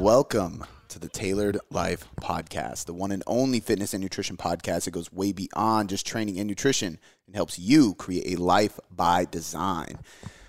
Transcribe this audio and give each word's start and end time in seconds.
Welcome 0.00 0.64
to 0.88 0.98
the 0.98 1.10
Tailored 1.10 1.58
Life 1.68 2.08
Podcast, 2.22 2.86
the 2.86 2.94
one 2.94 3.12
and 3.12 3.22
only 3.26 3.60
fitness 3.60 3.92
and 3.92 4.02
nutrition 4.02 4.38
podcast 4.38 4.84
that 4.84 4.92
goes 4.92 5.12
way 5.12 5.32
beyond 5.32 5.90
just 5.90 6.06
training 6.06 6.38
and 6.38 6.48
nutrition 6.48 6.98
and 7.26 7.36
helps 7.36 7.58
you 7.58 7.92
create 7.96 8.38
a 8.38 8.42
life 8.42 8.80
by 8.90 9.26
design. 9.26 9.98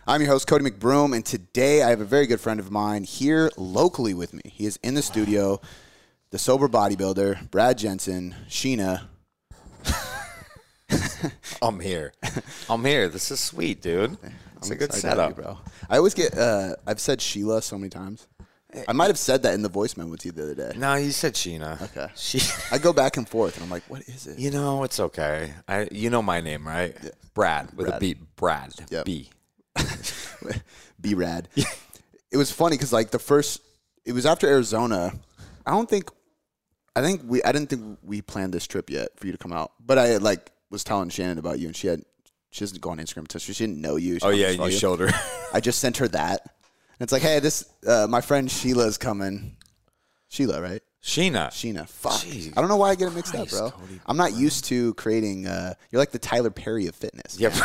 I'm 0.07 0.21
your 0.21 0.29
host, 0.29 0.47
Cody 0.47 0.63
McBroom, 0.63 1.13
and 1.13 1.25
today 1.25 1.83
I 1.83 1.89
have 1.89 1.99
a 1.99 2.05
very 2.05 2.27
good 2.27 2.39
friend 2.39 2.61
of 2.61 2.71
mine 2.71 3.03
here 3.03 3.51
locally 3.57 4.13
with 4.13 4.33
me. 4.33 4.41
He 4.45 4.65
is 4.65 4.79
in 4.83 4.93
the 4.93 5.01
studio, 5.01 5.59
the 6.29 6.39
sober 6.39 6.69
bodybuilder, 6.69 7.51
Brad 7.51 7.77
Jensen, 7.77 8.33
Sheena. 8.47 9.01
I'm 11.61 11.81
here. 11.81 12.13
I'm 12.69 12.85
here. 12.85 13.09
This 13.09 13.29
is 13.31 13.41
sweet, 13.41 13.81
dude. 13.81 14.17
It's 14.55 14.69
I'm 14.69 14.77
a 14.77 14.79
good 14.79 14.93
setup. 14.93 15.35
you, 15.35 15.43
bro. 15.43 15.57
I 15.89 15.97
always 15.97 16.13
get, 16.13 16.37
uh, 16.37 16.77
I've 16.87 17.01
said 17.01 17.21
Sheila 17.21 17.61
so 17.61 17.77
many 17.77 17.89
times. 17.89 18.27
I 18.87 18.93
might 18.93 19.07
have 19.07 19.19
said 19.19 19.43
that 19.43 19.53
in 19.53 19.61
the 19.61 19.69
voice 19.69 19.97
memo 19.97 20.15
to 20.15 20.27
you 20.27 20.31
the 20.31 20.43
other 20.43 20.55
day. 20.55 20.71
No, 20.77 20.95
you 20.95 21.11
said 21.11 21.33
Sheena. 21.33 21.81
Okay. 21.81 22.07
She. 22.15 22.39
I 22.71 22.77
go 22.77 22.93
back 22.93 23.17
and 23.17 23.27
forth, 23.27 23.55
and 23.55 23.63
I'm 23.63 23.69
like, 23.69 23.83
what 23.89 24.01
is 24.03 24.27
it? 24.27 24.39
You 24.39 24.51
know, 24.51 24.83
it's 24.83 24.99
okay. 24.99 25.53
I. 25.67 25.87
You 25.91 26.09
know 26.09 26.21
my 26.21 26.41
name, 26.41 26.67
right? 26.67 26.95
Brad 27.33 27.75
with 27.75 27.87
Brad. 27.87 27.97
a 27.97 27.99
B. 27.99 28.15
Brad. 28.35 28.73
Yep. 28.89 29.05
B. 29.05 29.29
be 31.01 31.15
rad. 31.15 31.47
it 31.55 32.37
was 32.37 32.51
funny 32.51 32.75
because 32.75 32.93
like 32.93 33.11
the 33.11 33.19
first, 33.19 33.61
it 34.05 34.13
was 34.13 34.25
after 34.25 34.47
Arizona. 34.47 35.13
I 35.65 35.71
don't 35.71 35.89
think, 35.89 36.09
I 36.95 37.01
think 37.01 37.21
we, 37.25 37.43
I 37.43 37.51
didn't 37.51 37.69
think 37.69 37.99
we 38.03 38.21
planned 38.21 38.53
this 38.53 38.67
trip 38.67 38.89
yet 38.89 39.17
for 39.17 39.27
you 39.27 39.31
to 39.31 39.37
come 39.37 39.53
out. 39.53 39.73
But 39.79 39.97
I 39.97 40.17
like 40.17 40.51
was 40.69 40.83
telling 40.83 41.09
Shannon 41.09 41.37
about 41.37 41.59
you, 41.59 41.67
and 41.67 41.75
she 41.75 41.87
had, 41.87 42.03
she 42.51 42.61
doesn't 42.61 42.81
go 42.81 42.89
on 42.89 42.97
Instagram, 42.97 43.31
so 43.31 43.39
she 43.39 43.53
didn't 43.53 43.79
know 43.79 43.95
you. 43.95 44.19
She 44.19 44.25
Oh 44.25 44.29
yeah, 44.29 44.53
follow 44.53 44.67
you 44.67 44.77
showed 44.77 44.99
her. 44.99 45.09
I 45.53 45.59
just 45.59 45.79
sent 45.79 45.97
her 45.97 46.07
that. 46.09 46.55
And 47.01 47.05
it's 47.07 47.11
like, 47.13 47.23
hey, 47.23 47.39
this, 47.39 47.65
uh, 47.87 48.05
my 48.07 48.21
friend 48.21 48.47
Sheila's 48.47 48.99
coming. 48.99 49.57
Sheila, 50.29 50.61
right? 50.61 50.83
Sheena. 51.03 51.47
Sheena. 51.47 51.87
Fuck. 51.89 52.11
Jeez. 52.11 52.53
I 52.55 52.61
don't 52.61 52.69
know 52.69 52.77
why 52.77 52.91
I 52.91 52.95
get 52.95 53.07
it 53.07 53.15
mixed 53.15 53.33
up, 53.33 53.49
bro. 53.49 53.71
Cody. 53.71 53.99
I'm 54.05 54.17
not 54.17 54.33
used 54.35 54.65
to 54.65 54.93
creating. 54.93 55.47
Uh, 55.47 55.73
you're 55.89 55.97
like 55.97 56.11
the 56.11 56.19
Tyler 56.19 56.51
Perry 56.51 56.85
of 56.85 56.93
fitness. 56.93 57.39
Yep. 57.39 57.53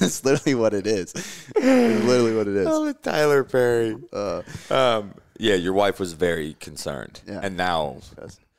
That's 0.00 0.24
literally 0.24 0.56
what 0.56 0.74
it 0.74 0.88
is. 0.88 1.12
It's 1.14 2.04
literally 2.04 2.34
what 2.36 2.48
it 2.48 2.56
is. 2.56 2.66
oh, 2.68 2.92
Tyler 2.92 3.44
Perry. 3.44 3.96
Uh, 4.12 4.42
Um. 4.68 5.14
Yeah, 5.38 5.54
your 5.54 5.74
wife 5.74 6.00
was 6.00 6.14
very 6.14 6.54
concerned, 6.54 7.20
Yeah. 7.24 7.38
and 7.40 7.56
now 7.56 7.98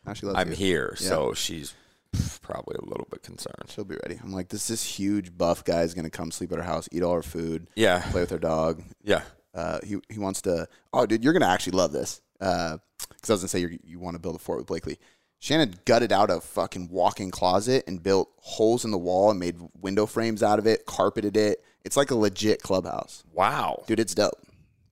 Now 0.06 0.14
I'm 0.36 0.52
you. 0.52 0.56
here, 0.56 0.96
Yeah. 1.02 1.10
so 1.10 1.34
she's 1.34 1.74
probably 2.42 2.76
a 2.82 2.86
little 2.86 3.08
bit 3.12 3.24
concerned. 3.24 3.56
She'll 3.70 3.84
be 3.86 3.98
ready. 4.04 4.20
I'm 4.24 4.32
like, 4.32 4.50
this 4.50 4.68
this 4.68 4.84
huge 4.84 5.38
buff 5.38 5.64
guy 5.64 5.82
is 5.82 5.94
gonna 5.94 6.10
come 6.10 6.32
sleep 6.32 6.52
at 6.52 6.58
our 6.60 6.64
house, 6.64 6.88
eat 6.92 7.04
all 7.04 7.12
our 7.14 7.22
food, 7.24 7.68
Yeah. 7.76 8.02
play 8.12 8.22
with 8.22 8.32
our 8.32 8.40
dog. 8.40 8.84
Yeah. 9.04 9.22
Uh, 9.54 9.80
he 9.84 9.98
he 10.10 10.20
wants 10.20 10.42
to. 10.44 10.68
Oh, 10.94 11.06
dude, 11.06 11.24
you're 11.24 11.34
gonna 11.34 11.48
actually 11.48 11.78
love 11.78 11.92
this. 11.92 12.22
Because 12.40 12.80
I 13.30 13.34
was 13.34 13.42
gonna 13.42 13.48
say 13.48 13.60
you 13.60 13.80
you 13.84 14.00
want 14.00 14.16
to 14.16 14.20
build 14.20 14.36
a 14.36 14.40
fort 14.40 14.60
with 14.60 14.68
Blakely. 14.68 15.00
Shannon 15.40 15.76
gutted 15.86 16.12
out 16.12 16.32
a 16.32 16.42
fucking 16.42 16.90
walk-in 16.90 17.30
closet 17.30 17.84
and 17.88 18.02
built 18.02 18.30
holes 18.38 18.84
in 18.86 18.90
the 18.92 18.98
wall 18.98 19.30
and 19.30 19.40
made 19.40 19.56
window 19.80 20.08
frames 20.08 20.42
out 20.42 20.58
of 20.58 20.66
it, 20.66 20.86
carpeted 20.88 21.38
it. 21.38 21.64
It's 21.86 21.96
like 21.96 22.10
a 22.10 22.16
legit 22.16 22.64
clubhouse, 22.64 23.24
Wow. 23.34 23.84
dude. 23.88 24.00
It's 24.00 24.16
dope. 24.16 24.34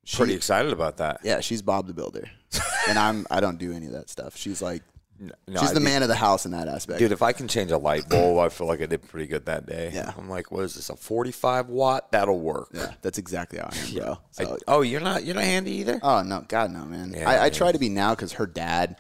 She, 0.04 0.18
Pretty 0.18 0.36
excited 0.36 0.72
about 0.72 0.98
that. 0.98 1.22
Yeah, 1.24 1.40
she's 1.40 1.64
Bob 1.64 1.88
the 1.88 1.94
Builder, 1.96 2.30
and 2.88 2.98
I'm 3.00 3.26
I 3.32 3.40
don't 3.40 3.58
do 3.58 3.72
any 3.74 3.88
of 3.88 3.94
that 3.94 4.08
stuff. 4.10 4.38
She's 4.38 4.62
like 4.62 4.84
No, 5.20 5.32
she's 5.62 5.72
I 5.72 5.74
the 5.74 5.80
man 5.80 6.02
of 6.02 6.10
the 6.10 6.16
house 6.16 6.46
in 6.46 6.52
that 6.52 6.68
aspect. 6.68 7.00
Dude, 7.00 7.12
if 7.14 7.22
I 7.22 7.32
can 7.32 7.48
change 7.48 7.72
a 7.72 7.78
light 7.78 8.10
bulb, 8.10 8.38
I 8.40 8.50
feel 8.50 8.68
like 8.68 8.82
I 8.82 8.86
did 8.86 9.02
pretty 9.08 9.28
good 9.28 9.46
that 9.46 9.66
day. 9.66 9.92
Yeah. 9.94 10.12
I'm 10.18 10.30
like, 10.30 10.52
what 10.52 10.64
is 10.66 10.76
this? 10.76 10.90
A 10.90 10.96
45 10.96 11.70
watt? 11.70 12.12
That'll 12.12 12.40
work. 12.40 12.70
yeah, 12.74 12.94
that's 13.02 13.18
exactly 13.18 13.60
how 13.60 13.70
I 13.72 13.78
am, 13.78 13.94
bro. 13.96 14.12
I- 14.14 14.18
So, 14.44 14.58
oh, 14.68 14.82
you're 14.82 15.00
not 15.02 15.24
you're 15.24 15.36
not 15.36 15.44
handy 15.46 15.72
either. 15.74 16.00
Oh 16.04 16.22
no, 16.22 16.44
God 16.48 16.72
no, 16.72 16.84
man. 16.86 17.14
Yeah, 17.16 17.30
I, 17.30 17.46
I 17.46 17.50
try 17.50 17.72
to 17.72 17.80
be 17.80 17.88
now 17.90 18.14
because 18.14 18.34
her 18.34 18.46
dad, 18.46 19.00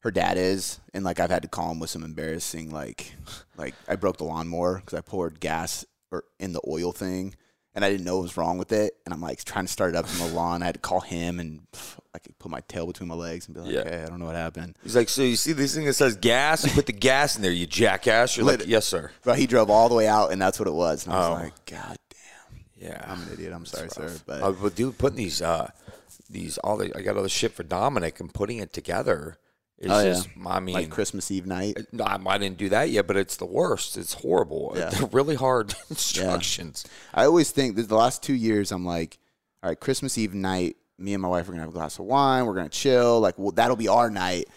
her 0.00 0.10
dad 0.10 0.36
is, 0.36 0.80
and 0.92 1.02
like 1.04 1.18
I've 1.20 1.30
had 1.30 1.42
to 1.42 1.48
call 1.48 1.70
him 1.70 1.80
with 1.80 1.90
some 1.90 2.04
embarrassing 2.04 2.70
like, 2.70 3.14
like 3.56 3.74
I 3.88 3.96
broke 3.96 4.18
the 4.18 4.24
lawnmower 4.24 4.76
because 4.84 4.98
I 4.98 5.00
poured 5.00 5.40
gas 5.40 5.84
or 6.12 6.24
in 6.38 6.52
the 6.52 6.60
oil 6.68 6.92
thing, 6.92 7.34
and 7.74 7.84
I 7.84 7.90
didn't 7.90 8.04
know 8.04 8.16
what 8.16 8.22
was 8.24 8.36
wrong 8.36 8.58
with 8.58 8.72
it, 8.72 8.92
and 9.06 9.14
I'm 9.14 9.20
like 9.22 9.42
trying 9.44 9.64
to 9.66 9.72
start 9.72 9.90
it 9.94 9.96
up 9.96 10.06
in 10.10 10.18
the 10.18 10.34
lawn. 10.34 10.62
I 10.62 10.66
had 10.66 10.74
to 10.74 10.80
call 10.80 11.00
him 11.00 11.40
and 11.40 11.62
pff, 11.72 11.98
I 12.18 12.26
could 12.26 12.36
put 12.40 12.50
my 12.50 12.60
tail 12.66 12.84
between 12.84 13.08
my 13.08 13.14
legs 13.14 13.46
and 13.46 13.54
be 13.54 13.60
like, 13.60 13.70
Yeah. 13.72 13.84
hey, 13.84 14.02
I 14.02 14.06
don't 14.06 14.18
know 14.18 14.26
what 14.26 14.34
happened. 14.34 14.76
He's 14.82 14.96
like, 14.96 15.08
so 15.08 15.22
you 15.22 15.36
see 15.36 15.52
this 15.52 15.72
thing 15.72 15.84
that 15.84 15.92
says 15.94 16.16
gas? 16.16 16.64
You 16.64 16.72
put 16.72 16.86
the 16.86 16.92
gas 16.92 17.36
in 17.36 17.42
there, 17.42 17.52
you 17.52 17.64
jackass. 17.64 18.36
You're 18.36 18.44
Lit 18.46 18.60
like, 18.60 18.68
yes, 18.68 18.86
sir. 18.86 19.12
But 19.22 19.38
he 19.38 19.46
drove 19.46 19.70
all 19.70 19.88
the 19.88 19.94
way 19.94 20.08
out, 20.08 20.32
and 20.32 20.42
that's 20.42 20.58
what 20.58 20.66
it 20.66 20.74
was. 20.74 21.06
And 21.06 21.14
I 21.14 21.18
was 21.18 21.28
Oh. 21.28 21.42
like, 21.44 21.64
God 21.66 21.96
damn, 22.10 22.88
Yeah. 22.90 23.04
I'm 23.06 23.22
an 23.22 23.28
idiot. 23.32 23.52
I'm 23.54 23.66
sorry, 23.66 23.88
sir. 23.90 24.10
But 24.26 24.42
Uh, 24.42 24.50
but 24.50 24.74
dude, 24.74 24.98
putting 24.98 25.18
these 25.18 25.40
uh 25.40 25.70
these 26.28 26.58
all 26.58 26.76
the 26.76 26.92
I 26.96 27.02
got 27.02 27.16
all 27.16 27.22
the 27.22 27.28
shit 27.28 27.52
for 27.52 27.62
Dominic 27.62 28.18
and 28.18 28.34
putting 28.34 28.58
it 28.58 28.72
together 28.72 29.38
is 29.78 29.90
Oh, 29.92 29.98
yeah. 30.00 30.04
just 30.14 30.28
I 30.44 30.58
mean 30.58 30.74
like 30.74 30.90
Christmas 30.90 31.30
Eve 31.30 31.46
night, 31.46 31.78
no, 31.92 32.02
I 32.04 32.18
I 32.26 32.36
didn't 32.38 32.58
do 32.58 32.68
that 32.70 32.90
yet, 32.90 33.06
but 33.06 33.16
it's 33.16 33.36
the 33.36 33.46
worst. 33.46 33.96
It's 33.96 34.14
horrible. 34.14 34.72
Yeah. 34.76 34.88
They're 34.92 35.06
really 35.06 35.36
hard 35.36 35.74
instructions. 35.88 36.84
I 37.14 37.24
always 37.26 37.52
think 37.52 37.76
that 37.76 37.88
the 37.88 37.94
last 37.96 38.22
two 38.24 38.34
years, 38.34 38.72
I'm 38.72 38.84
like, 38.84 39.18
all 39.62 39.70
right, 39.70 39.78
Christmas 39.78 40.18
Eve 40.18 40.34
night, 40.34 40.76
me 40.98 41.14
and 41.14 41.22
my 41.22 41.28
wife 41.28 41.48
are 41.48 41.52
gonna 41.52 41.62
have 41.62 41.70
a 41.70 41.72
glass 41.72 41.98
of 41.98 42.04
wine. 42.06 42.46
We're 42.46 42.54
gonna 42.54 42.68
chill. 42.68 43.20
Like, 43.20 43.38
well, 43.38 43.52
that'll 43.52 43.76
be 43.76 43.88
our 43.88 44.10
night. 44.10 44.48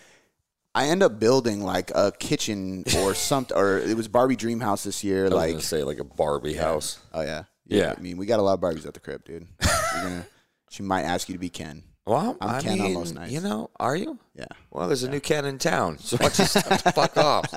I 0.74 0.88
end 0.88 1.04
up 1.04 1.20
building 1.20 1.62
like 1.64 1.92
a 1.94 2.12
kitchen 2.18 2.84
or 3.00 3.14
something, 3.16 3.56
or 3.58 3.78
it 3.80 3.96
was 3.98 4.08
Barbie 4.08 4.36
Dream 4.38 4.60
House 4.62 4.84
this 4.84 5.04
year. 5.04 5.22
I 5.26 5.30
was 5.30 5.34
Like, 5.34 5.62
say 5.62 5.84
like 5.84 6.00
a 6.00 6.04
Barbie 6.06 6.54
house. 6.54 7.00
oh 7.14 7.22
yeah, 7.22 7.44
Yeah. 7.66 7.94
I 7.98 8.00
mean, 8.02 8.18
we 8.18 8.26
got 8.26 8.40
a 8.40 8.42
lot 8.42 8.54
of 8.54 8.60
Barbies 8.62 8.86
at 8.88 8.94
the 8.94 9.00
crib, 9.02 9.24
dude. 9.26 9.48
You're 9.62 10.04
gonna, 10.04 10.26
she 10.70 10.82
might 10.84 11.04
ask 11.04 11.28
you 11.30 11.34
to 11.36 11.40
be 11.40 11.50
Ken. 11.50 11.84
Well, 12.06 12.36
I'm 12.42 12.50
I 12.50 12.62
Ken 12.62 12.80
on 12.82 12.94
most 12.94 13.14
nights. 13.16 13.32
you 13.32 13.42
know, 13.42 13.70
are 13.80 13.96
you? 13.96 14.18
Yeah. 14.34 14.46
Well, 14.72 14.88
there's 14.88 15.04
a 15.04 15.10
new 15.10 15.20
Ken 15.20 15.46
in 15.46 15.58
town, 15.60 15.98
so 16.00 16.18
don't 16.18 16.40
you 16.40 16.46
fuck 16.46 17.18
off? 17.18 17.54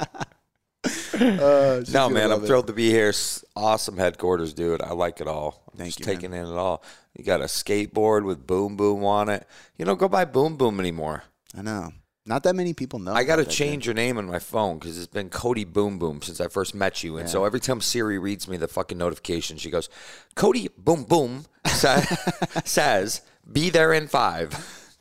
Uh, 1.14 1.82
No, 1.92 2.08
man, 2.10 2.30
I'm 2.30 2.42
it. 2.42 2.46
thrilled 2.46 2.66
to 2.66 2.72
be 2.72 2.90
here. 2.90 3.12
Awesome 3.56 3.96
headquarters, 3.96 4.52
dude. 4.52 4.82
I 4.82 4.92
like 4.92 5.20
it 5.20 5.26
all. 5.28 5.62
Thank 5.76 5.88
just 5.90 6.00
you, 6.00 6.04
taking 6.06 6.32
in 6.32 6.44
it 6.46 6.52
all. 6.56 6.82
You 7.16 7.24
got 7.24 7.40
a 7.40 7.44
skateboard 7.44 8.24
with 8.24 8.46
Boom 8.46 8.76
Boom 8.76 9.04
on 9.04 9.28
it. 9.28 9.46
You 9.78 9.84
don't 9.84 9.98
go 9.98 10.08
by 10.08 10.24
Boom 10.24 10.56
Boom 10.56 10.80
anymore. 10.80 11.24
I 11.56 11.62
know. 11.62 11.92
Not 12.26 12.42
that 12.44 12.56
many 12.56 12.72
people 12.72 12.98
know. 12.98 13.12
I 13.12 13.22
got 13.22 13.36
to 13.36 13.44
change 13.44 13.84
your 13.86 13.94
name 13.94 14.16
on 14.16 14.26
my 14.26 14.38
phone 14.38 14.78
because 14.78 14.96
it's 14.96 15.06
been 15.06 15.28
Cody 15.28 15.64
Boom 15.64 15.98
Boom 15.98 16.22
since 16.22 16.40
I 16.40 16.48
first 16.48 16.74
met 16.74 17.02
you. 17.04 17.18
And 17.18 17.28
so 17.28 17.44
every 17.44 17.60
time 17.60 17.80
Siri 17.82 18.18
reads 18.18 18.48
me 18.48 18.56
the 18.56 18.66
fucking 18.66 18.96
notification, 18.96 19.58
she 19.58 19.70
goes, 19.70 19.88
Cody 20.34 20.68
Boom 20.78 21.04
Boom 21.04 21.44
sa- 21.66 22.00
says, 22.64 23.20
be 23.52 23.68
there 23.70 23.92
in 23.92 24.08
five. 24.08 24.52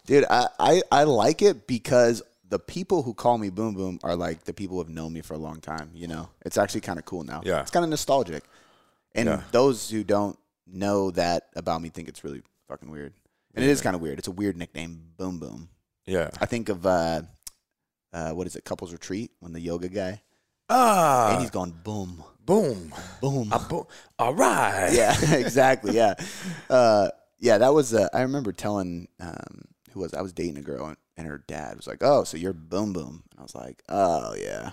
Dude, 0.05 0.25
I, 0.29 0.47
I, 0.59 0.81
I 0.91 1.03
like 1.05 1.41
it 1.41 1.65
because 1.65 2.21
the 2.49 2.59
people 2.59 3.03
who 3.03 3.13
call 3.13 3.37
me 3.37 3.49
Boom 3.49 3.73
Boom 3.73 3.99
are 4.03 4.17
like 4.17 4.43
the 4.43 4.53
people 4.53 4.75
who 4.75 4.83
have 4.83 4.89
known 4.93 5.13
me 5.13 5.21
for 5.21 5.33
a 5.33 5.37
long 5.39 5.61
time. 5.61 5.91
You 5.93 6.07
know, 6.07 6.29
it's 6.45 6.57
actually 6.57 6.81
kind 6.81 6.99
of 6.99 7.05
cool 7.05 7.23
now. 7.23 7.41
Yeah. 7.45 7.61
it's 7.61 7.71
kind 7.71 7.85
of 7.85 7.89
nostalgic. 7.89 8.43
And 9.15 9.27
Yeah. 9.29 9.43
those 9.51 9.89
who 9.89 10.03
don't 10.03 10.37
know 10.73 11.11
that 11.11 11.49
about 11.55 11.81
me 11.81 11.89
think 11.89 12.07
it's 12.09 12.23
really 12.23 12.41
fucking 12.67 12.89
weird. 12.89 13.13
And 13.55 13.63
it 13.63 13.69
is 13.69 13.81
kind 13.81 13.95
of 13.95 14.01
weird. 14.01 14.17
It's 14.19 14.27
a 14.27 14.31
weird 14.31 14.57
nickname, 14.57 14.99
Boom 15.17 15.39
Boom. 15.39 15.69
Yeah. 16.05 16.29
I 16.41 16.45
think 16.47 16.69
of 16.69 16.85
uh, 16.85 17.21
uh, 18.11 18.31
what 18.31 18.47
is 18.47 18.55
it, 18.55 18.65
Couples 18.65 18.91
Retreat, 18.91 19.31
when 19.39 19.53
the 19.53 19.61
yoga 19.61 19.89
guy 19.89 20.21
Ah, 20.69 21.31
and 21.33 21.41
he's 21.41 21.51
going 21.51 21.71
boom, 21.83 22.23
boom. 22.45 22.93
boom. 23.21 23.49
A 23.51 23.59
bo- 23.59 23.87
all 24.17 24.33
right. 24.33 24.89
yeah, 24.93 25.15
exactly. 25.35 25.93
Yeah, 25.95 26.15
uh, 26.69 27.09
yeah. 27.39 27.57
That 27.59 27.73
was. 27.73 27.93
Uh, 27.93 28.07
I 28.13 28.21
remember 28.21 28.53
telling 28.53 29.07
um, 29.19 29.65
who 29.91 29.99
was 29.99 30.13
I 30.13 30.21
was 30.21 30.31
dating 30.33 30.57
a 30.57 30.61
girl, 30.61 30.87
and, 30.87 30.97
and 31.17 31.27
her 31.27 31.43
dad 31.47 31.75
was 31.75 31.85
like, 31.85 31.99
"Oh, 32.01 32.23
so 32.23 32.37
you're 32.37 32.53
boom 32.53 32.93
boom," 32.93 33.23
and 33.31 33.39
I 33.39 33.43
was 33.43 33.53
like, 33.53 33.83
"Oh 33.89 34.33
yeah, 34.35 34.71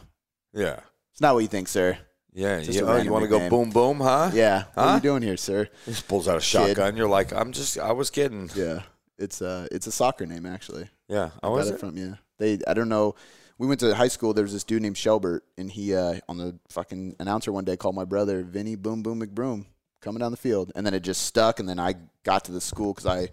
Yeah. 0.54 0.78
it's 1.12 1.20
not 1.20 1.34
what 1.34 1.40
you 1.40 1.48
think, 1.48 1.68
sir." 1.68 1.98
Yeah. 2.32 2.60
Just 2.60 2.78
You, 2.78 2.86
oh, 2.86 2.96
you 2.96 3.10
want 3.10 3.24
to 3.24 3.28
go 3.28 3.48
boom 3.48 3.70
boom, 3.70 3.98
huh? 4.00 4.30
Yeah, 4.32 4.65
what 4.74 4.86
are 4.86 4.94
you 4.97 5.00
doing 5.00 5.22
here, 5.22 5.36
sir? 5.36 5.68
He 5.84 5.92
just 5.92 6.06
pulls 6.09 6.28
out 6.28 6.36
a 6.36 6.41
shotgun. 6.41 6.97
You're 6.97 7.09
like, 7.09 7.32
I'm 7.32 7.53
just, 7.53 7.78
I 7.78 7.92
was 7.92 8.10
kidding. 8.10 8.50
Yeah, 8.54 8.82
it's 9.18 9.42
uh, 9.42 9.66
it's 9.72 9.86
a 9.86 9.92
soccer 9.92 10.27
name 10.27 10.47
actually. 10.47 10.88
Yeah. 11.09 11.30
I 11.42 11.47
got 11.48 11.53
was 11.53 11.71
it 11.71 11.74
it? 11.74 11.80
from 11.80 11.97
yeah. 11.97 12.15
They 12.38 12.59
I 12.66 12.74
don't 12.74 12.88
know. 12.88 13.15
We 13.59 13.66
went 13.66 13.80
to 13.80 13.94
high 13.94 14.09
school. 14.09 14.32
There 14.32 14.44
was 14.44 14.53
this 14.54 14.65
dude 14.65 14.80
named 14.80 14.97
Shelbert, 14.97 15.41
and 15.59 15.71
he 15.71 15.94
uh, 15.94 16.15
on 16.28 16.38
the 16.38 16.59
fucking 16.71 17.16
announcer 17.21 17.53
one 17.53 17.65
day 17.65 17.77
called 17.77 17.94
my 17.94 18.04
brother 18.06 18.42
Vinny 18.42 18.74
Boom 18.77 19.03
Boom 19.03 19.21
McBroom 19.21 19.66
coming 20.00 20.21
down 20.21 20.30
the 20.30 20.36
field, 20.38 20.72
and 20.74 20.86
then 20.86 20.94
it 20.94 21.00
just 21.00 21.22
stuck. 21.22 21.60
And 21.60 21.68
then 21.68 21.78
I 21.78 21.94
got 22.24 22.44
to 22.47 22.53
the 22.53 22.60
school 22.60 22.94
because 22.94 23.06
I 23.06 23.28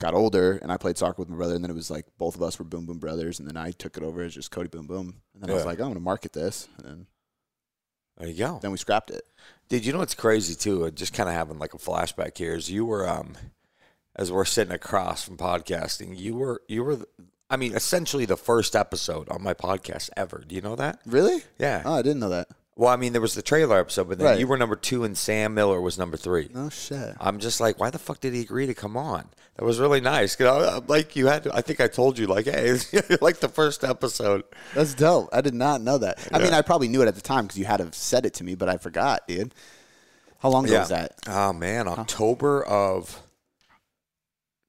got 0.00 0.12
older 0.12 0.58
and 0.60 0.70
I 0.72 0.76
played 0.76 0.98
soccer 0.98 1.14
with 1.22 1.30
my 1.30 1.36
brother, 1.36 1.54
and 1.54 1.64
then 1.64 1.70
it 1.70 1.74
was 1.74 1.90
like 1.90 2.04
both 2.18 2.34
of 2.34 2.42
us 2.42 2.58
were 2.58 2.64
Boom 2.66 2.84
Boom 2.84 2.98
brothers, 2.98 3.38
and 3.38 3.48
then 3.48 3.56
I 3.56 3.70
took 3.70 3.96
it 3.96 4.02
over 4.02 4.22
as 4.22 4.34
just 4.34 4.50
Cody 4.50 4.68
Boom 4.68 4.86
Boom, 4.86 5.14
and 5.32 5.42
then 5.42 5.48
I 5.50 5.54
was 5.54 5.62
Yeah. 5.62 5.66
like, 5.68 5.80
I'm 5.80 5.88
gonna 5.88 6.00
market 6.00 6.32
this, 6.34 6.68
and 6.76 6.86
then, 6.86 7.06
There 8.18 8.28
you 8.28 8.34
go. 8.38 8.58
then 8.62 8.70
we 8.70 8.76
scrapped 8.78 9.10
it. 9.10 9.22
Dude, 9.68 9.84
you 9.84 9.92
know 9.92 9.98
what's 9.98 10.14
crazy 10.14 10.54
too? 10.54 10.90
Just 10.92 11.14
kind 11.14 11.28
of 11.28 11.34
having 11.34 11.58
like 11.58 11.74
a 11.74 11.78
flashback 11.78 12.36
here. 12.38 12.54
Is 12.54 12.70
you 12.70 12.84
were 12.84 13.08
um, 13.08 13.34
as 14.16 14.30
we're 14.30 14.44
sitting 14.44 14.72
across 14.74 15.24
from 15.24 15.36
podcasting, 15.36 16.18
you 16.18 16.36
were 16.36 16.62
you 16.68 16.84
were, 16.84 16.98
I 17.50 17.56
mean, 17.56 17.74
essentially 17.74 18.24
the 18.24 18.36
first 18.36 18.76
episode 18.76 19.28
on 19.28 19.42
my 19.42 19.54
podcast 19.54 20.10
ever. 20.16 20.44
Do 20.46 20.54
you 20.54 20.60
know 20.60 20.76
that? 20.76 21.00
Really? 21.06 21.42
Yeah. 21.58 21.82
Oh, 21.84 21.94
I 21.94 22.02
didn't 22.02 22.20
know 22.20 22.28
that. 22.30 22.48
Well, 22.76 22.90
I 22.92 22.96
mean, 22.96 23.12
there 23.12 23.20
was 23.22 23.34
the 23.34 23.42
trailer 23.42 23.78
episode, 23.78 24.08
but 24.08 24.18
then 24.18 24.26
Right. 24.26 24.38
you 24.40 24.48
were 24.48 24.56
number 24.56 24.74
two, 24.74 25.04
and 25.04 25.16
Sam 25.16 25.54
Miller 25.54 25.80
was 25.80 25.96
number 25.96 26.16
three. 26.16 26.50
Oh 26.56 26.70
shit. 26.70 27.14
I'm 27.20 27.38
just 27.38 27.60
like, 27.60 27.78
why 27.78 27.90
the 27.90 28.00
fuck 28.00 28.18
did 28.18 28.34
he 28.34 28.40
agree 28.40 28.66
to 28.66 28.74
come 28.74 28.96
on? 28.96 29.28
That 29.56 29.64
was 29.64 29.78
really 29.78 30.00
nice. 30.00 30.34
'Cause 30.34 30.48
I, 30.48 30.76
I'm 30.78 30.86
like 30.88 31.14
you 31.14 31.28
had, 31.28 31.44
to, 31.44 31.54
I 31.54 31.60
think 31.60 31.80
I 31.80 31.86
told 31.86 32.18
you, 32.18 32.26
like, 32.26 32.46
hey, 32.46 32.72
like 33.20 33.38
the 33.38 33.48
first 33.48 33.84
episode. 33.84 34.42
That's 34.74 34.92
dope. 34.94 35.28
I 35.32 35.40
did 35.40 35.54
not 35.54 35.82
know 35.82 35.98
that. 35.98 36.26
I 36.32 36.40
mean, 36.40 36.52
I 36.52 36.62
probably 36.62 36.88
knew 36.88 37.02
it 37.02 37.06
at 37.06 37.14
the 37.14 37.20
time 37.20 37.44
because 37.44 37.58
you 37.58 37.64
had 37.64 37.76
to 37.76 37.84
have 37.84 37.94
said 37.94 38.26
it 38.26 38.34
to 38.34 38.44
me, 38.44 38.56
but 38.56 38.68
I 38.68 38.76
forgot, 38.78 39.28
dude. 39.28 39.54
How 40.40 40.48
long 40.48 40.64
ago 40.66 40.80
was 40.80 40.88
that? 40.88 41.12
Oh 41.28 41.52
man, 41.52 41.86
October 41.86 42.64
of 42.64 43.22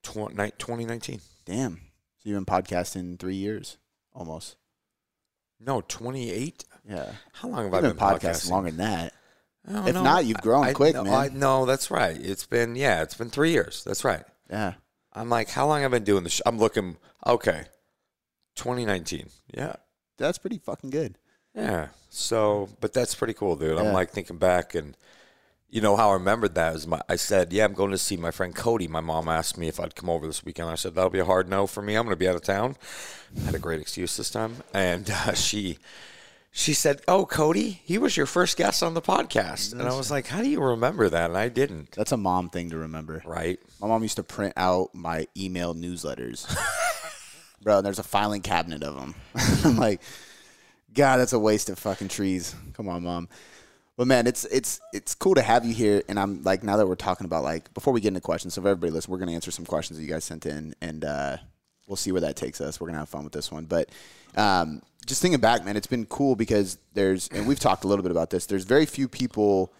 tw- 0.04 0.32
ni- 0.38 0.52
2019. 0.60 1.22
Damn. 1.46 1.76
So 2.20 2.30
you've 2.30 2.38
been 2.38 2.46
podcasting 2.46 3.20
three 3.20 3.36
years, 3.36 3.78
almost. 4.14 4.56
No, 5.60 5.82
28. 5.82 6.66
Yeah. 6.88 7.12
How 7.34 7.48
long 7.50 7.58
have 7.64 7.66
You've 7.66 7.74
I 7.74 7.82
been 7.82 7.90
been, 7.98 8.00
podcasting 8.00 8.50
longer 8.52 8.70
than 8.72 8.78
that. 8.78 9.14
I 9.68 9.72
don't 9.74 9.88
If 9.88 9.96
know. 9.96 10.04
not, 10.04 10.26
you've 10.26 10.42
grown 10.42 10.66
I- 10.66 10.74
quick, 10.74 10.94
no, 10.94 11.04
man. 11.04 11.14
I, 11.14 11.28
no, 11.30 11.66
that's 11.66 11.90
right. 11.90 12.16
It's 12.16 12.46
been 12.46 12.76
yeah, 12.76 13.02
it's 13.02 13.16
been 13.16 13.30
three 13.32 13.52
years. 13.52 13.84
That's 13.84 14.04
right. 14.04 14.24
Yeah. 14.50 14.74
I'm 15.14 15.30
like, 15.30 15.50
how 15.50 15.66
long 15.68 15.82
have 15.82 15.92
I 15.94 15.98
been 15.98 16.04
doing 16.04 16.24
this? 16.24 16.34
Sh-? 16.34 16.42
I'm 16.46 16.60
looking. 16.60 16.98
Okay, 17.26 17.64
2019. 18.56 19.30
Yeah, 19.54 19.76
That's 20.18 20.38
pretty 20.38 20.58
fucking 20.60 20.90
good. 20.92 21.18
yeah. 21.56 21.88
So, 22.10 22.70
but 22.80 22.94
that's 22.94 23.16
pretty 23.16 23.34
cool, 23.34 23.56
dude. 23.56 23.78
I'm 23.78 23.92
like 23.94 24.12
thinking 24.12 24.38
back, 24.38 24.74
and 24.76 24.96
you 25.70 25.82
know 25.82 25.96
how 25.98 26.12
I 26.12 26.14
remembered 26.14 26.56
that 26.56 26.76
is 26.76 26.86
my. 26.88 27.02
I 27.10 27.16
said, 27.18 27.52
yeah, 27.52 27.66
I'm 27.66 27.74
going 27.74 27.92
to 27.92 27.98
see 27.98 28.16
my 28.16 28.32
friend 28.32 28.56
Cody. 28.56 28.88
My 28.88 29.00
mom 29.02 29.28
asked 29.28 29.58
me 29.58 29.68
if 29.68 29.80
I'd 29.80 29.96
come 29.96 30.10
over 30.10 30.26
this 30.28 30.44
weekend. 30.46 30.70
I 30.70 30.76
said 30.76 30.96
that'll 30.96 31.10
be 31.10 31.20
a 31.20 31.26
hard 31.26 31.50
no 31.50 31.66
for 31.68 31.82
me. 31.82 31.96
I'm 31.96 32.04
going 32.06 32.14
to 32.14 32.20
be 32.20 32.28
out 32.30 32.36
of 32.36 32.44
town. 32.44 32.78
I 33.38 33.46
had 33.46 33.56
a 33.56 33.60
great 33.60 33.82
excuse 33.82 34.16
this 34.16 34.30
time, 34.30 34.58
and 34.74 35.10
uh, 35.14 35.34
she. 35.34 35.78
She 36.58 36.74
said, 36.74 37.02
"Oh, 37.06 37.26
Cody, 37.26 37.82
he 37.84 37.98
was 37.98 38.16
your 38.16 38.26
first 38.26 38.56
guest 38.56 38.82
on 38.82 38.94
the 38.94 39.02
podcast," 39.02 39.74
and 39.74 39.82
I 39.82 39.94
was 39.94 40.10
like, 40.10 40.28
"How 40.28 40.42
do 40.42 40.48
you 40.48 40.62
remember 40.62 41.10
that?" 41.10 41.30
And 41.30 41.38
I 41.38 41.50
didn't. 41.50 41.92
That's 41.92 42.14
a 42.14 42.18
mom 42.18 42.50
thing 42.50 42.70
to 42.70 42.78
remember. 42.78 43.22
Right? 43.26 43.60
My 43.82 43.90
mom 43.90 44.04
used 44.04 44.16
to 44.16 44.24
print 44.24 44.54
out 44.56 44.96
my 44.96 45.28
email 45.36 45.76
newsletters. 45.76 46.48
Bro, 47.62 47.80
And 47.80 47.86
there's 47.86 48.00
a 48.00 48.04
filing 48.04 48.42
cabinet 48.42 48.84
of 48.84 48.96
them. 48.96 49.16
I'm 49.66 49.76
like, 49.76 50.02
God, 50.94 51.18
that's 51.18 51.34
a 51.34 51.40
waste 51.40 51.70
of 51.70 51.78
fucking 51.78 52.08
trees. 52.08 52.56
Come 52.72 52.88
on, 52.88 53.04
mom. 53.04 53.28
But 53.98 54.08
man, 54.08 54.26
it's 54.26 54.46
it's 54.46 54.80
it's 54.94 55.14
cool 55.14 55.36
to 55.36 55.42
have 55.42 55.66
you 55.66 55.74
here. 55.74 56.04
And 56.08 56.18
I'm 56.18 56.42
like, 56.44 56.64
now 56.64 56.78
that 56.78 56.88
we're 56.88 56.96
talking 56.96 57.26
about 57.26 57.44
like, 57.44 57.74
before 57.74 57.92
we 57.92 58.00
get 58.00 58.10
into 58.10 58.22
questions, 58.22 58.54
so 58.54 58.62
if 58.62 58.66
everybody 58.66 58.94
listen, 58.94 59.12
we're 59.12 59.20
gonna 59.20 59.34
answer 59.34 59.52
some 59.52 59.66
questions 59.66 60.00
that 60.00 60.06
you 60.06 60.10
guys 60.10 60.24
sent 60.24 60.46
in, 60.46 60.74
and 60.80 61.04
uh, 61.04 61.36
we'll 61.86 61.98
see 61.98 62.14
where 62.14 62.22
that 62.22 62.38
takes 62.38 62.62
us. 62.62 62.80
We're 62.80 62.88
gonna 62.88 63.00
have 63.00 63.10
fun 63.10 63.26
with 63.26 63.34
this 63.34 63.52
one. 63.52 63.66
But 63.66 63.90
um, 64.36 64.82
just 65.06 65.22
thinking 65.22 65.40
back, 65.40 65.64
man, 65.64 65.78
it's 65.78 65.88
been 65.88 66.06
cool 66.06 66.36
because 66.36 66.78
there's, 66.94 67.28
and 67.30 67.48
we've 67.48 67.60
talked 67.60 67.84
a 67.84 67.88
little 67.88 68.04
bit 68.04 68.12
about 68.12 68.30
this. 68.30 68.46
There's 68.46 68.64
very 68.66 68.86
few 68.86 69.08
people 69.08 69.72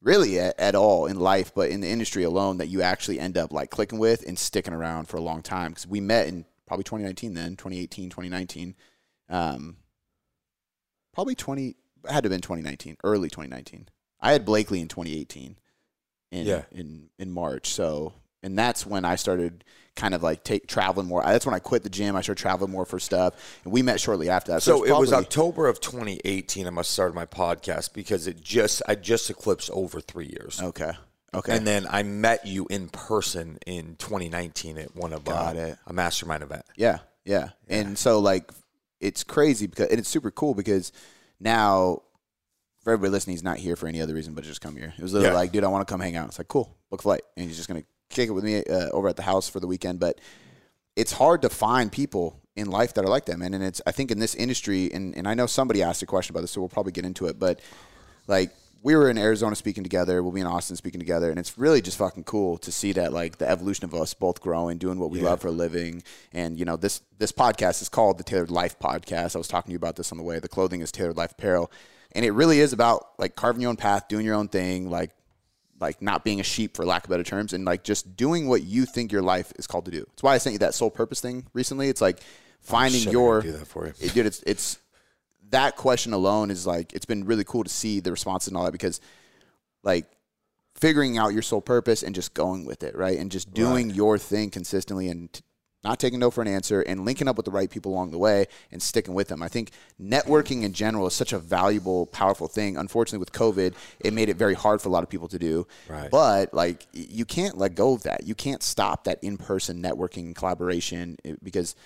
really 0.00 0.38
at, 0.38 0.58
at 0.60 0.74
all 0.74 1.06
in 1.06 1.18
life, 1.18 1.52
but 1.54 1.70
in 1.70 1.80
the 1.80 1.88
industry 1.88 2.22
alone 2.22 2.58
that 2.58 2.68
you 2.68 2.82
actually 2.82 3.18
end 3.18 3.36
up 3.36 3.52
like 3.52 3.70
clicking 3.70 3.98
with 3.98 4.26
and 4.26 4.38
sticking 4.38 4.74
around 4.74 5.06
for 5.08 5.16
a 5.16 5.22
long 5.22 5.42
time. 5.42 5.72
Because 5.72 5.86
we 5.86 6.00
met 6.00 6.28
in 6.28 6.44
probably 6.66 6.84
2019, 6.84 7.34
then 7.34 7.56
2018, 7.56 8.10
2019, 8.10 8.74
um, 9.28 9.76
probably 11.12 11.34
20 11.34 11.76
had 12.08 12.22
to 12.22 12.26
have 12.26 12.30
been 12.30 12.40
2019, 12.42 12.96
early 13.02 13.28
2019. 13.28 13.88
I 14.20 14.32
had 14.32 14.44
Blakely 14.44 14.80
in 14.80 14.88
2018, 14.88 15.56
in 16.30 16.46
Yeah. 16.46 16.62
in 16.70 17.10
in 17.18 17.30
March. 17.32 17.68
So 17.68 18.12
and 18.42 18.58
that's 18.58 18.84
when 18.86 19.04
I 19.04 19.16
started 19.16 19.64
kind 19.96 20.14
of 20.14 20.22
like 20.22 20.42
take 20.44 20.66
traveling 20.66 21.06
more. 21.06 21.22
That's 21.22 21.46
when 21.46 21.54
I 21.54 21.58
quit 21.60 21.82
the 21.84 21.90
gym. 21.90 22.16
I 22.16 22.20
started 22.20 22.40
traveling 22.40 22.70
more 22.70 22.84
for 22.84 22.98
stuff, 22.98 23.60
and 23.64 23.72
we 23.72 23.82
met 23.82 24.00
shortly 24.00 24.28
after 24.28 24.52
that. 24.52 24.62
So 24.62 24.82
it's 24.82 24.90
it 24.90 24.98
was 24.98 25.10
probably- 25.10 25.26
October 25.26 25.66
of 25.68 25.80
2018. 25.80 26.66
I 26.66 26.70
must 26.70 26.90
start 26.90 27.14
my 27.14 27.26
podcast 27.26 27.92
because 27.94 28.26
it 28.26 28.42
just 28.42 28.82
I 28.88 28.94
just 28.96 29.30
eclipsed 29.30 29.70
over 29.70 30.00
three 30.00 30.26
years, 30.26 30.60
okay. 30.62 30.92
Okay. 31.32 31.56
and 31.56 31.66
then 31.66 31.86
I 31.90 32.04
met 32.04 32.46
you 32.46 32.66
in 32.70 32.88
person 32.88 33.58
in 33.66 33.96
2019 33.96 34.78
at 34.78 34.94
one 34.94 35.12
of 35.12 35.24
Got 35.24 35.56
uh, 35.56 35.60
it. 35.60 35.78
a 35.86 35.92
mastermind 35.92 36.42
event. 36.44 36.64
Yeah, 36.76 36.98
yeah, 37.24 37.48
And 37.68 37.98
so 37.98 38.20
like 38.20 38.52
it's 39.00 39.24
crazy 39.24 39.66
because 39.66 39.88
and 39.90 39.98
it's 39.98 40.08
super 40.08 40.30
cool 40.30 40.54
because 40.54 40.92
now 41.40 42.02
for 42.82 42.92
everybody 42.92 43.10
listening, 43.12 43.34
he's 43.34 43.42
not 43.42 43.56
here 43.56 43.76
for 43.76 43.86
any 43.88 44.00
other 44.00 44.14
reason 44.14 44.34
but 44.34 44.44
just 44.44 44.60
come 44.60 44.76
here. 44.76 44.92
It 44.96 45.02
was 45.02 45.12
literally 45.12 45.32
Yeah. 45.34 45.38
like, 45.40 45.52
dude, 45.52 45.64
I 45.64 45.68
want 45.68 45.86
to 45.86 45.92
come 45.92 46.00
hang 46.00 46.16
out. 46.16 46.28
It's 46.28 46.38
like, 46.38 46.48
cool, 46.48 46.76
book 46.90 47.02
flight, 47.02 47.22
and 47.36 47.46
he's 47.48 47.56
just 47.56 47.68
gonna 47.68 47.82
kick 48.10 48.28
it 48.28 48.32
with 48.32 48.44
me 48.44 48.62
uh, 48.64 48.90
over 48.90 49.08
at 49.08 49.16
the 49.16 49.22
house 49.22 49.48
for 49.48 49.60
the 49.60 49.66
weekend. 49.66 50.00
But 50.00 50.20
it's 50.96 51.12
hard 51.12 51.42
to 51.42 51.48
find 51.48 51.90
people 51.90 52.40
in 52.56 52.68
life 52.68 52.94
that 52.94 53.04
are 53.04 53.08
like 53.08 53.26
that, 53.26 53.38
man. 53.38 53.54
And 53.54 53.64
it's 53.64 53.82
I 53.86 53.92
think 53.92 54.10
in 54.10 54.18
this 54.18 54.34
industry, 54.34 54.92
and 54.92 55.16
and 55.16 55.26
I 55.26 55.34
know 55.34 55.46
somebody 55.46 55.82
asked 55.82 56.02
a 56.02 56.06
question 56.06 56.32
about 56.32 56.42
this, 56.42 56.52
so 56.52 56.60
we'll 56.60 56.68
probably 56.68 56.92
get 56.92 57.04
into 57.04 57.26
it, 57.26 57.38
but 57.38 57.60
like 58.26 58.50
we 58.84 58.94
were 58.94 59.08
in 59.08 59.16
Arizona 59.16 59.56
speaking 59.56 59.82
together, 59.82 60.22
we'll 60.22 60.30
be 60.30 60.42
in 60.42 60.46
Austin 60.46 60.76
speaking 60.76 61.00
together, 61.00 61.30
and 61.30 61.38
it's 61.38 61.56
really 61.56 61.80
just 61.80 61.96
fucking 61.96 62.24
cool 62.24 62.58
to 62.58 62.70
see 62.70 62.92
that 62.92 63.14
like 63.14 63.38
the 63.38 63.48
evolution 63.48 63.86
of 63.86 63.94
us 63.94 64.12
both 64.12 64.42
growing, 64.42 64.76
doing 64.76 64.98
what 64.98 65.10
we 65.10 65.20
love 65.20 65.40
for 65.40 65.48
a 65.48 65.52
living, 65.52 66.02
and 66.32 66.58
you 66.58 66.64
know 66.64 66.76
this 66.76 67.00
this 67.18 67.32
podcast 67.32 67.80
is 67.82 67.88
called 67.88 68.18
the 68.18 68.24
Tailored 68.24 68.50
Life 68.50 68.78
Podcast. 68.78 69.34
I 69.34 69.38
was 69.38 69.48
talking 69.48 69.70
to 69.70 69.72
you 69.72 69.78
about 69.78 69.96
this 69.96 70.12
on 70.12 70.18
the 70.18 70.24
way. 70.24 70.38
The 70.38 70.48
clothing 70.48 70.82
is 70.82 70.92
Tailored 70.92 71.16
Life 71.16 71.32
Apparel, 71.32 71.72
and 72.12 72.24
it 72.24 72.32
really 72.32 72.60
is 72.60 72.72
about 72.72 73.18
like 73.18 73.34
carving 73.34 73.62
your 73.62 73.70
own 73.70 73.76
path, 73.76 74.06
doing 74.08 74.26
your 74.26 74.34
own 74.34 74.48
thing, 74.48 74.90
like 74.90 75.10
like 75.84 76.00
not 76.02 76.24
being 76.24 76.40
a 76.40 76.42
sheep 76.42 76.76
for 76.76 76.84
lack 76.84 77.04
of 77.04 77.10
better 77.10 77.22
terms, 77.22 77.52
and 77.52 77.64
like 77.64 77.84
just 77.84 78.16
doing 78.16 78.48
what 78.48 78.62
you 78.62 78.86
think 78.86 79.12
your 79.12 79.22
life 79.22 79.52
is 79.58 79.66
called 79.66 79.84
to 79.84 79.90
do. 79.90 80.00
That's 80.08 80.22
why 80.22 80.34
I 80.34 80.38
sent 80.38 80.52
you 80.54 80.58
that 80.60 80.74
soul 80.74 80.90
purpose 80.90 81.20
thing 81.20 81.46
recently. 81.52 81.88
It's 81.88 82.00
like 82.00 82.20
finding 82.60 83.02
your 83.12 83.40
do 83.42 83.52
that 83.52 83.66
for 83.66 83.86
you. 83.86 83.92
it- 84.00 84.14
dude, 84.14 84.26
it's 84.26 84.42
it's 84.46 84.78
that 85.50 85.76
question 85.76 86.12
alone 86.12 86.50
is 86.50 86.66
like 86.66 86.92
it's 86.94 87.04
been 87.06 87.24
really 87.26 87.44
cool 87.44 87.62
to 87.64 87.70
see 87.70 88.00
the 88.00 88.10
responses 88.10 88.48
and 88.48 88.56
all 88.56 88.64
that 88.64 88.72
because 88.72 89.00
like 89.82 90.06
figuring 90.74 91.18
out 91.18 91.32
your 91.32 91.42
soul 91.42 91.60
purpose 91.60 92.02
and 92.02 92.14
just 92.14 92.34
going 92.34 92.64
with 92.64 92.82
it, 92.82 92.96
right? 92.96 93.18
And 93.18 93.30
just 93.30 93.52
doing 93.54 93.90
your 93.90 94.18
thing 94.18 94.50
consistently 94.50 95.08
and 95.08 95.32
t- 95.32 95.42
not 95.84 96.00
taking 96.00 96.18
no 96.18 96.30
for 96.30 96.40
an 96.40 96.48
answer 96.48 96.80
and 96.80 97.04
linking 97.04 97.28
up 97.28 97.36
with 97.36 97.44
the 97.44 97.52
right 97.52 97.70
people 97.70 97.92
along 97.92 98.10
the 98.10 98.18
way 98.18 98.46
and 98.72 98.82
sticking 98.82 99.14
with 99.14 99.28
them. 99.28 99.42
I 99.42 99.48
think 99.48 99.70
networking 100.00 100.62
in 100.62 100.72
general 100.72 101.06
is 101.06 101.14
such 101.14 101.32
a 101.32 101.38
valuable, 101.38 102.06
powerful 102.06 102.48
thing. 102.48 102.76
Unfortunately, 102.76 103.18
with 103.18 103.32
COVID, 103.32 103.74
it 104.00 104.12
made 104.12 104.28
it 104.28 104.36
very 104.36 104.54
hard 104.54 104.80
for 104.80 104.88
a 104.88 104.92
lot 104.92 105.02
of 105.02 105.10
people 105.10 105.28
to 105.28 105.38
do. 105.38 105.66
Right. 105.88 106.10
But 106.10 106.54
like, 106.54 106.86
you 106.92 107.24
can't 107.24 107.58
let 107.58 107.74
go 107.74 107.92
of 107.92 108.02
that. 108.04 108.26
You 108.26 108.34
can't 108.34 108.62
stop 108.62 109.04
that 109.04 109.22
in-person 109.22 109.82
networking 109.82 110.34
collaboration 110.34 111.18
eh, 111.24 111.34
because 111.42 111.76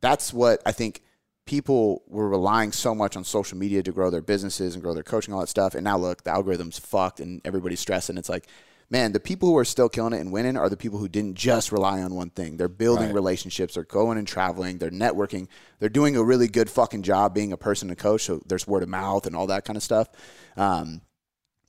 that's 0.00 0.32
what 0.32 0.62
I 0.66 0.72
think 0.72 1.02
people 1.46 2.02
were 2.06 2.28
relying 2.28 2.70
so 2.72 2.94
much 2.94 3.16
on 3.16 3.24
social 3.24 3.56
media 3.56 3.82
to 3.82 3.90
grow 3.90 4.10
their 4.10 4.20
businesses 4.20 4.74
and 4.74 4.82
grow 4.82 4.92
their 4.92 5.02
coaching, 5.02 5.32
all 5.32 5.40
that 5.40 5.48
stuff. 5.48 5.74
And 5.74 5.82
now 5.82 5.96
look, 5.96 6.22
the 6.22 6.30
algorithm's 6.30 6.78
fucked 6.78 7.20
and 7.20 7.40
everybody's 7.44 7.80
stressing. 7.80 8.12
And 8.12 8.18
it's 8.18 8.28
like, 8.28 8.46
man, 8.90 9.12
the 9.12 9.20
people 9.20 9.48
who 9.48 9.56
are 9.58 9.64
still 9.64 9.88
killing 9.88 10.14
it 10.14 10.20
and 10.20 10.32
winning 10.32 10.56
are 10.56 10.68
the 10.68 10.76
people 10.76 10.98
who 10.98 11.08
didn't 11.08 11.34
just 11.34 11.72
rely 11.72 12.00
on 12.00 12.14
one 12.14 12.30
thing. 12.30 12.56
They're 12.56 12.68
building 12.68 13.06
Right. 13.06 13.14
relationships, 13.14 13.74
they're 13.74 13.84
going 13.84 14.16
and 14.18 14.26
traveling, 14.26 14.78
they're 14.78 14.90
networking, 14.90 15.48
they're 15.78 15.88
doing 15.88 16.16
a 16.16 16.24
really 16.24 16.48
good 16.48 16.70
fucking 16.70 17.02
job 17.02 17.34
being 17.34 17.52
a 17.52 17.56
person 17.56 17.90
and 17.90 17.98
coach. 17.98 18.22
So 18.24 18.40
there's 18.46 18.66
word 18.66 18.82
of 18.82 18.88
mouth 18.88 19.26
and 19.26 19.36
all 19.36 19.46
that 19.48 19.64
kind 19.64 19.76
of 19.76 19.82
stuff. 19.82 20.08
Um, 20.56 21.02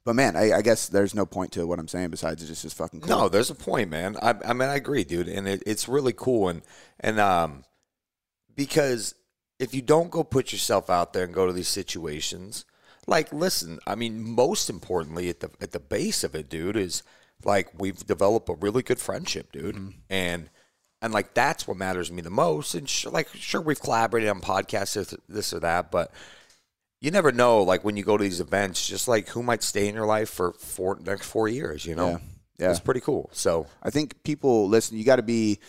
but 0.05 0.15
man, 0.15 0.35
I, 0.37 0.53
I 0.53 0.61
guess 0.61 0.87
there's 0.87 1.13
no 1.13 1.25
point 1.25 1.51
to 1.51 1.67
what 1.67 1.77
I'm 1.77 1.87
saying 1.89 2.09
besides 2.09 2.49
it's 2.49 2.61
just, 2.61 2.77
fucking 2.77 3.01
cool. 3.01 3.09
No, 3.09 3.29
there's 3.29 3.49
a 3.49 3.55
point, 3.55 3.89
man. 3.89 4.15
I, 4.21 4.33
I 4.45 4.53
mean, 4.53 4.69
I 4.69 4.75
agree, 4.75 5.03
dude, 5.03 5.27
and 5.27 5.47
it, 5.47 5.61
it's 5.67 5.87
really 5.87 6.13
cool, 6.13 6.49
and 6.49 6.61
and 7.01 7.19
um, 7.19 7.63
because 8.55 9.13
if 9.59 9.75
you 9.75 9.81
don't 9.81 10.09
go 10.09 10.23
put 10.23 10.51
yourself 10.51 10.89
out 10.89 11.13
there 11.13 11.25
and 11.25 11.33
go 11.33 11.45
to 11.45 11.53
these 11.53 11.67
situations, 11.67 12.65
like, 13.09 13.33
listen, 13.33 13.79
I 13.85 13.95
mean, 13.95 14.23
most 14.23 14.69
importantly, 14.69 15.29
at 15.29 15.39
the 15.39 15.49
at 15.59 15.71
the 15.71 15.79
base 15.79 16.23
of 16.23 16.35
it, 16.35 16.49
dude, 16.49 16.77
is 16.77 17.03
like 17.43 17.69
we've 17.77 18.05
developed 18.05 18.49
a 18.49 18.53
really 18.53 18.83
good 18.83 18.99
friendship, 18.99 19.51
dude, 19.51 19.75
mm-hmm. 19.75 19.89
and 20.09 20.49
and 21.01 21.13
like 21.13 21.33
that's 21.33 21.67
what 21.67 21.77
matters 21.77 22.09
to 22.09 22.13
me 22.13 22.21
the 22.21 22.29
most. 22.29 22.75
And 22.75 22.87
sh- 22.87 23.07
like, 23.07 23.29
sure, 23.33 23.61
we've 23.61 23.81
collaborated 23.81 24.29
on 24.29 24.41
podcasts, 24.41 24.93
this, 24.93 25.15
this 25.27 25.53
or 25.53 25.59
that, 25.61 25.91
but 25.91 26.11
you 27.01 27.11
never 27.11 27.31
know. 27.31 27.63
Like 27.63 27.83
when 27.83 27.97
you 27.97 28.03
go 28.03 28.17
to 28.17 28.23
these 28.23 28.41
events, 28.41 28.87
just 28.87 29.07
like 29.07 29.29
who 29.29 29.41
might 29.41 29.63
stay 29.63 29.87
in 29.87 29.95
your 29.95 30.05
life 30.05 30.29
for 30.29 30.53
four 30.53 30.99
next 31.03 31.25
four 31.27 31.47
years, 31.47 31.85
you 31.85 31.95
know. 31.95 32.09
Yeah. 32.09 32.17
Yeah. 32.59 32.71
It's 32.71 32.81
pretty 32.81 32.99
cool. 32.99 33.29
So 33.31 33.67
I 33.81 33.89
think 33.89 34.21
people 34.23 34.67
listen. 34.67 34.97
You 34.97 35.05
got 35.05 35.15
to 35.15 35.23
be 35.23 35.59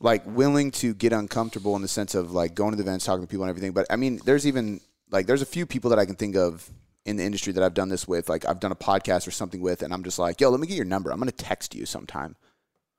like 0.00 0.24
willing 0.26 0.72
to 0.72 0.92
get 0.92 1.12
uncomfortable 1.12 1.76
in 1.76 1.82
the 1.82 1.88
sense 1.88 2.14
of 2.16 2.32
like 2.32 2.54
going 2.54 2.72
to 2.72 2.76
the 2.76 2.82
events, 2.82 3.04
talking 3.04 3.22
to 3.22 3.28
people, 3.28 3.44
and 3.44 3.50
everything. 3.50 3.72
But 3.72 3.86
I 3.88 3.96
mean, 3.96 4.20
there's 4.24 4.46
even 4.46 4.80
like 5.10 5.26
there's 5.26 5.42
a 5.42 5.46
few 5.46 5.66
people 5.66 5.90
that 5.90 5.98
I 5.98 6.06
can 6.06 6.14
think 6.14 6.36
of 6.36 6.70
in 7.04 7.16
the 7.16 7.24
industry 7.24 7.52
that 7.54 7.62
I've 7.62 7.74
done 7.74 7.88
this 7.88 8.06
with. 8.06 8.28
Like 8.28 8.46
I've 8.46 8.60
done 8.60 8.72
a 8.72 8.76
podcast 8.76 9.26
or 9.26 9.30
something 9.30 9.60
with, 9.60 9.82
and 9.82 9.92
I'm 9.92 10.04
just 10.04 10.18
like, 10.18 10.40
yo, 10.40 10.50
let 10.50 10.60
me 10.60 10.66
get 10.66 10.76
your 10.76 10.84
number. 10.84 11.10
I'm 11.10 11.18
gonna 11.18 11.32
text 11.32 11.74
you 11.74 11.86
sometime. 11.86 12.36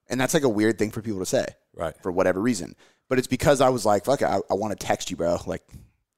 And 0.10 0.20
that's 0.20 0.34
like 0.34 0.44
a 0.44 0.50
weird 0.50 0.80
thing 0.80 0.90
for 0.92 1.02
people 1.02 1.20
to 1.20 1.26
say, 1.26 1.46
Right. 1.76 1.94
For 2.02 2.12
whatever 2.12 2.42
reason. 2.42 2.76
But 3.08 3.20
it's 3.20 3.28
because 3.28 3.62
I 3.62 3.70
was 3.70 3.86
like, 3.86 4.06
fuck 4.06 4.22
it, 4.22 4.26
I, 4.26 4.40
I 4.50 4.54
want 4.54 4.78
to 4.78 4.86
text 4.86 5.10
you, 5.10 5.18
bro. 5.18 5.38
Like 5.46 5.64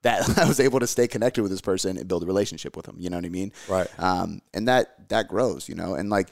that, 0.01 0.37
I 0.37 0.45
was 0.45 0.59
able 0.59 0.79
to 0.79 0.87
stay 0.87 1.07
connected 1.07 1.41
with 1.41 1.51
this 1.51 1.61
person 1.61 1.97
and 1.97 2.07
build 2.07 2.23
a 2.23 2.25
relationship 2.25 2.75
with 2.75 2.85
them. 2.85 2.95
You 2.99 3.09
know 3.09 3.17
what 3.17 3.25
I 3.25 3.29
mean? 3.29 3.51
Right. 3.67 3.87
Um, 3.99 4.41
and 4.53 4.67
that 4.67 5.09
that 5.09 5.27
grows, 5.27 5.69
you 5.69 5.75
know. 5.75 5.95
And 5.95 6.09
like, 6.09 6.29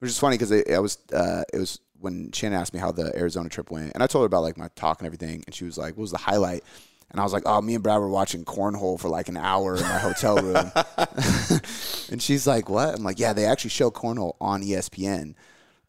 which 0.00 0.10
is 0.10 0.18
funny 0.18 0.36
because 0.36 0.52
I, 0.52 0.64
I 0.74 0.78
was 0.78 0.98
uh, 1.12 1.42
it 1.52 1.58
was 1.58 1.80
when 2.00 2.32
Shannon 2.32 2.58
asked 2.58 2.74
me 2.74 2.80
how 2.80 2.92
the 2.92 3.16
Arizona 3.16 3.48
trip 3.48 3.70
went, 3.70 3.92
and 3.94 4.02
I 4.02 4.06
told 4.06 4.22
her 4.22 4.26
about 4.26 4.42
like 4.42 4.58
my 4.58 4.68
talk 4.74 5.00
and 5.00 5.06
everything, 5.06 5.42
and 5.46 5.54
she 5.54 5.64
was 5.64 5.78
like, 5.78 5.96
"What 5.96 6.02
was 6.02 6.10
the 6.10 6.18
highlight?" 6.18 6.64
And 7.14 7.20
I 7.20 7.22
was 7.22 7.32
like, 7.32 7.44
oh, 7.46 7.62
me 7.62 7.76
and 7.76 7.82
Brad 7.84 8.00
were 8.00 8.08
watching 8.08 8.44
cornhole 8.44 8.98
for 8.98 9.08
like 9.08 9.28
an 9.28 9.36
hour 9.36 9.76
in 9.76 9.82
my 9.82 9.98
hotel 9.98 10.36
room. 10.36 10.72
and 12.10 12.20
she's 12.20 12.44
like, 12.44 12.68
what? 12.68 12.92
I'm 12.92 13.04
like, 13.04 13.20
yeah, 13.20 13.32
they 13.32 13.44
actually 13.44 13.70
show 13.70 13.92
cornhole 13.92 14.34
on 14.40 14.64
ESPN. 14.64 15.36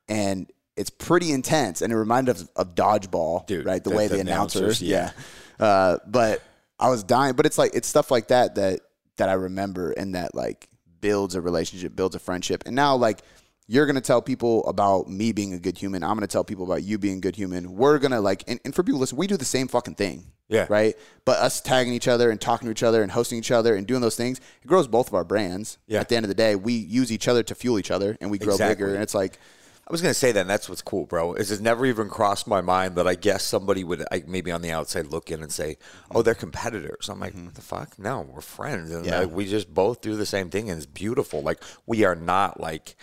And 0.08 0.52
it's 0.78 0.92
pretty 0.92 1.32
intense. 1.32 1.82
And 1.82 1.92
it 1.92 1.96
reminded 1.96 2.36
us 2.36 2.44
of, 2.44 2.50
of 2.56 2.76
dodgeball, 2.76 3.48
Dude, 3.48 3.66
right? 3.66 3.84
The, 3.84 3.90
the- 3.90 3.96
way 3.96 4.08
the 4.08 4.18
the, 4.18 4.22
announcers, 4.22 4.62
announcers, 4.62 4.82
yeah. 4.84 5.12
yeah. 5.60 5.66
Uh, 5.66 5.98
but 6.06 6.44
I 6.80 6.92
was 6.92 7.04
dying. 7.04 7.34
But 7.34 7.48
it's 7.48 7.58
like, 7.58 7.72
it's 7.74 7.88
stuff 7.88 8.12
like 8.12 8.28
that 8.28 8.54
that, 8.54 8.82
that 9.18 9.30
I 9.30 9.34
remember 9.34 9.94
and 9.94 10.14
that 10.14 10.36
like 10.36 10.70
builds 11.02 11.34
a 11.34 11.42
relationship, 11.42 11.96
builds 11.96 12.14
a 12.14 12.20
friendship. 12.20 12.62
And 12.68 12.76
now, 12.76 12.98
like, 12.98 13.22
you're 13.68 13.86
going 13.86 13.96
to 13.96 14.02
tell 14.02 14.22
people 14.22 14.66
about 14.68 15.08
me 15.10 15.32
being 15.32 15.54
a 15.54 15.60
good 15.60 15.78
human. 15.78 16.04
I'm 16.04 16.12
going 16.12 16.22
to 16.22 16.28
tell 16.28 16.44
people 16.44 16.66
about 16.66 16.84
you 16.84 16.98
being 16.98 17.18
a 17.18 17.22
good 17.22 17.36
human. 17.36 17.76
We're 17.76 17.98
going 18.00 18.12
to 18.12 18.20
like, 18.22 18.44
and, 18.48 18.60
and 18.64 18.76
for 18.76 18.84
people 18.84 19.00
listen, 19.00 19.18
we 19.18 19.26
do 19.28 19.38
the 19.38 19.46
same 19.46 19.68
fucking 19.68 19.96
thing. 19.96 20.26
Yeah. 20.48 20.68
Right. 20.70 20.94
But 21.26 21.40
us 21.40 21.60
tagging 21.62 21.92
each 21.94 22.08
other 22.08 22.30
and 22.30 22.40
talking 22.40 22.68
to 22.68 22.72
each 22.72 22.84
other 22.84 23.02
and 23.02 23.12
hosting 23.12 23.40
each 23.40 23.50
other 23.50 23.76
and 23.76 23.88
doing 23.88 24.02
those 24.02 24.16
things, 24.16 24.40
it 24.62 24.68
grows 24.68 24.88
both 24.88 25.08
of 25.08 25.16
our 25.16 25.24
brands. 25.24 25.80
Yeah. 25.88 26.02
At 26.02 26.10
the 26.10 26.16
end 26.16 26.24
of 26.24 26.28
the 26.28 26.36
day, 26.36 26.56
we 26.56 26.74
use 26.74 27.12
each 27.12 27.28
other 27.28 27.42
to 27.42 27.56
fuel 27.56 27.80
each 27.80 27.90
other 27.90 28.16
and 28.22 28.30
we 28.30 28.38
grow 28.38 28.54
Exactly. 28.54 28.76
bigger. 28.76 28.94
And 28.94 29.02
it's 29.02 29.16
like, 29.16 29.40
I 29.88 29.92
was 29.92 30.02
gonna 30.02 30.14
say 30.16 30.32
that. 30.32 30.42
And 30.42 30.50
that's 30.50 30.68
what's 30.70 30.82
cool, 30.84 31.06
bro. 31.08 31.34
Is 31.34 31.52
it 31.52 31.62
never 31.62 31.86
even 31.86 32.10
crossed 32.10 32.46
my 32.48 32.62
mind 32.62 32.96
that 32.96 33.08
I 33.08 33.14
guess 33.16 33.44
somebody 33.44 33.84
would 33.84 34.04
like, 34.12 34.28
maybe 34.28 34.52
on 34.52 34.62
the 34.64 34.72
outside 34.72 35.08
look 35.08 35.30
in 35.30 35.44
and 35.44 35.52
say, 35.52 35.78
"Oh, 36.10 36.24
they're 36.24 36.34
competitors." 36.34 37.08
I'm 37.08 37.20
like, 37.20 37.36
"What 37.36 37.54
the 37.54 37.62
fuck? 37.62 38.00
No, 38.00 38.22
we're 38.22 38.42
friends, 38.42 38.90
and 38.90 39.02
Mm-hmm. 39.06 39.10
Yeah. 39.14 39.20
like, 39.20 39.32
we 39.32 39.46
just 39.46 39.72
both 39.72 40.02
do 40.02 40.16
the 40.16 40.26
same 40.26 40.50
thing, 40.50 40.72
and 40.72 40.78
it's 40.78 40.88
beautiful. 40.88 41.44
Like 41.44 41.62
we 41.86 42.04
are 42.04 42.16
not 42.16 42.60
like, 42.60 42.96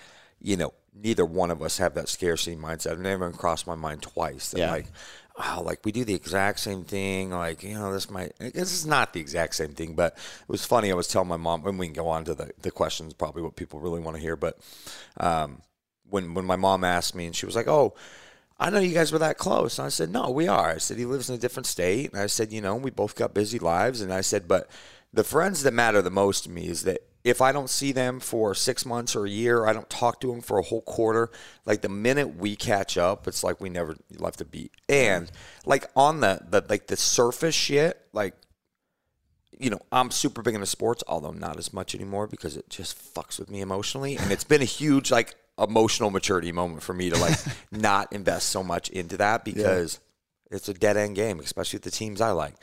you 0.42 0.56
know, 0.56 0.72
neither 0.94 1.24
one 1.24 1.50
of 1.50 1.62
us 1.62 1.78
have 1.78 1.94
that 1.94 2.08
scarcity 2.08 2.56
mindset. 2.56 2.92
It 2.92 3.00
never 3.00 3.26
even 3.28 3.38
crossed 3.38 3.66
my 3.66 3.74
mind 3.76 4.02
twice. 4.02 4.50
That 4.50 4.58
Yeah. 4.58 4.70
like. 4.70 4.86
Oh, 5.34 5.62
like 5.64 5.80
we 5.82 5.92
do 5.92 6.04
the 6.04 6.12
exact 6.14 6.60
same 6.60 6.84
thing. 6.84 7.30
Like 7.30 7.62
you 7.62 7.72
know, 7.72 7.90
this 7.90 8.10
might. 8.10 8.36
This 8.38 8.70
is 8.74 8.84
not 8.84 9.14
the 9.14 9.20
exact 9.20 9.54
same 9.54 9.72
thing, 9.72 9.94
but 9.94 10.12
it 10.12 10.48
was 10.48 10.66
funny. 10.66 10.92
I 10.92 10.94
was 10.94 11.08
telling 11.08 11.28
my 11.28 11.38
mom, 11.38 11.66
and 11.66 11.78
we 11.78 11.86
can 11.86 11.94
go 11.94 12.08
on 12.08 12.26
to 12.26 12.34
the 12.34 12.50
the 12.60 12.70
questions, 12.70 13.14
probably 13.14 13.40
what 13.42 13.56
people 13.56 13.80
really 13.80 14.00
want 14.00 14.14
to 14.14 14.20
hear. 14.22 14.36
But 14.36 14.58
um, 15.16 15.62
when 16.10 16.34
when 16.34 16.44
my 16.44 16.56
mom 16.56 16.84
asked 16.84 17.14
me 17.14 17.24
and 17.24 17.34
she 17.34 17.46
was 17.46 17.56
like, 17.56 17.66
"Oh, 17.66 17.94
I 18.60 18.68
know 18.68 18.78
you 18.78 18.92
guys 18.92 19.10
were 19.10 19.20
that 19.20 19.38
close." 19.38 19.78
And 19.78 19.86
I 19.86 19.88
said, 19.88 20.10
"No, 20.10 20.28
we 20.30 20.48
are." 20.48 20.68
I 20.68 20.76
said 20.76 20.98
he 20.98 21.06
lives 21.06 21.30
in 21.30 21.34
a 21.36 21.38
different 21.38 21.66
state, 21.66 22.12
and 22.12 22.20
I 22.20 22.26
said, 22.26 22.52
"You 22.52 22.60
know, 22.60 22.76
we 22.76 22.90
both 22.90 23.14
got 23.14 23.32
busy 23.32 23.58
lives." 23.58 24.02
And 24.02 24.12
I 24.12 24.20
said, 24.20 24.46
"But 24.46 24.68
the 25.14 25.24
friends 25.24 25.62
that 25.62 25.72
matter 25.72 26.02
the 26.02 26.10
most 26.10 26.44
to 26.44 26.50
me 26.50 26.66
is 26.66 26.82
that 26.82 27.00
if 27.24 27.40
I 27.40 27.52
don't 27.52 27.70
see 27.70 27.92
them 27.92 28.18
for 28.18 28.54
six 28.54 28.84
months 28.84 29.14
or 29.14 29.24
a 29.24 29.30
year, 29.30 29.64
I 29.66 29.72
don't 29.72 29.88
talk 29.88 30.20
to 30.22 30.28
them 30.28 30.40
for 30.40 30.58
a 30.58 30.62
whole 30.62 30.82
quarter. 30.82 31.30
Like 31.64 31.82
the 31.82 31.88
minute 31.88 32.36
we 32.36 32.56
catch 32.56 32.98
up, 32.98 33.28
it's 33.28 33.44
like 33.44 33.60
we 33.60 33.70
never 33.70 33.96
left 34.18 34.40
a 34.40 34.44
beat. 34.44 34.72
And 34.88 35.30
like 35.64 35.86
on 35.94 36.20
the 36.20 36.40
the 36.48 36.64
like 36.68 36.88
the 36.88 36.96
surface 36.96 37.54
shit, 37.54 38.00
like 38.12 38.34
you 39.58 39.70
know, 39.70 39.80
I'm 39.92 40.10
super 40.10 40.42
big 40.42 40.54
into 40.54 40.66
sports, 40.66 41.04
although 41.06 41.30
not 41.30 41.58
as 41.58 41.72
much 41.72 41.94
anymore 41.94 42.26
because 42.26 42.56
it 42.56 42.68
just 42.68 43.14
fucks 43.14 43.38
with 43.38 43.50
me 43.50 43.60
emotionally. 43.60 44.16
And 44.16 44.32
it's 44.32 44.44
been 44.44 44.62
a 44.62 44.66
huge 44.66 45.12
like 45.12 45.36
emotional 45.58 46.10
maturity 46.10 46.50
moment 46.50 46.82
for 46.82 46.94
me 46.94 47.10
to 47.10 47.16
like 47.16 47.38
not 47.70 48.12
invest 48.12 48.48
so 48.48 48.64
much 48.64 48.88
into 48.88 49.16
that 49.18 49.44
because 49.44 50.00
it's 50.50 50.68
a 50.68 50.74
dead 50.74 50.96
end 50.96 51.14
game, 51.14 51.38
especially 51.38 51.76
with 51.76 51.84
the 51.84 51.90
teams 51.92 52.20
I 52.20 52.32
like. 52.32 52.54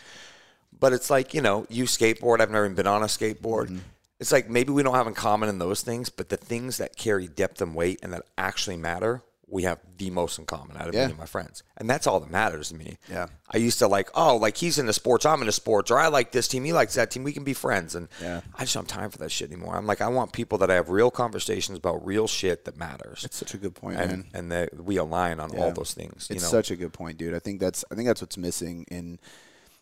But 0.78 0.92
it's 0.92 1.10
like, 1.10 1.34
you 1.34 1.42
know, 1.42 1.66
you 1.70 1.86
skateboard, 1.86 2.42
I've 2.42 2.52
never 2.52 2.66
even 2.66 2.76
been 2.76 2.88
on 2.88 3.02
a 3.02 3.08
skateboard. 3.08 3.68
Mm-hmm. 3.68 3.78
It's 4.20 4.32
like 4.32 4.50
maybe 4.50 4.72
we 4.72 4.84
don't 4.84 4.96
have 4.96 5.08
in 5.08 5.14
common 5.14 5.50
in 5.50 5.60
those 5.60 5.82
things, 5.82 6.10
but 6.10 6.30
the 6.30 6.38
things 6.38 6.78
that 6.78 6.96
carry 6.98 7.28
depth 7.28 7.62
and 7.62 7.74
weight 7.76 8.00
and 8.04 8.12
that 8.14 8.24
actually 8.38 8.76
matter, 8.78 9.24
we 9.48 9.64
have 9.64 9.80
the 9.98 10.10
most 10.12 10.38
in 10.38 10.46
common 10.46 10.78
out 10.78 10.90
of 10.90 10.94
Yeah. 10.94 11.06
me 11.06 11.12
and 11.12 11.18
my 11.20 11.26
friends. 11.26 11.64
And 11.78 11.90
that's 11.90 12.06
all 12.06 12.20
that 12.20 12.30
matters 12.30 12.70
to 12.70 12.76
me. 12.76 12.98
Yeah. 13.10 13.28
I 13.50 13.58
used 13.58 13.80
to 13.80 13.88
like, 13.88 14.10
oh, 14.14 14.36
like 14.36 14.58
he's 14.58 14.78
into 14.78 14.94
sports, 14.94 15.26
I'm 15.26 15.40
into 15.40 15.52
sports, 15.54 15.90
or 15.90 15.98
I 15.98 16.08
like 16.10 16.32
this 16.34 16.48
team, 16.48 16.66
he 16.66 16.74
likes 16.74 16.94
that 16.96 17.10
team, 17.10 17.24
we 17.24 17.32
can 17.34 17.44
be 17.46 17.54
friends. 17.54 17.96
And 17.96 18.10
Yeah. 18.22 18.42
I 18.54 18.62
just 18.64 18.74
don't 18.76 18.92
have 18.92 19.00
time 19.00 19.10
for 19.10 19.18
that 19.20 19.32
shit 19.32 19.50
anymore. 19.52 19.76
I'm 19.76 19.88
like, 19.88 20.02
I 20.02 20.08
want 20.10 20.34
people 20.34 20.58
that 20.60 20.70
I 20.70 20.76
have 20.76 20.90
real 20.90 21.10
conversations 21.10 21.78
about 21.80 22.06
real 22.06 22.28
shit 22.28 22.66
that 22.66 22.78
matters. 22.78 23.24
it's 23.24 23.38
such 23.38 23.54
a 23.54 23.58
good 23.58 23.74
point, 23.74 24.00
and 24.00 24.12
man. 24.12 24.26
and 24.36 24.52
that 24.52 24.84
we 24.84 24.98
align 24.98 25.40
on 25.40 25.58
all 25.58 25.72
those 25.72 25.94
things. 25.94 26.28
You 26.30 26.36
It's 26.36 26.44
know, 26.44 26.50
such 26.52 26.70
a 26.72 26.76
good 26.76 26.94
point, 26.94 27.18
dude. 27.18 27.34
I 27.34 27.40
think 27.40 27.60
that's 27.60 27.84
I 27.90 27.96
think 27.96 28.08
that's 28.08 28.22
what's 28.22 28.38
missing 28.38 28.86
in 28.92 29.18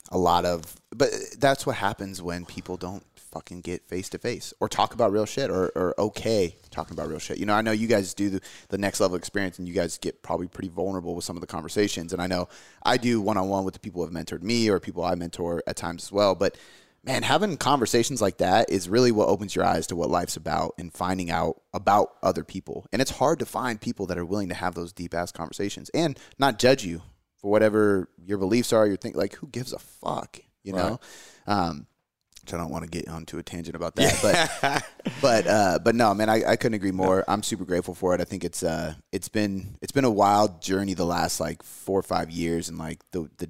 a 0.10 0.18
lot 0.18 0.46
of 0.46 0.78
but 0.96 1.10
that's 1.38 1.66
what 1.66 1.76
happens 1.76 2.22
when 2.22 2.46
people 2.46 2.78
don't 2.78 3.04
fucking 3.38 3.62
get 3.62 3.88
face 3.88 4.10
to 4.10 4.18
face 4.18 4.52
or 4.60 4.68
talk 4.68 4.96
about 4.96 5.12
real 5.12 5.26
shit 5.26 5.52
or, 5.52 5.68
or 5.76 5.94
okay 6.00 6.56
talking 6.72 6.98
about 6.98 7.08
real 7.08 7.20
shit. 7.20 7.38
You 7.38 7.46
know, 7.46 7.54
I 7.54 7.62
know 7.62 7.72
you 7.72 7.88
guys 7.88 8.16
do 8.16 8.32
the, 8.32 8.42
the 8.70 8.80
next 8.80 9.00
level 9.00 9.16
experience 9.16 9.60
and 9.60 9.68
you 9.68 9.76
guys 9.76 10.00
get 10.00 10.24
probably 10.24 10.48
pretty 10.48 10.70
vulnerable 10.70 11.14
with 11.14 11.24
some 11.24 11.38
of 11.38 11.42
the 11.42 11.48
conversations. 11.48 12.14
And 12.14 12.22
I 12.22 12.26
know 12.26 12.50
I 12.82 12.98
do 12.98 13.22
one 13.22 13.38
on 13.38 13.48
one 13.48 13.64
with 13.64 13.76
the 13.76 13.80
people 13.80 14.02
who 14.02 14.12
have 14.12 14.26
mentored 14.26 14.42
me 14.42 14.70
or 14.70 14.80
people 14.80 15.04
I 15.04 15.14
mentor 15.14 15.62
at 15.68 15.76
times 15.76 16.06
as 16.06 16.12
well. 16.12 16.34
But 16.34 16.58
man, 17.04 17.22
having 17.22 17.58
conversations 17.58 18.24
like 18.24 18.38
that 18.40 18.72
is 18.72 18.90
really 18.90 19.12
what 19.12 19.30
opens 19.30 19.56
your 19.56 19.66
eyes 19.66 19.86
to 19.88 19.96
what 19.96 20.10
life's 20.10 20.36
about 20.36 20.74
and 20.80 20.92
finding 20.92 21.30
out 21.30 21.62
about 21.76 22.16
other 22.24 22.44
people. 22.44 22.88
And 22.92 23.04
it's 23.04 23.12
hard 23.12 23.38
to 23.38 23.46
find 23.46 23.80
people 23.80 24.08
that 24.08 24.18
are 24.18 24.26
willing 24.26 24.50
to 24.50 24.56
have 24.56 24.74
those 24.74 24.94
deep 24.94 25.14
ass 25.14 25.32
conversations 25.32 25.92
and 25.94 26.20
not 26.40 26.58
judge 26.58 26.84
you 26.84 27.04
for 27.38 27.52
whatever 27.52 28.10
your 28.18 28.40
beliefs 28.40 28.74
are. 28.74 28.88
You 28.88 28.98
think 28.98 29.16
like, 29.16 29.36
who 29.36 29.48
gives 29.48 29.74
a 29.74 29.80
fuck? 29.80 30.40
You 30.64 30.74
know? 30.74 31.00
Um, 31.46 31.86
which 32.48 32.54
I 32.54 32.58
don't 32.58 32.72
want 32.72 32.86
to 32.86 32.90
get 32.90 33.10
onto 33.10 33.38
a 33.38 33.44
tangent 33.44 33.76
about 33.76 33.96
that, 33.96 34.20
but 34.62 34.84
but 35.22 35.48
uh, 35.48 35.80
but 35.84 35.96
no, 35.96 36.14
man, 36.14 36.30
I, 36.30 36.52
I 36.52 36.56
couldn't 36.56 36.76
agree 36.76 36.92
more. 36.92 37.26
I'm 37.28 37.44
super 37.44 37.66
grateful 37.66 37.94
for 37.94 38.16
it. 38.16 38.22
I 38.22 38.24
think 38.24 38.46
it's 38.46 38.64
uh 38.64 38.94
it's 39.12 39.28
been 39.28 39.76
it's 39.82 39.92
been 39.92 40.06
a 40.06 40.12
wild 40.12 40.62
journey 40.62 40.94
the 40.94 41.06
last 41.06 41.42
like 41.42 41.62
four 41.62 42.00
or 42.00 42.04
five 42.04 42.32
years, 42.32 42.70
and 42.70 42.78
like 42.78 43.00
the 43.12 43.30
the 43.38 43.50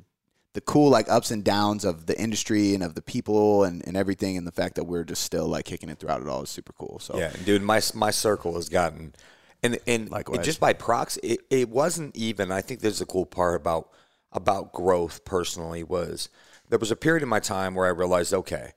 the 0.53 0.61
cool 0.61 0.89
like 0.89 1.09
ups 1.11 1.29
and 1.29 1.43
downs 1.43 1.85
of 1.85 2.07
the 2.07 2.19
industry 2.19 2.73
and 2.73 2.81
of 2.81 2.95
the 2.95 3.01
people 3.03 3.63
and, 3.63 3.87
and 3.87 3.95
everything, 3.95 4.35
and 4.35 4.47
the 4.47 4.51
fact 4.51 4.75
that 4.75 4.85
we're 4.85 5.03
just 5.03 5.23
still 5.23 5.47
like 5.47 5.65
kicking 5.65 5.89
it 5.89 5.99
throughout 5.99 6.21
it 6.21 6.27
all 6.27 6.41
is 6.41 6.49
super 6.49 6.73
cool. 6.73 6.97
So 6.99 7.19
Yeah, 7.19 7.31
dude, 7.45 7.61
my 7.61 7.79
my 7.93 8.09
circle 8.09 8.55
has 8.55 8.67
gotten, 8.67 9.13
and 9.61 9.77
and 9.85 10.09
Likewise. 10.09 10.43
just 10.43 10.59
by 10.59 10.73
proxy, 10.73 11.19
it, 11.21 11.39
it 11.51 11.69
wasn't 11.69 12.15
even. 12.15 12.51
I 12.51 12.61
think 12.61 12.79
there's 12.79 13.01
a 13.01 13.05
cool 13.05 13.27
part 13.27 13.61
about 13.61 13.89
about 14.31 14.73
growth 14.73 15.23
personally 15.23 15.83
was 15.83 16.29
there 16.69 16.79
was 16.79 16.91
a 16.91 16.95
period 16.95 17.23
in 17.23 17.29
my 17.29 17.39
time 17.39 17.75
where 17.75 17.85
I 17.85 17.89
realized, 17.89 18.33
okay, 18.33 18.73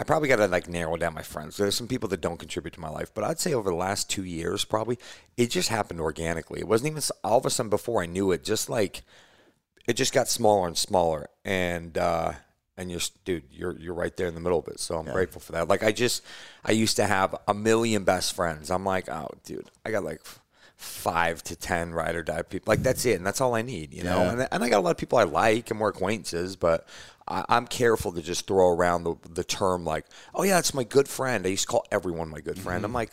I 0.00 0.02
probably 0.02 0.30
got 0.30 0.36
to 0.36 0.46
like 0.46 0.66
narrow 0.66 0.96
down 0.96 1.12
my 1.12 1.22
friends. 1.22 1.58
There's 1.58 1.74
some 1.74 1.86
people 1.86 2.08
that 2.08 2.22
don't 2.22 2.38
contribute 2.38 2.72
to 2.72 2.80
my 2.80 2.88
life, 2.88 3.12
but 3.12 3.22
I'd 3.22 3.38
say 3.38 3.52
over 3.52 3.68
the 3.68 3.76
last 3.76 4.08
two 4.08 4.24
years, 4.24 4.64
probably 4.64 4.98
it 5.36 5.50
just 5.50 5.68
happened 5.68 6.00
organically. 6.00 6.60
It 6.60 6.66
wasn't 6.66 6.92
even 6.92 7.02
all 7.22 7.36
of 7.36 7.44
a 7.44 7.50
sudden 7.50 7.68
before 7.68 8.02
I 8.02 8.06
knew 8.06 8.32
it. 8.32 8.42
Just 8.42 8.70
like 8.70 9.02
it 9.86 9.92
just 9.94 10.14
got 10.14 10.26
smaller 10.26 10.66
and 10.68 10.78
smaller, 10.78 11.28
and 11.44 11.98
uh, 11.98 12.32
and 12.78 12.90
you're 12.90 13.00
dude, 13.26 13.44
you're 13.50 13.78
you're 13.78 13.92
right 13.92 14.16
there 14.16 14.26
in 14.26 14.34
the 14.34 14.40
middle 14.40 14.58
of 14.58 14.68
it. 14.68 14.80
So 14.80 14.96
I'm 14.96 15.04
grateful 15.04 15.42
for 15.42 15.52
that. 15.52 15.68
Like 15.68 15.82
I 15.82 15.92
just 15.92 16.24
I 16.64 16.72
used 16.72 16.96
to 16.96 17.04
have 17.04 17.36
a 17.46 17.52
million 17.52 18.04
best 18.04 18.34
friends. 18.34 18.70
I'm 18.70 18.86
like, 18.86 19.06
oh, 19.10 19.28
dude, 19.44 19.70
I 19.84 19.90
got 19.90 20.02
like 20.02 20.22
five 20.76 21.42
to 21.42 21.56
ten 21.56 21.92
ride 21.92 22.14
or 22.14 22.22
die 22.22 22.40
people. 22.40 22.72
Like 22.72 22.82
that's 22.82 23.04
it, 23.04 23.16
and 23.16 23.26
that's 23.26 23.42
all 23.42 23.54
I 23.54 23.60
need, 23.60 23.92
you 23.92 24.04
know. 24.04 24.22
Yeah. 24.22 24.30
And, 24.32 24.48
and 24.50 24.64
I 24.64 24.70
got 24.70 24.78
a 24.78 24.80
lot 24.80 24.92
of 24.92 24.96
people 24.96 25.18
I 25.18 25.24
like 25.24 25.68
and 25.68 25.78
more 25.78 25.90
acquaintances, 25.90 26.56
but 26.56 26.88
I, 27.30 27.44
I'm 27.48 27.66
careful 27.66 28.12
to 28.12 28.22
just 28.22 28.46
throw 28.46 28.68
around 28.68 29.04
the 29.04 29.14
the 29.28 29.44
term 29.44 29.84
like, 29.84 30.04
oh 30.34 30.42
yeah, 30.42 30.58
it's 30.58 30.74
my 30.74 30.84
good 30.84 31.08
friend. 31.08 31.46
I 31.46 31.50
used 31.50 31.62
to 31.62 31.68
call 31.68 31.86
everyone 31.90 32.28
my 32.28 32.40
good 32.40 32.58
friend. 32.58 32.78
Mm-hmm. 32.78 32.86
I'm 32.86 32.92
like, 32.92 33.12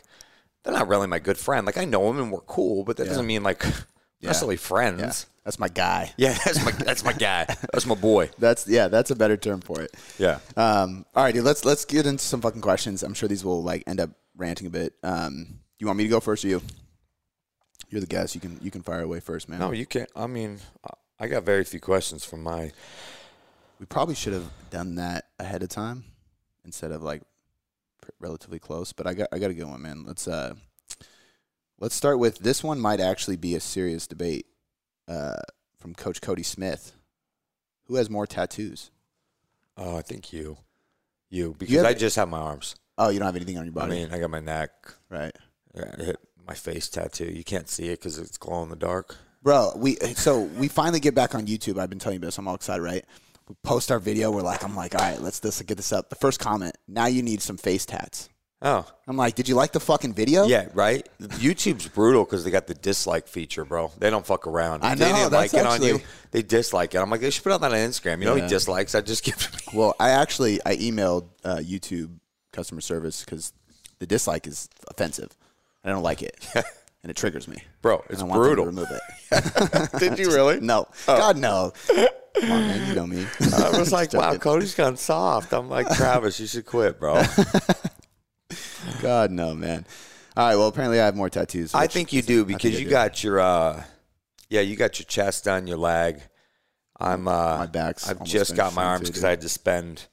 they're 0.64 0.74
not 0.74 0.88
really 0.88 1.08
my 1.08 1.20
good 1.20 1.38
friend. 1.38 1.66
Like 1.66 1.78
I 1.78 1.86
know 1.86 2.08
them 2.08 2.20
and 2.20 2.32
we're 2.32 2.40
cool, 2.42 2.84
but 2.84 2.98
that 2.98 3.06
doesn't 3.06 3.28
mean 3.28 3.44
like 3.44 3.64
necessarily 4.22 4.58
friends. 4.58 5.00
yeah, 5.02 5.14
that's 5.46 5.60
my 5.60 5.70
guy. 5.70 6.12
Yeah, 6.18 6.38
that's 6.44 6.66
my 6.66 6.72
that's 6.72 7.04
my 7.06 7.14
guy. 7.14 7.46
That's 7.72 7.86
my 7.86 7.96
boy. 7.96 8.30
That's 8.40 8.68
yeah, 8.68 8.88
that's 8.88 9.12
a 9.12 9.16
better 9.16 9.38
term 9.38 9.62
for 9.62 9.82
it. 9.82 9.96
Yeah. 10.18 10.40
Um, 10.58 11.06
all 11.16 11.24
right, 11.24 11.34
dude. 11.34 11.44
Let's 11.44 11.64
let's 11.64 11.86
get 11.86 12.06
into 12.06 12.24
some 12.24 12.42
fucking 12.42 12.62
questions. 12.62 13.04
I'm 13.04 13.14
sure 13.14 13.30
these 13.30 13.46
will 13.46 13.64
like 13.64 13.84
end 13.88 14.00
up 14.00 14.10
ranting 14.36 14.68
a 14.68 14.72
bit. 14.72 14.94
Um, 15.04 15.60
you 15.80 15.88
want 15.88 15.98
me 15.98 16.04
to 16.04 16.10
go 16.10 16.20
first 16.20 16.44
or 16.44 16.50
you? 16.50 16.62
You're 17.90 18.02
the 18.02 18.08
guest. 18.08 18.36
You 18.36 18.42
can 18.42 18.60
you 18.62 18.72
can 18.72 18.82
fire 18.82 19.02
away 19.02 19.20
first, 19.20 19.48
man. 19.48 19.60
No, 19.60 19.72
you 19.72 19.86
can't. 19.86 20.10
I 20.16 20.28
mean, 20.28 20.60
I 21.20 21.28
got 21.28 21.44
very 21.44 21.64
few 21.64 21.80
questions 21.80 22.26
from 22.26 22.44
my. 22.44 22.72
We 23.80 23.86
probably 23.86 24.16
should 24.16 24.34
have 24.34 24.50
done 24.72 24.96
that 24.96 25.26
ahead 25.40 25.64
of 25.64 25.70
time 25.70 26.04
instead 26.66 26.92
of 26.92 27.04
like 27.04 27.22
pr- 28.02 28.12
relatively 28.20 28.60
close. 28.60 28.92
But 28.94 29.08
I 29.08 29.14
got 29.14 29.28
I 29.32 29.40
got 29.40 29.52
a 29.52 29.54
good 29.54 29.68
one, 29.68 29.82
man. 29.82 30.04
Let's 30.06 30.28
uh 30.28 30.56
let's 31.80 31.96
start 31.96 32.20
with 32.20 32.40
this 32.40 32.64
one. 32.64 32.80
Might 32.80 33.00
actually 33.00 33.38
be 33.38 33.56
a 33.56 33.60
serious 33.60 34.08
debate 34.08 34.48
uh, 35.08 35.40
from 35.78 35.94
Coach 35.94 36.22
Cody 36.22 36.44
Smith. 36.44 36.94
Who 37.86 37.96
has 37.96 38.10
more 38.10 38.28
tattoos? 38.28 38.92
Oh, 39.78 39.96
I 39.96 40.02
think 40.02 40.34
you, 40.34 40.58
you, 41.30 41.56
because 41.58 41.76
have- 41.76 41.86
I 41.86 41.94
just 41.94 42.16
have 42.16 42.28
my 42.30 42.40
arms. 42.40 42.76
Oh, 42.98 43.10
you 43.10 43.20
don't 43.20 43.28
have 43.28 43.36
anything 43.36 43.60
on 43.60 43.66
your 43.66 43.74
body. 43.74 43.94
I 43.94 43.96
mean, 43.96 44.12
I 44.12 44.20
got 44.20 44.32
my 44.32 44.40
neck, 44.40 44.72
right? 45.10 45.36
My 46.48 46.56
face 46.56 46.90
tattoo. 46.90 47.26
You 47.26 47.44
can't 47.44 47.70
see 47.70 47.90
it 47.90 48.00
because 48.00 48.18
it's 48.18 48.38
glow 48.40 48.64
in 48.64 48.70
the 48.70 48.76
dark. 48.76 49.16
Bro, 49.44 49.74
we 49.78 49.96
so 50.16 50.42
we 50.42 50.68
finally 50.68 51.00
get 51.00 51.14
back 51.14 51.36
on 51.36 51.46
YouTube. 51.46 51.80
I've 51.80 51.90
been 51.92 52.00
telling 52.00 52.16
you 52.20 52.26
this. 52.26 52.38
I'm 52.40 52.48
all 52.48 52.56
excited, 52.56 52.82
right? 52.82 53.06
We 53.48 53.56
post 53.64 53.92
our 53.92 54.00
video. 54.00 54.32
We're 54.32 54.42
like, 54.42 54.64
I'm 54.64 54.76
like, 54.76 54.94
all 54.96 55.02
right, 55.02 55.22
let's 55.22 55.40
this 55.40 55.62
get 55.62 55.78
this 55.78 55.92
up. 55.94 56.10
The 56.10 56.16
first 56.16 56.40
comment. 56.40 56.76
Now 56.88 57.06
you 57.08 57.22
need 57.24 57.42
some 57.42 57.58
face 57.58 57.86
tats. 57.86 58.30
Oh, 58.60 58.88
I'm 59.08 59.16
like, 59.18 59.36
did 59.36 59.48
you 59.48 59.54
like 59.54 59.72
the 59.72 59.80
fucking 59.80 60.14
video? 60.16 60.48
yeah, 60.48 60.68
right. 60.74 61.08
YouTube's 61.22 61.88
brutal 61.90 62.26
because 62.26 62.44
they 62.44 62.50
got 62.50 62.66
the 62.66 62.74
dislike 62.74 63.28
feature, 63.28 63.64
bro. 63.64 63.92
They 64.00 64.10
don't 64.10 64.26
fuck 64.26 64.48
around. 64.48 64.84
I 64.84 64.94
If 64.94 65.00
they 65.00 65.10
know, 65.12 65.16
didn't 65.16 65.34
like 65.34 65.54
it 65.54 65.66
on 65.66 65.84
you. 65.84 66.02
They 66.32 66.42
dislike 66.42 66.96
it. 66.96 66.98
I'm 66.98 67.10
like, 67.12 67.22
they 67.22 67.30
should 67.30 67.44
put 67.44 67.52
out 67.54 67.62
that 67.62 67.72
on 67.72 67.78
Instagram. 67.78 68.18
You 68.20 68.26
know, 68.26 68.36
Yeah. 68.36 68.44
he 68.44 68.50
dislikes. 68.50 68.96
I 68.96 69.02
just 69.02 69.24
give 69.24 69.36
it. 69.36 69.74
Well, 69.76 69.96
I 70.00 70.10
actually 70.10 70.60
I 70.66 70.76
emailed 70.78 71.26
uh, 71.46 71.58
YouTube 71.58 72.18
customer 72.52 72.82
service 72.82 73.24
because 73.24 73.54
the 74.00 74.08
dislike 74.08 74.48
is 74.48 74.70
offensive. 74.90 75.30
I 75.84 75.90
don't 75.90 76.04
like 76.04 76.24
it, 76.24 76.36
and 77.04 77.10
it 77.10 77.16
triggers 77.16 77.48
me. 77.48 77.58
Bro, 77.82 78.04
it's 78.10 78.22
I 78.22 78.26
want 78.26 78.34
to 78.36 78.40
brutal. 78.48 78.66
remove 78.66 78.88
it. 78.92 79.90
Did 80.00 80.20
you 80.20 80.28
really? 80.32 80.60
no, 80.62 80.88
Oh. 81.08 81.18
God 81.18 81.38
no. 81.38 81.74
Come 81.88 82.52
on, 82.52 82.68
man, 82.68 82.88
you 82.90 82.96
know 82.96 83.08
me. 83.08 83.26
I 83.58 83.78
was 83.80 83.92
like, 83.92 84.14
wow. 84.14 84.36
Cody's 84.38 84.76
gone 84.76 84.96
soft. 84.98 85.54
I'm 85.54 85.70
like, 85.70 85.90
Travis, 85.96 86.40
you 86.40 86.46
should 86.48 86.66
quit, 86.66 87.00
bro. 87.00 87.24
God 89.02 89.32
no, 89.32 89.54
man. 89.54 89.86
All 90.36 90.48
right. 90.48 90.56
Well, 90.56 90.68
apparently 90.68 91.00
I 91.02 91.06
have 91.06 91.16
more 91.16 91.30
tattoos. 91.30 91.74
I 91.74 91.88
think 91.88 92.14
you 92.14 92.22
do 92.22 92.46
because 92.46 92.80
you 92.80 92.86
do. 92.86 92.92
got 92.92 93.24
your, 93.24 93.40
uh, 93.40 93.84
yeah, 94.50 94.62
you 94.62 94.76
got 94.76 95.00
your 95.00 95.06
chest 95.06 95.46
done, 95.46 95.68
your 95.68 95.78
leg. 95.78 96.22
I'm, 97.00 97.28
uh, 97.28 97.58
My 97.60 97.66
back's 97.68 98.10
I've 98.10 98.24
just 98.24 98.56
got 98.56 98.74
my 98.74 98.84
arms 98.84 99.10
because 99.10 99.24
I 99.24 99.30
had 99.32 99.42
to 99.42 99.50
spend 99.50 100.08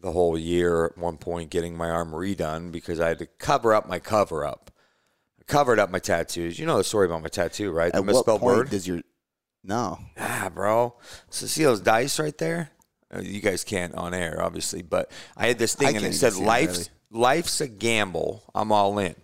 the 0.00 0.10
whole 0.10 0.36
year 0.36 0.86
at 0.86 0.98
one 0.98 1.16
point 1.16 1.50
getting 1.50 1.76
my 1.76 1.88
arm 1.90 2.10
redone 2.10 2.72
because 2.72 2.98
I 2.98 3.08
had 3.08 3.18
to 3.20 3.26
cover 3.26 3.72
up 3.72 3.88
my 3.88 3.98
cover 4.00 4.44
up. 4.44 4.70
I 5.52 5.54
covered 5.54 5.78
up 5.78 5.90
my 5.90 5.98
tattoos. 5.98 6.58
You 6.58 6.66
know 6.66 6.78
the 6.78 6.84
story 6.84 7.06
about 7.06 7.22
my 7.22 7.28
tattoo, 7.28 7.70
right? 7.70 7.92
The 7.92 7.98
At 7.98 8.04
what 8.04 8.14
misspelled 8.14 8.40
point 8.40 8.56
word. 8.56 8.70
does 8.70 8.86
your 8.86 9.02
no? 9.62 9.98
Ah, 10.18 10.50
bro. 10.52 10.94
So 11.30 11.46
see 11.46 11.62
those 11.64 11.80
dice 11.80 12.18
right 12.18 12.36
there? 12.38 12.70
Uh, 13.14 13.20
You 13.20 13.40
guys 13.40 13.62
can't 13.64 13.94
on 13.94 14.14
air, 14.14 14.42
obviously, 14.42 14.82
but 14.82 15.10
I 15.36 15.46
had 15.48 15.58
this 15.58 15.76
I 15.76 15.84
thing 15.84 15.96
and 15.98 16.06
it 16.06 16.14
said 16.14 16.34
"Life's 16.36 16.90
life's 17.10 17.60
a 17.60 17.68
gamble. 17.68 18.42
I'm 18.54 18.72
all 18.72 18.98
in." 18.98 19.14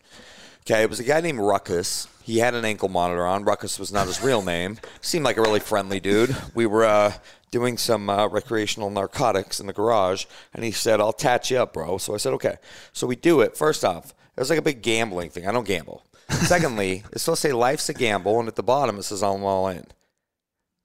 Okay, 0.62 0.82
it 0.82 0.90
was 0.90 1.00
a 1.00 1.04
guy 1.04 1.20
named 1.22 1.38
Ruckus. 1.38 2.06
He 2.22 2.38
had 2.38 2.54
an 2.54 2.66
ankle 2.66 2.90
monitor 2.90 3.26
on. 3.26 3.44
Ruckus 3.44 3.78
was 3.78 3.90
not 3.90 4.06
his 4.06 4.22
real 4.22 4.42
name. 4.42 4.78
Seemed 5.00 5.24
like 5.24 5.38
a 5.38 5.40
really 5.40 5.60
friendly 5.60 5.98
dude. 5.98 6.36
We 6.54 6.66
were 6.66 6.84
uh, 6.84 7.14
doing 7.50 7.78
some 7.78 8.10
uh, 8.10 8.28
recreational 8.28 8.90
narcotics 8.90 9.60
in 9.60 9.66
the 9.66 9.72
garage, 9.72 10.26
and 10.52 10.62
he 10.62 10.72
said, 10.72 11.00
"I'll 11.00 11.14
tat 11.14 11.50
you 11.50 11.56
up, 11.58 11.72
bro." 11.72 11.96
So 11.96 12.14
I 12.14 12.18
said, 12.18 12.34
"Okay." 12.34 12.56
So 12.92 13.06
we 13.06 13.16
do 13.16 13.40
it. 13.40 13.56
First 13.56 13.82
off, 13.82 14.10
it 14.36 14.40
was 14.40 14.50
like 14.50 14.58
a 14.58 14.62
big 14.62 14.82
gambling 14.82 15.30
thing. 15.30 15.48
I 15.48 15.52
don't 15.52 15.66
gamble. 15.66 16.04
Secondly, 16.30 17.04
it's 17.12 17.22
supposed 17.22 17.42
to 17.42 17.48
say 17.48 17.52
"Life's 17.52 17.88
a 17.88 17.94
gamble," 17.94 18.38
and 18.38 18.48
at 18.48 18.56
the 18.56 18.62
bottom 18.62 18.98
it 18.98 19.04
says 19.04 19.22
"I'm 19.22 19.44
all 19.44 19.68
in." 19.68 19.86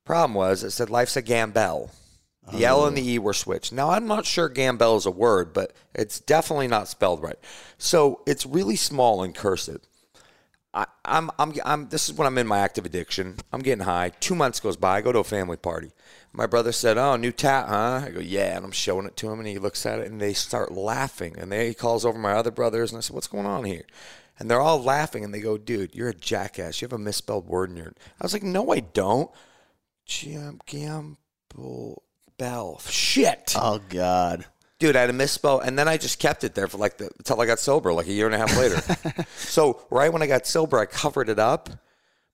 Problem 0.06 0.34
was, 0.34 0.64
it 0.64 0.72
said 0.72 0.90
life's 0.90 1.16
a 1.16 1.22
gamble. 1.22 1.92
The 2.52 2.66
L 2.66 2.86
and 2.86 2.98
the 2.98 3.10
E 3.10 3.20
were 3.20 3.34
switched. 3.34 3.72
Now, 3.72 3.92
I'm 3.92 4.06
not 4.06 4.26
sure 4.26 4.50
gambel 4.50 4.98
is 4.98 5.06
a 5.06 5.12
word, 5.12 5.54
but 5.54 5.72
it's 5.96 6.20
definitely 6.20 6.68
not 6.68 6.90
spelled 6.90 7.24
right. 7.24 7.40
So 7.78 8.22
it's 8.26 8.46
really 8.46 8.76
small 8.76 9.24
and 9.24 9.34
cursive. 9.34 9.82
I, 10.74 10.88
I'm, 11.06 11.30
I'm, 11.40 11.54
I'm, 11.64 11.90
this 11.90 12.10
is 12.10 12.18
when 12.18 12.26
I'm 12.26 12.38
in 12.38 12.48
my 12.48 12.60
active 12.60 12.86
addiction. 12.86 13.38
I'm 13.54 13.62
getting 13.62 13.86
high. 13.86 14.10
Two 14.20 14.36
months 14.36 14.60
goes 14.60 14.76
by. 14.76 14.98
I 14.98 15.02
go 15.02 15.12
to 15.12 15.20
a 15.20 15.24
family 15.24 15.56
party. 15.56 15.92
My 16.34 16.48
brother 16.48 16.72
said, 16.72 16.98
Oh, 16.98 17.16
new 17.16 17.32
tat, 17.32 17.68
huh? 17.70 18.02
I 18.06 18.10
go, 18.10 18.20
Yeah. 18.20 18.58
And 18.58 18.66
I'm 18.66 18.72
showing 18.72 19.06
it 19.06 19.16
to 19.18 19.32
him, 19.32 19.40
and 19.40 19.48
he 19.48 19.60
looks 19.60 19.86
at 19.86 20.00
it, 20.00 20.12
and 20.12 20.20
they 20.20 20.34
start 20.34 20.72
laughing. 20.72 21.36
And 21.38 21.52
they, 21.52 21.70
he 21.70 21.74
calls 21.74 22.06
over 22.06 22.18
my 22.18 22.34
other 22.34 22.52
brothers, 22.52 22.92
and 22.92 22.98
I 22.98 23.02
said, 23.02 23.14
What's 23.14 23.28
going 23.28 23.46
on 23.46 23.64
here? 23.64 23.86
And 24.40 24.50
they're 24.50 24.62
all 24.62 24.82
laughing, 24.82 25.24
and 25.24 25.34
they 25.34 25.40
go, 25.40 25.58
Dude, 25.58 25.96
you're 25.96 26.10
a 26.10 26.14
jackass. 26.14 26.82
You 26.82 26.86
have 26.86 26.94
a 26.94 26.98
misspelled 26.98 27.48
word 27.48 27.70
in 27.70 27.78
your. 27.78 27.94
I 28.20 28.24
was 28.24 28.34
like, 28.34 28.44
No, 28.44 28.72
I 28.72 28.80
don't. 28.80 29.30
Jam, 30.06 30.60
gamble, 30.66 32.04
bell. 32.38 32.80
Shit. 32.88 33.56
Oh 33.58 33.80
God. 33.90 34.46
Dude, 34.80 34.96
I 34.98 35.02
had 35.02 35.10
a 35.10 35.14
misspell, 35.14 35.60
and 35.60 35.80
then 35.80 35.88
I 35.88 35.98
just 35.98 36.20
kept 36.20 36.44
it 36.44 36.56
there 36.56 36.68
for 36.68 36.78
like 36.78 36.98
the 36.98 37.10
until 37.18 37.40
I 37.40 37.46
got 37.46 37.60
sober, 37.60 37.94
like 37.94 38.08
a 38.08 38.12
year 38.12 38.26
and 38.26 38.36
a 38.36 38.38
half 38.38 38.58
later. 38.58 39.26
so 39.38 39.82
right 39.90 40.12
when 40.12 40.22
I 40.22 40.28
got 40.28 40.46
sober, 40.46 40.78
I 40.78 40.86
covered 40.86 41.30
it 41.30 41.40
up, 41.40 41.70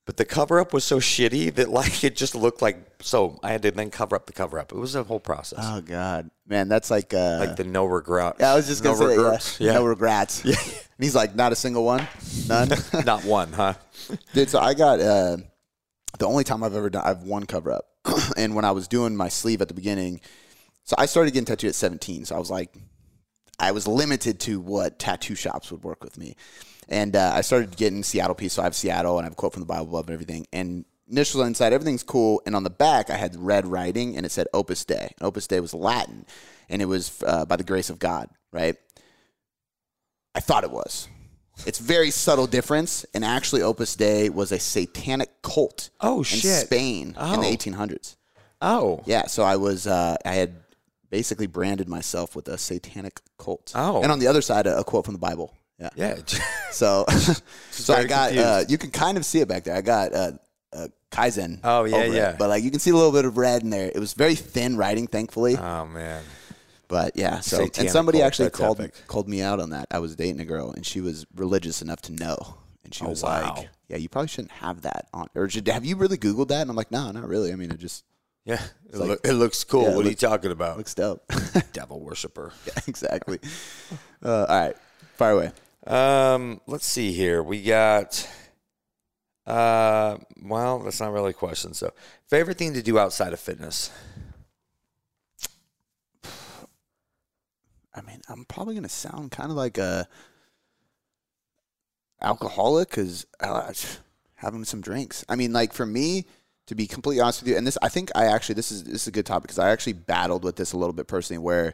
but 0.10 0.18
the 0.18 0.26
cover 0.26 0.60
up 0.60 0.74
was 0.74 0.84
so 0.84 1.00
shitty 1.00 1.54
that 1.54 1.70
like 1.70 2.04
it 2.04 2.16
just 2.16 2.34
looked 2.34 2.64
like 2.64 2.78
so. 3.00 3.40
I 3.44 3.52
had 3.52 3.62
to 3.62 3.70
then 3.70 3.92
cover 3.92 4.16
up 4.16 4.26
the 4.26 4.34
cover 4.34 4.58
up. 4.58 4.72
It 4.72 4.76
was 4.76 4.96
a 4.96 5.04
whole 5.04 5.20
process, 5.20 5.60
Oh 5.62 5.82
God. 5.82 6.32
Man, 6.48 6.68
that's 6.68 6.90
like 6.90 7.14
uh. 7.14 7.38
like 7.40 7.58
the 7.58 7.64
no 7.64 7.86
regret. 7.86 8.38
yeah, 8.40 8.54
I 8.54 8.56
was 8.56 8.66
just 8.66 8.84
no 8.84 8.96
gonna 8.96 8.98
say 8.98 9.16
that, 9.18 9.22
regrets. 9.22 9.60
yeah. 9.60 9.74
No 9.74 9.86
regrets. 9.86 10.44
Yeah. 10.44 10.56
And 10.66 11.06
he's 11.06 11.14
like, 11.14 11.36
not 11.36 11.52
a 11.52 11.56
single 11.56 11.86
one, 11.86 12.08
none. 12.48 12.70
not 13.06 13.24
one, 13.24 13.54
huh? 13.54 13.76
Dude, 14.34 14.50
so 14.50 14.58
I 14.58 14.74
got 14.74 15.00
uh, 15.00 15.38
the 16.18 16.26
only 16.26 16.44
time 16.44 16.64
I've 16.64 16.76
ever 16.76 16.90
done 16.90 17.04
I've 17.06 17.22
one 17.22 17.46
cover 17.46 17.72
up, 17.72 17.86
and 18.36 18.56
when 18.56 18.66
I 18.66 18.72
was 18.72 18.88
doing 18.88 19.16
my 19.16 19.30
sleeve 19.30 19.62
at 19.62 19.68
the 19.68 19.76
beginning, 19.76 20.22
so 20.86 20.96
I 20.98 21.06
started 21.06 21.32
getting 21.34 21.46
tattooed 21.46 21.70
at 21.70 21.76
17. 21.76 22.26
So 22.26 22.36
I 22.36 22.40
was 22.40 22.50
like, 22.50 22.74
I 23.60 23.72
was 23.72 23.88
limited 23.88 24.40
to 24.42 24.60
what 24.60 25.00
tattoo 25.00 25.36
shops 25.36 25.72
would 25.72 25.84
work 25.84 26.04
with 26.04 26.18
me, 26.18 26.36
and 26.88 27.16
uh, 27.16 27.32
I 27.36 27.42
started 27.42 27.76
getting 27.78 28.04
Seattle 28.04 28.36
piece. 28.36 28.54
So 28.54 28.62
I 28.62 28.66
have 28.66 28.76
Seattle, 28.76 29.18
and 29.18 29.24
I 29.24 29.28
have 29.28 29.34
a 29.34 29.36
quote 29.36 29.54
from 29.54 29.62
the 29.62 29.66
Bible 29.68 29.88
above 29.90 30.08
and 30.08 30.14
everything, 30.14 30.48
and. 30.54 30.86
Initials 31.12 31.42
on 31.42 31.48
inside, 31.48 31.74
everything's 31.74 32.04
cool, 32.04 32.40
and 32.46 32.56
on 32.56 32.62
the 32.62 32.70
back 32.70 33.10
I 33.10 33.18
had 33.18 33.36
red 33.36 33.66
writing, 33.66 34.16
and 34.16 34.28
it 34.28 34.32
said 34.32 34.46
Opus 34.54 34.86
Dei. 34.86 34.96
And 35.18 35.24
Opus 35.28 35.48
Dei 35.48 35.60
was 35.60 35.74
Latin, 35.74 36.28
and 36.70 36.84
it 36.84 36.86
was 36.86 37.24
uh, 37.26 37.46
by 37.46 37.56
the 37.56 37.64
grace 37.64 37.90
of 37.90 37.98
God, 37.98 38.30
right? 38.52 38.76
I 40.36 40.40
thought 40.40 40.64
it 40.64 40.70
was. 40.70 41.08
It's 41.66 41.80
very 41.80 42.12
subtle 42.12 42.46
difference, 42.46 43.08
and 43.16 43.26
actually, 43.26 43.64
Opus 43.64 43.96
Dei 43.96 44.30
was 44.30 44.52
a 44.52 44.60
satanic 44.60 45.42
cult. 45.42 45.90
Oh, 46.00 46.20
in 46.20 46.24
shit. 46.26 46.68
Spain 46.68 47.08
in 47.10 47.16
Oh. 47.18 47.42
the 47.42 47.48
1800s. 47.58 48.16
Oh, 48.62 49.02
Yeah, 49.08 49.26
so 49.26 49.42
I 49.42 49.56
was 49.56 49.88
uh, 49.88 50.16
I 50.24 50.34
had 50.34 50.58
basically 51.10 51.48
branded 51.48 51.88
myself 51.90 52.36
with 52.36 52.48
a 52.48 52.58
satanic 52.58 53.20
cult. 53.38 53.72
Oh. 53.76 54.02
and 54.02 54.12
on 54.12 54.20
the 54.20 54.28
other 54.28 54.42
side, 54.42 54.68
a, 54.68 54.80
a 54.80 54.84
quote 54.84 55.06
from 55.06 55.14
the 55.14 55.20
Bible. 55.20 55.54
Yeah. 55.80 55.90
yeah. 55.96 56.16
So, 56.72 57.06
so 57.72 57.96
I 57.96 58.04
got 58.06 58.38
uh, 58.38 58.64
you 58.70 58.78
can 58.78 58.92
kind 58.92 59.18
of 59.18 59.26
see 59.26 59.40
it 59.40 59.48
back 59.48 59.64
there. 59.64 59.76
I 59.76 59.82
got 59.82 60.14
uh, 60.14 60.32
uh, 60.72 60.88
Kaizen. 61.12 61.60
Oh, 61.64 61.84
yeah, 61.86 61.96
over 61.98 62.06
it. 62.06 62.14
yeah. 62.14 62.36
But 62.38 62.50
like 62.50 62.64
you 62.64 62.70
can 62.70 62.80
see 62.80 62.92
a 62.92 62.96
little 62.96 63.12
bit 63.12 63.26
of 63.26 63.38
red 63.38 63.64
in 63.64 63.72
there. 63.72 63.88
It 63.94 63.98
was 63.98 64.14
very 64.14 64.36
thin 64.36 64.78
writing, 64.78 65.08
thankfully. 65.08 65.58
oh 65.58 65.86
man. 65.88 66.24
But 66.88 67.14
yeah, 67.16 67.40
so 67.40 67.58
Satanic 67.58 67.78
and 67.80 67.90
somebody 67.90 68.18
cult, 68.20 68.28
actually 68.28 68.50
called 68.52 68.80
epic. 68.80 68.94
called 69.08 69.28
me 69.30 69.42
out 69.42 69.60
on 69.60 69.72
that. 69.72 69.88
I 69.92 70.00
was 70.00 70.16
dating 70.16 70.40
a 70.42 70.46
girl 70.46 70.72
and 70.72 70.86
she 70.86 71.02
was 71.02 71.26
religious 71.36 71.82
enough 71.82 72.02
to 72.04 72.12
know, 72.14 72.58
and 72.84 72.94
she 72.94 73.04
Oh, 73.06 73.10
was 73.10 73.24
wow. 73.24 73.56
like, 73.56 73.70
"Yeah, 73.88 73.98
you 73.98 74.10
probably 74.10 74.28
shouldn't 74.28 74.52
have 74.54 74.82
that 74.84 75.08
on." 75.14 75.28
Or 75.36 75.50
should, 75.50 75.68
have 75.70 75.86
you 75.86 75.96
really 75.96 76.18
Googled 76.18 76.48
that? 76.50 76.62
And 76.62 76.70
I'm 76.70 76.76
like, 76.76 76.92
"No, 76.92 77.12
not 77.12 77.28
really. 77.28 77.52
I 77.52 77.56
mean, 77.56 77.72
it 77.72 77.80
just 77.80 78.06
Yeah, 78.46 78.62
it, 78.92 78.96
like- 78.96 79.10
look, 79.10 79.20
it 79.26 79.34
looks 79.34 79.64
cool. 79.64 79.84
Yeah, 79.84 79.96
what 79.96 80.06
are 80.06 80.10
you 80.10 80.16
talking 80.16 80.52
about? 80.52 80.78
looks 80.78 80.94
dope." 80.94 81.24
Devil 81.74 82.00
worshiper. 82.00 82.52
yeah, 82.66 82.82
exactly. 82.88 83.40
Uh, 84.24 84.46
all 84.50 84.60
right, 84.60 84.76
fire 85.16 85.32
away. 85.32 85.52
Um, 85.86 86.62
let's 86.68 86.86
see 86.86 87.12
here. 87.14 87.42
We 87.44 87.62
got 87.64 88.28
uh 89.48 90.18
well, 90.42 90.80
that's 90.80 91.00
not 91.00 91.12
really 91.12 91.32
a 91.32 91.34
question. 91.34 91.74
So 91.74 91.92
favorite 92.28 92.58
thing 92.58 92.74
to 92.74 92.82
do 92.84 93.00
outside 93.00 93.34
of 93.34 93.40
fitness. 93.40 93.90
I 97.94 98.02
mean, 98.02 98.22
I'm 98.30 98.46
probably 98.46 98.76
gonna 98.76 98.90
sound 98.90 99.32
kind 99.32 99.50
of 99.52 99.58
like 99.58 99.78
a 99.78 100.08
alcoholic 102.22 102.90
because 102.90 103.26
having 104.36 104.64
some 104.66 104.82
drinks. 104.82 105.26
I 105.28 105.36
mean, 105.36 105.54
like 105.54 105.74
for 105.74 105.86
me, 105.86 106.26
to 106.70 106.76
be 106.76 106.86
completely 106.86 107.20
honest 107.20 107.42
with 107.42 107.50
you, 107.50 107.58
and 107.58 107.66
this, 107.66 107.80
I 107.82 107.90
think 107.90 108.12
I 108.14 108.26
actually 108.26 108.54
this 108.54 108.72
is 108.72 108.84
this 108.84 109.02
is 109.02 109.08
a 109.08 109.12
good 109.12 109.26
topic 109.26 109.48
because 109.48 109.58
I 109.58 109.72
actually 109.72 109.94
battled 109.94 110.44
with 110.44 110.56
this 110.56 110.72
a 110.72 110.78
little 110.78 110.94
bit 110.94 111.08
personally, 111.08 111.40
where 111.40 111.74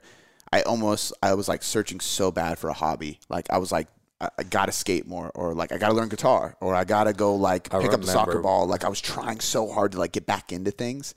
I 0.53 0.61
almost 0.61 1.11
I 1.21 1.33
was 1.33 1.49
like 1.49 1.63
searching 1.63 1.99
so 1.99 2.31
bad 2.31 2.57
for 2.57 2.69
a 2.69 2.73
hobby. 2.73 3.19
Like 3.29 3.47
I 3.49 3.59
was 3.59 3.71
like. 3.71 3.87
I 4.21 4.29
I 4.39 4.43
gotta 4.43 4.71
skate 4.71 5.05
more, 5.05 5.29
or 5.35 5.53
like 5.53 5.73
I 5.73 5.77
gotta 5.77 5.93
learn 5.93 6.07
guitar, 6.07 6.55
or 6.61 6.73
I 6.73 6.85
gotta 6.85 7.11
go 7.11 7.35
like 7.35 7.73
I 7.73 7.81
pick 7.81 7.91
up 7.91 7.99
the 7.99 8.07
soccer 8.07 8.39
ball. 8.39 8.65
Like 8.65 8.85
I 8.85 8.87
was 8.87 9.01
trying 9.01 9.41
so 9.41 9.67
hard 9.67 9.91
to 9.91 9.99
like 9.99 10.13
get 10.13 10.25
back 10.25 10.53
into 10.53 10.71
things. 10.71 11.13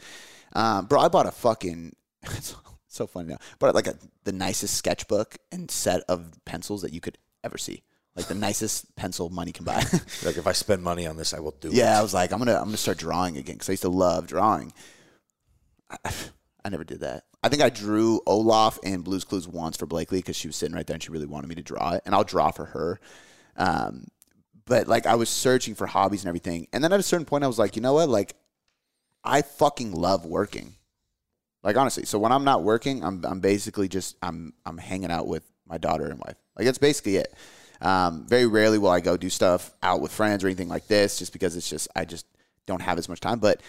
Um, 0.53 0.87
bro, 0.87 0.99
I 0.99 1.07
bought 1.09 1.27
a 1.27 1.31
fucking. 1.31 1.95
It's 2.37 2.57
so 2.89 3.07
funny 3.07 3.29
now. 3.29 3.39
But 3.61 3.77
like 3.77 3.87
a, 3.87 3.95
the 4.25 4.33
nicest 4.33 4.75
sketchbook 4.75 5.39
and 5.53 5.71
set 5.71 6.03
of 6.09 6.45
pencils 6.45 6.83
that 6.83 6.93
you 6.93 7.01
could 7.01 7.19
ever 7.45 7.57
see. 7.57 7.85
Like 8.19 8.27
the 8.27 8.35
nicest 8.35 8.97
pencil 8.97 9.31
money 9.31 9.53
can 9.53 9.65
buy. 9.65 9.81
Like 10.25 10.37
if 10.37 10.49
I 10.49 10.53
spend 10.65 10.83
money 10.83 11.07
on 11.07 11.17
this, 11.17 11.33
I 11.33 11.39
will 11.39 11.53
do 11.53 11.69
it. 11.69 11.75
yeah, 11.75 11.97
I 11.97 12.03
was 12.03 12.13
like, 12.13 12.33
I'm 12.33 12.39
gonna 12.39 12.57
I'm 12.57 12.65
gonna 12.65 12.77
start 12.77 12.99
drawing 12.99 13.37
again 13.37 13.55
because 13.55 13.69
I 13.69 13.73
used 13.75 13.83
to 13.83 13.89
love 13.89 14.27
drawing. 14.27 14.73
I, 15.89 16.13
I 16.65 16.69
never 16.71 16.83
did 16.83 17.01
that. 17.01 17.25
I 17.45 17.49
think 17.49 17.63
I 17.63 17.71
drew 17.71 18.21
Olaf 18.27 18.81
and 18.83 19.05
Blue's 19.05 19.23
Clues 19.23 19.47
once 19.47 19.77
for 19.77 19.87
Blakely 19.87 20.19
because 20.19 20.35
she 20.35 20.49
was 20.49 20.57
sitting 20.57 20.75
right 20.75 20.85
there 20.85 20.95
and 20.95 21.03
she 21.03 21.13
really 21.13 21.27
wanted 21.27 21.47
me 21.47 21.55
to 21.55 21.63
draw 21.63 21.93
it, 21.93 22.03
and 22.05 22.13
I'll 22.13 22.25
draw 22.25 22.51
for 22.51 22.65
her. 22.65 22.99
Um, 23.57 24.09
but 24.67 24.89
like 24.89 25.07
I 25.07 25.15
was 25.15 25.29
searching 25.29 25.77
for 25.77 25.87
hobbies 25.87 26.25
and 26.25 26.29
everything, 26.29 26.67
and 26.73 26.83
then 26.83 26.93
at 26.93 26.99
a 26.99 27.05
certain 27.05 27.25
point, 27.25 27.45
I 27.45 27.47
was 27.47 27.59
like, 27.59 27.77
you 27.77 27.83
know 27.83 27.95
what, 27.95 28.09
like 28.09 28.35
I 29.23 29.43
fucking 29.43 29.93
love 29.93 30.27
working. 30.27 30.75
Like 31.63 31.77
honestly, 31.77 32.05
so 32.05 32.19
when 32.19 32.33
I'm 32.33 32.45
not 32.45 32.65
working, 32.65 33.05
I'm 33.05 33.25
I'm 33.25 33.39
basically 33.39 33.89
just 33.89 34.17
I'm 34.21 34.55
I'm 34.67 34.77
hanging 34.77 35.13
out 35.13 35.29
with 35.29 35.45
my 35.69 35.79
daughter 35.79 36.07
and 36.07 36.19
wife. 36.19 36.37
Like 36.57 36.67
that's 36.67 36.79
basically 36.79 37.17
it. 37.17 37.33
Um, 37.81 38.27
very 38.27 38.47
rarely 38.47 38.79
will 38.79 38.91
I 38.91 39.01
go 39.01 39.17
do 39.17 39.31
stuff 39.31 39.71
out 39.83 40.01
with 40.01 40.13
friends 40.13 40.43
or 40.43 40.49
anything 40.49 40.69
like 40.69 40.89
this, 40.89 41.19
just 41.19 41.33
because 41.33 41.57
it's 41.57 41.69
just 41.69 41.89
I 41.95 42.05
just 42.05 42.27
don't 42.67 42.83
have 42.83 42.99
as 42.99 43.09
much 43.09 43.21
time. 43.21 43.39
But 43.39 43.61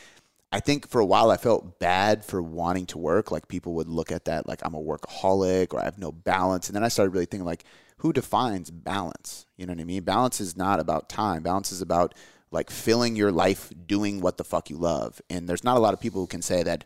I 0.52 0.60
think 0.60 0.88
for 0.88 1.00
a 1.00 1.06
while 1.06 1.30
I 1.30 1.38
felt 1.38 1.80
bad 1.80 2.26
for 2.26 2.42
wanting 2.42 2.88
to 2.88 2.98
work. 2.98 3.32
Like 3.32 3.48
people 3.48 3.74
would 3.76 3.88
look 3.88 4.12
at 4.12 4.26
that 4.26 4.48
like 4.48 4.62
I'm 4.64 4.74
a 4.74 4.82
workaholic 4.82 5.74
or 5.74 5.80
I 5.80 5.86
have 5.86 6.00
no 6.00 6.12
balance. 6.12 6.68
And 6.68 6.76
then 6.76 6.84
I 6.84 6.88
started 6.88 7.12
really 7.12 7.26
thinking 7.26 7.46
like, 7.46 7.64
who 7.98 8.14
defines 8.14 8.72
balance? 8.72 9.46
You 9.58 9.66
know 9.66 9.74
what 9.74 9.82
I 9.82 9.86
mean? 9.86 10.04
Balance 10.04 10.42
is 10.42 10.58
not 10.58 10.80
about 10.80 11.10
time. 11.10 11.44
Balance 11.44 11.72
is 11.72 11.82
about 11.82 12.16
like 12.52 12.72
filling 12.72 13.16
your 13.16 13.32
life 13.32 13.72
doing 13.86 14.22
what 14.22 14.38
the 14.38 14.44
fuck 14.44 14.70
you 14.70 14.78
love. 14.78 15.22
And 15.30 15.48
there's 15.48 15.64
not 15.64 15.78
a 15.78 15.80
lot 15.80 15.94
of 15.94 16.00
people 16.00 16.22
who 16.22 16.28
can 16.28 16.42
say 16.42 16.64
that 16.64 16.86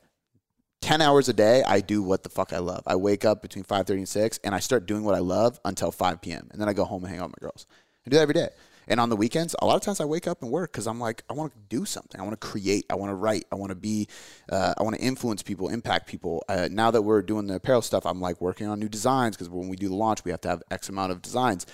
10 0.83 1.01
hours 1.01 1.29
a 1.29 1.33
day 1.33 1.63
I 1.65 1.79
do 1.79 2.03
what 2.03 2.23
the 2.23 2.29
fuck 2.29 2.51
I 2.51 2.59
love. 2.59 2.83
I 2.85 2.97
wake 2.97 3.23
up 3.23 3.41
between 3.41 3.63
5:30 3.63 3.99
and 3.99 4.09
6 4.09 4.39
and 4.43 4.53
I 4.53 4.59
start 4.59 4.85
doing 4.85 5.05
what 5.05 5.15
I 5.15 5.19
love 5.19 5.57
until 5.63 5.93
5 5.93 6.19
p.m. 6.19 6.49
and 6.51 6.59
then 6.59 6.67
I 6.67 6.73
go 6.73 6.83
home 6.83 7.05
and 7.05 7.09
hang 7.09 7.21
out 7.21 7.29
with 7.29 7.41
my 7.41 7.47
girls. 7.47 7.65
I 8.05 8.09
do 8.09 8.17
that 8.17 8.21
every 8.21 8.33
day. 8.33 8.49
And 8.89 8.99
on 8.99 9.07
the 9.07 9.15
weekends, 9.15 9.55
a 9.59 9.65
lot 9.65 9.77
of 9.77 9.81
times 9.81 10.01
I 10.01 10.05
wake 10.05 10.27
up 10.27 10.41
and 10.41 10.51
work 10.51 10.73
because 10.73 10.85
I'm 10.85 10.99
like, 10.99 11.23
I 11.29 11.33
want 11.35 11.53
to 11.53 11.59
do 11.69 11.85
something. 11.85 12.19
I 12.19 12.23
want 12.25 12.33
to 12.39 12.47
create. 12.47 12.85
I 12.89 12.95
want 12.95 13.11
to 13.11 13.15
write. 13.15 13.45
I 13.49 13.55
want 13.55 13.69
to 13.69 13.77
be. 13.77 14.09
Uh, 14.51 14.73
I 14.77 14.83
want 14.83 14.97
to 14.97 15.01
influence 15.01 15.41
people, 15.41 15.69
impact 15.69 16.05
people. 16.05 16.43
Uh, 16.49 16.67
now 16.69 16.91
that 16.91 17.01
we're 17.01 17.21
doing 17.21 17.47
the 17.47 17.55
apparel 17.55 17.81
stuff, 17.81 18.05
I'm 18.05 18.19
like 18.19 18.41
working 18.41 18.67
on 18.67 18.81
new 18.81 18.89
designs 18.89 19.37
because 19.37 19.49
when 19.49 19.69
we 19.69 19.77
do 19.77 19.87
the 19.87 19.95
launch, 19.95 20.25
we 20.25 20.31
have 20.31 20.41
to 20.41 20.49
have 20.49 20.63
X 20.69 20.89
amount 20.89 21.13
of 21.13 21.21
designs. 21.21 21.65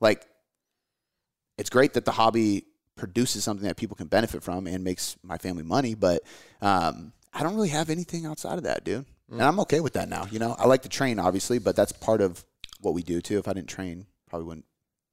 Like, 0.00 0.26
it's 1.58 1.68
great 1.68 1.92
that 1.92 2.06
the 2.06 2.12
hobby 2.12 2.64
produces 2.96 3.44
something 3.44 3.68
that 3.68 3.76
people 3.76 3.94
can 3.94 4.06
benefit 4.06 4.42
from 4.42 4.66
and 4.66 4.82
makes 4.82 5.18
my 5.22 5.36
family 5.36 5.64
money, 5.64 5.94
but 5.94 6.22
um, 6.62 7.12
I 7.34 7.42
don't 7.42 7.54
really 7.56 7.68
have 7.70 7.90
anything 7.90 8.24
outside 8.26 8.58
of 8.58 8.64
that, 8.64 8.84
dude. 8.84 9.04
And 9.30 9.42
I'm 9.42 9.58
okay 9.60 9.80
with 9.80 9.94
that 9.94 10.08
now. 10.08 10.26
You 10.30 10.38
know, 10.38 10.54
I 10.58 10.66
like 10.66 10.82
to 10.82 10.88
train, 10.88 11.18
obviously, 11.18 11.58
but 11.58 11.74
that's 11.74 11.92
part 11.92 12.20
of 12.20 12.44
what 12.80 12.94
we 12.94 13.02
do 13.02 13.20
too. 13.20 13.38
If 13.38 13.48
I 13.48 13.52
didn't 13.54 13.68
train, 13.68 14.06
probably 14.28 14.46
wouldn't 14.46 14.66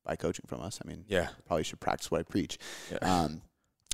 buy 0.06 0.16
coaching 0.16 0.46
from 0.48 0.62
us. 0.62 0.80
I 0.84 0.88
mean, 0.88 1.06
Yeah. 1.08 1.30
probably 1.48 1.64
should 1.64 1.80
practice 1.80 2.12
what 2.12 2.20
I 2.20 2.24
preach. 2.24 2.58
Yeah. 2.92 2.98
Um, 3.00 3.42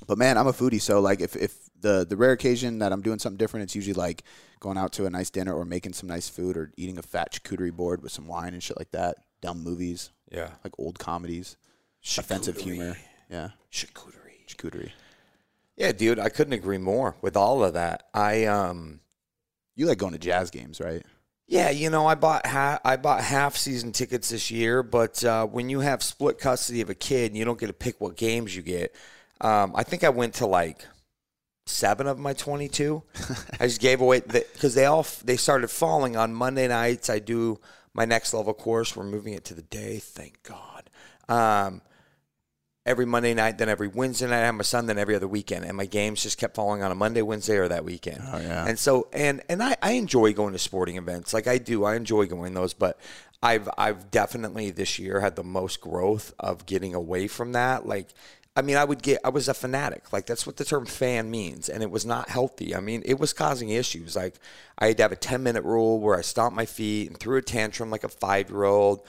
but 0.05 0.17
man, 0.17 0.37
I'm 0.37 0.47
a 0.47 0.53
foodie, 0.53 0.81
so 0.81 0.99
like 0.99 1.21
if, 1.21 1.35
if 1.35 1.69
the 1.79 2.05
the 2.07 2.15
rare 2.17 2.31
occasion 2.31 2.79
that 2.79 2.91
I'm 2.91 3.01
doing 3.01 3.17
something 3.19 3.37
different, 3.37 3.63
it's 3.63 3.75
usually 3.75 3.93
like 3.93 4.23
going 4.59 4.77
out 4.77 4.91
to 4.93 5.05
a 5.05 5.09
nice 5.09 5.29
dinner 5.29 5.53
or 5.53 5.65
making 5.65 5.93
some 5.93 6.07
nice 6.09 6.27
food 6.29 6.57
or 6.57 6.71
eating 6.77 6.97
a 6.97 7.01
fat 7.01 7.31
charcuterie 7.33 7.71
board 7.73 8.01
with 8.03 8.11
some 8.11 8.27
wine 8.27 8.53
and 8.53 8.61
shit 8.61 8.77
like 8.77 8.91
that. 8.91 9.17
Dumb 9.41 9.63
movies, 9.63 10.11
Yeah. 10.31 10.51
like 10.63 10.73
old 10.77 10.99
comedies, 10.99 11.57
offensive 12.17 12.57
humor. 12.57 12.97
Yeah, 13.29 13.49
Charcuterie. 13.71 14.45
charcuterie. 14.47 14.91
Yeah, 15.77 15.91
dude, 15.91 16.19
I 16.19 16.29
couldn't 16.29 16.53
agree 16.53 16.79
more 16.79 17.15
with 17.21 17.37
all 17.37 17.63
of 17.63 17.73
that. 17.75 18.07
I 18.13 18.45
um 18.45 18.99
You 19.75 19.85
like 19.85 19.99
going 19.99 20.13
to 20.13 20.19
jazz 20.19 20.49
games, 20.49 20.79
right? 20.81 21.05
Yeah, 21.47 21.69
you 21.69 21.89
know, 21.89 22.05
I 22.05 22.15
bought 22.15 22.45
ha- 22.45 22.79
I 22.83 22.97
bought 22.97 23.23
half 23.23 23.55
season 23.55 23.93
tickets 23.93 24.29
this 24.29 24.51
year, 24.51 24.83
but 24.83 25.23
uh, 25.23 25.45
when 25.45 25.69
you 25.69 25.79
have 25.79 26.03
split 26.03 26.39
custody 26.39 26.81
of 26.81 26.89
a 26.89 26.95
kid, 26.95 27.31
and 27.31 27.37
you 27.37 27.45
don't 27.45 27.59
get 27.59 27.67
to 27.67 27.73
pick 27.73 28.01
what 28.01 28.17
games 28.17 28.53
you 28.53 28.61
get. 28.61 28.93
Um, 29.39 29.71
I 29.75 29.83
think 29.83 30.03
I 30.03 30.09
went 30.09 30.33
to 30.35 30.45
like 30.45 30.85
seven 31.65 32.07
of 32.07 32.19
my 32.19 32.33
twenty 32.33 32.67
two. 32.67 33.03
I 33.61 33.67
just 33.67 33.79
gave 33.79 34.01
away 34.01 34.19
because 34.21 34.73
they 34.75 34.85
all 34.85 35.05
they 35.23 35.37
started 35.37 35.69
falling 35.69 36.17
on 36.17 36.33
Monday 36.33 36.67
nights. 36.67 37.09
I 37.09 37.19
do 37.19 37.59
my 37.93 38.03
next 38.03 38.33
level 38.33 38.53
course. 38.53 38.95
We're 38.95 39.03
moving 39.05 39.33
it 39.33 39.45
to 39.45 39.53
the 39.53 39.61
day, 39.61 39.99
thank 39.99 40.43
God. 40.43 40.89
Um, 41.29 41.81
every 42.87 43.05
Monday 43.05 43.33
night, 43.33 43.57
then 43.57 43.69
every 43.69 43.87
Wednesday 43.87 44.25
night 44.25 44.41
I 44.41 44.45
have 44.45 44.55
my 44.55 44.63
son, 44.63 44.87
then 44.87 44.97
every 44.97 45.15
other 45.15 45.27
weekend, 45.27 45.65
and 45.65 45.75
my 45.75 45.85
games 45.85 46.23
just 46.23 46.37
kept 46.37 46.55
falling 46.55 46.81
on 46.81 46.91
a 46.91 46.95
Monday, 46.95 47.21
Wednesday, 47.21 47.57
or 47.57 47.67
that 47.67 47.85
weekend. 47.85 48.21
Oh, 48.25 48.39
yeah. 48.39 48.65
And 48.65 48.79
so 48.79 49.07
and 49.13 49.41
and 49.49 49.61
I, 49.61 49.75
I 49.81 49.91
enjoy 49.91 50.33
going 50.33 50.53
to 50.53 50.59
sporting 50.59 50.95
events. 50.95 51.33
Like 51.33 51.47
I 51.47 51.57
do. 51.57 51.83
I 51.83 51.95
enjoy 51.95 52.25
going 52.25 52.53
those, 52.53 52.73
but 52.73 52.99
I've 53.43 53.69
I've 53.77 54.09
definitely 54.09 54.71
this 54.71 54.97
year 54.97 55.19
had 55.19 55.35
the 55.35 55.43
most 55.43 55.81
growth 55.81 56.33
of 56.39 56.65
getting 56.65 56.95
away 56.95 57.27
from 57.27 57.51
that. 57.51 57.85
Like 57.85 58.07
I 58.55 58.63
mean, 58.63 58.75
I 58.75 58.85
would 58.85 59.03
get 59.03 59.19
I 59.23 59.29
was 59.29 59.47
a 59.47 59.53
fanatic. 59.53 60.11
Like 60.11 60.25
that's 60.25 60.47
what 60.47 60.57
the 60.57 60.65
term 60.65 60.85
fan 60.87 61.29
means. 61.29 61.69
And 61.69 61.83
it 61.83 61.91
was 61.91 62.05
not 62.05 62.29
healthy. 62.29 62.75
I 62.75 62.79
mean, 62.79 63.03
it 63.05 63.19
was 63.19 63.31
causing 63.33 63.69
issues. 63.69 64.15
Like 64.15 64.35
I 64.79 64.87
had 64.87 64.97
to 64.97 65.03
have 65.03 65.11
a 65.11 65.17
ten 65.17 65.43
minute 65.43 65.63
rule 65.63 65.99
where 65.99 66.17
I 66.17 66.21
stomped 66.21 66.55
my 66.55 66.65
feet 66.65 67.07
and 67.07 67.19
threw 67.19 67.37
a 67.37 67.41
tantrum 67.41 67.91
like 67.91 68.03
a 68.03 68.09
five 68.09 68.49
year 68.49 68.63
old. 68.63 69.05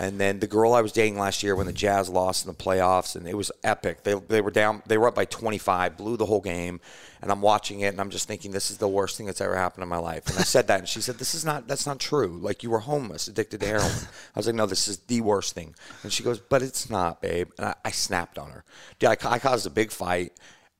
And 0.00 0.18
then 0.18 0.40
the 0.40 0.46
girl 0.46 0.72
I 0.72 0.80
was 0.80 0.92
dating 0.92 1.18
last 1.18 1.42
year 1.42 1.54
when 1.54 1.66
the 1.66 1.74
Jazz 1.74 2.08
lost 2.08 2.46
in 2.46 2.50
the 2.50 2.56
playoffs, 2.56 3.16
and 3.16 3.28
it 3.28 3.36
was 3.36 3.52
epic. 3.62 4.02
They, 4.02 4.14
they 4.14 4.40
were 4.40 4.50
down, 4.50 4.82
they 4.86 4.96
were 4.96 5.08
up 5.08 5.14
by 5.14 5.26
25, 5.26 5.98
blew 5.98 6.16
the 6.16 6.24
whole 6.24 6.40
game, 6.40 6.80
and 7.20 7.30
I'm 7.30 7.42
watching 7.42 7.80
it, 7.80 7.88
and 7.88 8.00
I'm 8.00 8.08
just 8.08 8.26
thinking 8.26 8.50
this 8.50 8.70
is 8.70 8.78
the 8.78 8.88
worst 8.88 9.18
thing 9.18 9.26
that's 9.26 9.42
ever 9.42 9.54
happened 9.54 9.82
in 9.82 9.90
my 9.90 9.98
life. 9.98 10.26
And 10.26 10.38
I 10.38 10.42
said 10.42 10.68
that, 10.68 10.78
and 10.78 10.88
she 10.88 11.02
said, 11.02 11.18
"This 11.18 11.34
is 11.34 11.44
not, 11.44 11.68
that's 11.68 11.86
not 11.86 11.98
true. 11.98 12.38
Like 12.40 12.62
you 12.62 12.70
were 12.70 12.78
homeless, 12.78 13.28
addicted 13.28 13.60
to 13.60 13.66
heroin." 13.66 13.90
I 14.34 14.38
was 14.38 14.46
like, 14.46 14.56
"No, 14.56 14.64
this 14.64 14.88
is 14.88 14.96
the 15.00 15.20
worst 15.20 15.54
thing." 15.54 15.74
And 16.02 16.10
she 16.10 16.22
goes, 16.22 16.40
"But 16.40 16.62
it's 16.62 16.88
not, 16.88 17.20
babe." 17.20 17.50
And 17.58 17.66
I, 17.66 17.74
I 17.84 17.90
snapped 17.90 18.38
on 18.38 18.52
her. 18.52 18.64
Dude, 18.98 19.10
I, 19.10 19.16
I 19.30 19.38
caused 19.38 19.66
a 19.66 19.70
big 19.70 19.90
fight, 19.90 20.32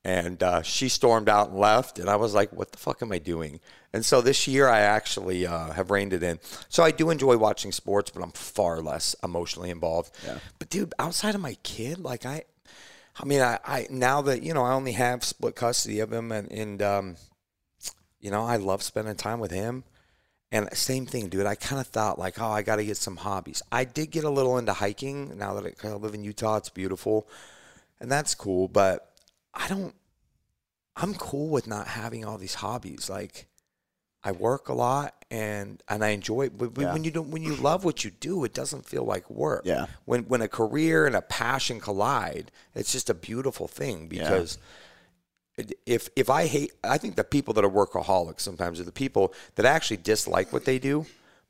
and 0.03 0.41
uh, 0.41 0.61
she 0.63 0.89
stormed 0.89 1.29
out 1.29 1.49
and 1.49 1.59
left, 1.59 1.99
and 1.99 2.09
I 2.09 2.15
was 2.15 2.33
like, 2.33 2.51
"What 2.51 2.71
the 2.71 2.77
fuck 2.77 3.01
am 3.01 3.11
I 3.11 3.19
doing?" 3.19 3.59
And 3.93 4.05
so 4.05 4.21
this 4.21 4.47
year, 4.47 4.67
I 4.67 4.79
actually 4.79 5.45
uh, 5.45 5.71
have 5.71 5.91
reined 5.91 6.13
it 6.13 6.23
in. 6.23 6.39
So 6.69 6.81
I 6.83 6.91
do 6.91 7.09
enjoy 7.09 7.37
watching 7.37 7.71
sports, 7.71 8.09
but 8.09 8.23
I'm 8.23 8.31
far 8.31 8.81
less 8.81 9.15
emotionally 9.23 9.69
involved. 9.69 10.15
Yeah. 10.25 10.39
But 10.59 10.69
dude, 10.69 10.93
outside 10.97 11.35
of 11.35 11.41
my 11.41 11.55
kid, 11.61 11.99
like 11.99 12.25
I, 12.25 12.43
I 13.19 13.25
mean, 13.25 13.41
I, 13.41 13.59
I 13.65 13.87
now 13.89 14.21
that 14.23 14.41
you 14.41 14.53
know, 14.53 14.63
I 14.63 14.73
only 14.73 14.93
have 14.93 15.23
split 15.23 15.55
custody 15.55 15.99
of 15.99 16.11
him, 16.11 16.31
and 16.31 16.51
and 16.51 16.81
um, 16.81 17.15
you 18.19 18.31
know, 18.31 18.43
I 18.43 18.55
love 18.55 18.81
spending 18.81 19.15
time 19.15 19.39
with 19.39 19.51
him. 19.51 19.83
And 20.53 20.67
same 20.75 21.05
thing, 21.05 21.29
dude. 21.29 21.45
I 21.45 21.55
kind 21.55 21.79
of 21.79 21.87
thought 21.87 22.19
like, 22.19 22.41
oh, 22.41 22.49
I 22.49 22.61
got 22.61 22.75
to 22.75 22.83
get 22.83 22.97
some 22.97 23.15
hobbies. 23.15 23.61
I 23.71 23.85
did 23.85 24.11
get 24.11 24.25
a 24.25 24.29
little 24.29 24.57
into 24.57 24.73
hiking. 24.73 25.37
Now 25.37 25.53
that 25.53 25.75
I 25.81 25.93
live 25.93 26.13
in 26.13 26.25
Utah, 26.25 26.57
it's 26.57 26.69
beautiful, 26.69 27.27
and 28.01 28.11
that's 28.11 28.35
cool. 28.35 28.67
But 28.67 29.10
I 29.53 29.67
don't. 29.67 29.93
I'm 30.95 31.13
cool 31.15 31.49
with 31.49 31.67
not 31.67 31.87
having 31.87 32.25
all 32.25 32.37
these 32.37 32.55
hobbies. 32.55 33.09
Like, 33.09 33.47
I 34.23 34.31
work 34.33 34.69
a 34.69 34.73
lot 34.73 35.15
and 35.31 35.81
and 35.87 36.03
I 36.03 36.09
enjoy 36.09 36.43
it. 36.47 36.57
But 36.57 36.77
Yeah. 36.77 36.93
when 36.93 37.03
you 37.03 37.11
don't, 37.11 37.29
when 37.29 37.41
you 37.43 37.55
love 37.55 37.83
what 37.85 38.03
you 38.03 38.11
do, 38.11 38.43
it 38.43 38.53
doesn't 38.53 38.85
feel 38.85 39.03
like 39.03 39.29
work. 39.29 39.63
Yeah. 39.65 39.87
When 40.05 40.23
when 40.23 40.41
a 40.41 40.47
career 40.47 41.05
and 41.07 41.15
a 41.15 41.21
passion 41.21 41.79
collide, 41.79 42.51
it's 42.75 42.91
just 42.91 43.09
a 43.09 43.13
beautiful 43.13 43.67
thing 43.67 44.07
because 44.07 44.57
it- 45.57 45.79
if 45.85 46.09
if 46.15 46.29
I 46.29 46.47
hate, 46.47 46.71
I 46.83 46.97
think 46.97 47.15
the 47.15 47.23
people 47.23 47.53
that 47.55 47.65
are 47.65 47.69
workaholics 47.69 48.41
sometimes 48.41 48.79
are 48.79 48.83
the 48.85 48.91
people 48.91 49.33
that 49.55 49.65
actually 49.65 49.97
dislike 49.97 50.51
what 50.53 50.65
they 50.65 50.77
do, 50.79 51.05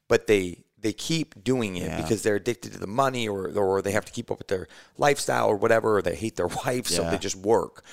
but 0.08 0.28
they 0.28 0.64
they 0.82 0.94
keep 0.94 1.44
doing 1.44 1.76
it 1.78 1.84
Yeah. 1.88 2.02
because 2.02 2.24
they're 2.24 2.36
addicted 2.36 2.74
to 2.74 2.80
the 2.80 2.88
money 2.88 3.28
or 3.28 3.48
or 3.58 3.82
they 3.82 3.91
have 3.91 4.06
to 4.06 4.12
keep 4.12 4.32
up 4.32 4.38
with 4.39 4.48
their 4.48 4.67
lifestyle 4.98 5.48
or 5.48 5.56
whatever, 5.56 5.98
or 5.98 6.02
they 6.02 6.15
hate 6.15 6.36
their 6.36 6.48
wife, 6.65 6.88
so 6.88 7.10
they 7.10 7.17
just 7.17 7.36
work. 7.36 7.84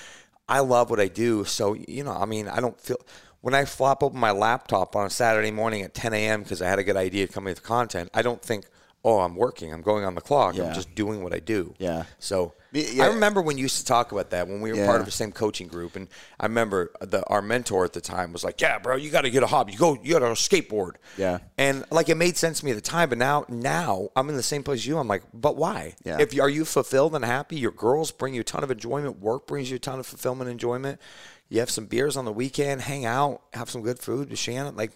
I 0.49 0.61
love 0.61 0.89
what 0.91 0.99
I 1.01 1.09
do, 1.09 1.45
so 1.45 1.75
you 1.75 2.03
know, 2.05 2.13
I 2.13 2.25
mean, 2.25 2.49
I 2.49 2.61
don't 2.61 2.81
feel 2.81 2.97
when 3.41 3.55
I 3.55 3.65
flop 3.67 4.03
open 4.03 4.19
my 4.19 4.31
laptop 4.33 4.97
on 4.97 5.07
a 5.07 5.11
Saturday 5.11 5.51
morning 5.53 5.83
at 5.83 5.95
10 5.95 6.13
a.m. 6.13 6.43
because 6.43 6.61
I 6.63 6.69
had 6.69 6.79
a 6.79 6.85
good 6.85 6.97
idea 6.97 7.29
coming 7.29 7.53
with 7.53 7.63
content. 7.63 8.11
I 8.13 8.23
don't 8.23 8.43
think, 8.43 8.65
oh, 9.05 9.21
I'm 9.21 9.37
working, 9.37 9.73
I'm 9.73 9.83
going 9.83 10.05
on 10.05 10.15
the 10.15 10.21
clock, 10.21 10.57
Yeah. 10.57 10.65
I'm 10.65 10.75
just 10.75 10.95
doing 10.95 11.23
what 11.23 11.33
I 11.33 11.39
do. 11.39 11.75
Yeah. 11.79 12.05
So 12.19 12.55
yeah. 12.73 13.05
I 13.05 13.07
remember 13.09 13.41
when 13.41 13.57
you 13.57 13.63
used 13.63 13.79
to 13.79 13.85
talk 13.85 14.13
about 14.13 14.31
that 14.31 14.47
when 14.49 14.61
we 14.61 14.73
were 14.73 14.85
part 14.85 15.01
of 15.01 15.07
the 15.07 15.13
same 15.13 15.33
coaching 15.33 15.69
group, 15.69 15.97
and 15.97 16.09
I 16.39 16.47
remember 16.47 16.91
the 17.01 17.25
our 17.29 17.41
mentor 17.41 17.85
at 17.85 17.93
the 17.95 18.01
time 18.01 18.33
was 18.33 18.45
like, 18.45 18.61
"Yeah, 18.61 18.79
bro, 18.79 18.97
you 18.97 19.11
got 19.11 19.23
to 19.23 19.31
get 19.31 19.43
a 19.43 19.47
hobby. 19.47 19.73
You 19.73 19.79
go, 19.79 19.99
you 20.03 20.13
got 20.13 20.21
to 20.21 20.27
skateboard." 20.35 20.93
Yeah. 21.17 21.39
and 21.57 21.85
like 21.91 22.09
it 22.09 22.17
made 22.17 22.37
sense 22.37 22.61
to 22.61 22.67
me 22.67 22.73
at 22.73 22.75
the 22.75 22.81
time, 22.83 23.09
but 23.09 23.19
now 23.19 23.47
now 23.49 24.11
I'm 24.15 24.29
in 24.29 24.37
the 24.37 24.43
same 24.43 24.63
place 24.63 24.81
as 24.81 24.87
you. 24.87 24.99
I'm 24.99 25.09
like, 25.09 25.23
but 25.33 25.57
why? 25.57 25.95
Yeah. 26.05 26.19
If 26.21 26.35
you, 26.35 26.43
are 26.43 26.51
you 26.51 26.65
fulfilled 26.65 27.15
and 27.15 27.25
happy, 27.25 27.57
your 27.57 27.73
girls 27.73 28.11
bring 28.11 28.35
you 28.35 28.43
a 28.43 28.45
ton 28.45 28.63
of 28.63 28.71
enjoyment. 28.71 29.21
Work 29.21 29.47
brings 29.47 29.71
you 29.71 29.77
a 29.77 29.81
ton 29.81 29.99
of 29.99 30.07
fulfillment, 30.07 30.49
and 30.49 30.53
enjoyment. 30.53 31.01
You 31.49 31.61
have 31.61 31.71
some 31.71 31.87
beers 31.87 32.17
on 32.19 32.27
the 32.27 32.33
weekend, 32.33 32.83
hang 32.83 33.07
out, 33.07 33.41
have 33.55 33.71
some 33.71 33.81
good 33.81 33.99
food 33.99 34.29
with 34.29 34.39
Shannon. 34.39 34.77
Like, 34.77 34.93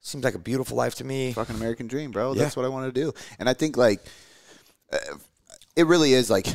seems 0.00 0.24
like 0.24 0.34
a 0.34 0.38
beautiful 0.38 0.76
life 0.76 0.94
to 0.96 1.04
me. 1.04 1.32
fucking 1.32 1.56
American 1.56 1.86
dream, 1.86 2.10
bro. 2.10 2.32
Yeah. 2.32 2.42
That's 2.42 2.56
what 2.56 2.64
I 2.64 2.68
want 2.68 2.92
to 2.92 3.00
do. 3.00 3.12
And 3.38 3.48
I 3.48 3.54
think 3.54 3.76
like 3.76 4.00
uh, 4.92 4.98
it 5.76 5.86
really 5.86 6.14
is 6.14 6.30
like 6.30 6.46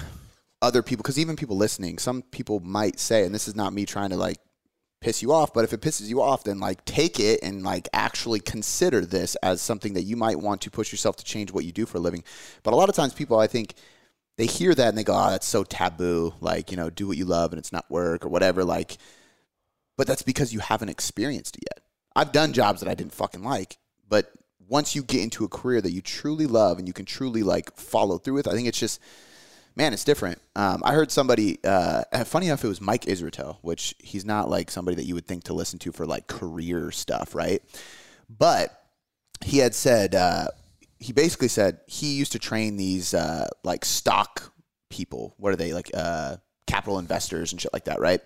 other 0.62 0.82
people 0.82 1.04
because 1.04 1.20
even 1.20 1.36
people 1.36 1.58
listening, 1.58 1.98
some 1.98 2.22
people 2.24 2.60
might 2.60 3.00
say, 3.00 3.24
and 3.24 3.34
this 3.34 3.48
is 3.48 3.56
not 3.56 3.74
me 3.74 3.86
trying 3.86 4.10
to 4.10 4.18
like 4.18 4.40
piss 5.02 5.22
you 5.22 5.32
off, 5.32 5.54
but 5.54 5.64
if 5.64 5.74
it 5.74 5.82
pisses 5.82 6.08
you 6.08 6.22
off, 6.22 6.44
then 6.44 6.60
like 6.60 6.84
take 6.86 7.20
it 7.20 7.40
and 7.44 7.64
like 7.64 7.88
actually 7.94 8.40
consider 8.40 9.06
this 9.06 9.36
as 9.38 9.62
something 9.62 9.94
that 9.94 10.04
you 10.04 10.16
might 10.16 10.40
want 10.40 10.62
to 10.62 10.72
push 10.72 10.92
yourself 10.92 11.16
to 11.18 11.24
change 11.24 11.52
what 11.52 11.66
you 11.66 11.72
do 11.72 11.86
for 11.86 11.98
a 11.98 12.02
living. 12.02 12.24
But 12.64 12.74
a 12.74 12.78
lot 12.78 12.90
of 12.90 12.96
times 12.96 13.14
people, 13.14 13.40
I 13.40 13.48
think. 13.48 13.76
They 14.38 14.48
hear 14.48 14.76
that 14.76 14.90
and 14.90 14.98
they 14.98 15.06
go, 15.06 15.14
"Oh, 15.14 15.30
that's 15.30 15.48
so 15.48 15.64
taboo." 15.64 16.34
Like, 16.42 16.70
you 16.70 16.76
know, 16.76 16.90
do 16.90 17.08
what 17.08 17.16
you 17.16 17.24
love 17.24 17.54
and 17.54 17.58
it's 17.58 17.72
not 17.72 17.90
work 17.90 18.26
or 18.26 18.28
whatever. 18.28 18.66
Like, 18.66 18.98
but 19.96 20.08
that's 20.08 20.24
because 20.24 20.54
you 20.54 20.60
haven't 20.60 20.90
experienced 20.90 21.56
it 21.56 21.64
yet. 21.74 21.85
I've 22.16 22.32
done 22.32 22.54
jobs 22.54 22.82
that 22.82 22.90
I 22.90 22.96
didn't 22.96 23.14
fucking 23.14 23.44
like, 23.44 23.78
but 24.08 24.32
once 24.68 24.96
you 24.96 25.04
get 25.04 25.22
into 25.22 25.44
a 25.44 25.48
career 25.48 25.82
that 25.82 25.92
you 25.92 26.02
truly 26.02 26.48
love 26.48 26.80
and 26.80 26.88
you 26.88 26.94
can 26.94 27.06
truly 27.06 27.44
like 27.44 27.76
follow 27.76 28.18
through 28.18 28.36
with, 28.36 28.48
I 28.48 28.54
think 28.54 28.68
it's 28.68 28.80
just, 28.80 29.00
man, 29.76 29.94
it's 29.94 30.04
different. 30.04 30.40
Um, 30.56 30.82
I 30.86 30.94
heard 30.94 31.12
somebody, 31.12 31.60
uh, 31.64 32.04
funny 32.26 32.48
enough, 32.48 32.64
it 32.64 32.68
was 32.68 32.82
Mike 32.82 33.06
Israetel, 33.06 33.58
which 33.62 33.94
he's 34.00 34.26
not 34.26 34.50
like 34.50 34.72
somebody 34.72 34.96
that 34.96 35.06
you 35.06 35.14
would 35.14 35.28
think 35.28 35.44
to 35.46 35.54
listen 35.54 35.78
to 35.80 35.92
for 35.92 36.06
like 36.06 36.28
career 36.28 36.92
stuff, 36.92 37.36
right? 37.36 37.62
But 38.30 38.82
he 39.44 39.60
had 39.60 39.76
said, 39.76 40.16
uh, 40.16 40.48
he 40.98 41.14
basically 41.14 41.50
said 41.50 41.80
he 41.88 42.16
used 42.16 42.32
to 42.32 42.40
train 42.40 42.78
these 42.78 43.14
uh, 43.14 43.48
like 43.64 43.86
stock 43.86 44.54
people. 44.90 45.36
What 45.38 45.52
are 45.54 45.58
they 45.58 45.74
like? 45.74 45.92
Uh, 45.94 46.38
capital 46.68 47.00
investors 47.00 47.52
and 47.52 47.62
shit 47.62 47.72
like 47.74 47.86
that, 47.86 48.00
right? 48.00 48.22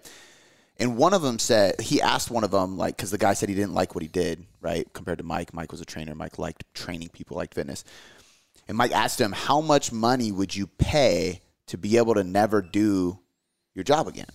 And 0.80 0.96
one 0.96 1.14
of 1.14 1.22
them 1.22 1.40
said 1.40 1.82
he 1.82 2.02
asked 2.02 2.32
one 2.32 2.46
of 2.46 2.52
them 2.52 2.78
like 2.78 2.96
because 2.96 3.12
the 3.12 3.18
guy 3.18 3.34
said 3.34 3.50
he 3.50 3.56
didn't 3.56 3.74
like 3.74 3.96
what 3.96 4.02
he 4.02 4.08
did 4.08 4.46
right 4.62 4.88
compared 4.94 5.18
to 5.18 5.26
Mike. 5.26 5.54
Mike 5.54 5.72
was 5.72 5.82
a 5.82 5.86
trainer. 5.86 6.16
Mike 6.16 6.40
liked 6.40 6.64
training 6.74 7.10
people, 7.10 7.36
liked 7.36 7.54
fitness. 7.54 7.84
And 8.68 8.78
Mike 8.78 8.94
asked 8.94 9.20
him, 9.20 9.34
"How 9.34 9.60
much 9.60 9.92
money 9.92 10.32
would 10.32 10.56
you 10.56 10.68
pay 10.68 11.42
to 11.68 11.78
be 11.78 11.98
able 11.98 12.14
to 12.14 12.24
never 12.24 12.62
do 12.62 13.20
your 13.76 13.84
job 13.84 14.08
again?" 14.08 14.30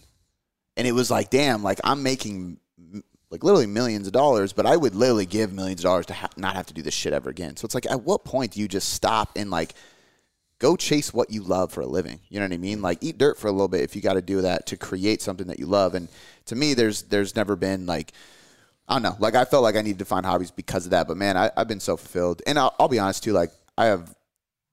And 0.77 0.87
it 0.87 0.93
was 0.93 1.11
like, 1.11 1.31
"Damn, 1.31 1.63
like 1.63 1.81
I'm 1.83 2.03
making 2.03 2.59
like 3.31 3.43
literally 3.43 3.67
millions 3.67 4.07
of 4.07 4.13
dollars, 4.13 4.53
but 4.53 4.67
I 4.67 4.77
would 4.77 4.95
literally 4.95 5.27
give 5.27 5.53
millions 5.53 5.81
of 5.81 5.85
dollars 5.85 6.07
to 6.07 6.15
ha- 6.15 6.29
not 6.37 6.57
have 6.57 6.67
to 6.67 6.75
do 6.75 6.83
this 6.83 6.95
shit 6.95 7.15
ever 7.15 7.31
again." 7.31 7.57
So 7.57 7.65
it's 7.65 7.75
like, 7.75 7.91
at 7.91 8.03
what 8.03 8.25
point 8.25 8.53
do 8.53 8.61
you 8.61 8.69
just 8.69 8.91
stop 8.91 9.31
and 9.35 9.51
like 9.51 9.75
go 10.59 10.77
chase 10.77 11.13
what 11.13 11.31
you 11.31 11.43
love 11.43 11.73
for 11.73 11.81
a 11.81 11.87
living? 11.87 12.21
You 12.29 12.41
know 12.41 12.47
what 12.47 12.55
I 12.55 12.59
mean? 12.59 12.83
Like 12.83 12.99
eat 13.01 13.19
dirt 13.19 13.39
for 13.39 13.49
a 13.49 13.53
little 13.53 13.69
bit 13.69 13.83
if 13.83 13.95
you 13.95 14.03
got 14.03 14.15
to 14.15 14.23
do 14.23 14.43
that 14.43 14.67
to 14.67 14.77
create 14.77 15.23
something 15.23 15.47
that 15.49 15.59
you 15.59 15.67
love. 15.67 15.95
And 15.95 16.09
to 16.47 16.57
me, 16.57 16.75
there's 16.75 17.03
there's 17.05 17.37
never 17.37 17.57
been 17.57 17.87
like 17.87 18.13
I 18.89 18.95
don't 18.95 19.03
know. 19.03 19.17
Like 19.19 19.35
I 19.35 19.45
felt 19.45 19.63
like 19.63 19.77
I 19.77 19.83
needed 19.83 19.99
to 20.01 20.05
find 20.05 20.27
hobbies 20.27 20.51
because 20.51 20.85
of 20.85 20.91
that. 20.91 21.09
But 21.09 21.17
man, 21.17 21.37
I, 21.37 21.51
I've 21.57 21.69
been 21.69 21.81
so 21.81 21.97
fulfilled. 21.97 22.43
And 22.47 22.59
I'll, 22.59 22.75
I'll 22.79 22.89
be 22.89 22.99
honest 22.99 23.25
too. 23.25 23.33
Like 23.33 23.51
I 23.79 23.87
have, 23.87 24.15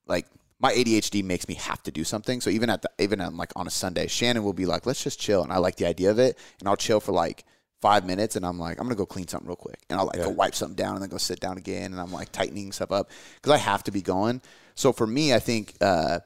like 0.06 0.26
my 0.60 0.74
ADHD 0.74 1.24
makes 1.24 1.48
me 1.48 1.56
have 1.56 1.82
to 1.84 1.92
do 1.92 2.04
something. 2.04 2.42
So 2.42 2.50
even 2.50 2.70
at 2.70 2.82
the 2.82 2.90
even 3.00 3.22
on 3.22 3.38
like 3.38 3.52
on 3.56 3.68
a 3.68 3.72
Sunday, 3.72 4.08
Shannon 4.08 4.44
will 4.44 4.54
be 4.54 4.66
like, 4.66 4.86
"Let's 4.86 5.04
just 5.04 5.20
chill," 5.20 5.44
and 5.44 5.52
I 5.52 5.58
like 5.58 5.78
the 5.78 5.86
idea 5.86 6.12
of 6.12 6.20
it. 6.20 6.38
And 6.60 6.68
I'll 6.68 6.78
chill 6.78 7.00
for 7.00 7.14
like 7.14 7.46
five 7.82 8.06
minutes, 8.06 8.36
and 8.36 8.46
I'm 8.46 8.60
like, 8.60 8.80
"I'm 8.80 8.86
gonna 8.86 8.96
go 8.96 9.06
clean 9.06 9.28
something 9.28 9.48
real 9.48 9.56
quick," 9.56 9.80
and 9.90 10.00
I'll 10.00 10.06
like 10.06 10.18
go 10.18 10.30
wipe 10.30 10.56
something 10.56 10.76
down, 10.76 10.94
and 10.94 11.02
then 11.02 11.10
go 11.10 11.18
sit 11.18 11.40
down 11.40 11.58
again, 11.58 11.92
and 11.92 12.00
I'm 12.00 12.12
like 12.12 12.32
tightening 12.32 12.72
stuff 12.72 12.92
up 12.92 13.10
because 13.36 13.52
I 13.52 13.58
have 13.58 13.84
to 13.86 13.92
be 13.92 14.02
going. 14.02 14.42
So 14.76 14.94
for 14.94 15.08
me, 15.08 15.34
I 15.34 15.40
think 15.40 15.76
uh, 15.82 16.20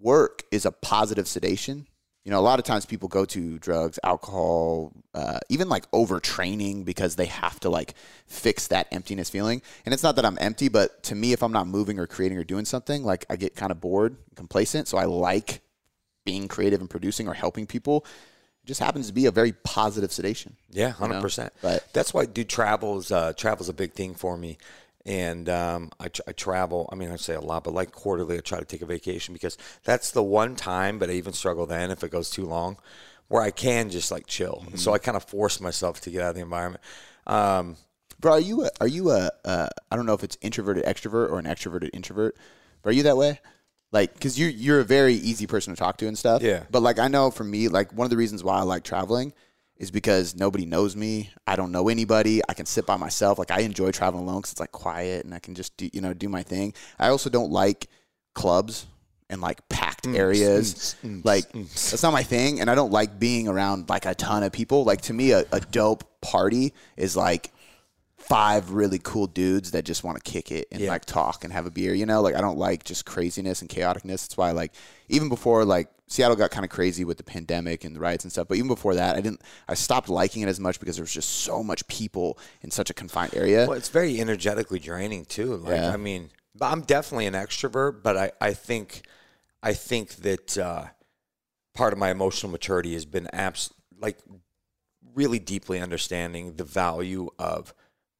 work 0.00 0.44
is 0.50 0.64
a 0.64 0.72
positive 0.72 1.28
sedation. 1.28 1.86
You 2.24 2.30
know, 2.30 2.38
a 2.38 2.40
lot 2.40 2.60
of 2.60 2.64
times 2.64 2.86
people 2.86 3.08
go 3.08 3.24
to 3.24 3.58
drugs, 3.58 3.98
alcohol, 4.04 4.92
uh, 5.12 5.40
even 5.48 5.68
like 5.68 5.90
overtraining 5.90 6.84
because 6.84 7.16
they 7.16 7.26
have 7.26 7.58
to 7.60 7.68
like 7.68 7.94
fix 8.26 8.68
that 8.68 8.86
emptiness 8.92 9.28
feeling. 9.28 9.60
And 9.84 9.92
it's 9.92 10.04
not 10.04 10.14
that 10.16 10.24
I'm 10.24 10.38
empty, 10.40 10.68
but 10.68 11.02
to 11.04 11.16
me, 11.16 11.32
if 11.32 11.42
I'm 11.42 11.50
not 11.50 11.66
moving 11.66 11.98
or 11.98 12.06
creating 12.06 12.38
or 12.38 12.44
doing 12.44 12.64
something, 12.64 13.02
like 13.02 13.26
I 13.28 13.34
get 13.34 13.56
kind 13.56 13.72
of 13.72 13.80
bored, 13.80 14.16
complacent. 14.36 14.86
So 14.86 14.98
I 14.98 15.04
like 15.06 15.62
being 16.24 16.46
creative 16.46 16.80
and 16.80 16.88
producing 16.88 17.26
or 17.26 17.34
helping 17.34 17.66
people. 17.66 18.06
It 18.64 18.68
just 18.68 18.80
happens 18.80 19.08
to 19.08 19.12
be 19.12 19.26
a 19.26 19.32
very 19.32 19.52
positive 19.52 20.12
sedation. 20.12 20.56
Yeah, 20.70 20.88
you 20.88 20.92
hundred 20.92 21.14
know? 21.14 21.20
percent. 21.22 21.52
But 21.62 21.92
That's 21.92 22.14
why, 22.14 22.26
dude, 22.26 22.48
travels. 22.48 23.10
Uh, 23.10 23.32
travel's 23.32 23.68
a 23.68 23.72
big 23.72 23.92
thing 23.92 24.14
for 24.14 24.36
me, 24.36 24.58
and 25.04 25.48
um, 25.48 25.90
I, 25.98 26.08
tr- 26.08 26.22
I 26.28 26.32
travel. 26.32 26.88
I 26.92 26.94
mean, 26.94 27.10
I 27.10 27.16
say 27.16 27.34
a 27.34 27.40
lot, 27.40 27.64
but 27.64 27.74
like 27.74 27.90
quarterly, 27.90 28.38
I 28.38 28.40
try 28.40 28.60
to 28.60 28.64
take 28.64 28.82
a 28.82 28.86
vacation 28.86 29.32
because 29.32 29.58
that's 29.82 30.12
the 30.12 30.22
one 30.22 30.54
time. 30.54 31.00
But 31.00 31.10
I 31.10 31.14
even 31.14 31.32
struggle 31.32 31.66
then 31.66 31.90
if 31.90 32.04
it 32.04 32.12
goes 32.12 32.30
too 32.30 32.46
long, 32.46 32.76
where 33.28 33.42
I 33.42 33.50
can 33.50 33.90
just 33.90 34.12
like 34.12 34.26
chill. 34.26 34.64
So 34.76 34.92
I 34.92 34.98
kind 34.98 35.16
of 35.16 35.24
force 35.24 35.60
myself 35.60 36.00
to 36.02 36.10
get 36.10 36.22
out 36.22 36.30
of 36.30 36.34
the 36.36 36.42
environment. 36.42 36.84
Um, 37.26 37.76
bro, 38.20 38.32
are 38.32 38.40
you 38.40 38.64
a, 38.64 38.70
are 38.80 38.86
you 38.86 39.10
a 39.10 39.30
uh, 39.44 39.68
I 39.90 39.96
don't 39.96 40.06
know 40.06 40.14
if 40.14 40.22
it's 40.22 40.38
introverted 40.40 40.84
extrovert 40.84 41.30
or 41.30 41.38
an 41.38 41.46
extroverted 41.46 41.90
introvert, 41.92 42.36
but 42.82 42.90
are 42.90 42.92
you 42.92 43.02
that 43.02 43.16
way? 43.16 43.40
Like, 43.92 44.18
cause 44.18 44.38
you 44.38 44.46
you're 44.46 44.80
a 44.80 44.84
very 44.84 45.14
easy 45.14 45.46
person 45.46 45.74
to 45.74 45.78
talk 45.78 45.98
to 45.98 46.08
and 46.08 46.18
stuff. 46.18 46.42
Yeah. 46.42 46.64
But 46.70 46.82
like, 46.82 46.98
I 46.98 47.08
know 47.08 47.30
for 47.30 47.44
me, 47.44 47.68
like 47.68 47.92
one 47.92 48.06
of 48.06 48.10
the 48.10 48.16
reasons 48.16 48.42
why 48.42 48.58
I 48.58 48.62
like 48.62 48.84
traveling 48.84 49.32
is 49.76 49.90
because 49.90 50.36
nobody 50.36 50.64
knows 50.64 50.96
me. 50.96 51.30
I 51.46 51.56
don't 51.56 51.72
know 51.72 51.88
anybody. 51.88 52.40
I 52.48 52.54
can 52.54 52.66
sit 52.66 52.86
by 52.86 52.96
myself. 52.96 53.38
Like 53.38 53.50
I 53.50 53.60
enjoy 53.60 53.90
traveling 53.90 54.24
alone 54.24 54.40
because 54.40 54.52
it's 54.52 54.60
like 54.60 54.72
quiet 54.72 55.24
and 55.24 55.34
I 55.34 55.40
can 55.40 55.54
just 55.54 55.76
do 55.76 55.90
you 55.92 56.00
know 56.00 56.14
do 56.14 56.28
my 56.28 56.42
thing. 56.42 56.72
I 56.98 57.08
also 57.08 57.28
don't 57.28 57.50
like 57.50 57.88
clubs 58.34 58.86
and 59.28 59.40
like 59.40 59.68
packed 59.68 60.04
mm. 60.04 60.16
areas. 60.16 60.94
Mm. 61.02 61.22
Mm. 61.22 61.24
like 61.24 61.50
that's 61.52 62.02
not 62.02 62.12
my 62.12 62.22
thing, 62.22 62.60
and 62.60 62.70
I 62.70 62.74
don't 62.74 62.92
like 62.92 63.18
being 63.18 63.48
around 63.48 63.88
like 63.88 64.06
a 64.06 64.14
ton 64.14 64.42
of 64.44 64.52
people. 64.52 64.84
Like 64.84 65.00
to 65.02 65.12
me, 65.12 65.32
a, 65.32 65.44
a 65.50 65.60
dope 65.60 66.04
party 66.20 66.74
is 66.96 67.16
like 67.16 67.52
five 68.28 68.70
really 68.70 69.00
cool 69.02 69.26
dudes 69.26 69.72
that 69.72 69.84
just 69.84 70.04
want 70.04 70.22
to 70.22 70.30
kick 70.30 70.50
it 70.52 70.68
and 70.70 70.80
Yeah. 70.80 70.90
like 70.90 71.04
talk 71.04 71.44
and 71.44 71.52
have 71.52 71.66
a 71.66 71.70
beer. 71.70 71.92
You 71.92 72.06
know, 72.06 72.22
like 72.22 72.34
I 72.34 72.40
don't 72.40 72.58
like 72.58 72.84
just 72.84 73.04
craziness 73.04 73.60
and 73.60 73.68
chaoticness. 73.68 74.22
That's 74.22 74.36
why 74.36 74.52
like 74.52 74.72
even 75.08 75.28
before 75.28 75.64
like 75.64 75.88
Seattle 76.06 76.36
got 76.36 76.50
kind 76.50 76.64
of 76.64 76.70
crazy 76.70 77.04
with 77.04 77.16
the 77.16 77.24
pandemic 77.24 77.84
and 77.84 77.96
the 77.96 78.00
riots 78.00 78.24
and 78.24 78.30
stuff. 78.30 78.46
But 78.46 78.58
even 78.58 78.68
before 78.68 78.94
that, 78.94 79.16
I 79.16 79.20
didn't. 79.22 79.40
I 79.66 79.74
stopped 79.74 80.08
liking 80.10 80.42
it 80.42 80.48
as 80.48 80.60
much 80.60 80.78
because 80.78 80.96
there 80.96 81.02
was 81.02 81.12
just 81.12 81.28
so 81.30 81.62
much 81.62 81.86
people 81.88 82.38
in 82.60 82.70
such 82.70 82.90
a 82.90 82.94
confined 82.94 83.34
area. 83.34 83.66
well, 83.66 83.76
it's 83.78 83.88
very 83.88 84.20
energetically 84.20 84.78
draining 84.78 85.24
too. 85.24 85.56
Like, 85.56 85.74
Yeah. 85.76 85.92
I 85.92 85.96
mean, 85.96 86.30
I'm 86.60 86.82
definitely 86.82 87.26
an 87.26 87.34
extrovert, 87.34 88.02
but 88.02 88.16
I, 88.16 88.32
I 88.42 88.52
think, 88.52 89.02
I 89.62 89.72
think 89.72 90.16
that 90.16 90.58
uh, 90.58 90.84
part 91.74 91.92
of 91.94 91.98
my 91.98 92.10
emotional 92.10 92.52
maturity 92.52 92.92
has 92.92 93.06
been 93.06 93.26
abs- 93.32 93.72
like 93.98 94.18
really 95.14 95.38
deeply 95.38 95.80
understanding 95.80 96.56
the 96.56 96.64
value 96.64 97.28
of 97.38 97.72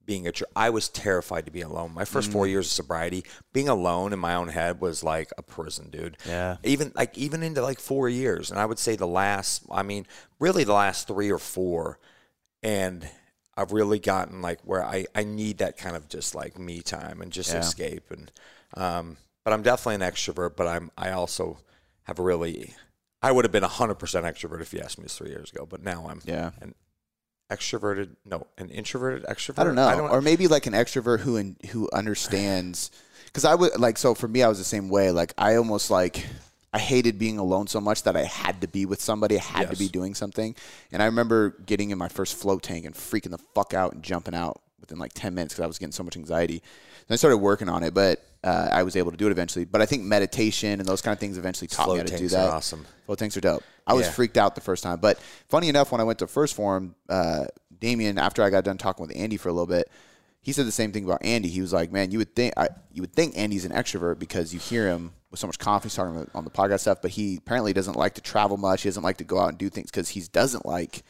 being 0.05 0.27
a 0.27 0.31
tr- 0.31 0.43
I 0.55 0.69
was 0.69 0.89
terrified 0.89 1.45
to 1.45 1.51
be 1.51 1.61
alone. 1.61 1.93
My 1.93 2.05
first 2.05 2.29
Mm. 2.29 2.33
four 2.33 2.47
years 2.47 2.67
of 2.67 2.71
sobriety, 2.73 3.23
being 3.53 3.69
alone 3.69 4.11
in 4.13 4.19
my 4.19 4.35
own 4.35 4.49
head 4.49 4.81
was 4.81 5.03
like 5.03 5.31
a 5.37 5.41
prison, 5.41 5.89
dude. 5.89 6.17
Yeah. 6.25 6.57
Even 6.63 6.91
like 6.95 7.17
even 7.17 7.41
into 7.43 7.61
like 7.61 7.79
four 7.79 8.09
years, 8.09 8.51
and 8.51 8.59
I 8.59 8.65
would 8.65 8.79
say 8.79 8.95
the 8.95 9.07
last, 9.07 9.63
I 9.71 9.83
mean, 9.83 10.05
really 10.39 10.63
the 10.63 10.73
last 10.73 11.07
three 11.07 11.31
or 11.31 11.39
four, 11.39 11.99
and 12.61 13.07
I've 13.55 13.71
really 13.71 13.99
gotten 13.99 14.41
like 14.41 14.59
where 14.63 14.83
I 14.83 15.05
I 15.15 15.23
need 15.23 15.59
that 15.59 15.77
kind 15.77 15.95
of 15.95 16.07
just 16.09 16.35
like 16.35 16.57
me 16.57 16.81
time 16.81 17.21
and 17.21 17.31
just 17.31 17.51
Yeah. 17.53 17.59
escape 17.59 18.11
and 18.11 18.31
um. 18.75 19.17
But 19.45 19.51
I'm 19.51 19.61
definitely 19.61 19.95
an 20.05 20.11
extrovert, 20.13 20.55
but 20.55 20.67
I'm 20.67 20.89
I 20.97 21.11
also 21.11 21.57
have 22.03 22.17
a 22.19 22.23
really 22.23 22.73
I 23.21 23.31
would 23.31 23.45
have 23.45 23.51
been 23.53 23.63
100% 23.63 23.97
extrovert 24.25 24.61
if 24.61 24.73
you 24.73 24.79
asked 24.81 24.97
me 24.97 25.03
this 25.03 25.17
three 25.17 25.29
years 25.29 25.49
ago, 25.51 25.65
but 25.65 25.81
now 25.81 26.07
I'm 26.09 26.21
Yeah. 26.25 26.51
an 26.61 26.75
extroverted, 27.53 28.15
no, 28.25 28.47
an 28.57 28.69
introverted 28.69 29.23
extrovert. 29.25 29.59
I 29.59 29.63
don't 29.63 29.75
know, 29.75 29.87
I 29.87 29.95
don't, 29.95 30.09
or 30.09 30.21
maybe 30.21 30.47
like 30.47 30.65
an 30.65 30.73
extrovert 30.73 31.19
who 31.19 31.37
in, 31.37 31.55
who 31.71 31.89
understands. 31.93 32.91
Because 33.25 33.45
I 33.45 33.55
would 33.55 33.79
like 33.79 33.97
so 33.97 34.13
for 34.13 34.27
me, 34.27 34.43
I 34.43 34.47
was 34.47 34.59
the 34.59 34.63
same 34.63 34.89
way. 34.89 35.09
Like 35.09 35.33
I 35.39 35.55
almost 35.55 35.89
like 35.89 36.23
I 36.71 36.77
hated 36.77 37.17
being 37.17 37.39
alone 37.39 37.65
so 37.65 37.81
much 37.81 38.03
that 38.03 38.15
I 38.15 38.25
had 38.25 38.61
to 38.61 38.67
be 38.67 38.85
with 38.85 39.01
somebody. 39.01 39.39
I 39.39 39.41
had 39.41 39.71
to 39.71 39.75
be 39.75 39.87
doing 39.87 40.13
something. 40.13 40.55
And 40.91 41.01
I 41.01 41.05
remember 41.05 41.55
getting 41.65 41.89
in 41.89 41.97
my 41.97 42.09
first 42.09 42.35
float 42.35 42.61
tank 42.61 42.85
and 42.85 42.93
freaking 42.93 43.31
the 43.31 43.39
fuck 43.55 43.73
out 43.73 43.93
and 43.93 44.03
jumping 44.03 44.35
out 44.35 44.61
within 44.79 44.99
like 44.99 45.13
ten 45.13 45.33
minutes 45.33 45.55
because 45.55 45.63
I 45.63 45.67
was 45.67 45.79
getting 45.79 45.93
so 45.93 46.03
much 46.03 46.15
anxiety. 46.15 46.61
And 47.07 47.13
I 47.13 47.15
started 47.15 47.37
working 47.37 47.69
on 47.69 47.81
it, 47.81 47.95
but 47.95 48.23
uh, 48.43 48.69
I 48.71 48.83
was 48.83 48.95
able 48.95 49.09
to 49.09 49.17
do 49.17 49.27
it 49.27 49.31
eventually. 49.31 49.65
But 49.65 49.81
I 49.81 49.87
think 49.87 50.03
meditation 50.03 50.79
and 50.79 50.87
those 50.87 51.01
kind 51.01 51.13
of 51.13 51.19
things 51.19 51.39
eventually 51.39 51.67
taught 51.67 51.89
me 51.89 51.97
how 51.97 52.03
to 52.03 52.11
do 52.11 52.17
tanks 52.17 52.33
are 52.33 52.37
that. 52.37 52.53
awesome. 52.53 52.85
Float 53.05 53.17
tanks 53.19 53.35
are 53.37 53.41
dope. 53.41 53.63
I 53.85 53.93
was 53.93 54.05
Yeah. 54.05 54.11
freaked 54.11 54.37
out 54.37 54.55
the 54.55 54.61
first 54.61 54.83
time, 54.83 54.99
but 54.99 55.19
funny 55.49 55.69
enough, 55.69 55.91
when 55.91 55.99
I 56.01 56.03
went 56.05 56.19
to 56.19 56.27
1st 56.27 56.53
Phorm, 56.53 56.95
uh, 57.09 57.45
Damien, 57.79 58.17
after 58.17 58.41
I 58.43 58.49
got 58.49 58.63
done 58.63 58.77
talking 58.77 59.05
with 59.05 59.15
Andy 59.15 59.35
for 59.37 59.49
a 59.49 59.53
little 59.53 59.67
bit, 59.67 59.89
he 60.41 60.51
said 60.53 60.65
the 60.65 60.71
same 60.71 60.91
thing 60.91 61.05
about 61.05 61.23
Andy. 61.23 61.49
He 61.49 61.61
was 61.61 61.71
like, 61.73 61.91
"Man, 61.91 62.11
you 62.11 62.17
would 62.17 62.35
think 62.35 62.53
I, 62.57 62.69
you 62.91 63.01
would 63.01 63.13
think 63.13 63.37
Andy's 63.37 63.65
an 63.65 63.71
extrovert 63.71 64.19
because 64.19 64.53
you 64.53 64.59
hear 64.59 64.87
him 64.87 65.13
with 65.31 65.39
so 65.39 65.47
much 65.47 65.57
confidence 65.59 65.95
talking 65.95 66.15
on 66.17 66.25
the- 66.25 66.31
on 66.37 66.43
the 66.43 66.49
podcast 66.49 66.81
stuff, 66.81 67.01
but 67.01 67.11
he 67.11 67.37
apparently 67.37 67.73
doesn't 67.73 67.95
like 67.95 68.13
to 68.15 68.21
travel 68.21 68.57
much. 68.57 68.83
He 68.83 68.89
doesn't 68.89 69.03
like 69.03 69.17
to 69.17 69.23
go 69.23 69.39
out 69.39 69.49
and 69.49 69.57
do 69.57 69.69
things 69.69 69.89
because 69.89 70.09
he 70.09 70.21
doesn't 70.31 70.65
like 70.65 71.03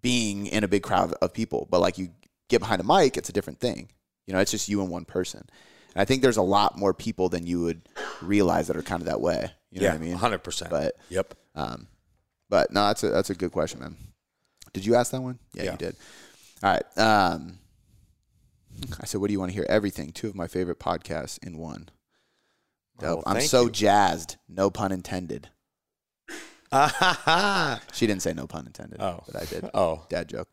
being 0.00 0.46
in 0.46 0.64
a 0.64 0.68
big 0.68 0.82
crowd 0.82 1.12
of 1.14 1.32
people. 1.32 1.66
But 1.70 1.80
like 1.80 1.98
you 1.98 2.10
get 2.48 2.60
behind 2.60 2.80
a 2.80 2.84
mic, 2.84 3.16
it's 3.16 3.28
a 3.28 3.32
different 3.32 3.60
thing. 3.60 3.88
You 4.26 4.34
know, 4.34 4.40
it's 4.40 4.50
just 4.50 4.68
you 4.68 4.80
and 4.80 4.90
one 4.90 5.04
person. 5.04 5.44
And 5.94 6.02
I 6.02 6.04
think 6.04 6.22
there's 6.22 6.36
a 6.36 6.42
lot 6.42 6.78
more 6.78 6.94
people 6.94 7.28
than 7.28 7.46
you 7.46 7.60
would 7.62 7.88
realize 8.22 8.68
that 8.68 8.76
are 8.76 8.82
kind 8.82 9.02
of 9.02 9.06
that 9.06 9.20
way. 9.20 9.50
You 9.70 9.80
know 9.80 9.86
yeah, 9.86 9.92
what 9.92 10.02
I 10.02 10.04
mean? 10.04 10.16
100%. 10.16 10.70
But 10.70 10.96
yep. 11.08 11.34
um, 11.54 11.88
but 12.48 12.72
no, 12.72 12.86
that's 12.88 13.02
a 13.04 13.08
that's 13.10 13.30
a 13.30 13.34
good 13.34 13.52
question, 13.52 13.80
man. 13.80 13.96
Did 14.72 14.84
you 14.86 14.94
ask 14.94 15.12
that 15.12 15.22
one? 15.22 15.38
Yeah, 15.54 15.62
Yeah. 15.64 15.70
you 15.72 15.78
did. 15.78 15.96
All 16.62 16.70
right. 16.72 16.98
Um, 16.98 17.58
I 19.00 19.06
said, 19.06 19.20
what 19.20 19.26
do 19.28 19.32
you 19.32 19.38
want 19.40 19.50
to 19.50 19.54
hear? 19.54 19.66
Everything. 19.68 20.12
Two 20.12 20.28
of 20.28 20.34
my 20.34 20.46
favorite 20.46 20.78
podcasts 20.78 21.38
in 21.44 21.56
one. 21.58 21.88
Dope. 23.00 23.22
Oh, 23.26 23.30
I'm 23.30 23.40
so 23.40 23.64
you. 23.64 23.70
jazzed. 23.70 24.36
No 24.48 24.70
pun 24.70 24.92
intended. 24.92 25.48
She 27.92 28.06
didn't 28.06 28.22
say 28.22 28.34
no 28.34 28.46
pun 28.46 28.66
intended. 28.66 29.00
Oh. 29.00 29.22
but 29.26 29.42
I 29.42 29.44
did. 29.46 29.70
Oh. 29.74 30.04
Dad 30.08 30.28
joke. 30.28 30.48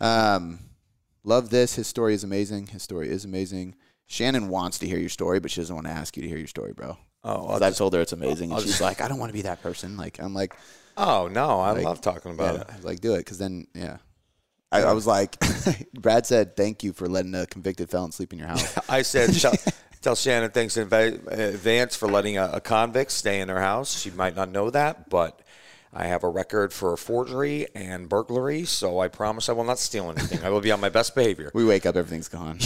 Um, 0.00 0.58
love 1.24 1.50
this. 1.50 1.74
His 1.76 1.86
story 1.86 2.14
is 2.14 2.22
amazing. 2.24 2.66
His 2.68 2.82
story 2.82 3.08
is 3.08 3.24
amazing. 3.24 3.74
Shannon 4.06 4.48
wants 4.48 4.78
to 4.80 4.86
hear 4.86 4.98
your 4.98 5.08
story, 5.08 5.40
but 5.40 5.50
she 5.50 5.60
doesn't 5.60 5.74
want 5.74 5.86
to 5.86 5.92
ask 5.92 6.16
you 6.16 6.22
to 6.22 6.28
hear 6.28 6.36
your 6.38 6.46
story, 6.46 6.72
bro. 6.74 6.98
Oh, 7.22 7.48
I've 7.62 7.76
told 7.76 7.94
her 7.94 8.02
it's 8.02 8.12
amazing, 8.12 8.50
and 8.50 8.54
I'll 8.54 8.60
she's 8.60 8.72
just- 8.72 8.82
like, 8.82 9.00
I 9.00 9.08
don't 9.08 9.18
want 9.18 9.30
to 9.30 9.34
be 9.34 9.42
that 9.42 9.62
person. 9.62 9.96
Like, 9.96 10.18
I'm 10.20 10.34
like, 10.34 10.54
Oh, 10.96 11.28
no. 11.28 11.60
I 11.60 11.72
Like, 11.72 11.84
love 11.84 12.00
talking 12.00 12.32
about 12.32 12.54
yeah, 12.54 12.60
it. 12.62 12.66
I 12.72 12.76
was 12.76 12.84
like, 12.84 13.00
do 13.00 13.14
it, 13.14 13.18
because 13.18 13.38
then, 13.38 13.66
yeah. 13.74 13.98
I, 14.72 14.82
I 14.82 14.92
was 14.92 15.06
like, 15.06 15.36
Brad 15.94 16.26
said, 16.26 16.56
thank 16.56 16.82
you 16.82 16.92
for 16.92 17.08
letting 17.08 17.34
a 17.34 17.46
convicted 17.46 17.90
felon 17.90 18.12
sleep 18.12 18.32
in 18.32 18.38
your 18.38 18.48
house. 18.48 18.76
I 18.88 19.02
said, 19.02 19.32
tell, 19.40 19.54
tell 20.02 20.14
Shannon 20.16 20.50
thanks 20.50 20.76
in 20.76 20.92
advance 20.92 21.94
for 21.94 22.08
letting 22.08 22.38
a, 22.38 22.50
a 22.54 22.60
convict 22.60 23.12
stay 23.12 23.40
in 23.40 23.48
her 23.48 23.60
house. 23.60 24.00
She 24.00 24.10
might 24.10 24.34
not 24.34 24.50
know 24.50 24.70
that, 24.70 25.08
but 25.10 25.40
I 25.92 26.06
have 26.06 26.24
a 26.24 26.28
record 26.28 26.72
for 26.72 26.96
forgery 26.96 27.68
and 27.76 28.08
burglary, 28.08 28.64
so 28.64 28.98
I 28.98 29.06
promise 29.06 29.48
I 29.48 29.52
will 29.52 29.62
not 29.62 29.78
steal 29.78 30.10
anything. 30.10 30.42
I 30.44 30.50
will 30.50 30.60
be 30.60 30.72
on 30.72 30.80
my 30.80 30.88
best 30.88 31.14
behavior. 31.14 31.52
we 31.54 31.64
wake 31.64 31.86
up, 31.86 31.94
everything's 31.94 32.28
gone. 32.28 32.58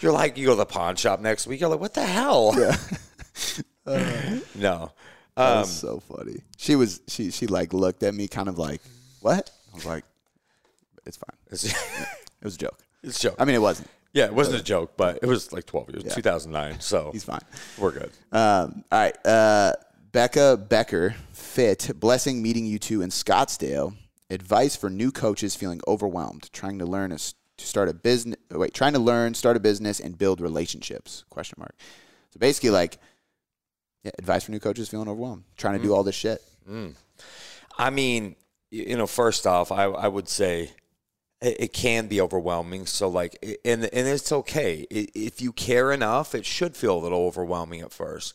You're 0.00 0.12
like, 0.12 0.36
you 0.36 0.46
go 0.46 0.52
to 0.52 0.58
the 0.58 0.66
pawn 0.66 0.94
shop 0.94 1.18
next 1.20 1.48
week. 1.48 1.60
You're 1.60 1.70
like, 1.70 1.80
what 1.80 1.94
the 1.94 2.06
hell? 2.06 2.54
Yeah. 2.56 4.38
no. 4.54 4.92
That 5.36 5.52
Um, 5.52 5.58
was 5.60 5.70
so 5.72 6.00
funny. 6.00 6.42
She 6.58 6.76
was, 6.76 7.00
she, 7.08 7.30
she 7.30 7.46
like 7.46 7.72
looked 7.72 8.02
at 8.02 8.14
me 8.14 8.28
kind 8.28 8.48
of 8.48 8.58
like, 8.58 8.80
what? 9.20 9.50
I 9.72 9.74
was 9.76 9.86
like, 9.86 10.04
it's 11.06 11.16
fine. 11.16 11.36
It's, 11.50 11.64
It 11.64 12.44
was 12.44 12.54
a 12.56 12.58
joke. 12.58 12.78
it's 13.02 13.18
a 13.18 13.22
joke. 13.28 13.36
I 13.38 13.44
mean, 13.44 13.54
it 13.54 13.60
wasn't. 13.62 13.88
yeah, 14.12 14.24
it 14.26 14.34
wasn't 14.34 14.60
a 14.60 14.62
joke, 14.64 14.92
but 14.96 15.18
it 15.22 15.26
was 15.26 15.52
like 15.52 15.64
12 15.66 15.90
years, 15.90 16.14
2009. 16.14 16.80
So 16.80 17.10
He's 17.12 17.24
fine. 17.24 17.40
we're 17.78 17.92
good. 17.92 18.10
Um, 18.32 18.84
all 18.90 18.98
right. 18.98 19.26
Uh, 19.26 19.72
Becca 20.12 20.56
Becker, 20.68 21.14
fit. 21.32 21.90
Blessing 21.98 22.42
meeting 22.42 22.66
you 22.66 22.78
two 22.78 23.00
in 23.02 23.10
Scottsdale. 23.10 23.94
Advice 24.30 24.76
for 24.76 24.90
new 24.90 25.12
coaches 25.12 25.54
feeling 25.54 25.80
overwhelmed, 25.86 26.50
trying 26.52 26.78
to 26.80 26.84
learn 26.86 27.12
a, 27.12 27.16
s- 27.16 27.34
to 27.58 27.66
start 27.66 27.88
a 27.88 27.94
business. 27.94 28.36
Wait, 28.50 28.74
trying 28.74 28.92
to 28.94 28.98
learn, 28.98 29.34
start 29.34 29.56
a 29.56 29.60
business, 29.60 30.00
and 30.00 30.18
build 30.18 30.40
relationships? 30.40 31.24
Question 31.30 31.56
mark. 31.58 31.74
So 32.30 32.38
basically, 32.40 32.70
like, 32.70 32.98
yeah, 34.02 34.12
advice 34.18 34.44
for 34.44 34.52
new 34.52 34.60
coaches 34.60 34.88
feeling 34.88 35.08
overwhelmed, 35.08 35.44
trying 35.56 35.78
to 35.78 35.82
do 35.82 35.90
mm. 35.90 35.96
all 35.96 36.02
this 36.02 36.14
shit. 36.14 36.42
Mm. 36.68 36.94
I 37.78 37.90
mean, 37.90 38.36
you 38.70 38.96
know, 38.96 39.06
first 39.06 39.46
off, 39.46 39.70
I, 39.70 39.84
I 39.84 40.08
would 40.08 40.28
say 40.28 40.70
it, 41.40 41.56
it 41.60 41.72
can 41.72 42.06
be 42.06 42.20
overwhelming. 42.20 42.86
So, 42.86 43.08
like, 43.08 43.38
and 43.64 43.84
and 43.84 44.08
it's 44.08 44.32
okay 44.32 44.86
if 44.90 45.40
you 45.40 45.52
care 45.52 45.92
enough. 45.92 46.34
It 46.34 46.46
should 46.46 46.76
feel 46.76 46.96
a 46.96 47.00
little 47.00 47.20
overwhelming 47.20 47.80
at 47.80 47.92
first. 47.92 48.34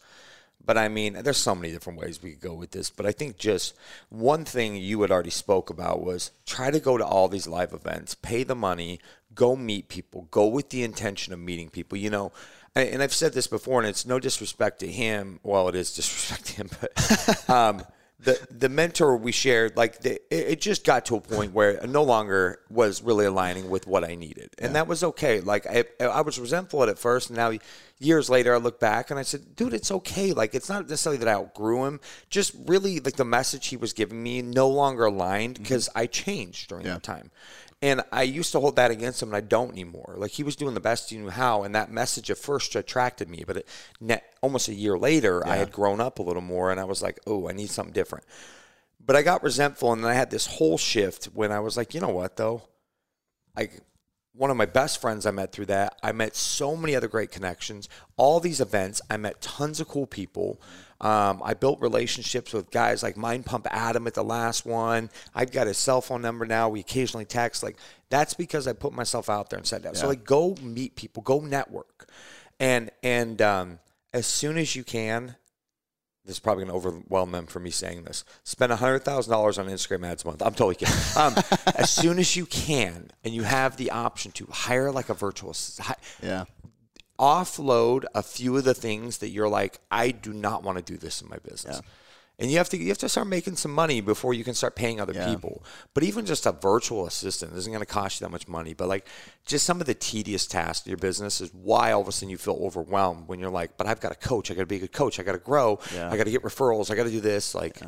But 0.64 0.78
I 0.78 0.90
mean, 0.90 1.14
there's 1.14 1.38
so 1.38 1.56
many 1.56 1.72
different 1.72 1.98
ways 1.98 2.22
we 2.22 2.32
could 2.32 2.42
go 2.42 2.54
with 2.54 2.72
this. 2.72 2.90
But 2.90 3.06
I 3.06 3.14
think 3.14 3.38
just 3.38 3.74
one 4.10 4.44
thing 4.44 4.76
you 4.76 5.02
had 5.02 5.12
already 5.12 5.30
spoke 5.30 5.70
about 5.70 6.04
was 6.04 6.32
try 6.46 6.72
to 6.72 6.80
go 6.82 6.98
to 6.98 7.06
all 7.06 7.30
these 7.30 7.48
live 7.48 7.72
events, 7.72 8.16
pay 8.16 8.44
the 8.44 8.56
money, 8.56 9.00
go 9.34 9.56
meet 9.56 9.88
people, 9.88 10.28
go 10.30 10.46
with 10.46 10.70
the 10.70 10.84
intention 10.84 11.32
of 11.32 11.40
meeting 11.40 11.70
people. 11.70 11.98
You 11.98 12.10
know, 12.10 12.34
and 12.82 13.04
I've 13.04 13.14
said 13.14 13.34
this 13.34 13.48
before, 13.48 13.80
and 13.80 13.90
it's 13.90 14.06
no 14.06 14.20
disrespect 14.20 14.80
to 14.80 14.88
him. 14.88 15.40
Well, 15.44 15.68
it 15.70 15.76
is 15.76 15.94
disrespect 15.96 16.46
to 16.48 16.54
him, 16.56 16.70
but 16.80 17.50
um, 17.50 17.84
the 18.20 18.40
the 18.50 18.70
mentor 18.70 19.16
we 19.16 19.32
shared, 19.32 19.78
like 19.78 20.00
the, 20.00 20.14
it, 20.34 20.52
it 20.52 20.62
just 20.62 20.84
got 20.84 21.06
to 21.06 21.16
a 21.16 21.22
point 21.22 21.54
where 21.54 21.72
it 21.72 21.90
no 21.90 22.04
longer 22.04 22.60
was 22.70 23.04
really 23.04 23.26
aligning 23.26 23.70
with 23.70 23.86
what 23.86 24.04
I 24.04 24.16
needed, 24.16 24.50
and 24.58 24.76
that 24.76 24.88
was 24.88 25.04
okay. 25.04 25.40
Like 25.40 25.68
I, 25.68 25.86
I 26.02 26.22
was 26.22 26.40
resentful 26.40 26.82
at 26.84 26.90
it 26.90 26.98
first, 26.98 27.30
and 27.30 27.38
now 27.38 27.54
years 28.00 28.30
later, 28.30 28.54
I 28.54 28.58
look 28.58 28.80
back 28.80 29.10
and 29.12 29.20
I 29.20 29.24
said, 29.24 29.56
dude, 29.56 29.74
it's 29.74 29.92
okay. 29.92 30.34
Like 30.34 30.56
it's 30.56 30.70
not 30.70 30.90
necessarily 30.90 31.18
that 31.20 31.28
I 31.28 31.34
outgrew 31.34 31.86
him, 31.86 32.00
just 32.30 32.56
really 32.66 33.00
like 33.00 33.16
the 33.16 33.26
message 33.26 33.68
he 33.68 33.78
was 33.78 33.94
giving 33.94 34.22
me 34.22 34.42
no 34.42 34.68
longer 34.68 35.06
aligned 35.06 35.60
because 35.60 35.90
I 35.96 36.08
changed 36.08 36.70
during 36.70 36.86
that 36.86 37.04
time. 37.04 37.32
And 37.82 38.02
I 38.12 38.24
used 38.24 38.52
to 38.54 38.60
hold 38.60 38.76
that 38.78 38.90
against 38.90 39.22
him, 39.22 39.30
and 39.30 39.36
I 39.36 39.42
don't 39.42 39.72
anymore. 39.72 40.16
Like 40.18 40.32
he 40.32 40.44
was 40.44 40.56
doing 40.56 40.74
the 40.74 40.80
best 40.80 41.12
he 41.12 41.18
knew 41.18 41.30
how, 41.30 41.64
and 41.64 41.76
that 41.76 41.92
message 41.92 42.32
at 42.32 42.40
first 42.40 42.76
attracted 42.76 43.30
me. 43.30 43.44
But 43.46 43.58
it, 43.58 43.68
net, 44.00 44.24
almost 44.42 44.68
a 44.68 44.74
year 44.74 44.98
later, 44.98 45.46
I 45.46 45.58
had 45.58 45.72
grown 45.72 46.02
up 46.02 46.18
a 46.18 46.24
little 46.24 46.42
more, 46.42 46.72
and 46.72 46.80
I 46.80 46.86
was 46.86 47.04
like, 47.04 47.20
"Oh, 47.28 47.48
I 47.48 47.54
need 47.54 47.70
something 47.70 47.94
different." 47.94 48.26
But 49.00 49.16
I 49.16 49.22
got 49.22 49.44
resentful, 49.44 49.94
and 49.94 50.04
then 50.04 50.10
I 50.10 50.16
had 50.16 50.32
this 50.32 50.48
whole 50.48 50.78
shift 50.78 51.26
when 51.26 51.52
I 51.52 51.60
was 51.60 51.78
like, 51.78 51.94
"You 51.94 52.02
know 52.02 52.10
what, 52.10 52.36
though? 52.38 52.64
Like 53.56 53.82
one 54.38 54.52
of 54.52 54.58
my 54.58 54.66
best 54.66 55.02
friends 55.02 55.26
I 55.26 55.32
met 55.32 55.52
through 55.52 55.66
that. 55.68 55.98
I 56.04 56.12
met 56.12 56.36
so 56.36 56.76
many 56.76 56.96
other 56.96 57.08
great 57.08 57.32
connections. 57.32 57.90
All 58.18 58.40
these 58.40 58.62
events, 58.62 59.02
I 59.10 59.18
met 59.18 59.42
tons 59.42 59.80
of 59.80 59.88
cool 59.88 60.06
people. 60.06 60.62
Um, 61.00 61.42
I 61.44 61.54
built 61.54 61.80
relationships 61.80 62.54
with 62.54 62.72
guys 62.72 63.04
like 63.04 63.16
Mind 63.18 63.46
Pump 63.46 63.68
Adam 63.70 64.08
at 64.08 64.16
the 64.16 64.24
last 64.24 64.66
one. 64.66 65.10
I've 65.36 65.52
got 65.52 65.68
his 65.68 65.78
cell 65.78 66.02
phone 66.02 66.22
number 66.22 66.46
now. 66.46 66.70
We 66.70 66.80
occasionally 66.80 67.26
text. 67.26 67.62
Like 67.62 67.78
that's 68.10 68.34
because 68.34 68.68
I 68.68 68.74
put 68.74 68.94
myself 68.94 69.30
out 69.30 69.50
there 69.50 69.58
and 69.58 69.68
said 69.68 69.84
that. 69.84 69.96
So 69.98 70.08
like, 70.08 70.24
go 70.24 70.56
meet 70.62 70.96
people, 70.96 71.22
go 71.22 71.40
network, 71.40 72.10
and 72.60 72.90
and 73.04 73.42
um, 73.42 73.80
as 74.14 74.26
soon 74.26 74.58
as 74.58 74.76
you 74.76 74.84
can, 74.84 75.36
this 76.26 76.36
is 76.36 76.40
probably 76.40 76.66
going 76.66 76.82
to 76.82 76.88
overwhelm 76.90 77.32
them 77.32 77.46
for 77.46 77.60
me 77.60 77.70
saying 77.70 78.04
this. 78.04 78.26
Spend 78.44 78.72
hundred 78.74 79.00
thousand 79.06 79.32
dollars 79.32 79.58
on 79.60 79.68
Instagram 79.68 80.06
ads 80.06 80.24
a 80.24 80.28
month. 80.28 80.42
I'm 80.42 80.54
totally 80.54 80.76
kidding. 80.76 80.94
Um, 81.18 81.36
as 81.76 81.90
soon 81.90 82.20
as 82.20 82.36
you 82.36 82.46
can, 82.46 83.12
and 83.24 83.34
you 83.34 83.44
have 83.44 83.78
the 83.78 83.92
option 83.92 84.32
to 84.34 84.46
hire 84.52 84.92
like 84.92 85.10
a 85.10 85.14
virtual, 85.14 85.56
Yeah. 86.22 86.46
Offload 87.20 88.06
a 88.14 88.22
few 88.24 88.56
of 88.58 88.64
the 88.64 88.74
things 88.74 89.18
that 89.20 89.30
you're 89.30 89.50
like, 89.50 89.80
I 89.90 90.12
do 90.12 90.34
not 90.34 90.64
want 90.64 90.78
to 90.78 90.84
do 90.84 90.98
this 90.98 91.22
in 91.22 91.30
my 91.30 91.38
business. 91.38 91.82
And 92.40 92.52
you 92.52 92.58
have 92.58 92.70
to 92.70 92.78
you 92.78 92.90
have 92.90 93.00
to 93.00 93.10
start 93.10 93.26
making 93.26 93.56
some 93.56 93.72
money 93.72 94.00
before 94.00 94.32
you 94.36 94.44
can 94.44 94.54
start 94.54 94.76
paying 94.76 95.02
other 95.02 95.14
people. 95.32 95.64
But 95.96 96.04
even 96.04 96.24
just 96.24 96.46
a 96.46 96.52
virtual 96.52 97.08
assistant 97.08 97.54
isn't 97.56 97.72
going 97.72 97.84
to 97.84 97.92
cost 97.92 98.22
you 98.22 98.26
that 98.26 98.32
much 98.32 98.48
money. 98.48 98.76
But 98.76 98.88
like 98.88 99.08
just 99.44 99.66
some 99.66 99.82
of 99.82 99.88
the 99.88 99.96
tedious 99.96 100.46
tasks 100.46 100.86
of 100.86 100.88
your 100.90 100.98
business 100.98 101.42
is 101.42 101.52
why 101.52 101.94
all 101.94 102.02
of 102.02 102.08
a 102.08 102.12
sudden 102.12 102.30
you 102.30 102.38
feel 102.38 102.60
overwhelmed 102.62 103.28
when 103.28 103.40
you're 103.40 103.50
like, 103.50 103.76
but 103.76 103.88
I've 103.88 104.00
got 104.00 104.12
a 104.12 104.16
coach, 104.16 104.52
I 104.52 104.54
got 104.54 104.62
to 104.62 104.66
be 104.68 104.76
a 104.76 104.80
good 104.80 104.92
coach, 104.92 105.20
I 105.20 105.24
got 105.24 105.32
to 105.32 105.40
grow, 105.40 105.80
I 106.12 106.16
got 106.16 106.26
to 106.26 106.32
get 106.32 106.44
referrals, 106.44 106.92
I 106.92 106.96
got 106.96 107.06
to 107.06 107.10
do 107.10 107.22
this. 107.22 107.56
Like, 107.56 107.80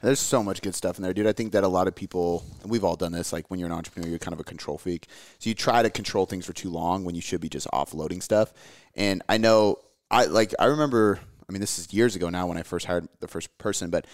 There's 0.00 0.20
so 0.20 0.44
much 0.44 0.62
good 0.62 0.76
stuff 0.76 0.98
in 0.98 1.02
there, 1.02 1.12
dude. 1.12 1.26
I 1.26 1.32
think 1.32 1.50
that 1.52 1.64
a 1.64 1.68
lot 1.68 1.88
of 1.88 1.94
people, 1.96 2.44
we've 2.64 2.84
all 2.84 2.94
done 2.96 3.10
this, 3.10 3.32
like 3.32 3.50
when 3.50 3.58
you're 3.58 3.68
an 3.68 3.74
entrepreneur, 3.74 4.08
you're 4.08 4.18
kind 4.20 4.34
of 4.34 4.38
a 4.38 4.44
control 4.44 4.78
freak. 4.78 5.08
So 5.40 5.48
you 5.48 5.54
try 5.54 5.82
to 5.82 5.90
control 5.90 6.24
things 6.24 6.46
for 6.46 6.52
too 6.52 6.70
long 6.70 7.04
when 7.04 7.16
you 7.16 7.20
should 7.20 7.40
be 7.40 7.48
just 7.48 7.66
offloading 7.74 8.22
stuff. 8.22 8.52
And 8.94 9.22
I 9.28 9.38
know, 9.38 9.78
I 10.08 10.26
like, 10.26 10.54
I 10.60 10.66
remember, 10.66 11.18
I 11.48 11.52
mean, 11.52 11.60
this 11.60 11.78
is 11.78 11.92
years 11.92 12.14
ago 12.14 12.28
now 12.28 12.46
when 12.46 12.58
I 12.58 12.62
first 12.62 12.86
hired 12.86 13.08
the 13.20 13.28
first 13.28 13.56
person, 13.58 13.90
but 13.90 14.06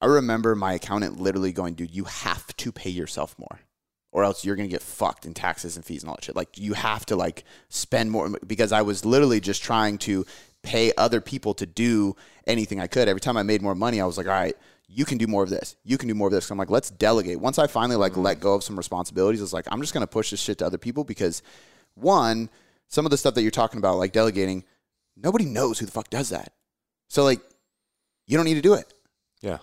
I 0.00 0.06
remember 0.06 0.56
my 0.56 0.72
accountant 0.74 1.20
literally 1.20 1.52
going, 1.52 1.74
dude, 1.74 1.94
you 1.94 2.04
have 2.04 2.56
to 2.56 2.72
pay 2.72 2.90
yourself 2.90 3.36
more. 3.38 3.60
Or 4.10 4.24
else 4.24 4.44
you're 4.44 4.56
gonna 4.56 4.68
get 4.68 4.82
fucked 4.82 5.24
in 5.24 5.32
taxes 5.32 5.76
and 5.76 5.84
fees 5.84 6.02
and 6.02 6.10
all 6.10 6.16
that 6.16 6.24
shit. 6.24 6.36
Like 6.36 6.58
you 6.58 6.74
have 6.74 7.06
to 7.06 7.16
like 7.16 7.44
spend 7.70 8.10
more 8.10 8.28
because 8.46 8.70
I 8.70 8.82
was 8.82 9.06
literally 9.06 9.40
just 9.40 9.62
trying 9.62 9.96
to 9.98 10.26
pay 10.62 10.92
other 10.98 11.20
people 11.20 11.54
to 11.54 11.66
do 11.66 12.14
anything 12.46 12.78
I 12.78 12.88
could. 12.88 13.08
Every 13.08 13.20
time 13.20 13.38
I 13.38 13.42
made 13.42 13.62
more 13.62 13.74
money, 13.74 14.02
I 14.02 14.04
was 14.04 14.18
like, 14.18 14.26
all 14.26 14.32
right, 14.32 14.54
you 14.86 15.06
can 15.06 15.16
do 15.16 15.26
more 15.26 15.42
of 15.42 15.48
this. 15.48 15.76
You 15.82 15.96
can 15.96 16.08
do 16.08 16.14
more 16.14 16.28
of 16.28 16.32
this. 16.32 16.46
So 16.46 16.52
I'm 16.52 16.58
like, 16.58 16.68
let's 16.68 16.90
delegate. 16.90 17.40
Once 17.40 17.58
I 17.58 17.66
finally 17.66 17.96
like 17.96 18.12
mm-hmm. 18.12 18.22
let 18.22 18.40
go 18.40 18.54
of 18.54 18.64
some 18.64 18.76
responsibilities, 18.76 19.40
it's 19.40 19.54
like 19.54 19.66
I'm 19.70 19.80
just 19.80 19.94
gonna 19.94 20.06
push 20.06 20.30
this 20.30 20.40
shit 20.40 20.58
to 20.58 20.66
other 20.66 20.78
people 20.78 21.04
because 21.04 21.42
one, 21.94 22.50
some 22.88 23.06
of 23.06 23.10
the 23.10 23.16
stuff 23.16 23.34
that 23.34 23.42
you're 23.42 23.50
talking 23.50 23.78
about, 23.78 23.96
like 23.96 24.12
delegating, 24.12 24.64
nobody 25.16 25.46
knows 25.46 25.78
who 25.78 25.86
the 25.86 25.92
fuck 25.92 26.10
does 26.10 26.28
that. 26.28 26.52
So 27.12 27.24
like, 27.24 27.42
you 28.26 28.38
don't 28.38 28.46
need 28.46 28.54
to 28.54 28.62
do 28.62 28.72
it. 28.72 28.90
yeah. 29.42 29.58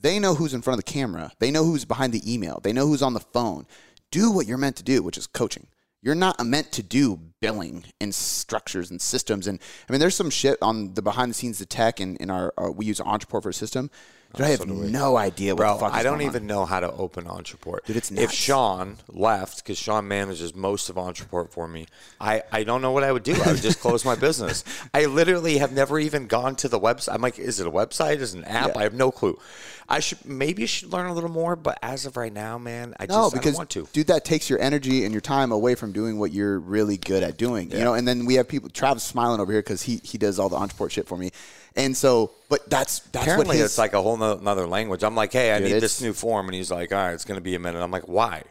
They 0.00 0.18
know 0.18 0.34
who's 0.34 0.54
in 0.54 0.62
front 0.62 0.78
of 0.78 0.84
the 0.84 0.90
camera. 0.90 1.32
They 1.38 1.50
know 1.50 1.62
who's 1.62 1.84
behind 1.84 2.14
the 2.14 2.32
email. 2.32 2.60
They 2.62 2.72
know 2.72 2.86
who's 2.86 3.02
on 3.02 3.12
the 3.12 3.20
phone. 3.20 3.66
Do 4.10 4.30
what 4.30 4.46
you're 4.46 4.56
meant 4.56 4.76
to 4.76 4.82
do, 4.82 5.02
which 5.02 5.18
is 5.18 5.26
coaching. 5.26 5.66
You're 6.00 6.14
not 6.14 6.42
meant 6.44 6.72
to 6.72 6.82
do 6.82 7.18
billing 7.42 7.84
and 8.00 8.14
structures 8.14 8.90
and 8.90 9.02
systems. 9.02 9.46
And 9.46 9.60
I 9.86 9.92
mean, 9.92 10.00
there's 10.00 10.14
some 10.14 10.30
shit 10.30 10.56
on 10.62 10.94
the 10.94 11.02
behind 11.02 11.30
the 11.30 11.34
scenes, 11.34 11.58
the 11.58 11.66
tech, 11.66 12.00
and 12.00 12.16
in 12.18 12.30
our, 12.30 12.54
our 12.56 12.70
we 12.70 12.86
use 12.86 13.00
Entreport 13.00 13.42
for 13.42 13.50
a 13.50 13.54
system. 13.54 13.90
Dude, 14.36 14.46
I 14.46 14.50
have 14.50 14.66
no 14.66 15.16
idea 15.16 15.54
what 15.54 15.58
Bro, 15.58 15.74
the 15.74 15.80
fuck 15.80 15.92
I 15.94 16.02
don't 16.02 16.18
going 16.18 16.28
on. 16.28 16.34
even 16.34 16.46
know 16.46 16.64
how 16.64 16.80
to 16.80 16.90
open 16.92 17.24
Entreport. 17.24 17.84
Dude, 17.84 17.96
it's 17.96 18.10
if. 18.10 18.32
Sean 18.32 18.96
left, 19.08 19.58
because 19.58 19.78
Sean 19.78 20.08
manages 20.08 20.54
most 20.54 20.88
of 20.90 20.96
Entreport 20.96 21.50
for 21.50 21.68
me, 21.68 21.86
I, 22.20 22.42
I 22.52 22.64
don't 22.64 22.82
know 22.82 22.92
what 22.92 23.04
I 23.04 23.12
would 23.12 23.22
do. 23.22 23.34
I 23.44 23.52
would 23.52 23.62
just 23.62 23.80
close 23.80 24.04
my 24.04 24.14
business. 24.16 24.64
I 24.94 25.06
literally 25.06 25.58
have 25.58 25.72
never 25.72 25.98
even 25.98 26.26
gone 26.26 26.56
to 26.56 26.68
the 26.68 26.80
website. 26.80 27.14
I'm 27.14 27.20
like, 27.22 27.38
is 27.38 27.60
it 27.60 27.66
a 27.66 27.70
website? 27.70 28.16
Is 28.18 28.34
it 28.34 28.38
an 28.38 28.44
app? 28.44 28.76
I 28.76 28.82
have 28.82 28.94
no 28.94 29.10
clue. 29.10 29.38
I 29.86 30.00
should 30.00 30.24
maybe 30.24 30.64
should 30.64 30.92
learn 30.92 31.06
a 31.06 31.12
little 31.12 31.28
more, 31.30 31.56
but 31.56 31.78
as 31.82 32.06
of 32.06 32.16
right 32.16 32.32
now, 32.32 32.56
man, 32.56 32.94
I 32.98 33.04
just 33.06 33.16
No, 33.18 33.30
because 33.30 33.52
don't 33.52 33.58
want 33.58 33.70
to. 33.70 33.86
dude, 33.92 34.06
that 34.06 34.24
takes 34.24 34.48
your 34.48 34.58
energy 34.58 35.04
and 35.04 35.12
your 35.12 35.20
time 35.20 35.52
away 35.52 35.74
from 35.74 35.92
doing 35.92 36.18
what 36.18 36.32
you're 36.32 36.58
really 36.58 36.96
good 36.96 37.22
at 37.22 37.36
doing. 37.36 37.70
You 37.70 37.80
know, 37.80 37.92
and 37.92 38.08
then 38.08 38.24
we 38.24 38.34
have 38.36 38.48
people. 38.48 38.70
Travis 38.70 39.02
smiling 39.04 39.40
over 39.40 39.52
here 39.52 39.60
because 39.60 39.82
he 39.82 40.00
he 40.02 40.16
does 40.16 40.38
all 40.38 40.48
the 40.48 40.56
entreport 40.56 40.90
shit 40.90 41.06
for 41.06 41.18
me, 41.18 41.32
and 41.76 41.96
so, 41.96 42.30
but 42.48 42.68
that's 42.70 43.00
that's 43.00 43.24
Apparently, 43.24 43.46
what 43.48 43.56
his, 43.56 43.64
it's 43.66 43.78
like 43.78 43.94
a 43.94 44.02
whole 44.02 44.16
no- 44.16 44.36
nother 44.36 44.66
language. 44.66 45.02
I'm 45.02 45.14
like, 45.14 45.32
hey, 45.32 45.52
I 45.52 45.58
Dude, 45.58 45.72
need 45.72 45.80
this 45.80 46.00
new 46.00 46.12
form, 46.12 46.46
and 46.46 46.54
he's 46.54 46.70
like, 46.70 46.92
all 46.92 46.98
right, 46.98 47.12
it's 47.12 47.24
going 47.24 47.38
to 47.38 47.42
be 47.42 47.54
a 47.54 47.58
minute. 47.58 47.82
I'm 47.82 47.90
like, 47.90 48.08
why? 48.08 48.44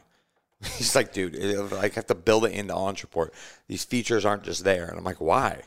He's 0.77 0.95
like, 0.95 1.12
dude, 1.12 1.36
it, 1.36 1.59
like 1.73 1.91
I 1.91 1.95
have 1.95 2.07
to 2.07 2.15
build 2.15 2.45
it 2.45 2.53
into 2.53 2.73
Entreport. 2.73 3.31
These 3.67 3.83
features 3.83 4.23
aren't 4.23 4.43
just 4.43 4.63
there, 4.63 4.86
and 4.86 4.97
I'm 4.97 5.03
like, 5.03 5.19
why? 5.19 5.62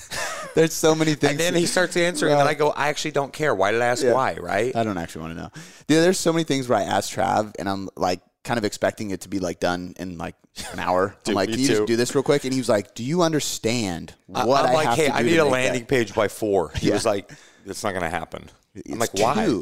there's 0.54 0.72
so 0.72 0.94
many 0.94 1.14
things. 1.14 1.32
And 1.32 1.40
then 1.40 1.54
he 1.54 1.66
starts 1.66 1.98
answering, 1.98 2.32
and 2.32 2.40
then 2.40 2.46
I 2.46 2.54
go, 2.54 2.70
I 2.70 2.88
actually 2.88 3.10
don't 3.10 3.32
care. 3.32 3.54
Why 3.54 3.72
did 3.72 3.82
I 3.82 3.86
ask 3.86 4.06
why? 4.06 4.34
Right? 4.40 4.74
I 4.74 4.84
don't 4.84 4.96
actually 4.96 5.22
want 5.22 5.34
to 5.34 5.42
know. 5.42 5.50
Dude, 5.86 6.02
there's 6.02 6.18
so 6.18 6.32
many 6.32 6.44
things 6.44 6.66
where 6.66 6.78
I 6.78 6.84
ask 6.84 7.14
Trav, 7.14 7.54
and 7.58 7.68
I'm 7.68 7.90
like 7.94 8.20
kind 8.44 8.56
of 8.58 8.64
expecting 8.64 9.10
it 9.10 9.22
to 9.22 9.28
be 9.28 9.38
like 9.40 9.60
done 9.60 9.94
in 9.98 10.16
like 10.18 10.34
an 10.72 10.78
hour. 10.78 11.16
I'm 11.26 11.34
like, 11.34 11.50
can 11.50 11.58
you 11.58 11.66
too. 11.66 11.74
just 11.74 11.86
do 11.86 11.96
this 11.96 12.14
real 12.14 12.22
quick? 12.22 12.44
And 12.44 12.52
he 12.52 12.60
was 12.60 12.68
like, 12.68 12.94
Do 12.94 13.02
you 13.04 13.22
understand 13.22 14.14
what 14.26 14.64
I'm 14.64 14.70
I 14.70 14.72
like, 14.72 14.86
have 14.86 14.96
hey, 14.96 15.06
to 15.06 15.12
do 15.12 15.18
I 15.18 15.22
need 15.22 15.36
a 15.38 15.44
landing 15.44 15.82
that? 15.82 15.88
page 15.88 16.14
by 16.14 16.28
four. 16.28 16.70
He 16.76 16.88
Yeah. 16.88 16.94
was 16.94 17.04
like, 17.06 17.30
it's 17.66 17.82
not 17.84 17.90
going 17.90 18.02
to 18.02 18.10
happen. 18.10 18.48
I'm 18.90 18.98
like, 18.98 19.10
It's 19.12 19.22
why? 19.22 19.60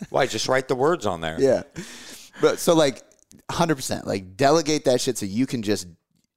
why? 0.10 0.26
Just 0.26 0.48
write 0.48 0.68
the 0.68 0.74
words 0.76 1.04
on 1.04 1.20
there. 1.20 1.36
Yeah. 1.40 1.62
But 2.40 2.58
so 2.58 2.74
like 2.74 3.02
100% 3.50 4.06
like 4.06 4.36
delegate 4.36 4.84
that 4.84 5.00
shit 5.00 5.18
so 5.18 5.26
you 5.26 5.46
can 5.46 5.62
just 5.62 5.86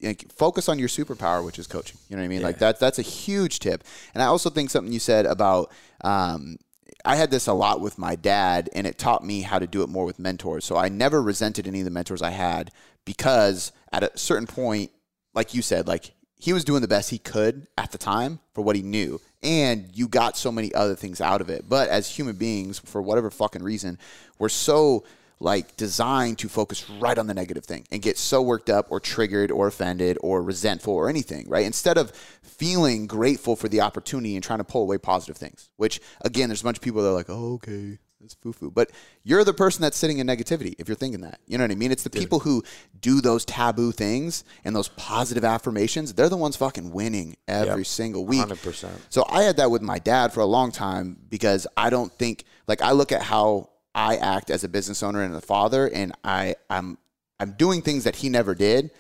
like, 0.02 0.26
focus 0.32 0.68
on 0.68 0.78
your 0.80 0.89
superpower 0.89 1.43
which 1.45 1.60
is 1.60 1.68
coaching. 1.68 1.97
You 2.10 2.16
know 2.18 2.22
what 2.22 2.26
I 2.26 2.30
mean? 2.30 2.41
Like 2.41 2.60
that 2.60 2.80
that's 2.80 2.99
a 2.99 3.03
huge 3.03 3.60
tip. 3.60 3.84
And 4.14 4.22
I 4.22 4.26
also 4.26 4.49
think 4.49 4.70
something 4.70 4.91
you 4.91 4.99
said 4.99 5.26
about 5.26 5.72
um 6.01 6.57
I 7.06 7.16
had 7.16 7.32
this 7.32 7.47
a 7.47 7.53
lot 7.53 7.82
with 7.82 7.97
my 7.97 8.16
dad 8.16 8.70
and 8.74 8.88
it 8.88 8.97
taught 8.97 9.24
me 9.24 9.41
how 9.41 9.60
to 9.60 9.68
do 9.68 9.84
it 9.84 9.89
more 9.89 10.06
with 10.06 10.20
mentors. 10.20 10.66
So 10.66 10.76
I 10.76 10.89
never 10.89 11.22
resented 11.22 11.68
any 11.68 11.80
of 11.80 11.86
the 11.86 11.91
mentors 11.91 12.22
I 12.22 12.32
had 12.32 12.72
because 13.06 13.72
at 13.91 14.03
a 14.03 14.18
certain 14.18 14.47
point 14.47 14.91
like 15.34 15.53
you 15.53 15.62
said 15.62 15.88
like 15.88 16.16
he 16.38 16.53
was 16.53 16.64
doing 16.64 16.82
the 16.82 16.88
best 16.88 17.10
he 17.10 17.18
could 17.18 17.68
at 17.78 17.91
the 17.91 17.97
time 17.97 18.39
for 18.53 18.62
what 18.62 18.76
he 18.76 18.82
knew. 18.82 19.20
And 19.41 19.89
you 19.93 20.08
got 20.08 20.38
so 20.38 20.51
many 20.51 20.74
other 20.74 20.95
things 20.95 21.22
out 21.22 21.41
of 21.41 21.49
it. 21.49 21.68
But 21.68 21.89
as 21.89 22.10
human 22.10 22.36
beings, 22.36 22.80
for 22.80 23.01
whatever 23.01 23.30
fucking 23.30 23.64
reason, 23.64 23.97
we're 24.38 24.49
so 24.49 25.06
like 25.40 25.76
designed 25.76 26.38
to 26.40 26.48
focus 26.50 26.90
right 26.90 27.18
on 27.18 27.28
the 27.28 27.34
negative 27.34 27.66
thing 27.66 27.86
and 27.92 28.02
get 28.02 28.18
so 28.18 28.42
worked 28.42 28.70
up 28.70 28.88
or 28.90 29.00
triggered 29.00 29.52
or 29.52 29.68
offended 29.68 30.18
or 30.22 30.42
resentful 30.42 30.94
or 30.94 31.10
anything, 31.10 31.48
right? 31.50 31.66
Instead 31.66 31.98
of 31.98 32.12
feeling 32.42 33.08
grateful 33.08 33.56
for 33.56 33.68
the 33.68 33.82
opportunity 33.82 34.36
and 34.36 34.44
trying 34.44 34.60
to 34.60 34.64
pull 34.64 34.84
away 34.84 34.98
positive 34.98 35.38
things, 35.38 35.70
which 35.78 36.00
again, 36.22 36.50
there's 36.50 36.62
a 36.62 36.64
bunch 36.64 36.78
of 36.78 36.84
people 36.84 37.02
that 37.02 37.10
are 37.10 37.14
like, 37.14 37.30
oh, 37.30 37.56
okay, 37.56 37.98
it's 38.24 38.34
foo 38.36 38.54
foo. 38.54 38.72
But 38.72 38.92
you're 39.24 39.44
the 39.44 39.54
person 39.54 39.82
that's 39.82 39.98
sitting 39.98 40.20
in 40.20 40.26
negativity 40.28 40.74
if 40.80 40.88
you're 40.88 40.96
thinking 40.96 41.22
that. 41.22 41.40
You 41.48 41.58
know 41.58 41.64
what 41.66 41.72
I 41.72 41.76
mean? 41.76 41.92
It's 41.92 42.04
the 42.04 42.10
people 42.10 42.40
who 42.40 42.64
do 43.02 43.20
those 43.22 43.46
taboo 43.46 43.92
things 43.92 44.44
and 44.64 44.76
those 44.76 44.88
positive 44.90 45.44
affirmations. 45.44 46.14
They're 46.14 46.30
the 46.30 46.38
ones 46.38 46.56
fucking 46.56 46.92
winning 46.92 47.36
every 47.48 47.82
Yep. 47.82 47.86
single 47.88 48.26
week. 48.26 48.42
100%. 48.48 48.90
So 49.10 49.26
I 49.30 49.44
had 49.44 49.58
that 49.58 49.70
with 49.70 49.82
my 49.82 50.00
dad 50.00 50.34
for 50.34 50.40
a 50.40 50.46
long 50.46 50.72
time 50.72 51.18
because 51.30 51.68
I 51.78 51.90
don't 51.90 52.12
think 52.14 52.46
like 52.68 52.82
I 52.82 52.94
look 52.94 53.12
at 53.12 53.22
how 53.22 53.70
I 53.96 54.18
act 54.18 54.52
as 54.52 54.64
a 54.66 54.70
business 54.70 55.02
owner 55.02 55.24
and 55.24 55.34
a 55.34 55.41
father 55.41 55.89
and 55.89 56.12
I 56.24 56.56
I'm 56.70 56.98
I'm 57.39 57.54
doing 57.54 57.82
things 57.82 58.04
that 58.04 58.18
he 58.18 58.30
never 58.30 58.54
did, 58.54 58.91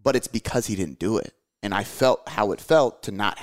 but 0.00 0.14
it's 0.14 0.28
because 0.28 0.66
he 0.66 0.76
didn't 0.76 0.98
do 0.98 1.18
it. 1.18 1.34
And 1.62 1.74
I 1.74 1.82
felt 1.84 2.28
how 2.28 2.52
it 2.52 2.60
felt 2.60 3.02
to 3.04 3.10
not 3.10 3.38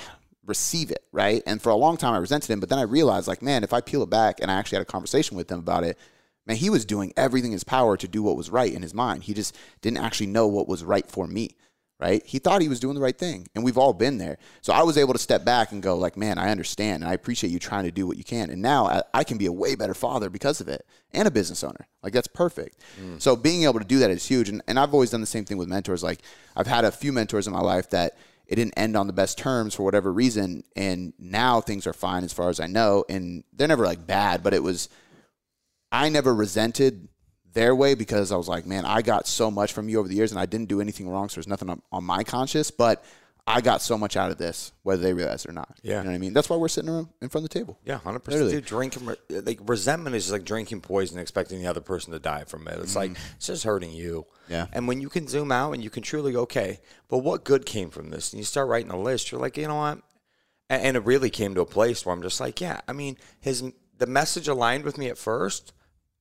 receive 0.46 0.92
it, 0.92 1.04
right? 1.12 1.44
And 1.46 1.62
for 1.62 1.70
a 1.70 1.76
long 1.76 1.98
time 1.98 2.14
I 2.14 2.18
resented 2.18 2.52
him, 2.52 2.60
but 2.60 2.70
then 2.70 2.80
I 2.80 2.84
realized 2.84 3.28
like, 3.28 3.42
man, 3.42 3.64
if 3.64 3.74
I 3.74 3.82
peel 3.82 4.04
it 4.04 4.10
back 4.10 4.40
and 4.40 4.52
I 4.52 4.56
actually 4.56 4.78
had 4.78 4.88
a 4.88 4.92
conversation 4.92 5.36
with 5.36 5.52
him 5.52 5.60
about 5.60 5.84
it, 5.84 5.98
man, 6.46 6.58
he 6.58 6.70
was 6.70 6.86
doing 6.86 7.12
everything 7.18 7.52
in 7.52 7.56
his 7.56 7.64
power 7.64 7.98
to 7.98 8.08
do 8.08 8.22
what 8.22 8.38
was 8.38 8.52
right 8.52 8.72
in 8.72 8.84
his 8.84 8.94
mind. 8.94 9.24
He 9.24 9.34
just 9.34 9.58
didn't 9.82 9.98
actually 9.98 10.28
know 10.28 10.48
what 10.48 10.68
was 10.68 10.84
right 10.84 11.10
for 11.10 11.26
me 11.26 11.56
right? 12.00 12.26
He 12.26 12.40
thought 12.40 12.62
he 12.62 12.68
was 12.68 12.80
doing 12.80 12.96
the 12.96 13.02
right 13.02 13.18
thing, 13.18 13.48
and 13.56 13.64
we've 13.64 13.78
all 13.78 13.94
been 13.94 14.18
there. 14.18 14.38
So 14.62 14.74
I 14.74 14.84
was 14.84 14.98
able 14.98 15.14
to 15.14 15.20
step 15.20 15.46
back 15.46 15.72
and 15.72 15.82
go, 15.82 15.98
like, 15.98 16.18
man, 16.18 16.38
I 16.38 16.50
understand, 16.50 17.04
and 17.04 17.10
I 17.10 17.14
appreciate 17.14 17.52
you 17.52 17.60
trying 17.60 17.86
to 17.86 17.92
do 17.92 18.06
what 18.06 18.18
you 18.18 18.24
can. 18.24 18.50
And 18.50 18.62
now 18.62 18.88
I, 18.88 19.04
I 19.14 19.24
can 19.24 19.38
be 19.38 19.46
a 19.46 19.52
way 19.52 19.76
better 19.76 19.94
father 19.94 20.30
because 20.30 20.60
of 20.60 20.68
it, 20.68 20.86
and 21.12 21.28
a 21.28 21.32
business 21.32 21.64
owner. 21.64 21.88
Like 22.04 22.14
that's 22.14 22.28
perfect. 22.28 22.82
Mm. 23.02 23.22
So 23.22 23.36
being 23.36 23.64
able 23.64 23.80
to 23.80 23.86
do 23.86 24.00
that 24.00 24.12
is 24.12 24.26
huge. 24.28 24.50
And, 24.50 24.62
and 24.68 24.78
I've 24.78 24.94
always 24.94 25.10
done 25.10 25.22
the 25.22 25.28
same 25.28 25.46
thing 25.46 25.58
with 25.58 25.68
mentors. 25.68 26.04
Like 26.04 26.22
I've 26.56 26.68
had 26.68 26.86
a 26.86 26.92
few 26.92 27.12
mentors 27.12 27.48
in 27.48 27.54
my 27.54 27.62
life 27.62 27.90
that 27.92 28.18
it 28.46 28.56
didn't 28.56 28.76
end 28.78 28.96
on 28.96 29.08
the 29.08 29.14
best 29.14 29.38
terms 29.38 29.74
for 29.74 29.84
whatever 29.84 30.12
reason, 30.12 30.64
and 30.76 31.14
now 31.18 31.62
things 31.62 31.88
are 31.88 31.94
fine 31.94 32.24
as 32.24 32.34
far 32.34 32.50
as 32.50 32.60
I 32.60 32.68
know, 32.68 33.06
and 33.10 33.44
they're 33.54 33.68
never 33.68 33.86
like 33.86 34.06
bad, 34.06 34.44
but 34.44 34.54
it 34.54 34.62
was. 34.62 34.90
I 35.92 36.10
never 36.10 36.36
resented 36.36 37.08
their 37.56 37.76
way 37.76 37.96
because 37.96 38.32
I 38.32 38.36
was 38.36 38.48
like, 38.48 38.68
man, 38.68 38.86
I 38.86 39.02
got 39.02 39.28
so 39.28 39.50
much 39.50 39.74
from 39.74 39.90
you 39.90 39.98
over 39.98 40.08
the 40.08 40.16
years 40.16 40.32
and 40.32 40.40
I 40.40 40.46
didn't 40.46 40.70
do 40.70 40.80
anything 40.80 41.10
wrong. 41.10 41.30
So 41.30 41.36
there's 41.36 41.48
nothing 41.48 41.70
on, 41.70 41.82
on 41.92 42.04
my 42.04 42.24
conscience, 42.24 42.70
but 42.70 43.04
I 43.48 43.62
got 43.62 43.82
so 43.82 43.98
much 43.98 44.18
out 44.18 44.32
of 44.32 44.38
this, 44.38 44.72
whether 44.84 45.02
they 45.02 45.14
realize 45.14 45.46
it 45.46 45.50
or 45.50 45.54
not. 45.54 45.78
Yeah. 45.84 46.00
You 46.00 46.04
know 46.04 46.10
what 46.10 46.16
I 46.16 46.20
mean? 46.20 46.34
That's 46.34 46.50
why 46.50 46.58
we're 46.58 46.68
sitting 46.68 46.90
around 46.90 47.10
in 47.22 47.30
front 47.30 47.46
of 47.46 47.50
the 47.52 47.60
table. 47.60 47.80
Yeah, 47.86 48.00
hundred 48.00 48.20
percent. 48.20 48.44
Literally. 48.44 48.62
Dude, 48.62 48.66
drinking 48.66 49.16
like 49.46 49.60
resentment 49.64 50.16
is 50.16 50.24
just 50.24 50.34
like 50.34 50.46
drinking 50.46 50.82
poison, 50.82 51.20
expecting 51.20 51.62
the 51.62 51.68
other 51.68 51.82
person 51.82 52.12
to 52.14 52.20
die 52.20 52.44
from 52.44 52.68
it. 52.68 52.80
It's 52.80 52.96
like 52.96 53.12
it's 53.36 53.48
just 53.48 53.64
hurting 53.64 53.92
you. 53.92 54.26
Mm-hmm. 54.28 54.54
Yeah. 54.54 54.68
And 54.74 54.88
when 54.88 55.00
you 55.00 55.10
can 55.10 55.28
zoom 55.28 55.52
out 55.52 55.74
and 55.74 55.84
you 55.84 55.90
can 55.90 56.04
truly 56.04 56.34
go, 56.34 56.42
okay, 56.42 56.80
but 57.08 57.20
what 57.20 57.46
good 57.46 57.66
came 57.66 57.90
from 57.90 58.10
this? 58.10 58.34
And 58.34 58.40
you 58.40 58.44
start 58.44 58.68
writing 58.68 58.92
a 58.92 59.00
list. 59.00 59.32
You're 59.32 59.42
like, 59.42 59.58
you 59.58 59.68
know 59.68 59.76
what? 59.76 60.00
And, 60.70 60.82
and 60.82 60.98
it 60.98 61.06
really 61.06 61.30
came 61.30 61.54
to 61.56 61.62
a 61.62 61.66
place 61.68 62.06
where 62.06 62.14
I'm 62.14 62.24
just 62.24 62.40
like, 62.40 62.60
yeah. 62.60 62.82
I 62.88 62.94
mean, 62.94 63.16
his 63.40 63.64
the 63.98 64.08
message 64.08 64.48
aligned 64.48 64.84
with 64.84 64.98
me 64.98 65.08
at 65.08 65.20
first. 65.20 65.72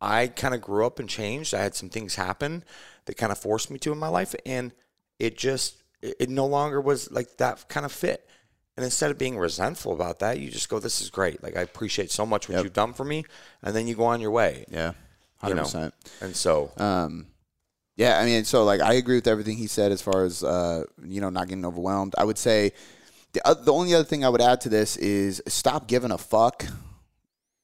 I 0.05 0.29
kind 0.29 0.55
of 0.55 0.61
grew 0.61 0.85
up 0.85 0.99
and 0.99 1.09
changed. 1.09 1.55
I 1.55 1.63
had 1.63 1.75
some 1.75 1.89
things 1.89 2.15
happen 2.15 2.65
that 3.07 3.17
kind 3.17 3.33
of 3.33 3.39
forced 3.39 3.71
me 3.71 3.79
to 3.81 3.93
in 3.93 3.99
my 3.99 4.09
life, 4.09 4.35
and 4.45 4.73
it 5.19 5.37
just 5.37 5.83
it, 6.03 6.29
no 6.29 6.47
longer 6.47 6.81
was 6.81 7.11
like 7.11 7.37
that 7.39 7.69
kind 7.69 7.87
of 7.87 7.93
fit. 7.93 8.29
And 8.77 8.85
instead 8.85 9.11
of 9.11 9.19
being 9.19 9.39
resentful 9.39 9.93
about 9.93 10.19
that, 10.19 10.39
you 10.41 10.51
just 10.51 10.69
go, 10.69 10.79
"This 10.79 11.01
is 11.01 11.11
great. 11.11 11.43
Like 11.43 11.57
I 11.57 11.63
appreciate 11.63 12.11
so 12.11 12.27
much 12.27 12.49
what 12.49 12.63
you've 12.63 12.73
done 12.73 12.93
for 12.93 13.05
me," 13.05 13.25
and 13.63 13.75
then 13.75 13.87
you 13.87 13.95
go 13.95 14.05
on 14.05 14.21
your 14.21 14.31
way. 14.31 14.65
Yeah. 14.69 14.93
You 15.47 15.55
100%. 15.55 15.93
And 16.21 16.35
so, 16.35 16.73
Um, 16.79 17.27
yeah, 17.97 18.19
I 18.19 18.25
mean, 18.25 18.45
so 18.45 18.65
like 18.65 18.81
I 18.81 18.95
agree 18.95 19.17
with 19.17 19.27
everything 19.27 19.57
he 19.57 19.69
said 19.69 19.93
as 19.93 20.03
far 20.03 20.25
as 20.25 20.43
uh, 20.43 20.85
you 21.05 21.21
know 21.21 21.31
not 21.31 21.49
getting 21.49 21.65
overwhelmed. 21.65 22.15
I 22.19 22.25
would 22.25 22.39
say 22.39 22.73
the 23.33 23.47
uh, 23.47 23.55
the 23.55 23.73
only 23.73 23.95
other 23.95 24.05
thing 24.05 24.25
I 24.25 24.29
would 24.29 24.41
add 24.41 24.61
to 24.63 24.69
this 24.69 24.97
is 24.97 25.41
stop 25.47 25.87
giving 25.87 26.11
a 26.11 26.19
fuck 26.19 26.67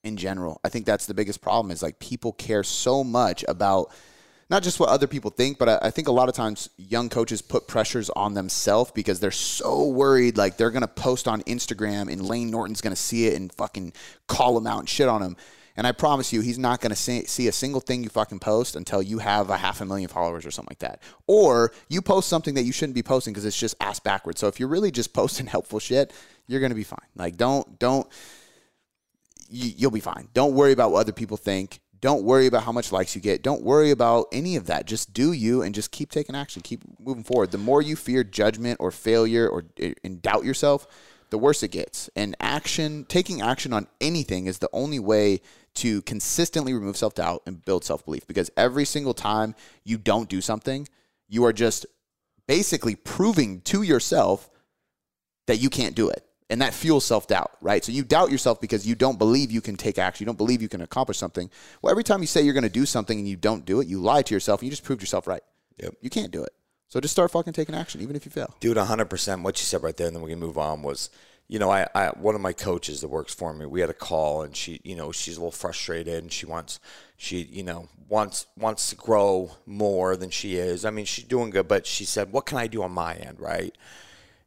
in 0.03 0.17
general. 0.17 0.61
I 0.65 0.69
think 0.69 0.87
that's 0.87 1.07
the 1.07 1.15
biggest 1.15 1.41
problem 1.41 1.71
is 1.71 1.83
like 1.83 1.99
people 1.99 2.33
care 2.33 2.63
so 2.63 3.05
much 3.05 3.45
about 3.49 3.93
not 4.49 4.63
just 4.63 4.81
what 4.81 4.89
other 4.89 5.07
people 5.07 5.31
think, 5.31 5.59
but 5.59 5.69
I, 5.69 5.79
I 5.83 5.91
think 5.91 6.09
a 6.09 6.13
lot 6.13 6.29
of 6.29 6.35
times 6.35 6.71
young 6.77 7.09
coaches 7.09 7.41
put 7.41 7.69
pressures 7.69 8.11
on 8.11 8.35
themselves 8.35 8.91
because 8.91 9.21
they're 9.21 9.31
so 9.31 9.87
worried 9.89 10.37
like 10.37 10.57
they're 10.57 10.71
gonna 10.71 10.89
post 10.89 11.29
on 11.29 11.43
Instagram 11.43 12.13
and 12.13 12.27
Lane 12.27 12.51
Norton's 12.51 12.81
gonna 12.81 12.97
see 12.97 13.27
it 13.27 13.35
and 13.35 13.53
fucking 13.53 13.93
call 14.27 14.57
him 14.59 14.67
out 14.67 14.81
and 14.81 14.89
shit 14.89 15.09
on 15.09 15.23
him. 15.23 15.37
And 15.77 15.87
I 15.87 15.93
promise 15.93 16.33
you, 16.33 16.41
he's 16.41 16.59
not 16.59 16.81
going 16.81 16.91
to 16.91 16.97
see, 16.97 17.49
a 17.49 17.53
single 17.53 17.81
thing 17.81 18.03
you 18.03 18.11
fucking 18.11 18.41
post 18.41 18.77
until 18.77 19.01
you 19.01 19.19
have 19.19 19.49
a 19.49 19.57
half 19.57 19.81
a 19.81 19.87
million 19.87 20.09
followers 20.09 20.45
or 20.45 20.51
something 20.51 20.73
like 20.73 20.81
that. 20.81 21.01
Or 21.27 21.73
you 21.89 22.03
post 22.03 22.29
something 22.29 22.53
that 22.55 22.65
you 22.65 22.73
shouldn't 22.73 22.95
be 22.95 23.03
posting 23.03 23.33
because 23.33 23.47
it's 23.47 23.59
just 23.59 23.77
ass 23.81 23.99
backwards. 23.99 24.41
So 24.41 24.49
if 24.49 24.61
you're 24.61 24.69
really 24.69 24.91
just 24.91 25.15
posting 25.15 25.47
helpful 25.47 25.79
shit, 25.79 26.13
you're 26.49 26.61
going 26.61 26.71
to 26.71 26.77
be 26.77 26.85
fine. 26.85 26.99
Like, 27.17 27.37
don't, 27.37 27.79
don't, 27.79 28.07
you'll 29.51 29.91
be 29.91 30.01
fine. 30.01 30.29
Don't 30.33 30.55
worry 30.55 30.73
about 30.73 30.93
what 30.93 31.01
other 31.01 31.13
people 31.13 31.37
think. 31.37 31.81
Don't 32.01 32.25
worry 32.25 32.47
about 32.47 32.63
how 32.63 32.73
much 32.73 32.93
likes 32.93 33.15
you 33.15 33.21
get. 33.21 33.43
Don't 33.43 33.63
worry 33.63 33.91
about 33.91 34.29
any 34.33 34.57
of 34.57 34.67
that. 34.67 34.87
Just 34.87 35.13
do 35.13 35.33
you 35.33 35.63
and 35.63 35.75
just 35.75 35.91
keep 35.91 36.11
taking 36.11 36.35
action. 36.35 36.63
Keep 36.63 36.99
moving 36.99 37.25
forward. 37.25 37.51
The 37.51 37.59
more 37.59 37.83
you 37.83 37.95
fear 37.95 38.25
judgment 38.25 38.79
or 38.81 38.91
failure 38.91 39.47
or 39.47 39.65
and 40.03 40.23
doubt 40.23 40.45
yourself, 40.45 40.87
the 41.29 41.39
worse 41.39 41.63
it 41.63 41.73
gets. 41.73 42.09
And 42.17 42.35
action, 42.41 43.05
taking 43.09 43.43
action 43.43 43.73
on 43.73 43.87
anything 44.01 44.47
is 44.47 44.59
the 44.59 44.71
only 44.73 44.99
way 44.99 45.43
to 45.75 46.01
consistently 46.03 46.73
remove 46.73 46.97
self 46.97 47.15
doubt 47.15 47.43
and 47.47 47.63
build 47.65 47.85
self 47.85 48.05
belief. 48.05 48.27
Because 48.27 48.51
every 48.57 48.87
single 48.87 49.15
time 49.15 49.55
you 49.85 49.99
don't 49.99 50.29
do 50.29 50.41
something, 50.41 50.89
you 51.29 51.45
are 51.45 51.53
just 51.53 51.85
basically 52.47 52.97
proving 52.97 53.61
to 53.63 53.83
yourself 53.83 54.49
that 55.47 55.59
you 55.59 55.69
can't 55.69 55.95
do 55.95 56.09
it. 56.09 56.25
And 56.51 56.61
that 56.61 56.75
fuels 56.75 57.05
self 57.05 57.29
doubt, 57.29 57.53
right? 57.61 57.83
So 57.85 57.93
you 57.93 58.03
doubt 58.05 58.31
yourself 58.31 58.61
because 58.61 58.87
you 58.87 58.95
don't 58.95 59.19
believe 59.19 59.51
you 59.51 59.61
can 59.61 59.77
take 59.77 59.99
action. 59.99 60.25
You 60.25 60.27
don't 60.27 60.37
believe 60.37 60.61
you 60.61 60.69
can 60.69 60.83
accomplish 60.83 61.17
something. 61.17 61.49
Well, 61.81 61.91
every 61.91 62.05
time 62.05 62.21
you 62.21 62.27
say 62.27 62.43
you're 62.43 62.55
going 62.55 62.65
to 62.65 62.69
do 62.69 62.85
something 62.85 63.19
and 63.19 63.29
you 63.29 63.37
don't 63.37 63.65
do 63.65 63.81
it, 63.81 63.87
you 63.87 64.01
lie 64.01 64.23
to 64.23 64.35
yourself 64.35 64.61
and 64.61 64.67
you 64.67 64.71
just 64.71 64.85
proved 64.85 65.01
yourself 65.01 65.27
right. 65.27 65.43
Yep. 65.79 65.95
You 66.03 66.11
can't 66.11 66.33
do 66.33 66.43
it. 66.43 66.53
So 66.89 67.01
just 67.01 67.13
start 67.13 67.31
fucking 67.31 67.53
taking 67.53 67.77
action, 67.77 68.01
even 68.01 68.17
if 68.17 68.25
you 68.27 68.33
fail. 68.33 68.53
dude, 68.59 68.77
hundred 68.77 69.07
percent. 69.07 69.43
What 69.43 69.61
you 69.61 69.65
said 69.65 69.83
right 69.83 69.97
there, 69.97 70.09
and 70.09 70.17
then 70.17 70.25
we 70.25 70.31
can 70.31 70.41
move 70.41 70.59
on. 70.59 70.83
Was 70.83 71.09
you 71.47 71.59
know, 71.59 71.71
I, 71.71 71.87
I 71.95 72.09
one 72.11 72.35
of 72.35 72.41
my 72.41 72.53
coaches 72.53 73.01
that 73.01 73.09
works 73.09 73.33
for 73.35 73.53
me. 73.53 73.65
We 73.65 73.81
had 73.81 73.91
a 73.91 73.95
call, 73.95 74.43
and 74.43 74.57
she, 74.57 74.81
you 74.83 74.97
know, 74.97 75.13
she's 75.13 75.37
a 75.37 75.41
little 75.41 75.53
frustrated, 75.53 76.23
and 76.23 76.33
she 76.33 76.47
wants, 76.47 76.79
she, 77.17 77.43
you 77.43 77.63
know, 77.63 77.89
wants 78.09 78.47
wants 78.57 78.91
to 78.91 78.97
grow 78.97 79.53
more 79.67 80.17
than 80.17 80.31
she 80.31 80.57
is. 80.57 80.85
I 80.85 80.91
mean, 80.91 81.05
she's 81.05 81.25
doing 81.25 81.51
good, 81.51 81.69
but 81.69 81.87
she 81.87 82.05
said, 82.05 82.33
"What 82.33 82.47
can 82.47 82.59
I 82.59 82.67
do 82.67 82.83
on 82.83 82.93
my 82.93 83.15
end?" 83.15 83.41
Right. 83.41 83.77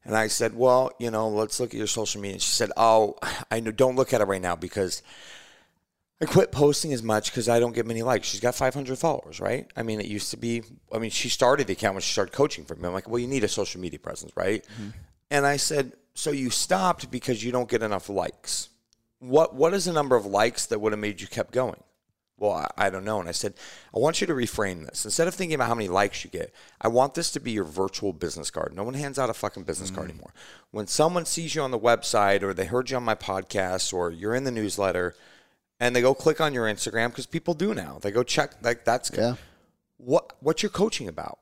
And 0.05 0.15
I 0.15 0.27
said, 0.27 0.55
"Well, 0.55 0.91
you 0.99 1.11
know, 1.11 1.29
let's 1.29 1.59
look 1.59 1.69
at 1.69 1.77
your 1.77 1.87
social 1.87 2.21
media." 2.21 2.35
And 2.35 2.41
she 2.41 2.51
said, 2.51 2.71
"Oh, 2.75 3.17
I 3.51 3.59
know. 3.59 3.71
Don't 3.71 3.95
look 3.95 4.13
at 4.13 4.21
it 4.21 4.25
right 4.25 4.41
now 4.41 4.55
because." 4.55 5.01
I 6.21 6.25
quit 6.25 6.53
posting 6.53 6.93
as 6.93 7.03
much 7.03 7.31
because 7.31 7.49
I 7.49 7.59
don't 7.59 7.73
get 7.75 7.85
many 7.85 8.01
likes. 8.01 8.27
She's 8.27 8.39
got 8.39 8.55
500 8.55 8.97
followers, 8.97 9.41
right? 9.41 9.69
I 9.75 9.83
mean, 9.83 9.99
it 9.99 10.05
used 10.05 10.31
to 10.31 10.37
be. 10.37 10.63
I 10.93 10.97
mean, 10.97 11.09
she 11.09 11.27
started 11.27 11.67
the 11.67 11.73
account 11.73 11.95
when 11.95 12.01
she 12.01 12.13
started 12.13 12.33
coaching 12.33 12.63
for 12.63 12.75
me. 12.75 12.87
I'm 12.87 12.93
like, 12.93 13.09
well, 13.09 13.19
you 13.19 13.27
need 13.27 13.43
a 13.43 13.49
social 13.49 13.81
media 13.81 13.99
presence, 13.99 14.31
right? 14.37 14.63
Mm-hmm. 14.63 14.89
And 15.31 15.45
I 15.45 15.57
said, 15.57 15.93
so 16.13 16.31
you 16.31 16.49
stopped 16.49 17.11
because 17.11 17.43
you 17.43 17.51
don't 17.51 17.67
get 17.67 17.81
enough 17.81 18.07
likes. 18.07 18.69
What 19.19 19.55
What 19.55 19.73
is 19.73 19.85
the 19.85 19.93
number 19.93 20.15
of 20.15 20.25
likes 20.25 20.67
that 20.67 20.79
would 20.79 20.93
have 20.93 20.99
made 20.99 21.19
you 21.19 21.27
kept 21.27 21.51
going? 21.51 21.81
Well, 22.37 22.51
I, 22.51 22.87
I 22.87 22.89
don't 22.89 23.05
know. 23.05 23.19
And 23.19 23.29
I 23.29 23.31
said, 23.31 23.53
I 23.95 23.99
want 23.99 24.19
you 24.19 24.27
to 24.27 24.33
reframe 24.33 24.85
this. 24.85 25.05
Instead 25.05 25.27
of 25.27 25.35
thinking 25.35 25.55
about 25.55 25.67
how 25.67 25.75
many 25.75 25.87
likes 25.87 26.23
you 26.23 26.29
get, 26.29 26.53
I 26.81 26.87
want 26.87 27.13
this 27.13 27.31
to 27.31 27.39
be 27.39 27.51
your 27.51 27.63
virtual 27.63 28.11
business 28.11 28.49
card. 28.49 28.73
No 28.75 28.83
one 28.83 28.95
hands 28.95 29.19
out 29.19 29.29
a 29.29 29.33
fucking 29.33 29.63
business 29.63 29.91
card 29.91 30.07
mm. 30.07 30.11
anymore. 30.11 30.33
When 30.71 30.87
someone 30.87 31.25
sees 31.25 31.55
you 31.55 31.61
on 31.61 31.71
the 31.71 31.79
website 31.79 32.41
or 32.41 32.53
they 32.53 32.65
heard 32.65 32.89
you 32.89 32.97
on 32.97 33.03
my 33.03 33.15
podcast 33.15 33.93
or 33.93 34.11
you're 34.11 34.35
in 34.35 34.43
the 34.43 34.51
newsletter 34.51 35.15
and 35.79 35.95
they 35.95 36.01
go 36.01 36.13
click 36.13 36.41
on 36.41 36.53
your 36.53 36.65
Instagram 36.65 37.09
because 37.09 37.25
people 37.25 37.53
do 37.53 37.73
now. 37.73 37.99
They 38.01 38.11
go 38.11 38.23
check 38.23 38.55
like 38.61 38.85
that's 38.85 39.11
Yeah. 39.13 39.35
what 39.97 40.33
what 40.39 40.63
you're 40.63 40.69
coaching 40.69 41.07
about. 41.07 41.39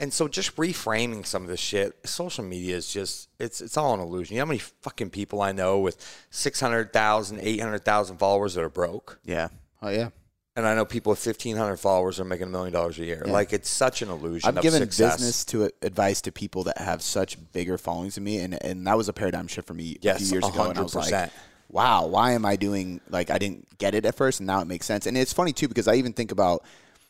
And 0.00 0.12
so 0.12 0.26
just 0.26 0.56
reframing 0.56 1.24
some 1.24 1.42
of 1.42 1.48
this 1.48 1.60
shit, 1.60 1.96
social 2.04 2.42
media 2.42 2.74
is 2.74 2.92
just 2.92 3.28
it's 3.38 3.60
it's 3.60 3.76
all 3.76 3.94
an 3.94 4.00
illusion. 4.00 4.34
You 4.34 4.40
know 4.40 4.46
how 4.46 4.48
many 4.48 4.58
fucking 4.58 5.10
people 5.10 5.40
I 5.40 5.52
know 5.52 5.78
with 5.78 6.26
600,000, 6.30 7.38
800,000 7.40 8.16
followers 8.16 8.54
that 8.54 8.64
are 8.64 8.68
broke? 8.68 9.20
Yeah. 9.24 9.48
Oh, 9.80 9.90
yeah. 9.90 10.08
And 10.54 10.66
I 10.66 10.74
know 10.74 10.84
people 10.84 11.10
with 11.10 11.24
1500 11.24 11.76
followers 11.78 12.20
are 12.20 12.24
making 12.24 12.48
a 12.48 12.50
million 12.50 12.74
dollars 12.74 12.98
a 12.98 13.04
year. 13.06 13.22
Like 13.24 13.54
it's 13.54 13.70
such 13.70 14.02
an 14.02 14.10
illusion 14.10 14.48
I've 14.56 14.62
given 14.62 14.82
success. 14.82 15.16
business 15.16 15.44
to 15.46 15.70
advice 15.80 16.20
to 16.22 16.32
people 16.32 16.64
that 16.64 16.76
have 16.76 17.00
such 17.00 17.38
bigger 17.52 17.78
followings 17.78 18.16
than 18.16 18.24
me, 18.24 18.38
and 18.38 18.62
and 18.62 18.86
that 18.86 18.96
was 18.96 19.08
a 19.08 19.14
paradigm 19.14 19.46
shift 19.46 19.66
for 19.66 19.74
me 19.74 19.96
a 20.04 20.14
few 20.16 20.26
years 20.26 20.46
ago. 20.46 20.68
And 20.68 20.78
I 20.78 20.82
was 20.82 20.94
like, 20.94 21.30
wow, 21.70 22.06
why 22.06 22.32
am 22.32 22.44
I 22.44 22.56
doing 22.56 23.00
like 23.08 23.30
I 23.30 23.38
didn't 23.38 23.78
get 23.78 23.94
it 23.94 24.04
at 24.04 24.14
first, 24.14 24.40
and 24.40 24.46
now 24.46 24.60
it 24.60 24.66
makes 24.66 24.84
sense. 24.84 25.06
And 25.06 25.16
it's 25.16 25.32
funny 25.32 25.54
too 25.54 25.68
because 25.68 25.88
I 25.88 25.94
even 25.94 26.12
think 26.12 26.30
about 26.32 26.64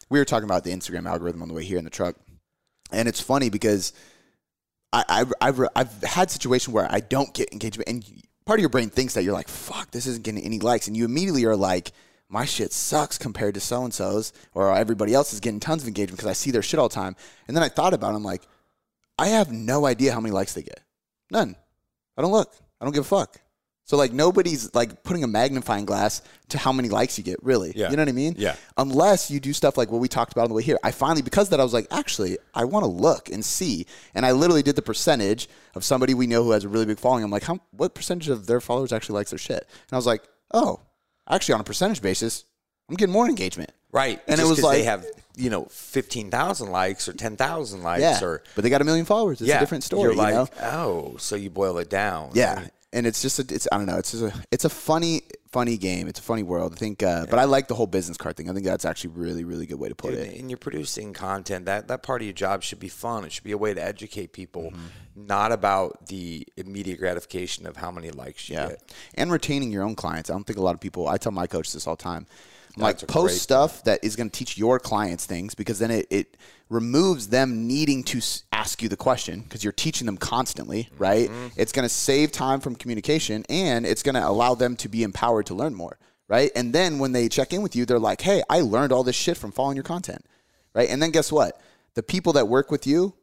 we 0.08 0.20
were 0.20 0.24
talking 0.24 0.48
about 0.48 0.62
the 0.62 0.70
Instagram 0.70 1.08
algorithm 1.08 1.42
on 1.42 1.48
the 1.48 1.54
way 1.54 1.64
here 1.64 1.78
in 1.78 1.84
the 1.84 1.90
truck, 1.90 2.14
and 2.92 3.08
it's 3.08 3.20
funny 3.20 3.50
because 3.50 3.92
I, 4.92 5.04
I've, 5.08 5.32
I've 5.40 5.60
I've 5.74 6.02
had 6.02 6.30
situations 6.30 6.72
where 6.72 6.86
I 6.88 7.00
don't 7.00 7.34
get 7.34 7.52
engagement, 7.52 7.88
and 7.88 8.04
part 8.44 8.60
of 8.60 8.62
your 8.62 8.70
brain 8.70 8.88
thinks 8.88 9.14
that 9.14 9.24
you're 9.24 9.34
like, 9.34 9.48
fuck, 9.48 9.90
this 9.90 10.06
isn't 10.06 10.22
getting 10.22 10.44
any 10.44 10.60
likes, 10.60 10.86
and 10.86 10.96
you 10.96 11.04
immediately 11.04 11.44
are 11.44 11.56
like 11.56 11.90
my 12.32 12.46
shit 12.46 12.72
sucks 12.72 13.18
compared 13.18 13.54
to 13.54 13.60
so 13.60 13.84
and 13.84 13.92
so's, 13.92 14.32
or 14.54 14.74
everybody 14.74 15.12
else 15.12 15.34
is 15.34 15.40
getting 15.40 15.60
tons 15.60 15.82
of 15.82 15.88
engagement 15.88 16.16
because 16.16 16.30
I 16.30 16.32
see 16.32 16.50
their 16.50 16.62
shit 16.62 16.80
all 16.80 16.88
the 16.88 16.94
time. 16.94 17.14
And 17.46 17.54
then 17.54 17.62
I 17.62 17.68
thought 17.68 17.92
about 17.92 18.12
it. 18.12 18.16
I'm 18.16 18.24
like, 18.24 18.42
I 19.18 19.28
have 19.28 19.52
no 19.52 19.84
idea 19.84 20.12
how 20.12 20.20
many 20.20 20.32
likes 20.32 20.54
they 20.54 20.62
get. 20.62 20.80
None. 21.30 21.54
I 22.16 22.22
don't 22.22 22.32
look. 22.32 22.54
I 22.80 22.86
don't 22.86 22.94
give 22.94 23.04
a 23.04 23.08
fuck. 23.08 23.38
So 23.84 23.98
like 23.98 24.12
nobody's 24.12 24.74
like 24.74 25.02
putting 25.02 25.24
a 25.24 25.26
magnifying 25.26 25.84
glass 25.84 26.22
to 26.48 26.56
how 26.56 26.72
many 26.72 26.88
likes 26.88 27.18
you 27.18 27.24
get, 27.24 27.42
really. 27.42 27.72
Yeah. 27.76 27.90
You 27.90 27.96
know 27.96 28.02
what 28.02 28.08
I 28.08 28.12
mean? 28.12 28.34
Yeah. 28.38 28.56
Unless 28.78 29.30
you 29.30 29.38
do 29.38 29.52
stuff 29.52 29.76
like 29.76 29.90
what 29.90 30.00
we 30.00 30.08
talked 30.08 30.32
about 30.32 30.44
on 30.44 30.48
the 30.48 30.54
way 30.54 30.62
here. 30.62 30.78
I 30.82 30.90
finally 30.90 31.20
because 31.20 31.48
of 31.48 31.50
that 31.50 31.60
I 31.60 31.64
was 31.64 31.74
like, 31.74 31.88
actually, 31.90 32.38
I 32.54 32.64
want 32.64 32.84
to 32.84 32.90
look 32.90 33.28
and 33.28 33.44
see. 33.44 33.86
And 34.14 34.24
I 34.24 34.32
literally 34.32 34.62
did 34.62 34.76
the 34.76 34.82
percentage 34.82 35.48
of 35.74 35.84
somebody 35.84 36.14
we 36.14 36.26
know 36.26 36.44
who 36.44 36.52
has 36.52 36.64
a 36.64 36.68
really 36.68 36.86
big 36.86 36.98
following. 36.98 37.24
I'm 37.24 37.30
like, 37.30 37.42
how 37.42 37.60
what 37.72 37.94
percentage 37.94 38.30
of 38.30 38.46
their 38.46 38.62
followers 38.62 38.92
actually 38.92 39.16
likes 39.16 39.30
their 39.30 39.38
shit? 39.38 39.60
And 39.68 39.92
I 39.92 39.96
was 39.96 40.06
like, 40.06 40.22
oh, 40.54 40.80
actually 41.28 41.54
on 41.54 41.60
a 41.60 41.64
percentage 41.64 42.02
basis, 42.02 42.44
I'm 42.88 42.96
getting 42.96 43.12
more 43.12 43.26
engagement. 43.28 43.70
Right. 43.90 44.20
And 44.26 44.40
it 44.40 44.44
was 44.46 44.62
like 44.62 44.78
they 44.78 44.84
have, 44.84 45.04
you 45.36 45.50
know, 45.50 45.66
15,000 45.66 46.70
likes 46.70 47.08
or 47.08 47.12
10,000 47.12 47.82
likes 47.82 48.00
Yeah. 48.00 48.22
or 48.24 48.42
But 48.54 48.64
they 48.64 48.70
got 48.70 48.80
a 48.80 48.84
million 48.84 49.04
followers. 49.04 49.40
It's 49.40 49.48
yeah, 49.48 49.58
a 49.58 49.60
different 49.60 49.84
story. 49.84 50.02
You're 50.02 50.12
you 50.12 50.18
like, 50.18 50.34
know? 50.34 50.48
oh, 50.62 51.16
so 51.18 51.36
you 51.36 51.50
boil 51.50 51.78
it 51.78 51.90
down. 51.90 52.30
Yeah, 52.34 52.66
and 52.92 53.06
it's 53.06 53.22
just 53.22 53.38
a, 53.38 53.54
it's 53.54 53.66
I 53.72 53.76
don't 53.78 53.86
know. 53.86 53.98
It's 53.98 54.12
just 54.12 54.22
a 54.22 54.32
it's 54.50 54.64
a 54.64 54.68
funny 54.70 55.22
funny 55.50 55.76
game. 55.76 56.08
It's 56.08 56.18
a 56.18 56.22
funny 56.22 56.42
world. 56.42 56.72
I 56.74 56.76
think, 56.76 57.02
uh, 57.02 57.26
but 57.28 57.38
I 57.38 57.44
like 57.44 57.68
the 57.68 57.74
whole 57.74 57.86
business 57.86 58.16
card 58.16 58.36
thing. 58.36 58.48
I 58.48 58.52
think 58.54 58.64
that's 58.64 58.84
actually 58.84 59.10
really 59.14 59.44
really 59.44 59.66
good 59.66 59.78
way 59.78 59.88
to 59.88 59.94
put 59.94 60.12
Dude, 60.12 60.20
it. 60.20 60.40
and 60.40 60.50
you're 60.50 60.56
producing 60.58 61.12
content 61.12 61.66
that 61.66 61.88
that 61.88 62.02
part 62.02 62.22
of 62.22 62.26
your 62.26 62.32
job 62.34 62.62
should 62.62 62.80
be 62.80 62.88
fun 62.88 63.24
it 63.24 63.32
should 63.32 63.44
be 63.44 63.52
a 63.52 63.58
way 63.58 63.74
to 63.74 63.82
educate 63.82 64.32
people 64.32 64.70
Mm-hmm. 64.72 65.26
not 65.26 65.52
about 65.52 66.06
the 66.06 66.46
immediate 66.56 66.98
gratification 66.98 67.66
of 67.66 67.76
how 67.76 67.90
many 67.90 68.10
likes 68.10 68.48
you 68.48 68.56
Yeah, 68.56 68.68
get 68.68 68.94
and 69.14 69.30
retaining 69.30 69.70
your 69.72 69.82
own 69.82 69.94
clients. 69.94 70.30
I 70.30 70.32
don't 70.34 70.44
think 70.46 70.58
a 70.58 70.62
lot 70.62 70.74
of 70.74 70.80
people. 70.80 71.08
I 71.08 71.16
tell 71.18 71.32
my 71.32 71.46
coach 71.46 71.72
this 71.72 71.86
all 71.86 71.96
the 71.96 72.02
time. 72.02 72.26
I'm 72.76 72.82
like 72.84 73.06
post 73.06 73.42
stuff 73.42 73.84
that 73.84 74.02
is 74.02 74.16
going 74.16 74.30
to 74.30 74.38
teach 74.38 74.56
your 74.56 74.78
clients 74.80 75.26
things 75.26 75.54
because 75.54 75.78
then 75.78 75.90
it, 75.90 76.06
it 76.08 76.36
removes 76.70 77.28
them 77.28 77.66
needing 77.66 78.02
to 78.04 78.20
ask 78.62 78.80
you 78.80 78.88
the 78.88 78.96
question 78.96 79.40
because 79.40 79.64
you're 79.64 79.72
teaching 79.72 80.06
them 80.06 80.16
constantly, 80.16 80.88
right? 80.96 81.28
Mm-hmm. 81.28 81.48
It's 81.56 81.72
going 81.72 81.84
to 81.84 81.88
save 81.88 82.30
time 82.30 82.60
from 82.60 82.76
communication 82.76 83.44
and 83.48 83.84
it's 83.84 84.04
going 84.04 84.14
to 84.14 84.26
allow 84.26 84.54
them 84.54 84.76
to 84.76 84.88
be 84.88 85.02
empowered 85.02 85.46
to 85.46 85.54
learn 85.54 85.74
more, 85.74 85.98
right? 86.28 86.50
And 86.54 86.72
then 86.72 87.00
when 87.00 87.10
they 87.12 87.28
check 87.28 87.52
in 87.52 87.62
with 87.62 87.74
you, 87.74 87.84
they're 87.84 87.98
like, 87.98 88.20
"Hey, 88.20 88.42
I 88.48 88.60
learned 88.60 88.92
all 88.92 89.02
this 89.02 89.16
shit 89.16 89.36
from 89.36 89.50
following 89.50 89.76
your 89.76 89.84
content." 89.84 90.24
Right? 90.74 90.88
And 90.88 91.02
then 91.02 91.10
guess 91.10 91.30
what? 91.30 91.60
The 91.94 92.02
people 92.02 92.32
that 92.34 92.48
work 92.48 92.70
with 92.70 92.86
you 92.86 93.14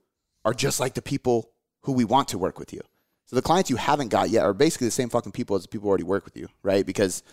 are 0.45 0.53
just 0.53 0.79
like 0.79 0.93
the 0.93 1.01
people 1.01 1.49
who 1.83 1.93
we 1.93 2.05
want 2.05 2.27
to 2.29 2.37
work 2.37 2.59
with 2.59 2.73
you. 2.73 2.81
So 3.25 3.35
the 3.35 3.41
clients 3.41 3.69
you 3.69 3.77
haven't 3.77 4.09
got 4.09 4.29
yet 4.29 4.43
are 4.43 4.53
basically 4.53 4.87
the 4.87 4.91
same 4.91 5.09
fucking 5.09 5.31
people 5.31 5.55
as 5.55 5.63
the 5.63 5.69
people 5.69 5.85
who 5.85 5.89
already 5.89 6.03
work 6.03 6.25
with 6.25 6.37
you, 6.37 6.47
right? 6.61 6.85
Because 6.85 7.23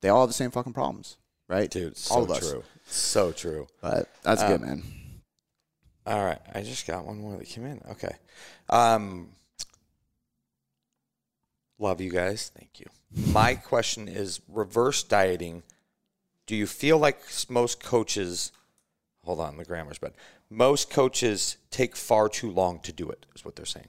they 0.00 0.08
all 0.08 0.22
have 0.22 0.30
the 0.30 0.34
same 0.34 0.50
fucking 0.50 0.72
problems, 0.72 1.18
right? 1.48 1.70
dude 1.70 1.96
so 1.96 2.14
all 2.14 2.22
of 2.24 2.30
us. 2.30 2.50
true 2.50 2.62
so 2.86 3.32
true 3.32 3.66
But 3.80 4.08
that's 4.22 4.42
good, 4.42 4.60
man. 4.60 4.82
All 6.06 6.24
right 6.24 6.40
i 6.54 6.62
just 6.62 6.86
got 6.86 7.04
one 7.06 7.18
more 7.18 7.36
that 7.36 7.46
came 7.46 7.64
in 7.64 7.80
okay 7.90 8.14
um 8.68 9.28
love 11.78 12.00
you 12.00 12.10
guys 12.10 12.50
thank 12.56 12.80
you 12.80 12.86
my 13.32 13.54
question 13.54 14.08
is 14.08 14.40
reverse 14.48 15.02
dieting 15.02 15.62
do 16.46 16.54
you 16.56 16.66
feel 16.66 16.98
like 16.98 17.20
most 17.48 17.82
coaches 17.82 18.52
hold 19.24 19.40
on 19.40 19.56
the 19.56 19.64
grammar's 19.64 19.98
bad 19.98 20.12
most 20.50 20.90
coaches 20.90 21.56
take 21.70 21.96
far 21.96 22.28
too 22.28 22.50
long 22.50 22.78
to 22.80 22.92
do 22.92 23.08
it 23.10 23.26
is 23.34 23.44
what 23.44 23.56
they're 23.56 23.64
saying 23.66 23.88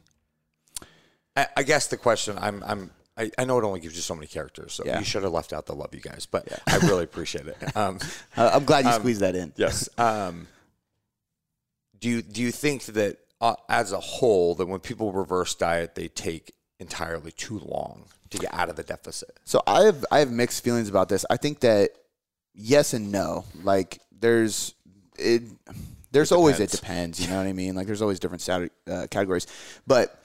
i, 1.36 1.47
I 1.57 1.63
guess 1.63 1.88
the 1.88 1.97
question 1.97 2.38
i'm 2.39 2.63
i'm 2.66 2.91
I, 3.18 3.32
I 3.38 3.45
know 3.45 3.57
it 3.57 3.63
only 3.63 3.80
gives 3.80 3.95
you 3.95 4.01
so 4.01 4.13
many 4.13 4.28
characters, 4.28 4.74
so 4.74 4.84
Yeah. 4.86 4.99
you 4.99 5.05
should 5.05 5.24
have 5.24 5.32
left 5.32 5.53
out 5.53 5.68
the 5.68 5.74
love 5.74 5.95
you 5.95 6.01
guys, 6.01 6.26
but 6.30 6.49
I 6.68 6.76
really 6.80 7.05
appreciate 7.05 7.47
it. 7.47 7.55
Um, 7.78 7.97
Uh, 8.36 8.51
I'm 8.53 8.66
glad 8.66 8.84
you 8.84 8.91
squeezed 8.91 9.22
that 9.22 9.38
in. 9.38 9.53
Yes. 9.55 9.88
Um, 9.97 10.49
do 12.00 12.10
you 12.10 12.22
do 12.22 12.41
you 12.41 12.52
think 12.52 12.86
that 12.86 13.18
uh, 13.41 13.56
as 13.70 13.91
a 13.91 14.00
whole 14.00 14.56
that 14.56 14.66
when 14.68 14.80
people 14.80 15.12
reverse 15.12 15.56
diet, 15.56 15.96
they 15.96 16.08
take 16.08 16.54
entirely 16.80 17.32
too 17.32 17.60
long 17.60 18.06
to 18.30 18.38
get 18.38 18.54
out 18.54 18.70
of 18.70 18.76
the 18.76 18.84
deficit? 18.84 19.38
So 19.46 19.62
I 19.68 19.84
have 19.84 20.06
I 20.12 20.20
have 20.20 20.32
mixed 20.32 20.64
feelings 20.64 20.89
about 20.89 21.10
this. 21.10 21.26
I 21.30 21.38
think 21.38 21.62
that 21.62 21.91
yes 22.54 22.93
and 22.93 23.12
no. 23.12 23.46
Like 23.64 24.00
there's 24.12 24.74
it. 25.18 25.43
There's 26.12 26.32
always 26.32 26.60
it 26.60 26.72
depends. 26.72 27.18
depends. 27.18 27.22
You 27.22 27.28
know 27.28 27.38
what 27.38 27.48
I 27.48 27.54
mean? 27.54 27.76
Like 27.76 27.88
there's 27.88 28.02
always 28.02 28.20
different 28.20 28.41
stat- 28.41 28.72
uh, 28.89 29.08
categories, 29.12 29.48
but 29.86 30.18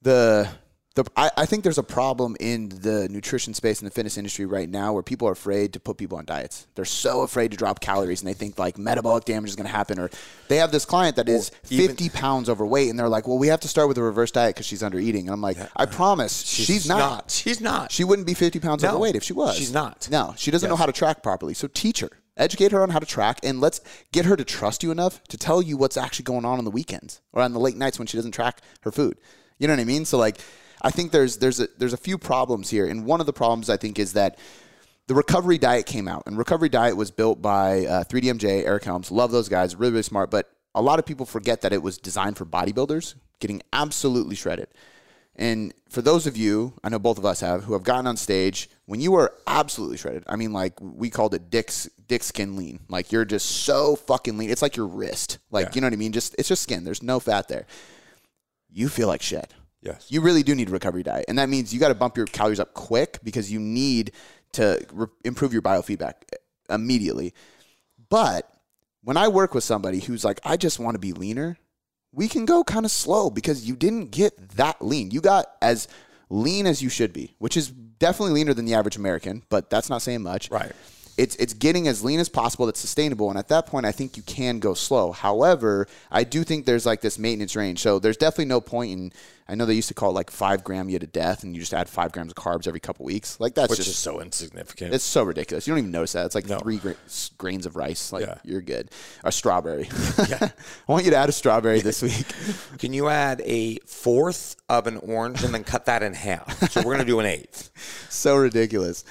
the 0.00 0.48
the 0.94 1.04
I, 1.16 1.30
I 1.36 1.46
think 1.46 1.64
there's 1.64 1.78
a 1.78 1.82
problem 1.82 2.36
in 2.38 2.68
the 2.68 3.08
nutrition 3.08 3.52
space 3.52 3.80
and 3.80 3.90
the 3.90 3.94
fitness 3.94 4.16
industry 4.16 4.46
right 4.46 4.68
now 4.70 4.92
where 4.92 5.02
people 5.02 5.26
are 5.26 5.32
afraid 5.32 5.72
to 5.72 5.80
put 5.80 5.96
people 5.96 6.18
on 6.18 6.24
diets. 6.24 6.68
They're 6.76 6.84
so 6.84 7.22
afraid 7.22 7.50
to 7.50 7.56
drop 7.56 7.80
calories 7.80 8.20
and 8.22 8.28
they 8.28 8.34
think 8.34 8.58
like 8.58 8.78
metabolic 8.78 9.24
damage 9.24 9.50
is 9.50 9.56
going 9.56 9.66
to 9.66 9.72
happen. 9.72 9.98
Or 9.98 10.08
they 10.48 10.58
have 10.58 10.70
this 10.70 10.84
client 10.84 11.16
that 11.16 11.28
is 11.28 11.50
even- 11.68 11.88
50 11.88 12.10
pounds 12.10 12.48
overweight 12.48 12.90
and 12.90 12.98
they're 12.98 13.08
like, 13.08 13.26
well, 13.26 13.38
we 13.38 13.48
have 13.48 13.60
to 13.60 13.68
start 13.68 13.88
with 13.88 13.98
a 13.98 14.02
reverse 14.02 14.30
diet 14.30 14.54
because 14.54 14.66
she's 14.66 14.84
under 14.84 14.98
eating. 15.00 15.26
And 15.26 15.30
I'm 15.34 15.40
like, 15.40 15.58
I 15.74 15.86
promise, 15.86 16.42
she's, 16.42 16.88
not. 16.88 17.30
She's 17.30 17.60
not. 17.60 17.90
She 17.90 18.04
wouldn't 18.04 18.26
be 18.26 18.34
50 18.34 18.60
pounds 18.60 18.82
No, 18.84 18.90
overweight 18.90 19.16
if 19.16 19.24
she 19.24 19.32
was. 19.32 19.56
she's 19.56 19.72
not. 19.72 20.08
No, 20.12 20.34
she 20.36 20.52
doesn't 20.52 20.68
know 20.68 20.76
how 20.76 20.86
to 20.86 20.92
track 20.92 21.22
properly. 21.24 21.54
So 21.54 21.68
teach 21.74 22.00
her. 22.00 22.10
Educate 22.36 22.70
her 22.72 22.82
on 22.82 22.90
how 22.90 22.98
to 23.00 23.06
track 23.06 23.38
and 23.42 23.60
let's 23.60 23.80
get 24.12 24.26
her 24.26 24.36
to 24.36 24.44
trust 24.44 24.82
you 24.84 24.90
enough 24.92 25.22
to 25.24 25.36
tell 25.36 25.60
you 25.62 25.76
what's 25.76 25.96
actually 25.96 26.24
going 26.24 26.44
on 26.44 26.58
on 26.58 26.64
the 26.64 26.70
weekends 26.70 27.20
or 27.32 27.42
on 27.42 27.52
the 27.52 27.60
late 27.60 27.76
nights 27.76 27.98
when 27.98 28.06
she 28.06 28.16
doesn't 28.16 28.32
track 28.32 28.60
her 28.82 28.92
food. 28.92 29.16
You 29.58 29.66
know 29.68 29.72
what 29.74 29.80
I 29.80 29.84
mean? 29.84 30.04
So 30.04 30.18
like 30.18 30.38
I 30.84 30.90
think 30.90 31.10
there's 31.10 31.38
there's 31.38 31.58
a, 31.60 31.68
there's 31.78 31.92
a 31.92 31.96
few 31.98 32.18
problems 32.18 32.70
here 32.70 32.86
and 32.86 33.04
one 33.04 33.20
of 33.20 33.26
the 33.26 33.32
problems 33.32 33.68
I 33.70 33.76
think 33.76 33.98
is 33.98 34.12
that 34.12 34.38
the 35.06 35.14
recovery 35.14 35.58
diet 35.58 35.86
came 35.86 36.06
out 36.06 36.22
and 36.26 36.38
recovery 36.38 36.68
diet 36.68 36.96
was 36.96 37.10
built 37.10 37.42
by 37.42 37.86
uh, 37.86 38.04
3DMJ, 38.04 38.64
Eric 38.64 38.84
Helms. 38.84 39.10
Love 39.10 39.32
those 39.32 39.48
guys, 39.48 39.74
really 39.74 39.92
really 39.92 40.02
smart, 40.02 40.30
but 40.30 40.50
a 40.74 40.82
lot 40.82 40.98
of 40.98 41.06
people 41.06 41.26
forget 41.26 41.62
that 41.62 41.72
it 41.72 41.82
was 41.82 41.98
designed 41.98 42.36
for 42.36 42.44
bodybuilders 42.44 43.14
getting 43.40 43.62
absolutely 43.72 44.36
shredded. 44.36 44.68
And 45.36 45.74
for 45.88 46.00
those 46.00 46.26
of 46.28 46.36
you, 46.36 46.74
I 46.84 46.88
know 46.88 47.00
both 47.00 47.18
of 47.18 47.24
us 47.24 47.40
have, 47.40 47.64
who 47.64 47.72
have 47.72 47.82
gotten 47.82 48.06
on 48.06 48.16
stage, 48.16 48.70
when 48.86 49.00
you 49.00 49.14
are 49.16 49.34
absolutely 49.46 49.96
shredded, 49.96 50.22
I 50.28 50.36
mean, 50.36 50.52
like 50.52 50.74
we 50.80 51.10
called 51.10 51.34
it 51.34 51.50
dick's 51.50 51.88
dick 52.06 52.22
skin 52.22 52.56
lean. 52.56 52.80
Like 52.88 53.10
you're 53.10 53.24
just 53.24 53.46
so 53.64 53.96
fucking 53.96 54.38
lean. 54.38 54.50
It's 54.50 54.62
like 54.62 54.76
your 54.76 54.86
wrist. 54.86 55.38
Like 55.50 55.66
Yeah. 55.66 55.70
you 55.74 55.80
know 55.80 55.86
what 55.88 55.92
I 55.94 55.96
mean? 55.96 56.12
Just 56.12 56.36
it's 56.38 56.48
just 56.48 56.62
skin. 56.62 56.84
There's 56.84 57.02
no 57.02 57.18
fat 57.18 57.48
there. 57.48 57.66
You 58.70 58.88
feel 58.88 59.08
like 59.08 59.22
shit. 59.22 59.52
Yes. 59.84 60.06
You 60.08 60.22
really 60.22 60.42
do 60.42 60.54
need 60.54 60.68
a 60.68 60.72
recovery 60.72 61.02
diet, 61.02 61.26
and 61.28 61.38
that 61.38 61.48
means 61.48 61.72
you 61.72 61.78
got 61.78 61.88
to 61.88 61.94
bump 61.94 62.16
your 62.16 62.26
calories 62.26 62.58
up 62.58 62.74
quick 62.74 63.18
because 63.22 63.52
you 63.52 63.60
need 63.60 64.12
to 64.52 64.84
re- 64.92 65.06
improve 65.24 65.52
your 65.52 65.62
biofeedback 65.62 66.14
immediately. 66.70 67.34
But 68.08 68.50
when 69.02 69.16
I 69.16 69.28
work 69.28 69.54
with 69.54 69.64
somebody 69.64 70.00
who's 70.00 70.24
like, 70.24 70.40
I 70.44 70.56
just 70.56 70.78
want 70.78 70.94
to 70.94 70.98
be 70.98 71.12
leaner, 71.12 71.58
we 72.12 72.28
can 72.28 72.46
go 72.46 72.64
kind 72.64 72.86
of 72.86 72.90
slow 72.90 73.28
because 73.28 73.68
you 73.68 73.76
didn't 73.76 74.10
get 74.10 74.50
that 74.50 74.80
lean. 74.80 75.10
You 75.10 75.20
got 75.20 75.46
as 75.60 75.88
lean 76.30 76.66
as 76.66 76.82
you 76.82 76.88
should 76.88 77.12
be, 77.12 77.34
which 77.38 77.56
is 77.56 77.68
definitely 77.68 78.34
leaner 78.34 78.54
than 78.54 78.64
the 78.64 78.74
average 78.74 78.96
American, 78.96 79.42
but 79.50 79.68
that's 79.68 79.90
not 79.90 80.00
saying 80.00 80.22
much. 80.22 80.50
Right. 80.50 80.72
It's 81.16 81.36
it's 81.36 81.52
getting 81.54 81.86
as 81.86 82.02
lean 82.02 82.18
as 82.18 82.28
possible 82.28 82.66
that's 82.66 82.80
sustainable, 82.80 83.30
and 83.30 83.38
at 83.38 83.46
that 83.48 83.66
point, 83.66 83.86
I 83.86 83.92
think 83.92 84.16
you 84.16 84.22
can 84.24 84.58
go 84.58 84.74
slow. 84.74 85.12
However, 85.12 85.86
I 86.10 86.24
do 86.24 86.42
think 86.42 86.66
there's 86.66 86.84
like 86.86 87.00
this 87.02 87.18
maintenance 87.20 87.54
range. 87.54 87.80
So 87.80 87.98
there's 88.00 88.16
definitely 88.16 88.46
no 88.46 88.60
point 88.60 88.92
in. 88.92 89.12
I 89.46 89.54
know 89.54 89.66
they 89.66 89.74
used 89.74 89.88
to 89.88 89.94
call 89.94 90.10
it 90.10 90.14
like 90.14 90.30
five 90.30 90.64
gram 90.64 90.88
you 90.88 90.98
to 90.98 91.06
death, 91.06 91.44
and 91.44 91.54
you 91.54 91.60
just 91.60 91.74
add 91.74 91.88
five 91.88 92.10
grams 92.12 92.32
of 92.32 92.36
carbs 92.36 92.66
every 92.66 92.80
couple 92.80 93.04
weeks. 93.04 93.38
Like 93.38 93.54
that's 93.54 93.70
Which 93.70 93.78
just 93.78 93.90
is 93.90 93.96
so 93.98 94.20
insignificant. 94.20 94.92
it's 94.94 95.04
so 95.04 95.22
ridiculous. 95.22 95.66
You 95.68 95.72
don't 95.72 95.78
even 95.80 95.90
notice 95.92 96.12
that. 96.14 96.26
It's 96.26 96.34
like 96.34 96.48
No. 96.48 96.58
three 96.58 96.78
gra- 96.78 96.96
grains 97.38 97.66
of 97.66 97.76
rice. 97.76 98.10
Like 98.12 98.26
Yeah. 98.26 98.38
you're 98.42 98.62
good. 98.62 98.90
A 99.22 99.30
strawberry. 99.30 99.88
I 100.18 100.50
want 100.88 101.04
you 101.04 101.10
to 101.12 101.16
add 101.16 101.28
a 101.28 101.32
strawberry 101.32 101.80
this 101.80 102.02
week. 102.02 102.24
Can 102.78 102.92
you 102.92 103.08
add 103.08 103.40
a 103.44 103.76
fourth 103.86 104.56
of 104.68 104.86
an 104.88 104.96
orange 104.96 105.44
and 105.44 105.52
then 105.54 105.62
cut 105.62 105.84
that 105.84 106.02
in 106.02 106.14
half? 106.14 106.72
So 106.72 106.82
we're 106.82 106.92
gonna 106.94 107.04
do 107.04 107.20
an 107.20 107.26
eighth. 107.26 107.70
so 108.10 108.36
ridiculous. 108.36 109.04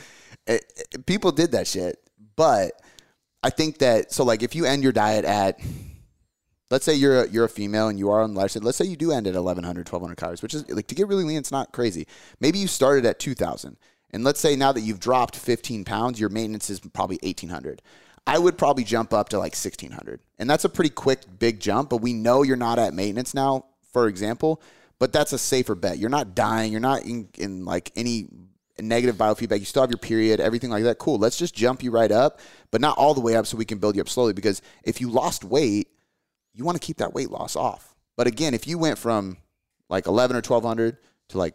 It- 0.48 0.88
it- 0.92 1.06
people 1.06 1.32
did 1.32 1.52
that 1.52 1.68
shit, 1.68 2.00
but 2.36 2.82
I 3.42 3.50
think 3.50 3.80
that 3.80 4.12
so 4.12 4.24
like 4.24 4.44
if 4.44 4.56
you 4.56 4.66
end 4.66 4.84
your 4.84 4.92
diet 4.92 5.26
at 5.26 5.60
let's 6.72 6.86
say 6.86 6.96
you're 6.96 7.24
a, 7.24 7.30
you're 7.30 7.46
a 7.46 7.50
female 7.50 7.88
and 7.88 8.00
you 8.00 8.10
are 8.10 8.22
on 8.22 8.34
lifestyle. 8.34 8.64
Let's 8.64 8.78
say 8.78 8.86
you 8.86 8.96
do 8.96 9.12
end 9.12 9.28
at 9.28 9.36
1100, 9.36 9.88
1200 9.88 10.16
calories, 10.16 10.42
which 10.42 10.54
is 10.56 10.68
like 10.70 10.88
to 10.88 10.96
get 10.96 11.08
really 11.08 11.24
lean. 11.24 11.38
It's 11.38 11.52
not 11.52 11.72
crazy. 11.72 12.08
Maybe 12.40 12.58
you 12.58 12.68
started 12.68 13.06
at 13.06 13.20
2000, 13.20 13.78
and 14.12 14.24
let's 14.24 14.40
say 14.40 14.56
now 14.56 14.72
that 14.72 14.82
you've 14.82 15.00
dropped 15.00 15.36
15 15.36 15.86
pounds, 15.86 16.20
your 16.20 16.30
maintenance 16.30 16.70
is 16.70 16.80
probably 16.80 17.20
1800. 17.22 17.82
I 18.26 18.40
would 18.40 18.58
probably 18.58 18.86
jump 18.86 19.14
up 19.14 19.30
to 19.30 19.38
like 19.38 19.54
1600, 19.54 20.22
and 20.40 20.50
that's 20.50 20.66
a 20.66 20.70
pretty 20.70 20.90
quick 20.90 21.20
big 21.38 21.60
jump. 21.60 21.90
But 21.90 21.98
we 21.98 22.14
know 22.14 22.42
you're 22.42 22.56
not 22.58 22.80
at 22.80 22.94
maintenance 22.94 23.34
now, 23.34 23.66
for 23.92 24.08
example. 24.08 24.62
But 25.00 25.12
that's 25.12 25.34
a 25.34 25.38
safer 25.38 25.76
bet. 25.76 25.98
You're 25.98 26.10
not 26.10 26.34
dying. 26.34 26.72
You're 26.72 26.80
not 26.80 27.04
in, 27.04 27.28
in 27.38 27.66
like 27.66 27.92
any 27.96 28.28
negative 28.80 29.16
biofeedback. 29.16 29.60
You 29.60 29.66
still 29.66 29.84
have 29.84 29.92
your 29.92 29.98
period, 29.98 30.40
everything 30.40 30.70
like 30.70 30.84
that. 30.84 30.98
Cool. 30.98 31.18
Let's 31.18 31.38
just 31.38 31.54
jump 31.54 31.84
you 31.84 31.92
right 31.92 32.12
up, 32.12 32.40
but 32.72 32.82
not 32.82 32.98
all 32.98 33.14
the 33.14 33.22
way 33.22 33.36
up 33.36 33.46
so 33.46 33.58
we 33.58 33.66
can 33.66 33.78
build 33.78 33.96
you 33.96 34.02
up 34.02 34.10
slowly. 34.10 34.34
Because 34.34 34.62
if 34.84 35.00
you 35.00 35.10
lost 35.10 35.44
weight, 35.44 35.90
you 36.54 36.64
want 36.64 36.80
to 36.80 36.86
keep 36.86 36.98
that 36.98 37.14
weight 37.14 37.30
loss 37.30 37.56
off. 37.56 37.96
But 38.16 38.28
again, 38.28 38.54
if 38.54 38.68
you 38.68 38.78
went 38.78 38.98
from 38.98 39.38
like 39.90 40.08
11 40.08 40.36
or 40.36 40.40
1200 40.40 40.98
to 41.30 41.38
like 41.38 41.54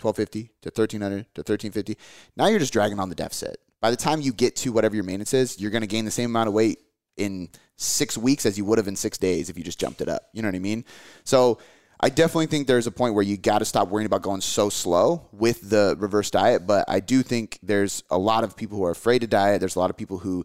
1250 0.00 0.52
to 0.62 0.68
1300 0.68 1.26
to 1.34 1.40
1350, 1.40 1.96
now 2.36 2.46
you're 2.46 2.58
just 2.58 2.72
dragging 2.72 3.00
on 3.00 3.08
the 3.08 3.14
deficit. 3.14 3.58
by 3.80 3.90
the 3.90 3.96
time 3.96 4.20
you 4.20 4.32
get 4.32 4.56
to 4.56 4.72
whatever 4.72 4.94
your 4.94 5.04
maintenance 5.04 5.34
is, 5.34 5.60
you're 5.60 5.70
going 5.70 5.82
to 5.82 5.86
gain 5.86 6.04
the 6.04 6.10
same 6.10 6.30
amount 6.30 6.48
of 6.48 6.54
weight 6.54 6.78
in 7.16 7.48
six 7.76 8.18
weeks 8.18 8.44
as 8.46 8.58
you 8.58 8.64
would 8.64 8.78
have 8.78 8.88
in 8.88 8.96
six 8.96 9.18
days 9.18 9.50
if 9.50 9.56
you 9.56 9.64
just 9.64 9.78
jumped 9.78 10.00
it 10.00 10.08
up. 10.08 10.28
You 10.32 10.42
know 10.42 10.48
what 10.48 10.56
I 10.56 10.60
mean? 10.60 10.84
So 11.24 11.58
I 12.00 12.10
definitely 12.10 12.46
think 12.46 12.66
there's 12.66 12.86
a 12.86 12.92
point 12.92 13.14
where 13.14 13.24
you 13.24 13.36
got 13.36 13.58
to 13.58 13.64
stop 13.64 13.88
worrying 13.88 14.06
about 14.06 14.22
going 14.22 14.40
so 14.40 14.68
slow 14.68 15.28
with 15.32 15.68
the 15.68 15.96
reverse 15.98 16.30
diet. 16.30 16.66
But 16.66 16.84
I 16.88 17.00
do 17.00 17.22
think 17.22 17.58
there's 17.62 18.04
a 18.10 18.18
lot 18.18 18.44
of 18.44 18.56
people 18.56 18.78
who 18.78 18.84
are 18.84 18.90
afraid 18.90 19.20
to 19.20 19.26
diet. 19.26 19.60
There's 19.60 19.76
a 19.76 19.80
lot 19.80 19.90
of 19.90 19.96
people 19.96 20.18
who 20.18 20.44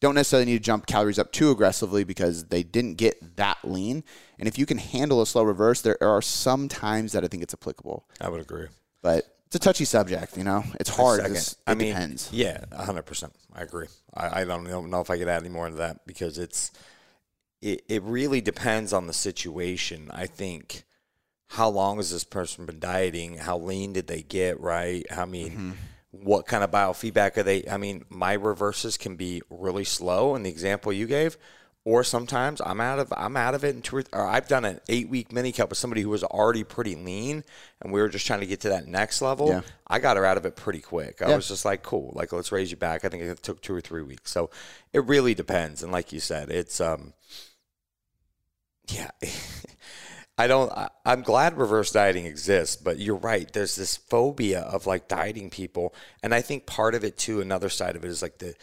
don't 0.00 0.14
necessarily 0.14 0.46
need 0.46 0.58
to 0.58 0.64
jump 0.64 0.86
calories 0.86 1.18
up 1.18 1.32
too 1.32 1.50
aggressively 1.50 2.04
because 2.04 2.44
they 2.46 2.62
didn't 2.62 2.94
get 2.94 3.36
that 3.36 3.58
lean. 3.64 4.04
And 4.38 4.46
if 4.46 4.58
you 4.58 4.66
can 4.66 4.78
handle 4.78 5.22
a 5.22 5.26
slow 5.26 5.42
reverse, 5.42 5.80
there 5.80 6.00
are 6.02 6.22
some 6.22 6.68
times 6.68 7.12
that 7.12 7.24
I 7.24 7.28
think 7.28 7.42
it's 7.42 7.54
applicable. 7.54 8.06
I 8.20 8.28
would 8.28 8.40
agree. 8.40 8.66
But 9.00 9.26
it's 9.46 9.56
a 9.56 9.58
touchy 9.58 9.84
subject, 9.84 10.36
you 10.36 10.44
know. 10.44 10.64
It's 10.80 10.88
hard. 10.88 11.20
It 11.26 11.54
I 11.66 11.74
mean, 11.74 11.88
depends. 11.88 12.30
yeah, 12.32 12.64
hundred 12.72 13.02
percent. 13.02 13.34
I 13.52 13.62
agree. 13.62 13.86
I, 14.14 14.40
I 14.40 14.44
don't 14.44 14.64
know, 14.64 14.80
know 14.82 15.00
if 15.00 15.10
I 15.10 15.18
could 15.18 15.28
add 15.28 15.42
any 15.42 15.52
more 15.52 15.68
to 15.68 15.74
that 15.76 16.06
because 16.06 16.38
it's 16.38 16.70
it, 17.60 17.84
it 17.88 18.02
really 18.02 18.40
depends 18.40 18.92
on 18.92 19.06
the 19.08 19.12
situation. 19.12 20.10
I 20.10 20.26
think 20.26 20.84
how 21.52 21.68
long 21.68 21.96
has 21.98 22.10
this 22.10 22.24
person 22.24 22.66
been 22.66 22.78
dieting? 22.80 23.36
How 23.38 23.58
lean 23.58 23.92
did 23.92 24.06
they 24.06 24.22
get? 24.22 24.58
Right? 24.60 25.04
I 25.10 25.24
mean, 25.26 25.50
Mm-hmm. 25.50 25.70
what 26.24 26.46
kind 26.46 26.62
of 26.64 26.70
biofeedback 26.70 27.36
are 27.36 27.42
they? 27.42 27.64
I 27.70 27.76
mean, 27.76 28.04
my 28.08 28.32
reverses 28.34 28.96
can 28.96 29.16
be 29.16 29.42
really 29.50 29.84
slow 29.84 30.34
in 30.34 30.42
the 30.42 30.50
example 30.50 30.92
you 30.92 31.06
gave. 31.06 31.36
Or 31.84 32.04
sometimes 32.04 32.60
I'm 32.64 32.80
out 32.80 33.00
of 33.00 33.12
I'm 33.16 33.36
out 33.36 33.56
of 33.56 33.64
it 33.64 33.74
in 33.74 33.82
two 33.82 33.96
or, 33.96 34.04
or 34.12 34.24
I've 34.28 34.46
done 34.46 34.64
an 34.64 34.78
eight 34.88 35.08
week 35.08 35.32
mini 35.32 35.50
cut 35.50 35.68
with 35.68 35.78
somebody 35.78 36.02
who 36.02 36.10
was 36.10 36.22
already 36.22 36.62
pretty 36.62 36.94
lean, 36.94 37.42
and 37.80 37.92
we 37.92 38.00
were 38.00 38.08
just 38.08 38.24
trying 38.24 38.38
to 38.38 38.46
get 38.46 38.60
to 38.60 38.68
that 38.68 38.86
next 38.86 39.20
level. 39.20 39.48
Yeah. 39.48 39.62
I 39.88 39.98
got 39.98 40.16
her 40.16 40.24
out 40.24 40.36
of 40.36 40.46
it 40.46 40.54
pretty 40.54 40.78
quick. 40.80 41.20
I 41.20 41.30
Yeah. 41.30 41.34
was 41.36 41.48
just 41.48 41.64
like, 41.64 41.82
cool, 41.82 42.12
like 42.14 42.32
let's 42.32 42.52
raise 42.52 42.70
you 42.70 42.76
back. 42.76 43.04
I 43.04 43.08
think 43.08 43.24
it 43.24 43.42
took 43.42 43.60
two 43.62 43.74
or 43.74 43.80
three 43.80 44.02
weeks. 44.02 44.30
So 44.30 44.48
it 44.92 45.04
really 45.06 45.34
depends. 45.34 45.82
And 45.82 45.90
like 45.90 46.12
you 46.12 46.20
said, 46.20 46.50
it's 46.50 46.80
um 46.80 47.14
yeah. 48.88 49.10
I 50.38 50.46
don't 50.46 50.72
I, 50.72 50.88
I'm 51.04 51.22
glad 51.22 51.58
reverse 51.58 51.92
dieting 51.92 52.26
exists, 52.26 52.76
but 52.76 52.98
you're 52.98 53.16
right. 53.16 53.50
There's 53.52 53.76
this 53.76 53.96
phobia 53.96 54.60
of 54.60 54.86
like 54.86 55.06
dieting 55.08 55.50
people. 55.50 55.94
And 56.22 56.34
I 56.34 56.40
think 56.40 56.66
part 56.66 56.94
of 56.94 57.04
it 57.04 57.16
too, 57.18 57.40
another 57.40 57.68
side 57.68 57.96
of 57.96 58.04
it 58.04 58.08
is 58.08 58.22
like 58.22 58.38
the 58.38 58.54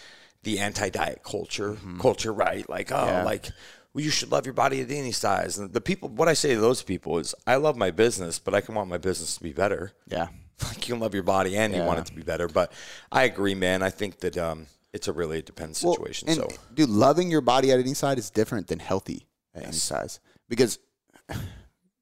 the 0.44 0.60
anti 0.60 0.90
diet 0.90 1.22
culture 1.24 1.78
culture, 2.00 2.34
right? 2.34 2.68
Like, 2.70 2.92
oh, 2.92 3.06
Yeah. 3.06 3.24
like 3.24 3.50
well, 3.94 4.04
you 4.04 4.12
should 4.12 4.32
love 4.32 4.46
your 4.46 4.54
body 4.54 4.82
at 4.82 4.92
any 4.92 5.12
size. 5.12 5.58
And 5.58 5.74
the 5.74 5.82
people 5.82 6.10
what 6.10 6.28
I 6.28 6.34
say 6.34 6.56
to 6.56 6.62
those 6.62 6.82
people 6.84 7.20
is 7.20 7.36
I 7.46 7.56
love 7.56 7.78
my 7.78 7.92
business, 7.92 8.40
but 8.40 8.54
I 8.56 8.62
can 8.62 8.76
want 8.76 8.90
my 8.90 8.98
business 8.98 9.36
to 9.38 9.44
be 9.44 9.54
better 9.54 9.92
Yeah. 10.08 10.28
like 10.64 10.88
you 10.88 10.94
can 10.96 11.00
love 11.02 11.14
your 11.14 11.24
body 11.24 11.56
and 11.56 11.74
you 11.74 11.82
want 11.84 12.00
it 12.00 12.06
to 12.08 12.14
be 12.16 12.24
better. 12.24 12.48
But 12.48 12.72
I 13.12 13.24
agree, 13.24 13.56
man. 13.56 13.84
I 13.84 13.90
think 13.92 14.20
that 14.22 14.38
um, 14.38 14.66
it's 14.92 15.08
a 15.08 15.14
really 15.14 15.38
it 15.40 15.46
depends 15.46 15.84
Well, 15.84 15.94
situation. 15.94 16.30
so 16.30 16.48
dude, 16.74 16.90
loving 16.90 17.30
your 17.30 17.42
body 17.42 17.72
at 17.72 17.80
any 17.80 17.94
size 17.94 18.18
is 18.18 18.30
different 18.32 18.68
than 18.68 18.80
healthy 18.80 19.28
at 19.54 19.64
any 19.64 19.72
size 19.74 20.20
because 20.50 20.80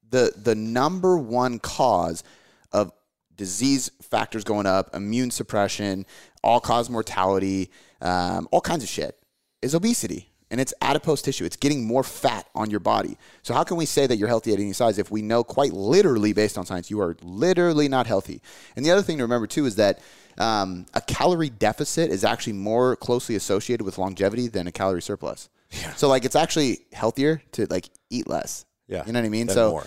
the 0.09 0.33
the 0.35 0.55
number 0.55 1.17
one 1.17 1.59
cause 1.59 2.23
of 2.71 2.91
disease 3.35 3.91
factors 4.01 4.43
going 4.43 4.65
up, 4.65 4.95
immune 4.95 5.31
suppression, 5.31 6.05
all 6.43 6.59
cause 6.59 6.89
mortality, 6.89 7.69
um, 8.01 8.47
all 8.51 8.61
kinds 8.61 8.83
of 8.83 8.89
shit 8.89 9.17
is 9.61 9.75
obesity. 9.75 10.31
And 10.49 10.61
it's 10.61 10.73
adipose 10.81 11.21
tissue. 11.21 11.43
It's 11.43 11.57
getting 11.57 11.85
more 11.85 12.03
fat 12.03 12.47
on 12.55 12.69
your 12.71 12.79
body. 12.79 13.17
So 13.43 13.53
how 13.53 13.65
can 13.65 13.75
we 13.75 13.85
say 13.85 14.07
that 14.07 14.15
you're 14.15 14.29
healthy 14.29 14.53
at 14.53 14.59
any 14.59 14.71
size 14.71 14.97
if 14.97 15.11
we 15.11 15.21
know 15.21 15.43
quite 15.43 15.73
literally, 15.73 16.31
based 16.31 16.57
on 16.57 16.65
science, 16.65 16.89
you 16.89 17.01
are 17.01 17.17
literally 17.21 17.89
not 17.89 18.07
healthy? 18.07 18.41
And 18.77 18.85
the 18.85 18.91
other 18.91 19.01
thing 19.01 19.17
to 19.17 19.23
remember 19.23 19.45
too 19.45 19.65
is 19.65 19.75
that 19.75 19.99
um, 20.37 20.85
a 20.93 21.01
calorie 21.01 21.49
deficit 21.49 22.11
is 22.11 22.23
actually 22.23 22.53
more 22.53 22.95
closely 22.95 23.35
associated 23.35 23.83
with 23.83 23.97
longevity 23.97 24.47
than 24.47 24.67
a 24.67 24.71
calorie 24.71 25.01
surplus. 25.01 25.49
Yeah. 25.71 25.93
So 25.95 26.07
like 26.07 26.23
it's 26.23 26.35
actually 26.35 26.85
healthier 26.93 27.41
to 27.53 27.65
like 27.69 27.89
eat 28.09 28.29
less. 28.29 28.63
Yeah, 28.87 29.03
You 29.05 29.13
know 29.13 29.19
what 29.19 29.25
I 29.25 29.29
mean? 29.29 29.49
So 29.49 29.71
more. 29.71 29.85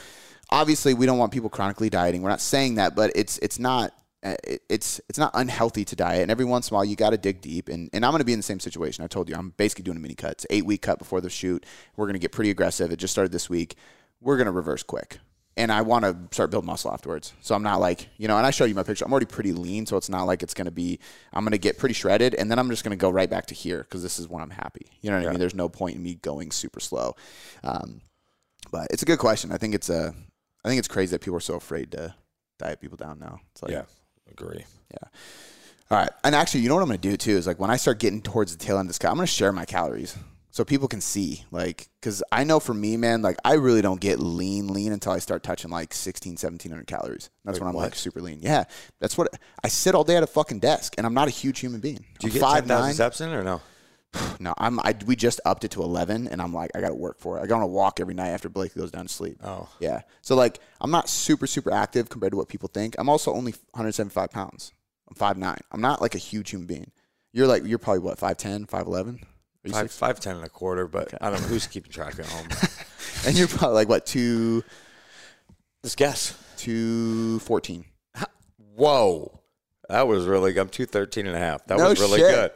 obviously 0.50 0.94
we 0.94 1.06
don't 1.06 1.18
want 1.18 1.32
people 1.32 1.48
chronically 1.50 1.90
dieting. 1.90 2.22
We're 2.22 2.28
not 2.30 2.40
saying 2.40 2.74
that, 2.76 2.94
but 2.94 3.12
it's 3.14 3.38
it's 3.38 3.58
not 3.58 3.94
uh, 4.22 4.34
it's 4.68 5.00
it's 5.08 5.18
not 5.18 5.30
unhealthy 5.34 5.84
to 5.86 5.96
diet. 5.96 6.22
And 6.22 6.30
every 6.30 6.44
once 6.44 6.68
in 6.68 6.74
a 6.74 6.76
while 6.76 6.84
you 6.84 6.96
got 6.96 7.10
to 7.10 7.16
dig 7.18 7.40
deep. 7.40 7.68
And 7.68 7.88
and 7.92 8.04
I'm 8.04 8.12
going 8.12 8.20
to 8.20 8.26
be 8.26 8.34
in 8.34 8.38
the 8.38 8.44
same 8.44 8.60
situation. 8.60 9.02
I 9.02 9.06
told 9.06 9.28
you 9.28 9.34
I'm 9.34 9.50
basically 9.56 9.84
doing 9.84 9.96
a 9.96 10.00
mini 10.00 10.14
cut. 10.14 10.32
It's 10.32 10.44
an 10.44 10.48
eight 10.50 10.66
week 10.66 10.82
cut 10.82 10.98
before 10.98 11.20
the 11.20 11.30
shoot. 11.30 11.64
We're 11.96 12.06
going 12.06 12.14
to 12.14 12.20
get 12.20 12.32
pretty 12.32 12.50
aggressive. 12.50 12.92
It 12.92 12.96
just 12.98 13.12
started 13.12 13.32
this 13.32 13.48
week. 13.48 13.76
We're 14.20 14.36
going 14.36 14.46
to 14.46 14.52
reverse 14.52 14.82
quick. 14.82 15.18
And 15.56 15.72
I 15.72 15.82
want 15.82 16.04
to 16.04 16.16
start 16.30 16.50
build 16.50 16.64
muscle 16.64 16.92
afterwards. 16.92 17.34
So 17.40 17.54
I'm 17.54 17.62
not 17.62 17.80
like, 17.80 18.08
you 18.18 18.28
know, 18.28 18.36
and 18.38 18.46
I 18.46 18.50
showed 18.50 18.66
you 18.66 18.74
my 18.74 18.82
picture. 18.82 19.04
I'm 19.04 19.10
already 19.12 19.26
pretty 19.26 19.52
lean, 19.52 19.84
so 19.84 19.96
it's 19.96 20.08
not 20.08 20.22
like 20.24 20.42
it's 20.42 20.54
going 20.54 20.66
to 20.66 20.70
be 20.70 21.00
I'm 21.32 21.44
going 21.44 21.52
to 21.52 21.58
get 21.58 21.76
pretty 21.76 21.94
shredded 21.94 22.34
and 22.34 22.50
then 22.50 22.58
I'm 22.58 22.68
just 22.70 22.84
going 22.84 22.96
to 22.96 23.00
go 23.00 23.10
right 23.10 23.28
back 23.28 23.46
to 23.46 23.54
here 23.54 23.84
cuz 23.84 24.02
this 24.02 24.18
is 24.18 24.28
when 24.28 24.42
I'm 24.42 24.50
happy. 24.50 24.86
You 25.00 25.10
know 25.10 25.16
what 25.16 25.26
I 25.26 25.30
mean? 25.30 25.40
There's 25.40 25.54
no 25.54 25.68
point 25.68 25.96
in 25.96 26.02
me 26.02 26.14
going 26.16 26.50
super 26.50 26.80
slow. 26.80 27.14
Um, 27.64 28.02
but 28.70 28.88
it's 28.90 29.02
a 29.02 29.06
good 29.06 29.18
question. 29.18 29.52
I 29.52 29.58
think 29.58 29.74
it's 29.74 29.88
a, 29.88 30.14
I 30.64 30.68
think 30.68 30.78
it's 30.78 30.88
crazy 30.88 31.12
that 31.12 31.20
people 31.20 31.36
are 31.36 31.40
so 31.40 31.54
afraid 31.54 31.92
to 31.92 32.14
diet 32.58 32.80
people 32.80 32.96
down 32.96 33.18
now. 33.18 33.40
It's 33.52 33.62
like, 33.62 33.72
yeah, 33.72 33.84
agree. 34.30 34.64
Yeah. 34.92 35.08
All 35.90 35.98
right. 35.98 36.10
And 36.22 36.34
actually, 36.34 36.60
you 36.60 36.68
know 36.68 36.76
what 36.76 36.82
I'm 36.82 36.88
going 36.88 37.00
to 37.00 37.08
do 37.10 37.16
too 37.16 37.36
is 37.36 37.46
like 37.46 37.58
when 37.58 37.70
I 37.70 37.76
start 37.76 37.98
getting 37.98 38.22
towards 38.22 38.56
the 38.56 38.64
tail 38.64 38.76
end 38.76 38.86
of 38.86 38.88
this 38.88 38.98
cut, 38.98 39.10
I'm 39.10 39.16
going 39.16 39.26
to 39.26 39.32
share 39.32 39.52
my 39.52 39.64
calories 39.64 40.16
so 40.50 40.64
people 40.64 40.86
can 40.86 41.00
see. 41.00 41.44
Like, 41.50 41.88
because 42.00 42.22
I 42.30 42.44
know 42.44 42.60
for 42.60 42.74
me, 42.74 42.96
man, 42.96 43.22
like 43.22 43.38
I 43.44 43.54
really 43.54 43.82
don't 43.82 44.00
get 44.00 44.20
lean, 44.20 44.68
lean 44.68 44.92
until 44.92 45.12
I 45.12 45.18
start 45.18 45.42
touching 45.42 45.70
like 45.70 45.92
16, 45.92 46.32
1700 46.32 46.86
calories. 46.86 47.30
That's 47.44 47.56
Wait, 47.56 47.62
when 47.62 47.68
I'm 47.68 47.74
what? 47.74 47.84
like 47.84 47.94
super 47.96 48.20
lean. 48.20 48.40
Yeah, 48.40 48.64
that's 49.00 49.18
what 49.18 49.28
I 49.64 49.68
sit 49.68 49.94
all 49.94 50.04
day 50.04 50.16
at 50.16 50.22
a 50.22 50.28
fucking 50.28 50.60
desk, 50.60 50.94
and 50.96 51.06
I'm 51.06 51.14
not 51.14 51.28
a 51.28 51.32
huge 51.32 51.58
human 51.58 51.80
being. 51.80 52.04
Do 52.20 52.28
you 52.28 52.44
I'm 52.44 52.62
get 52.62 52.64
5'9". 52.64 52.68
thousand 52.68 52.94
steps 52.94 53.20
in 53.20 53.30
or 53.30 53.42
no? 53.42 53.60
No, 54.40 54.54
I'm. 54.56 54.80
I, 54.80 54.94
we 55.04 55.16
just 55.16 55.38
upped 55.44 55.64
it 55.64 55.72
to 55.72 55.82
11, 55.82 56.26
and 56.28 56.40
I'm 56.40 56.54
like, 56.54 56.70
I 56.74 56.80
got 56.80 56.88
to 56.88 56.94
work 56.94 57.18
for 57.18 57.38
it. 57.38 57.42
I 57.42 57.46
got 57.46 57.56
on 57.56 57.62
a 57.62 57.66
walk 57.66 58.00
every 58.00 58.14
night 58.14 58.28
after 58.30 58.48
Blake 58.48 58.74
goes 58.74 58.90
down 58.90 59.06
to 59.06 59.12
sleep. 59.12 59.38
Oh. 59.44 59.68
yeah. 59.80 60.00
So 60.22 60.34
like, 60.34 60.60
I'm 60.80 60.90
not 60.90 61.10
super 61.10 61.46
super 61.46 61.70
active 61.70 62.08
compared 62.08 62.32
to 62.32 62.38
what 62.38 62.48
people 62.48 62.70
think. 62.72 62.94
I'm 62.98 63.08
also 63.10 63.32
only 63.34 63.52
175 63.72 64.30
pounds. 64.30 64.72
I'm 65.08 65.14
5'9". 65.14 65.58
I'm 65.72 65.80
not 65.82 66.00
like 66.00 66.14
a 66.14 66.18
huge 66.18 66.50
human 66.50 66.66
being. 66.66 66.90
You're 67.32 67.46
like, 67.46 67.64
you're 67.66 67.78
probably 67.78 68.00
what 68.00 68.18
5'10", 68.18 68.66
5'11"? 68.68 69.22
Five, 69.70 69.92
five 69.92 70.18
ten 70.20 70.36
and 70.36 70.44
a 70.46 70.48
quarter, 70.48 70.86
but 70.86 71.12
I 71.20 71.30
don't 71.30 71.42
know 71.42 71.48
who's 71.48 71.66
keeping 71.66 71.92
track 71.92 72.18
at 72.18 72.24
home. 72.26 72.48
And 73.26 73.36
you're 73.36 73.48
probably 73.48 73.74
like 73.74 73.88
what 73.90 74.06
two 74.06 74.64
Just 75.82 75.98
guess. 75.98 76.34
two 76.56 77.38
fourteen. 77.40 77.84
Whoa, 78.74 79.40
that 79.90 80.08
was 80.08 80.26
really. 80.26 80.52
Good. 80.54 80.60
I'm 80.60 80.68
two 80.70 80.86
thirteen 80.86 81.26
and 81.26 81.36
a 81.36 81.38
half. 81.38 81.66
That 81.66 81.76
No 81.78 81.90
was 81.90 82.00
really 82.00 82.20
shit. 82.20 82.34
good. 82.34 82.50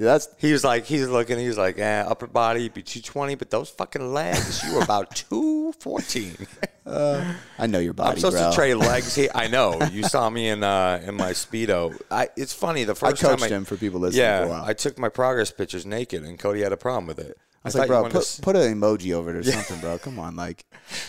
Dude, 0.00 0.06
that's 0.08 0.28
He 0.38 0.50
was 0.50 0.64
like, 0.64 0.86
he's 0.86 1.06
looking, 1.08 1.38
he's 1.38 1.58
like, 1.58 1.78
eh, 1.78 2.00
upper 2.08 2.26
body 2.26 2.70
be 2.70 2.80
220, 2.82 3.34
but 3.34 3.50
those 3.50 3.68
fucking 3.68 4.14
legs, 4.14 4.64
you 4.64 4.74
were 4.74 4.82
about 4.82 5.14
214. 5.28 6.46
I 6.86 7.66
know 7.66 7.78
your 7.80 7.92
body, 7.92 8.12
I'm 8.12 8.16
supposed 8.16 8.38
bro. 8.38 8.48
to 8.48 8.56
trade 8.56 8.74
legs. 8.76 9.14
He, 9.14 9.28
I 9.34 9.48
know. 9.48 9.78
You 9.92 10.02
saw 10.04 10.30
me 10.30 10.48
in 10.48 10.62
uh, 10.64 11.02
in 11.04 11.16
my 11.16 11.32
speedo. 11.32 12.00
I, 12.10 12.28
it's 12.34 12.54
funny. 12.54 12.84
The 12.84 12.92
I 12.92 12.94
first 12.94 13.20
time 13.20 13.36
coached 13.36 13.52
I, 13.52 13.56
him 13.56 13.66
for 13.66 13.76
people 13.76 14.00
listening 14.00 14.22
Yeah. 14.24 14.62
I 14.64 14.72
took 14.72 14.98
my 14.98 15.10
progress 15.10 15.50
pictures 15.50 15.84
naked, 15.84 16.22
and 16.24 16.38
Cody 16.38 16.62
had 16.62 16.72
a 16.72 16.78
problem 16.78 17.06
with 17.06 17.18
it. 17.18 17.36
I 17.62 17.68
was 17.68 17.74
thought 17.74 17.80
like, 17.80 17.88
bro, 17.88 18.02
wanted 18.02 18.22
to 18.22 18.40
put, 18.42 18.56
an 18.56 18.62
emoji 18.80 19.12
over 19.12 19.28
it 19.28 19.36
or 19.36 19.42
something, 19.52 19.80
bro. 19.80 19.98
Come 19.98 20.18
on, 20.18 20.34
like, 20.34 20.64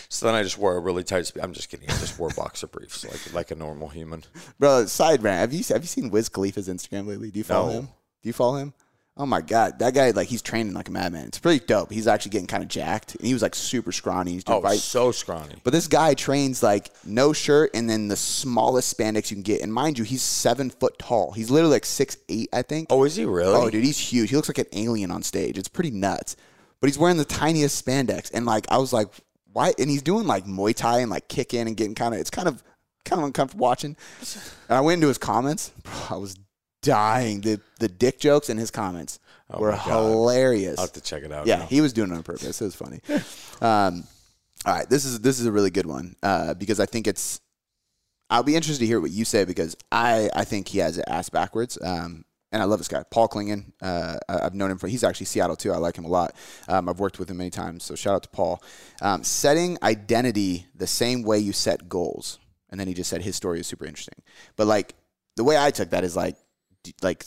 so 0.10 0.26
then 0.26 0.36
I 0.36 0.44
just 0.44 0.58
wore 0.58 0.76
a 0.76 0.82
really 0.82 1.06
tight. 1.06 1.28
Spe- 1.28 1.38
I'm 1.42 1.54
just 1.54 1.70
kidding. 1.70 1.90
I 1.90 1.94
just 1.94 2.20
wore 2.20 2.30
boxer 2.32 2.68
briefs, 2.68 3.06
like 3.06 3.34
like 3.34 3.52
a 3.52 3.56
normal 3.56 3.88
human. 3.88 4.26
bro. 4.60 4.86
Side 4.88 5.24
rant. 5.24 5.40
Have 5.40 5.54
you 5.54 5.64
have 5.74 5.82
you 5.84 5.88
seen 5.88 6.10
Wiz 6.10 6.28
Khalifa's 6.28 6.68
Instagram 6.68 7.08
lately? 7.08 7.32
Do 7.32 7.38
you 7.40 7.46
follow 7.46 7.68
No. 7.72 7.80
him? 7.80 7.86
Do 7.86 8.30
you 8.30 8.34
follow 8.34 8.58
him? 8.58 8.74
Oh 9.22 9.26
my 9.28 9.42
god, 9.42 9.78
that 9.78 9.94
guy 9.94 10.10
like 10.12 10.28
he's 10.30 10.42
training 10.42 10.74
like 10.74 10.90
a 10.90 10.92
madman. 10.92 11.26
It's 11.28 11.38
pretty 11.38 11.64
dope. 11.64 11.92
He's 11.92 12.08
actually 12.08 12.32
getting 12.32 12.48
kind 12.48 12.64
of 12.64 12.70
jacked, 12.70 13.14
and 13.14 13.24
he 13.28 13.34
was 13.34 13.44
like 13.44 13.54
super 13.54 13.92
scrawny. 13.92 14.32
He's 14.32 14.44
Oh, 14.48 14.62
right. 14.62 14.80
so 14.80 15.12
scrawny. 15.12 15.56
But 15.64 15.74
this 15.74 15.88
guy 15.88 16.16
trains 16.16 16.64
like 16.64 16.90
no 17.06 17.32
shirt 17.32 17.70
and 17.76 17.88
then 17.88 18.08
the 18.08 18.16
smallest 18.16 18.98
spandex 18.98 19.30
you 19.30 19.36
can 19.36 19.44
get. 19.44 19.62
And 19.62 19.72
mind 19.72 20.00
you, 20.00 20.06
he's 20.06 20.24
seven 20.24 20.72
foot 20.72 20.98
tall. 20.98 21.34
He's 21.34 21.52
literally 21.52 21.74
like 21.76 21.86
six 21.86 22.18
eight, 22.30 22.50
I 22.52 22.64
think. 22.64 22.88
Oh, 22.90 23.04
is 23.04 23.16
he 23.16 23.26
really? 23.26 23.54
Oh, 23.54 23.70
dude, 23.70 23.84
he's 23.84 24.00
huge. 24.00 24.32
He 24.32 24.36
looks 24.36 24.50
like 24.50 24.58
an 24.58 24.66
alien 24.74 25.12
on 25.12 25.22
stage. 25.22 25.56
It's 25.60 25.70
pretty 25.70 25.92
nuts. 25.92 26.36
But 26.80 26.88
he's 26.88 26.98
wearing 26.98 27.18
the 27.18 27.26
tiniest 27.26 27.86
spandex, 27.86 28.32
and 28.34 28.48
like 28.48 28.66
I 28.72 28.80
was 28.80 28.92
like, 28.92 29.08
why? 29.54 29.74
And 29.78 29.88
he's 29.88 30.02
doing 30.02 30.26
like 30.26 30.46
Muay 30.46 30.76
Thai 30.76 31.02
and 31.02 31.12
like 31.12 31.28
kick 31.28 31.54
in 31.54 31.68
and 31.68 31.78
getting 31.78 31.94
kind 31.94 32.16
of. 32.16 32.20
It's 32.22 32.32
kind 32.32 32.48
of 32.48 32.64
kind 33.06 33.20
of 33.22 33.28
uncomfortable 33.28 33.62
watching. 33.64 33.96
And 34.68 34.78
I 34.78 34.82
went 34.82 34.96
into 34.96 35.10
his 35.10 35.18
comments. 35.20 35.70
Bro, 35.84 35.94
I 36.10 36.16
was 36.16 36.36
dying. 36.82 37.42
The 37.42 37.60
the 37.80 37.88
dick 37.88 38.20
jokes 38.20 38.50
in 38.50 38.58
his 38.58 38.72
comments 38.72 39.20
were 39.50 39.72
Oh 39.74 39.76
God. 39.76 39.86
hilarious. 39.88 40.78
I'll 40.80 40.86
have 40.86 40.94
to 40.94 41.02
check 41.02 41.24
it 41.24 41.32
out. 41.32 41.48
Yeah, 41.48 41.60
now. 41.60 41.66
he 41.66 41.82
was 41.82 41.94
doing 41.94 42.12
it 42.12 42.16
on 42.16 42.24
purpose. 42.24 42.62
It 42.62 42.66
was 42.66 42.76
funny. 42.76 43.02
um, 43.62 44.04
all 44.66 44.74
right, 44.74 44.90
this 44.90 45.06
is 45.06 45.20
this 45.20 45.40
is 45.40 45.46
a 45.46 45.52
really 45.52 45.70
good 45.72 45.86
one 45.86 46.16
uh, 46.24 46.54
because 46.54 46.80
I 46.80 46.86
think 46.86 47.08
it's. 47.08 47.40
I'll 48.30 48.44
be 48.44 48.56
interested 48.56 48.80
to 48.80 48.88
hear 48.88 49.02
what 49.02 49.12
you 49.12 49.26
say 49.26 49.44
because 49.44 49.76
I 49.92 50.30
I 50.36 50.44
think 50.46 50.68
he 50.68 50.80
has 50.80 50.98
it 50.98 51.06
ass 51.08 51.30
backwards. 51.30 51.78
Um, 51.82 52.24
and 52.54 52.62
I 52.62 52.66
love 52.66 52.80
this 52.80 52.90
guy, 52.90 53.04
Paul 53.10 53.30
Klingon. 53.30 53.72
Uh, 53.82 54.18
I've 54.28 54.54
known 54.54 54.72
him 54.72 54.78
for 54.78 54.90
he's 54.90 55.06
actually 55.06 55.26
Seattle 55.28 55.56
too. 55.56 55.72
I 55.72 55.78
like 55.78 55.98
him 55.98 56.04
a 56.04 56.10
lot. 56.10 56.36
Um, 56.68 56.90
I've 56.90 57.00
worked 57.00 57.18
with 57.18 57.30
him 57.30 57.38
many 57.38 57.50
times, 57.50 57.84
so 57.86 57.96
shout 57.96 58.16
out 58.16 58.24
to 58.24 58.30
Paul. 58.30 58.62
Um, 59.02 59.24
setting 59.24 59.78
identity 59.84 60.66
the 60.76 60.88
same 60.88 61.24
way 61.24 61.40
you 61.40 61.54
set 61.54 61.88
goals, 61.88 62.40
and 62.70 62.78
then 62.80 62.88
he 62.90 62.94
just 62.94 63.10
said 63.10 63.22
his 63.22 63.38
story 63.38 63.62
is 63.62 63.68
super 63.68 63.86
interesting. 63.86 64.22
But 64.58 64.68
like 64.68 64.96
the 65.38 65.46
way 65.46 65.58
I 65.58 65.72
took 65.72 65.92
that 65.92 66.04
is 66.04 66.16
like 66.16 66.36
like 67.02 67.26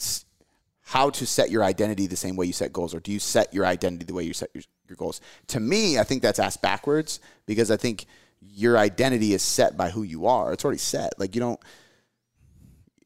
how 0.81 1.09
to 1.09 1.25
set 1.25 1.49
your 1.49 1.63
identity 1.63 2.07
the 2.07 2.15
same 2.15 2.35
way 2.35 2.45
you 2.45 2.53
set 2.53 2.71
goals, 2.73 2.93
or 2.93 2.99
do 2.99 3.11
you 3.11 3.19
set 3.19 3.53
your 3.53 3.65
identity 3.65 4.05
the 4.05 4.13
way 4.13 4.23
you 4.23 4.33
set 4.33 4.49
your, 4.53 4.63
your 4.87 4.95
goals? 4.95 5.21
To 5.47 5.59
me, 5.59 5.97
I 5.99 6.03
think 6.03 6.21
that's 6.21 6.39
asked 6.39 6.61
backwards 6.61 7.19
because 7.45 7.71
I 7.71 7.77
think 7.77 8.05
your 8.41 8.77
identity 8.77 9.33
is 9.33 9.41
set 9.41 9.75
by 9.75 9.89
who 9.89 10.03
you 10.03 10.27
are. 10.27 10.53
It's 10.53 10.63
already 10.63 10.77
set. 10.77 11.19
Like 11.19 11.33
you 11.33 11.41
don't, 11.41 11.59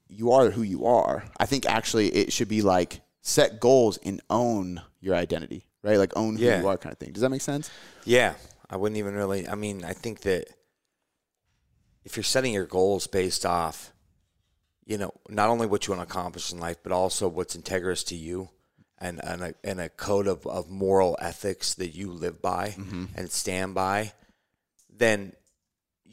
you 0.08 0.32
are 0.32 0.50
who 0.50 0.64
you 0.64 0.86
are. 0.86 1.24
I 1.40 1.46
think 1.46 1.66
actually 1.66 2.10
it 2.10 2.34
should 2.34 2.50
be 2.50 2.62
like 2.62 3.02
set 3.22 3.60
goals 3.60 3.98
and 4.04 4.22
own 4.30 4.82
your 5.00 5.16
identity, 5.16 5.66
right? 5.84 5.98
Like 5.98 6.12
own 6.18 6.36
who 6.36 6.44
Yeah. 6.44 6.60
you 6.62 6.68
are, 6.68 6.78
kind 6.78 6.92
of 6.92 7.00
thing. 7.00 7.14
Does 7.14 7.22
that 7.22 7.30
make 7.30 7.42
sense? 7.42 7.70
Yeah, 8.06 8.34
I 8.70 8.76
wouldn't 8.76 8.98
even 8.98 9.14
really. 9.16 9.48
I 9.48 9.56
mean, 9.56 9.86
I 9.86 9.94
think 9.94 10.22
that 10.22 10.48
if 12.04 12.18
you're 12.18 12.24
setting 12.24 12.54
your 12.54 12.66
goals 12.66 13.08
based 13.08 13.46
off, 13.46 13.94
you 14.90 14.98
know, 14.98 15.14
not 15.30 15.50
only 15.50 15.68
what 15.68 15.86
you 15.86 15.94
want 15.94 16.10
to 16.10 16.12
accomplish 16.12 16.52
in 16.52 16.60
life, 16.60 16.78
but 16.82 16.92
also 16.92 17.28
what's 17.28 17.56
integrous 17.56 18.04
to 18.08 18.16
you, 18.16 18.50
and 18.98 19.24
and 19.24 19.44
a, 19.44 19.54
and 19.64 19.80
a 19.80 19.88
code 19.88 20.28
of, 20.28 20.48
of 20.48 20.68
moral 20.68 21.16
ethics 21.22 21.76
that 21.76 21.96
you 21.96 22.12
live 22.12 22.42
by 22.42 22.70
mm-hmm. 22.70 23.06
and 23.16 23.32
stand 23.32 23.76
by, 23.76 24.14
then 24.90 25.34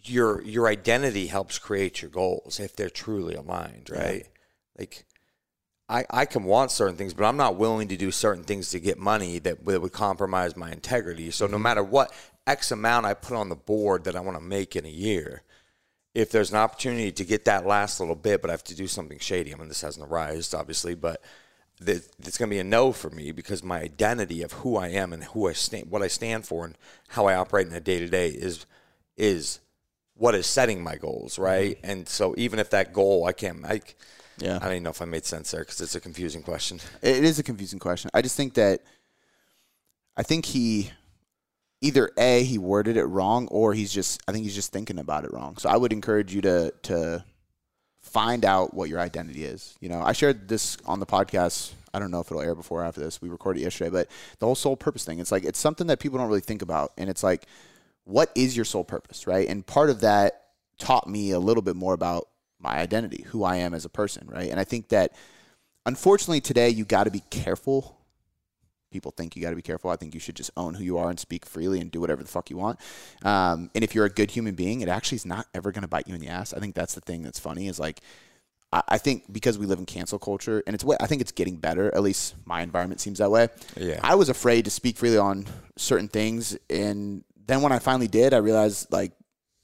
your 0.04 0.42
your 0.42 0.68
identity 0.68 1.26
helps 1.26 1.58
create 1.58 2.02
your 2.02 2.10
goals 2.10 2.60
if 2.60 2.76
they're 2.76 2.90
truly 2.90 3.34
aligned, 3.34 3.88
right? 3.90 4.28
Like. 4.78 5.04
I, 5.88 6.04
I 6.10 6.24
can 6.24 6.42
want 6.42 6.72
certain 6.72 6.96
things, 6.96 7.14
but 7.14 7.26
I'm 7.26 7.36
not 7.36 7.54
willing 7.54 7.86
to 7.86 7.96
do 7.96 8.10
certain 8.10 8.42
things 8.42 8.70
to 8.70 8.80
get 8.80 8.98
money 8.98 9.38
that, 9.38 9.64
that 9.64 9.80
would 9.80 9.92
compromise 9.92 10.56
my 10.56 10.72
integrity. 10.72 11.30
So 11.30 11.46
no 11.46 11.52
mm-hmm. 11.52 11.62
matter 11.62 11.84
what 11.84 12.12
X 12.44 12.72
amount 12.72 13.06
I 13.06 13.14
put 13.14 13.36
on 13.36 13.50
the 13.50 13.54
board 13.54 14.02
that 14.02 14.16
I 14.16 14.20
want 14.20 14.36
to 14.36 14.42
make 14.42 14.74
in 14.74 14.84
a 14.84 14.88
year, 14.88 15.44
if 16.16 16.30
there's 16.30 16.50
an 16.50 16.56
opportunity 16.56 17.12
to 17.12 17.24
get 17.26 17.44
that 17.44 17.66
last 17.66 18.00
little 18.00 18.14
bit, 18.14 18.40
but 18.40 18.48
I 18.48 18.54
have 18.54 18.64
to 18.64 18.74
do 18.74 18.86
something 18.86 19.18
shady. 19.18 19.52
I 19.52 19.58
mean, 19.58 19.68
this 19.68 19.82
hasn't 19.82 20.10
arisen, 20.10 20.58
obviously, 20.58 20.94
but 20.94 21.20
th- 21.84 22.04
it's 22.20 22.38
going 22.38 22.48
to 22.48 22.54
be 22.54 22.58
a 22.58 22.64
no 22.64 22.92
for 22.92 23.10
me 23.10 23.32
because 23.32 23.62
my 23.62 23.82
identity 23.82 24.42
of 24.42 24.52
who 24.52 24.78
I 24.78 24.88
am 24.88 25.12
and 25.12 25.22
who 25.24 25.46
I 25.46 25.52
stand, 25.52 25.90
what 25.90 26.00
I 26.00 26.08
stand 26.08 26.46
for, 26.46 26.64
and 26.64 26.74
how 27.08 27.26
I 27.26 27.34
operate 27.34 27.66
in 27.66 27.74
a 27.74 27.80
day 27.80 27.98
to 27.98 28.08
day 28.08 28.28
is 28.28 28.64
is 29.18 29.60
what 30.14 30.34
is 30.34 30.46
setting 30.46 30.82
my 30.82 30.96
goals, 30.96 31.34
mm-hmm. 31.34 31.42
right? 31.42 31.78
And 31.84 32.08
so 32.08 32.34
even 32.38 32.60
if 32.60 32.70
that 32.70 32.94
goal 32.94 33.26
I 33.26 33.32
can't, 33.32 33.60
make, 33.60 33.94
Yeah. 34.38 34.56
I 34.56 34.60
don't 34.60 34.72
even 34.72 34.84
know 34.84 34.90
if 34.90 35.02
I 35.02 35.04
made 35.04 35.26
sense 35.26 35.50
there 35.50 35.60
because 35.60 35.82
it's 35.82 35.96
a 35.96 36.00
confusing 36.00 36.42
question. 36.42 36.80
It 37.02 37.24
is 37.24 37.38
a 37.38 37.42
confusing 37.42 37.78
question. 37.78 38.10
I 38.14 38.22
just 38.22 38.38
think 38.38 38.54
that 38.54 38.80
I 40.16 40.22
think 40.22 40.46
he 40.46 40.92
either 41.86 42.10
a 42.18 42.42
he 42.42 42.58
worded 42.58 42.96
it 42.96 43.04
wrong 43.04 43.46
or 43.48 43.72
he's 43.72 43.92
just 43.92 44.20
I 44.26 44.32
think 44.32 44.44
he's 44.44 44.54
just 44.54 44.72
thinking 44.72 44.98
about 44.98 45.24
it 45.24 45.32
wrong. 45.32 45.56
So 45.56 45.68
I 45.68 45.76
would 45.76 45.92
encourage 45.92 46.34
you 46.34 46.40
to 46.42 46.72
to 46.82 47.24
find 48.02 48.44
out 48.44 48.74
what 48.74 48.88
your 48.88 49.00
identity 49.00 49.44
is. 49.44 49.76
You 49.80 49.88
know, 49.88 50.00
I 50.00 50.12
shared 50.12 50.48
this 50.48 50.76
on 50.86 51.00
the 51.00 51.06
podcast. 51.06 51.72
I 51.92 51.98
don't 51.98 52.10
know 52.10 52.20
if 52.20 52.30
it'll 52.30 52.42
air 52.42 52.54
before 52.54 52.82
or 52.82 52.84
after 52.84 53.00
this. 53.00 53.22
We 53.22 53.28
recorded 53.28 53.62
yesterday, 53.62 53.90
but 53.90 54.08
the 54.38 54.46
whole 54.46 54.54
soul 54.54 54.76
purpose 54.76 55.04
thing. 55.04 55.18
It's 55.18 55.32
like 55.32 55.44
it's 55.44 55.58
something 55.58 55.86
that 55.86 56.00
people 56.00 56.18
don't 56.18 56.28
really 56.28 56.40
think 56.40 56.62
about, 56.62 56.92
and 56.98 57.08
it's 57.08 57.22
like, 57.22 57.46
what 58.04 58.30
is 58.34 58.54
your 58.54 58.64
soul 58.64 58.84
purpose, 58.84 59.26
right? 59.26 59.48
And 59.48 59.66
part 59.66 59.90
of 59.90 60.00
that 60.00 60.42
taught 60.78 61.08
me 61.08 61.30
a 61.30 61.38
little 61.38 61.62
bit 61.62 61.76
more 61.76 61.94
about 61.94 62.28
my 62.58 62.78
identity, 62.78 63.24
who 63.28 63.44
I 63.44 63.56
am 63.56 63.74
as 63.74 63.84
a 63.84 63.88
person, 63.88 64.28
right? 64.30 64.50
And 64.50 64.60
I 64.60 64.64
think 64.64 64.88
that 64.88 65.12
unfortunately 65.84 66.40
today 66.40 66.68
you 66.68 66.84
got 66.84 67.04
to 67.04 67.10
be 67.10 67.22
careful. 67.30 67.95
People 68.96 69.10
think 69.10 69.36
you 69.36 69.42
got 69.42 69.50
to 69.50 69.56
be 69.56 69.60
careful. 69.60 69.90
I 69.90 69.96
think 69.96 70.14
you 70.14 70.20
should 70.20 70.36
just 70.36 70.50
own 70.56 70.72
who 70.72 70.82
you 70.82 70.96
are 70.96 71.10
and 71.10 71.20
speak 71.20 71.44
freely 71.44 71.80
and 71.82 71.90
do 71.90 72.00
whatever 72.00 72.22
the 72.22 72.30
fuck 72.30 72.48
you 72.48 72.56
want. 72.56 72.80
Um, 73.22 73.70
and 73.74 73.84
if 73.84 73.94
you're 73.94 74.06
a 74.06 74.10
good 74.10 74.30
human 74.30 74.54
being, 74.54 74.80
it 74.80 74.88
actually 74.88 75.16
is 75.16 75.26
not 75.26 75.46
ever 75.52 75.70
going 75.70 75.82
to 75.82 75.88
bite 75.88 76.08
you 76.08 76.14
in 76.14 76.20
the 76.22 76.28
ass. 76.28 76.54
I 76.54 76.60
think 76.60 76.74
that's 76.74 76.94
the 76.94 77.02
thing 77.02 77.20
that's 77.20 77.38
funny 77.38 77.68
is 77.68 77.78
like, 77.78 78.00
I, 78.72 78.82
I 78.88 78.96
think 78.96 79.30
because 79.30 79.58
we 79.58 79.66
live 79.66 79.78
in 79.78 79.84
cancel 79.84 80.18
culture 80.18 80.62
and 80.66 80.72
it's 80.72 80.82
what 80.82 81.02
I 81.02 81.06
think 81.06 81.20
it's 81.20 81.32
getting 81.32 81.56
better. 81.56 81.94
At 81.94 82.02
least 82.02 82.36
my 82.46 82.62
environment 82.62 83.02
seems 83.02 83.18
that 83.18 83.30
way. 83.30 83.48
Yeah. 83.76 84.00
I 84.02 84.14
was 84.14 84.30
afraid 84.30 84.64
to 84.64 84.70
speak 84.70 84.96
freely 84.96 85.18
on 85.18 85.44
certain 85.76 86.08
things, 86.08 86.56
and 86.70 87.22
then 87.46 87.60
when 87.60 87.72
I 87.72 87.78
finally 87.78 88.08
did, 88.08 88.32
I 88.32 88.38
realized 88.38 88.90
like 88.90 89.12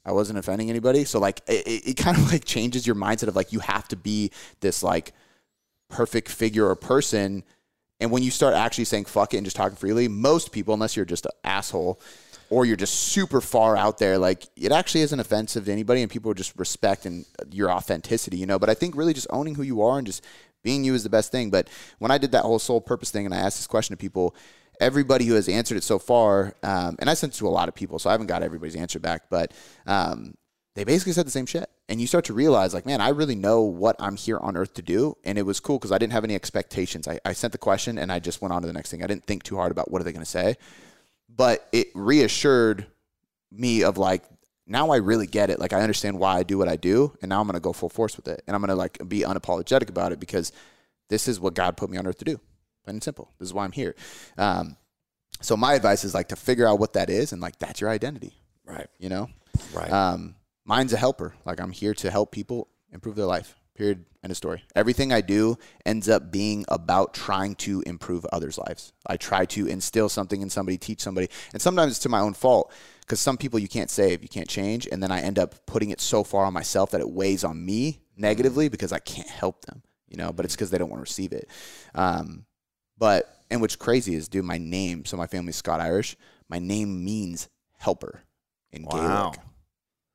I 0.05 0.11
wasn't 0.11 0.37
offending 0.37 0.69
anybody. 0.69 1.05
So 1.05 1.17
like 1.17 1.41
it, 1.47 1.65
it, 1.65 1.87
it 1.89 1.93
kind 1.97 2.17
of 2.17 2.31
like 2.31 2.45
changes 2.45 2.85
your 2.85 2.95
mindset 2.95 3.29
of 3.29 3.35
like 3.35 3.51
you 3.51 3.61
have 3.61 3.87
to 3.87 3.95
be 3.95 4.29
this 4.59 4.83
like 4.83 5.13
perfect 5.89 6.29
figure 6.29 6.67
or 6.67 6.75
person. 6.75 7.43
And 8.03 8.11
when 8.11 8.21
you 8.21 8.31
start 8.31 8.53
actually 8.53 8.83
saying 8.83 9.05
fuck 9.05 9.33
it 9.33 9.37
and 9.37 9.45
just 9.45 9.55
talking 9.55 9.77
freely, 9.77 10.09
most 10.09 10.51
people, 10.51 10.73
unless 10.73 10.97
you're 10.97 11.05
just 11.05 11.25
an 11.25 11.31
asshole 11.45 12.01
or 12.49 12.65
you're 12.65 12.75
just 12.75 12.93
super 12.95 13.39
far 13.39 13.77
out 13.77 13.97
there, 13.97 14.17
like 14.17 14.43
it 14.57 14.73
actually 14.73 15.01
isn't 15.01 15.19
offensive 15.21 15.63
to 15.65 15.71
anybody 15.71 16.01
and 16.01 16.11
people 16.11 16.33
just 16.33 16.53
respect 16.59 17.05
and 17.05 17.25
your 17.49 17.71
authenticity, 17.71 18.35
you 18.35 18.45
know. 18.45 18.59
But 18.59 18.69
I 18.69 18.73
think 18.73 18.97
really 18.97 19.13
just 19.13 19.27
owning 19.29 19.55
who 19.55 19.63
you 19.63 19.81
are 19.81 19.97
and 19.97 20.05
just 20.05 20.21
being 20.63 20.83
you 20.83 20.93
is 20.93 21.03
the 21.03 21.09
best 21.09 21.31
thing. 21.31 21.49
But 21.49 21.69
when 21.99 22.11
I 22.11 22.17
did 22.17 22.33
that 22.33 22.43
whole 22.43 22.59
soul 22.59 22.81
purpose 22.81 23.09
thing 23.09 23.25
and 23.25 23.33
I 23.33 23.37
asked 23.37 23.57
this 23.57 23.67
question 23.67 23.95
to 23.95 23.97
people, 23.97 24.35
everybody 24.81 25.23
who 25.23 25.35
has 25.35 25.47
answered 25.47 25.77
it 25.77 25.83
so 25.83 25.97
far, 25.97 26.55
um, 26.61 26.97
and 26.99 27.09
I 27.09 27.13
sent 27.13 27.33
it 27.33 27.37
to 27.37 27.47
a 27.47 27.49
lot 27.49 27.69
of 27.69 27.73
people, 27.73 27.99
so 27.99 28.09
I 28.09 28.11
haven't 28.13 28.27
got 28.27 28.43
everybody's 28.43 28.75
answer 28.75 28.99
back, 28.99 29.29
but 29.29 29.53
um, 29.87 30.35
they 30.75 30.83
basically 30.83 31.13
said 31.13 31.27
the 31.27 31.31
same 31.31 31.45
shit. 31.45 31.69
And 31.89 31.99
you 32.01 32.07
start 32.07 32.25
to 32.25 32.33
realize, 32.33 32.73
like, 32.73 32.85
man, 32.85 33.01
I 33.01 33.09
really 33.09 33.35
know 33.35 33.61
what 33.61 33.95
I'm 33.99 34.15
here 34.15 34.37
on 34.37 34.55
earth 34.57 34.73
to 34.75 34.81
do. 34.81 35.17
And 35.23 35.37
it 35.37 35.43
was 35.43 35.59
cool 35.59 35.77
because 35.77 35.91
I 35.91 35.97
didn't 35.97 36.13
have 36.13 36.23
any 36.23 36.33
expectations. 36.35 37.07
I, 37.07 37.19
I 37.25 37.33
sent 37.33 37.51
the 37.51 37.57
question 37.57 37.97
and 37.97 38.11
I 38.11 38.19
just 38.19 38.41
went 38.41 38.53
on 38.53 38.61
to 38.61 38.67
the 38.67 38.73
next 38.73 38.89
thing. 38.89 39.03
I 39.03 39.07
didn't 39.07 39.25
think 39.25 39.43
too 39.43 39.57
hard 39.57 39.71
about 39.71 39.91
what 39.91 40.01
are 40.01 40.05
they 40.05 40.11
going 40.13 40.23
to 40.25 40.29
say. 40.29 40.55
But 41.29 41.67
it 41.71 41.87
reassured 41.93 42.87
me 43.51 43.83
of 43.83 43.97
like, 43.97 44.23
now 44.65 44.91
I 44.91 44.95
really 44.97 45.27
get 45.27 45.49
it. 45.49 45.59
Like, 45.59 45.73
I 45.73 45.81
understand 45.81 46.17
why 46.17 46.37
I 46.37 46.43
do 46.43 46.57
what 46.57 46.69
I 46.69 46.77
do. 46.77 47.15
And 47.21 47.29
now 47.29 47.41
I'm 47.41 47.47
going 47.47 47.55
to 47.55 47.59
go 47.59 47.73
full 47.73 47.89
force 47.89 48.15
with 48.15 48.27
it. 48.27 48.41
And 48.47 48.55
I'm 48.55 48.61
going 48.61 48.69
to 48.69 48.75
like 48.75 48.97
be 49.07 49.19
unapologetic 49.19 49.89
about 49.89 50.11
it 50.13 50.19
because 50.19 50.51
this 51.09 51.27
is 51.27 51.39
what 51.39 51.53
God 51.53 51.75
put 51.77 51.89
me 51.89 51.97
on 51.97 52.07
earth 52.07 52.17
to 52.19 52.25
do. 52.25 52.37
Plain 52.85 52.95
and 52.95 53.03
simple. 53.03 53.31
This 53.39 53.47
is 53.49 53.53
why 53.53 53.65
I'm 53.65 53.71
here. 53.73 53.93
Um, 54.37 54.77
so 55.41 55.57
my 55.57 55.73
advice 55.73 56.03
is 56.05 56.13
like 56.13 56.29
to 56.29 56.35
figure 56.37 56.65
out 56.65 56.79
what 56.79 56.93
that 56.93 57.09
is 57.09 57.33
and 57.33 57.41
like 57.41 57.59
that's 57.59 57.81
your 57.81 57.89
identity, 57.89 58.33
Right. 58.65 58.87
you 58.97 59.09
know? 59.09 59.29
Right. 59.73 59.91
Um, 59.91 60.35
mine's 60.65 60.93
a 60.93 60.97
helper. 60.97 61.33
Like 61.45 61.59
I'm 61.59 61.71
here 61.71 61.93
to 61.95 62.11
help 62.11 62.31
people 62.31 62.67
improve 62.91 63.15
their 63.15 63.25
life. 63.25 63.55
Period. 63.75 64.05
End 64.23 64.31
of 64.31 64.37
story. 64.37 64.63
Everything 64.75 65.11
I 65.11 65.21
do 65.21 65.57
ends 65.85 66.07
up 66.07 66.31
being 66.31 66.63
about 66.69 67.13
trying 67.13 67.55
to 67.55 67.83
improve 67.85 68.25
others' 68.31 68.57
lives. 68.57 68.93
I 69.05 69.17
try 69.17 69.45
to 69.47 69.67
instill 69.67 70.07
something 70.09 70.41
in 70.41 70.49
somebody, 70.49 70.77
teach 70.77 71.01
somebody, 71.01 71.27
and 71.51 71.61
sometimes 71.61 71.91
it's 71.91 71.99
to 72.01 72.09
my 72.09 72.19
own 72.19 72.33
fault 72.33 72.71
because 73.01 73.19
some 73.19 73.35
people 73.35 73.59
you 73.59 73.67
can't 73.67 73.89
save, 73.89 74.21
you 74.21 74.29
can't 74.29 74.47
change, 74.47 74.87
and 74.89 75.03
then 75.03 75.11
I 75.11 75.21
end 75.21 75.39
up 75.39 75.65
putting 75.65 75.89
it 75.89 75.99
so 75.99 76.23
far 76.23 76.45
on 76.45 76.53
myself 76.53 76.91
that 76.91 77.01
it 77.01 77.09
weighs 77.09 77.43
on 77.43 77.65
me 77.65 77.99
negatively 78.15 78.69
because 78.69 78.93
I 78.93 78.99
can't 78.99 79.27
help 79.27 79.65
them. 79.65 79.81
You 80.07 80.17
know, 80.17 80.31
but 80.31 80.45
it's 80.45 80.55
because 80.55 80.69
they 80.69 80.77
don't 80.77 80.89
want 80.89 80.99
to 80.99 81.09
receive 81.09 81.33
it. 81.33 81.49
Um, 81.95 82.45
but 82.97 83.43
and 83.49 83.59
what's 83.59 83.75
crazy 83.75 84.13
is, 84.15 84.29
dude, 84.29 84.45
my 84.45 84.59
name. 84.59 85.03
So 85.05 85.17
my 85.17 85.27
family's 85.27 85.55
Scott 85.55 85.81
Irish. 85.81 86.15
My 86.47 86.59
name 86.59 87.03
means 87.03 87.49
helper 87.77 88.21
in 88.71 88.83
Wow. 88.83 89.31
Gaelic. 89.31 89.39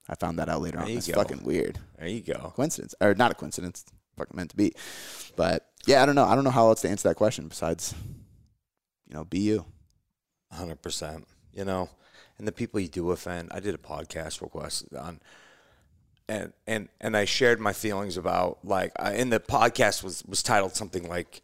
I 0.09 0.15
found 0.15 0.39
that 0.39 0.49
out 0.49 0.63
later 0.63 0.79
There 0.79 0.87
on. 0.87 0.93
It's 0.93 1.09
fucking 1.09 1.45
weird. 1.45 1.79
there 1.99 2.09
you 2.09 2.21
go. 2.23 2.53
Coincidence 2.57 2.95
or 3.01 3.15
not 3.15 3.31
a 3.31 3.35
coincidence? 3.35 3.85
Fucking 4.17 4.37
meant 4.37 4.51
to 4.51 4.57
be. 4.57 4.75
But 5.37 5.67
yeah, 5.87 6.03
I 6.03 6.07
don't 6.07 6.15
know. 6.15 6.25
I 6.25 6.35
don't 6.35 6.45
know 6.45 6.51
how 6.51 6.69
else 6.69 6.81
to 6.83 6.89
answer 6.89 7.09
that 7.09 7.17
question 7.17 7.49
besides, 7.49 7.95
you 9.07 9.15
know, 9.15 9.25
be 9.25 9.41
you. 9.41 9.65
Hundred 10.51 10.83
percent. 10.83 11.27
You 11.53 11.65
know, 11.65 11.91
and 12.39 12.49
the 12.49 12.53
people 12.53 12.81
you 12.81 12.89
do 12.89 13.11
offend. 13.11 13.51
I 13.53 13.61
did 13.61 13.75
a 13.75 13.79
podcast 13.79 14.41
request 14.41 14.87
on, 14.99 15.21
and 16.29 16.53
and 16.67 16.89
and 17.01 17.17
I 17.17 17.25
shared 17.25 17.61
my 17.61 17.73
feelings 17.73 18.17
about 18.17 18.59
like, 18.65 18.93
I, 18.99 19.13
and 19.13 19.33
the 19.33 19.41
podcast 19.41 20.03
was 20.03 20.25
was 20.25 20.43
titled 20.43 20.75
something 20.75 21.09
like, 21.09 21.43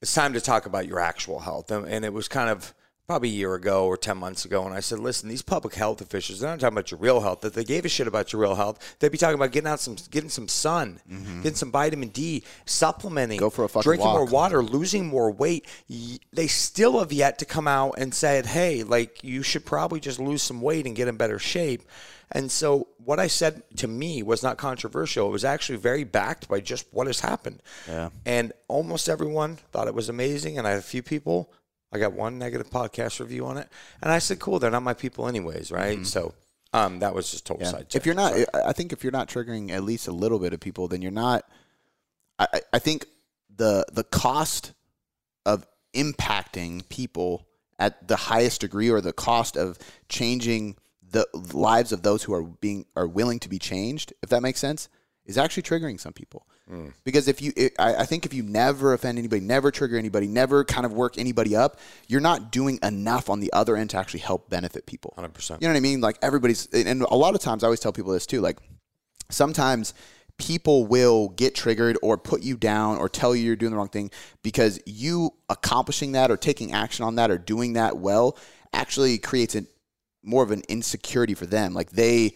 "It's 0.00 0.12
time 0.12 0.32
to 0.32 0.40
talk 0.40 0.66
about 0.66 0.86
your 0.86 1.00
actual 1.00 1.40
health," 1.40 1.70
and, 1.70 1.86
and 1.86 2.04
it 2.04 2.12
was 2.12 2.28
kind 2.28 2.50
of 2.50 2.74
probably 3.12 3.28
a 3.28 3.32
year 3.32 3.54
ago 3.54 3.84
or 3.84 3.98
10 3.98 4.16
months 4.16 4.46
ago. 4.46 4.64
And 4.64 4.74
I 4.74 4.80
said, 4.80 4.98
listen, 4.98 5.28
these 5.28 5.42
public 5.42 5.74
health 5.74 6.00
officials, 6.00 6.40
they're 6.40 6.48
not 6.48 6.60
talking 6.60 6.72
about 6.72 6.90
your 6.90 6.98
real 6.98 7.20
health. 7.20 7.44
If 7.44 7.52
they 7.52 7.62
gave 7.62 7.84
a 7.84 7.88
shit 7.90 8.06
about 8.06 8.32
your 8.32 8.40
real 8.40 8.54
health, 8.54 8.96
they'd 9.00 9.12
be 9.12 9.18
talking 9.18 9.34
about 9.34 9.52
getting 9.52 9.68
out 9.68 9.80
some, 9.80 9.96
getting 10.10 10.30
some 10.30 10.48
sun, 10.48 10.98
mm-hmm. 11.06 11.42
getting 11.42 11.56
some 11.56 11.70
vitamin 11.70 12.08
D, 12.08 12.42
supplementing, 12.64 13.38
Go 13.38 13.50
for 13.50 13.64
a 13.64 13.68
fucking 13.68 13.82
drinking 13.82 14.08
more 14.08 14.24
water, 14.24 14.62
losing 14.62 15.06
more 15.06 15.30
weight. 15.30 15.68
They 16.32 16.46
still 16.46 17.00
have 17.00 17.12
yet 17.12 17.38
to 17.40 17.44
come 17.44 17.68
out 17.68 17.96
and 17.98 18.14
said, 18.14 18.46
hey, 18.46 18.82
like 18.82 19.22
you 19.22 19.42
should 19.42 19.66
probably 19.66 20.00
just 20.00 20.18
lose 20.18 20.42
some 20.42 20.62
weight 20.62 20.86
and 20.86 20.96
get 20.96 21.06
in 21.06 21.18
better 21.18 21.38
shape. 21.38 21.82
And 22.34 22.50
so 22.50 22.88
what 22.96 23.20
I 23.20 23.26
said 23.26 23.62
to 23.76 23.86
me 23.86 24.22
was 24.22 24.42
not 24.42 24.56
controversial. 24.56 25.28
It 25.28 25.32
was 25.32 25.44
actually 25.44 25.76
very 25.76 26.04
backed 26.04 26.48
by 26.48 26.60
just 26.60 26.86
what 26.90 27.06
has 27.06 27.20
happened. 27.20 27.62
Yeah. 27.86 28.08
And 28.24 28.54
almost 28.68 29.10
everyone 29.10 29.56
thought 29.70 29.86
it 29.86 29.94
was 29.94 30.08
amazing. 30.08 30.56
And 30.56 30.66
I 30.66 30.70
had 30.70 30.78
a 30.78 30.82
few 30.82 31.02
people, 31.02 31.52
I 31.92 31.98
got 31.98 32.12
one 32.12 32.38
negative 32.38 32.70
podcast 32.70 33.20
review 33.20 33.46
on 33.46 33.58
it. 33.58 33.68
And 34.02 34.10
I 34.10 34.18
said, 34.18 34.38
cool, 34.38 34.58
they're 34.58 34.70
not 34.70 34.82
my 34.82 34.94
people 34.94 35.28
anyways, 35.28 35.70
right? 35.70 36.04
So 36.06 36.34
um, 36.72 37.00
that 37.00 37.14
was 37.14 37.30
just 37.30 37.44
total 37.46 37.64
Yeah. 37.66 37.70
side. 37.72 37.86
If 37.94 38.06
you're 38.06 38.14
not, 38.14 38.32
I 38.32 38.46
I 38.68 38.72
think 38.72 38.92
if 38.92 39.02
you're 39.04 39.12
not 39.12 39.28
triggering 39.28 39.70
at 39.70 39.84
least 39.84 40.08
a 40.08 40.12
little 40.12 40.38
bit 40.38 40.52
of 40.54 40.60
people, 40.60 40.88
then 40.88 41.02
you're 41.02 41.10
not. 41.10 41.44
I, 42.38 42.46
I- 42.54 42.60
I 42.74 42.78
think 42.78 43.06
the 43.54 43.84
the 43.92 44.04
cost 44.04 44.72
of 45.44 45.66
impacting 45.94 46.88
people 46.88 47.46
at 47.78 48.06
the 48.08 48.16
highest 48.16 48.60
degree, 48.62 48.88
or 48.90 49.00
the 49.00 49.12
cost 49.12 49.56
of 49.56 49.78
changing 50.08 50.76
the 51.10 51.26
lives 51.52 51.92
of 51.92 52.02
those 52.02 52.22
who 52.22 52.32
are 52.32 52.42
being 52.44 52.86
are 52.96 53.06
willing 53.06 53.38
to 53.40 53.48
be 53.50 53.58
changed, 53.58 54.14
if 54.22 54.30
that 54.30 54.40
makes 54.42 54.60
sense, 54.60 54.88
is 55.24 55.38
actually 55.38 55.62
triggering 55.62 55.98
some 56.00 56.12
people. 56.12 56.46
Hmm. 56.68 56.88
Because 57.04 57.28
if 57.28 57.40
you, 57.40 57.52
it, 57.56 57.74
I, 57.78 57.96
I 57.96 58.04
think 58.04 58.26
if 58.26 58.34
you 58.34 58.42
never 58.42 58.92
offend 58.92 59.18
anybody, 59.18 59.40
never 59.40 59.70
trigger 59.70 59.96
anybody, 59.96 60.26
never 60.26 60.64
kind 60.64 60.84
of 60.84 60.92
work 60.92 61.18
anybody 61.18 61.54
up, 61.54 61.78
you're 62.08 62.20
not 62.20 62.50
doing 62.50 62.78
enough 62.82 63.30
on 63.30 63.40
the 63.40 63.52
other 63.52 63.76
end 63.76 63.90
to 63.90 63.98
actually 63.98 64.20
help 64.20 64.50
benefit 64.50 64.86
people. 64.86 65.14
100%. 65.16 65.60
You 65.60 65.68
know 65.68 65.72
what 65.72 65.76
I 65.76 65.80
mean? 65.80 66.00
Like 66.00 66.18
everybody's, 66.22 66.66
and 66.72 66.88
and 66.88 67.02
a 67.02 67.16
lot 67.16 67.34
of 67.34 67.40
times 67.40 67.62
I 67.62 67.66
always 67.66 67.80
tell 67.80 67.92
people 67.92 68.12
this 68.12 68.26
too. 68.26 68.40
Like 68.40 68.58
sometimes 69.30 69.94
people 70.38 70.86
will 70.86 71.28
get 71.30 71.54
triggered 71.54 71.96
or 72.02 72.18
put 72.18 72.42
you 72.42 72.56
down 72.56 72.98
or 72.98 73.08
tell 73.08 73.34
you 73.34 73.44
you're 73.44 73.56
doing 73.56 73.70
the 73.70 73.76
wrong 73.76 73.88
thing 73.88 74.10
because 74.42 74.80
you 74.86 75.32
accomplishing 75.48 76.12
that 76.12 76.30
or 76.30 76.36
taking 76.36 76.72
action 76.72 77.04
on 77.04 77.16
that 77.16 77.30
or 77.30 77.38
doing 77.38 77.74
that 77.74 77.96
well 77.96 78.36
actually 78.72 79.18
creates 79.18 79.54
a 79.54 79.64
more 80.22 80.42
of 80.42 80.50
an 80.50 80.62
insecurity 80.68 81.34
for 81.34 81.46
them. 81.46 81.74
Like 81.74 81.90
they, 81.90 82.34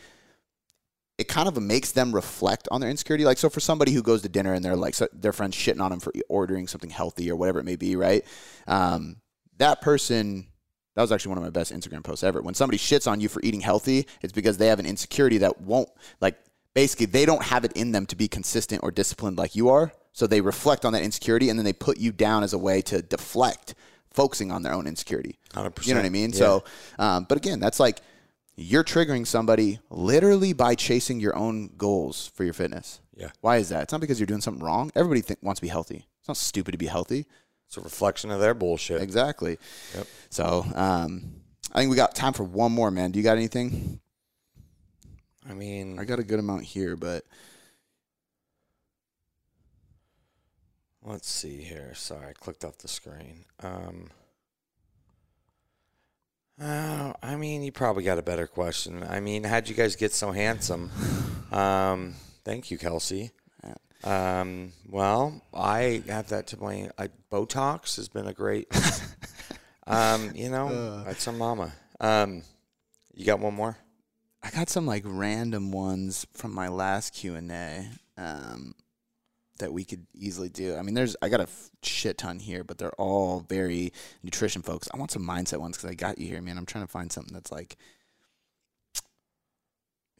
it 1.18 1.28
kind 1.28 1.48
of 1.48 1.60
makes 1.60 1.92
them 1.92 2.14
reflect 2.14 2.68
on 2.70 2.80
their 2.80 2.90
insecurity. 2.90 3.24
Like, 3.24 3.38
so 3.38 3.48
for 3.48 3.60
somebody 3.60 3.92
who 3.92 4.02
goes 4.02 4.22
to 4.22 4.28
dinner 4.28 4.52
and 4.52 4.64
they're 4.64 4.76
like, 4.76 4.94
so 4.94 5.08
their 5.12 5.32
friends 5.32 5.56
shitting 5.56 5.80
on 5.80 5.90
them 5.90 6.00
for 6.00 6.12
ordering 6.28 6.68
something 6.68 6.90
healthy 6.90 7.30
or 7.30 7.36
whatever 7.36 7.58
it 7.58 7.64
may 7.64 7.76
be, 7.76 7.96
right? 7.96 8.24
Um, 8.66 9.16
that 9.56 9.80
person, 9.80 10.46
that 10.94 11.00
was 11.00 11.12
actually 11.12 11.30
one 11.30 11.38
of 11.38 11.44
my 11.44 11.50
best 11.50 11.72
Instagram 11.72 12.04
posts 12.04 12.22
ever. 12.22 12.42
When 12.42 12.54
somebody 12.54 12.76
shits 12.76 13.10
on 13.10 13.20
you 13.20 13.28
for 13.28 13.40
eating 13.42 13.62
healthy, 13.62 14.06
it's 14.20 14.32
because 14.32 14.58
they 14.58 14.66
have 14.66 14.78
an 14.78 14.84
insecurity 14.84 15.38
that 15.38 15.62
won't, 15.62 15.88
like, 16.20 16.36
basically, 16.74 17.06
they 17.06 17.24
don't 17.24 17.42
have 17.42 17.64
it 17.64 17.72
in 17.72 17.92
them 17.92 18.04
to 18.06 18.16
be 18.16 18.28
consistent 18.28 18.82
or 18.82 18.90
disciplined 18.90 19.38
like 19.38 19.56
you 19.56 19.70
are. 19.70 19.92
So 20.12 20.26
they 20.26 20.42
reflect 20.42 20.84
on 20.84 20.92
that 20.92 21.02
insecurity 21.02 21.48
and 21.48 21.58
then 21.58 21.64
they 21.64 21.72
put 21.72 21.98
you 21.98 22.12
down 22.12 22.42
as 22.42 22.52
a 22.52 22.58
way 22.58 22.82
to 22.82 23.00
deflect, 23.00 23.74
focusing 24.12 24.50
on 24.50 24.62
their 24.62 24.74
own 24.74 24.86
insecurity. 24.86 25.38
100%. 25.54 25.86
You 25.86 25.94
know 25.94 26.00
what 26.00 26.06
I 26.06 26.10
mean? 26.10 26.30
Yeah. 26.30 26.38
So, 26.38 26.64
um, 26.98 27.26
but 27.26 27.38
again, 27.38 27.58
that's 27.58 27.80
like 27.80 28.00
you're 28.56 28.84
triggering 28.84 29.26
somebody 29.26 29.78
literally 29.90 30.52
by 30.52 30.74
chasing 30.74 31.20
your 31.20 31.36
own 31.36 31.70
goals 31.76 32.30
for 32.34 32.44
your 32.44 32.54
fitness. 32.54 33.00
Yeah. 33.14 33.30
Why 33.40 33.58
is 33.58 33.68
that? 33.68 33.82
It's 33.84 33.92
not 33.92 34.00
because 34.00 34.18
you're 34.18 34.26
doing 34.26 34.40
something 34.40 34.64
wrong. 34.64 34.90
Everybody 34.94 35.20
think, 35.20 35.42
wants 35.42 35.60
to 35.60 35.62
be 35.62 35.68
healthy. 35.68 36.06
It's 36.18 36.28
not 36.28 36.36
stupid 36.36 36.72
to 36.72 36.78
be 36.78 36.86
healthy. 36.86 37.26
It's 37.66 37.76
a 37.76 37.80
reflection 37.80 38.30
of 38.30 38.40
their 38.40 38.54
bullshit. 38.54 39.02
Exactly. 39.02 39.58
Yep. 39.94 40.06
So, 40.30 40.66
um, 40.74 41.42
I 41.72 41.80
think 41.80 41.90
we 41.90 41.96
got 41.96 42.14
time 42.14 42.32
for 42.32 42.44
one 42.44 42.72
more, 42.72 42.90
man. 42.90 43.10
Do 43.10 43.18
you 43.18 43.24
got 43.24 43.36
anything? 43.36 44.00
I 45.48 45.52
mean, 45.52 45.98
I 45.98 46.04
got 46.04 46.18
a 46.18 46.24
good 46.24 46.38
amount 46.38 46.62
here, 46.62 46.96
but 46.96 47.24
let's 51.02 51.28
see 51.28 51.60
here. 51.62 51.92
Sorry, 51.94 52.28
I 52.28 52.32
clicked 52.32 52.64
off 52.64 52.78
the 52.78 52.88
screen. 52.88 53.44
Um, 53.62 54.10
uh, 56.60 57.12
I 57.22 57.36
mean, 57.36 57.62
you 57.62 57.72
probably 57.72 58.04
got 58.04 58.18
a 58.18 58.22
better 58.22 58.46
question. 58.46 59.02
I 59.02 59.20
mean, 59.20 59.44
how'd 59.44 59.68
you 59.68 59.74
guys 59.74 59.96
get 59.96 60.12
so 60.12 60.32
handsome? 60.32 60.90
Um, 61.52 62.14
thank 62.44 62.70
you, 62.70 62.78
Kelsey. 62.78 63.30
Um, 64.04 64.72
well, 64.88 65.42
I 65.52 66.02
have 66.08 66.28
that 66.28 66.46
to 66.48 66.56
blame. 66.56 66.90
I, 66.96 67.08
Botox 67.32 67.96
has 67.96 68.08
been 68.08 68.28
a 68.28 68.32
great, 68.32 68.68
um, 69.86 70.30
you 70.34 70.48
know, 70.48 71.02
that's 71.04 71.26
our 71.26 71.34
mama. 71.34 71.72
Um, 72.00 72.42
you 73.14 73.26
got 73.26 73.40
one 73.40 73.54
more? 73.54 73.76
I 74.42 74.50
got 74.50 74.68
some 74.68 74.86
like 74.86 75.02
random 75.04 75.72
ones 75.72 76.24
from 76.34 76.54
my 76.54 76.68
last 76.68 77.14
Q 77.14 77.34
and 77.34 77.50
A 77.50 77.88
um, 78.16 78.74
that 79.58 79.72
we 79.72 79.84
could 79.84 80.06
easily 80.14 80.48
do. 80.48 80.76
I 80.76 80.82
mean, 80.82 80.94
there's 80.94 81.16
I 81.22 81.28
got 81.28 81.40
a 81.40 81.44
f- 81.44 81.70
shit 81.82 82.18
ton 82.18 82.38
here, 82.38 82.64
but 82.64 82.78
they're 82.78 82.94
all 83.00 83.40
very 83.40 83.92
nutrition 84.22 84.62
folks. 84.62 84.88
I 84.92 84.98
want 84.98 85.10
some 85.10 85.26
mindset 85.26 85.58
ones 85.58 85.76
because 85.76 85.90
I 85.90 85.94
got 85.94 86.18
you 86.18 86.26
here, 86.26 86.40
man. 86.42 86.58
I'm 86.58 86.66
trying 86.66 86.84
to 86.84 86.90
find 86.90 87.10
something 87.12 87.34
that's 87.34 87.52
like. 87.52 87.76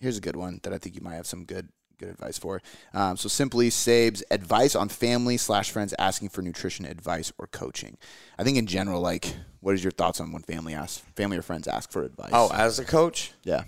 Here's 0.00 0.18
a 0.18 0.20
good 0.20 0.36
one 0.36 0.60
that 0.62 0.72
I 0.72 0.78
think 0.78 0.94
you 0.94 1.00
might 1.00 1.14
have 1.14 1.26
some 1.26 1.44
good 1.44 1.68
good 1.98 2.10
advice 2.10 2.36
for. 2.36 2.60
Um, 2.92 3.16
so 3.16 3.26
simply 3.28 3.70
Sabes 3.70 4.22
advice 4.30 4.74
on 4.74 4.90
family 4.90 5.38
slash 5.38 5.70
friends 5.70 5.94
asking 5.98 6.28
for 6.28 6.42
nutrition 6.42 6.84
advice 6.84 7.32
or 7.38 7.46
coaching. 7.46 7.96
I 8.38 8.44
think 8.44 8.58
in 8.58 8.66
general, 8.66 9.00
like, 9.00 9.34
what 9.60 9.74
is 9.74 9.82
your 9.82 9.90
thoughts 9.92 10.20
on 10.20 10.30
when 10.30 10.42
family 10.42 10.74
asks, 10.74 10.98
family 11.14 11.38
or 11.38 11.42
friends 11.42 11.66
ask 11.66 11.90
for 11.90 12.02
advice? 12.02 12.32
Oh, 12.34 12.50
as 12.52 12.78
a 12.78 12.84
coach? 12.84 13.32
yeah, 13.44 13.64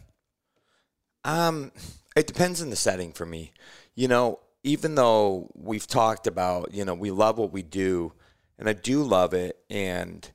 Um, 1.25 1.73
it 2.17 2.27
depends 2.27 2.61
on 2.61 2.69
the 2.69 2.77
setting 2.77 3.13
for 3.13 3.25
me. 3.25 3.53
You 3.95 4.09
know, 4.09 4.41
even 4.63 4.95
though 4.95 5.51
we've 5.55 5.87
talked 5.87 6.27
about, 6.27 6.75
you 6.75 6.85
know, 6.85 6.95
we 6.95 7.11
love 7.11 7.39
what 7.39 7.53
we 7.53 7.63
do, 7.63 8.13
and 8.59 8.69
I 8.69 8.73
do 8.73 9.03
love 9.03 9.35
it, 9.35 9.59
and 9.71 10.31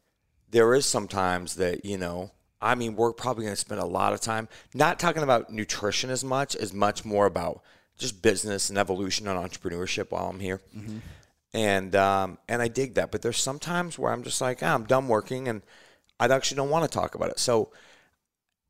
there 0.49 0.73
is 0.73 0.85
sometimes 0.85 1.55
that, 1.55 1.83
you 1.85 1.97
know, 1.97 2.31
I 2.61 2.75
mean, 2.75 2.95
we're 2.95 3.11
probably 3.11 3.43
going 3.43 3.55
to 3.55 3.59
spend 3.59 3.81
a 3.81 3.85
lot 3.85 4.13
of 4.13 4.21
time 4.21 4.47
not 4.73 4.97
talking 4.99 5.23
about 5.23 5.51
nutrition 5.51 6.09
as 6.09 6.23
much, 6.23 6.55
as 6.55 6.73
much 6.73 7.03
more 7.03 7.25
about 7.25 7.61
just 7.97 8.21
business 8.21 8.69
and 8.69 8.77
evolution 8.77 9.27
and 9.27 9.37
entrepreneurship 9.37 10.11
while 10.11 10.27
I'm 10.27 10.39
here. 10.39 10.61
And 11.53 11.95
um, 11.95 12.37
and 12.47 12.61
I 12.61 12.67
dig 12.67 12.95
that, 12.95 13.11
but 13.11 13.21
there's 13.21 13.37
sometimes 13.37 13.99
where 13.99 14.11
I'm 14.11 14.23
just 14.23 14.41
like, 14.41 14.63
ah, 14.63 14.73
I'm 14.73 14.85
done 14.85 15.07
working, 15.07 15.47
and 15.47 15.61
I 16.19 16.25
actually 16.27 16.55
don't 16.55 16.69
want 16.69 16.89
to 16.89 16.97
talk 16.97 17.13
about 17.13 17.29
it. 17.29 17.39
So 17.39 17.71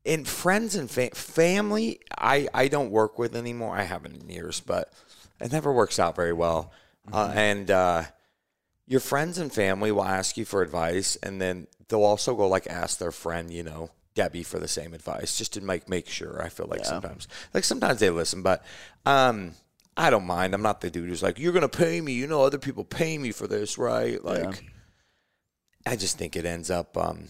in 0.04 0.24
friends 0.24 0.74
and 0.74 0.90
fa- 0.90 1.14
family, 1.14 2.00
I, 2.18 2.48
I 2.52 2.68
don't 2.68 2.90
work 2.90 3.18
with 3.18 3.34
anymore. 3.34 3.74
I 3.74 3.84
haven't 3.84 4.16
in 4.16 4.28
years, 4.28 4.60
but 4.60 4.92
it 5.40 5.52
never 5.52 5.72
works 5.72 5.98
out 5.98 6.16
very 6.16 6.32
well. 6.32 6.72
Uh, 7.12 7.30
and 7.34 7.70
uh, 7.70 8.04
your 8.86 9.00
friends 9.00 9.38
and 9.38 9.52
family 9.52 9.92
will 9.92 10.04
ask 10.04 10.36
you 10.36 10.44
for 10.44 10.62
advice, 10.62 11.16
and 11.16 11.40
then 11.40 11.66
they'll 11.88 12.02
also 12.02 12.34
go 12.34 12.48
like 12.48 12.66
ask 12.66 12.98
their 12.98 13.12
friend, 13.12 13.52
you 13.52 13.62
know, 13.62 13.90
Debbie 14.14 14.42
for 14.42 14.58
the 14.58 14.68
same 14.68 14.94
advice, 14.94 15.36
just 15.36 15.52
to 15.54 15.60
make 15.60 15.88
make 15.88 16.08
sure. 16.08 16.42
I 16.42 16.48
feel 16.48 16.66
like 16.66 16.80
sometimes, 16.88 17.28
like 17.52 17.64
sometimes 17.64 18.00
they 18.00 18.10
listen, 18.10 18.42
but 18.42 18.64
um, 19.04 19.52
I 19.96 20.08
don't 20.10 20.24
mind. 20.26 20.54
I'm 20.54 20.62
not 20.62 20.80
the 20.80 20.90
dude 20.90 21.08
who's 21.08 21.22
like, 21.22 21.38
you're 21.38 21.52
gonna 21.52 21.68
pay 21.68 22.00
me. 22.00 22.12
You 22.12 22.26
know, 22.26 22.42
other 22.42 22.58
people 22.58 22.84
pay 22.84 23.18
me 23.18 23.32
for 23.32 23.46
this, 23.46 23.76
right? 23.76 24.22
Like, 24.24 24.44
I 25.86 25.96
just 25.96 26.16
think 26.16 26.36
it 26.36 26.46
ends 26.46 26.70
up. 26.70 26.96
Um, 26.96 27.28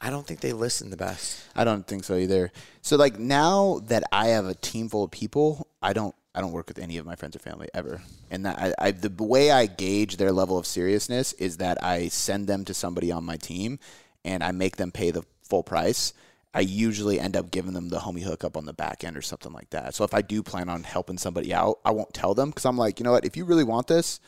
I 0.00 0.10
don't 0.10 0.26
think 0.26 0.40
they 0.40 0.52
listen 0.52 0.90
the 0.90 0.96
best. 0.96 1.42
I 1.54 1.64
don't 1.64 1.86
think 1.86 2.04
so 2.04 2.16
either. 2.16 2.52
So 2.82 2.96
like 2.96 3.18
now 3.18 3.80
that 3.84 4.02
I 4.12 4.28
have 4.28 4.46
a 4.46 4.54
team 4.54 4.88
full 4.88 5.04
of 5.04 5.10
people, 5.10 5.68
I 5.82 5.92
don't 5.92 6.14
I 6.34 6.40
don't 6.40 6.52
work 6.52 6.68
with 6.68 6.78
any 6.78 6.96
of 6.96 7.06
my 7.06 7.16
friends 7.16 7.34
or 7.34 7.40
family 7.40 7.68
ever. 7.74 8.02
And 8.30 8.46
that 8.46 8.58
I, 8.58 8.74
I 8.78 8.90
the 8.92 9.10
way 9.22 9.50
I 9.50 9.66
gauge 9.66 10.16
their 10.16 10.32
level 10.32 10.58
of 10.58 10.66
seriousness 10.66 11.32
is 11.34 11.56
that 11.56 11.82
I 11.82 12.08
send 12.08 12.46
them 12.46 12.64
to 12.66 12.74
somebody 12.74 13.10
on 13.10 13.24
my 13.24 13.36
team 13.36 13.78
and 14.24 14.44
I 14.44 14.52
make 14.52 14.76
them 14.76 14.92
pay 14.92 15.10
the 15.10 15.24
full 15.42 15.62
price. 15.62 16.12
I 16.52 16.60
usually 16.60 17.20
end 17.20 17.36
up 17.36 17.50
giving 17.50 17.74
them 17.74 17.88
the 17.88 17.98
homie 17.98 18.22
hookup 18.22 18.56
on 18.56 18.64
the 18.64 18.72
back 18.72 19.04
end 19.04 19.16
or 19.16 19.22
something 19.22 19.52
like 19.52 19.70
that. 19.70 19.94
So 19.94 20.04
if 20.04 20.14
I 20.14 20.22
do 20.22 20.42
plan 20.42 20.68
on 20.68 20.82
helping 20.82 21.18
somebody 21.18 21.54
out, 21.54 21.78
I 21.84 21.92
won't 21.92 22.12
tell 22.12 22.34
them 22.34 22.50
because 22.50 22.64
I'm 22.66 22.76
like, 22.76 22.98
you 22.98 23.04
know 23.04 23.12
what? 23.12 23.24
If 23.24 23.36
you 23.36 23.44
really 23.44 23.64
want 23.64 23.86
this, 23.86 24.20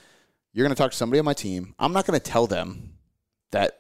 you're 0.53 0.64
going 0.64 0.74
to 0.74 0.80
talk 0.80 0.92
to 0.92 0.96
somebody 0.96 1.18
on 1.18 1.24
my 1.24 1.34
team. 1.34 1.74
I'm 1.78 1.92
not 1.92 2.07
going 2.07 2.18
to 2.18 2.24
tell 2.24 2.46
them 2.46 2.94
that 3.50 3.78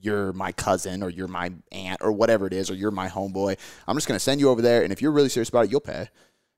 you're 0.00 0.32
my 0.32 0.52
cousin 0.52 1.02
or 1.02 1.10
you're 1.10 1.28
my 1.28 1.52
aunt 1.70 2.00
or 2.02 2.12
whatever 2.12 2.46
it 2.46 2.52
is 2.52 2.70
or 2.70 2.74
you're 2.74 2.90
my 2.90 3.08
homeboy. 3.08 3.56
I'm 3.86 3.96
just 3.96 4.08
going 4.08 4.16
to 4.16 4.24
send 4.24 4.40
you 4.40 4.48
over 4.50 4.62
there, 4.62 4.82
and 4.82 4.92
if 4.92 5.00
you're 5.00 5.12
really 5.12 5.28
serious 5.28 5.48
about 5.48 5.66
it, 5.66 5.70
you'll 5.70 5.80
pay 5.80 6.08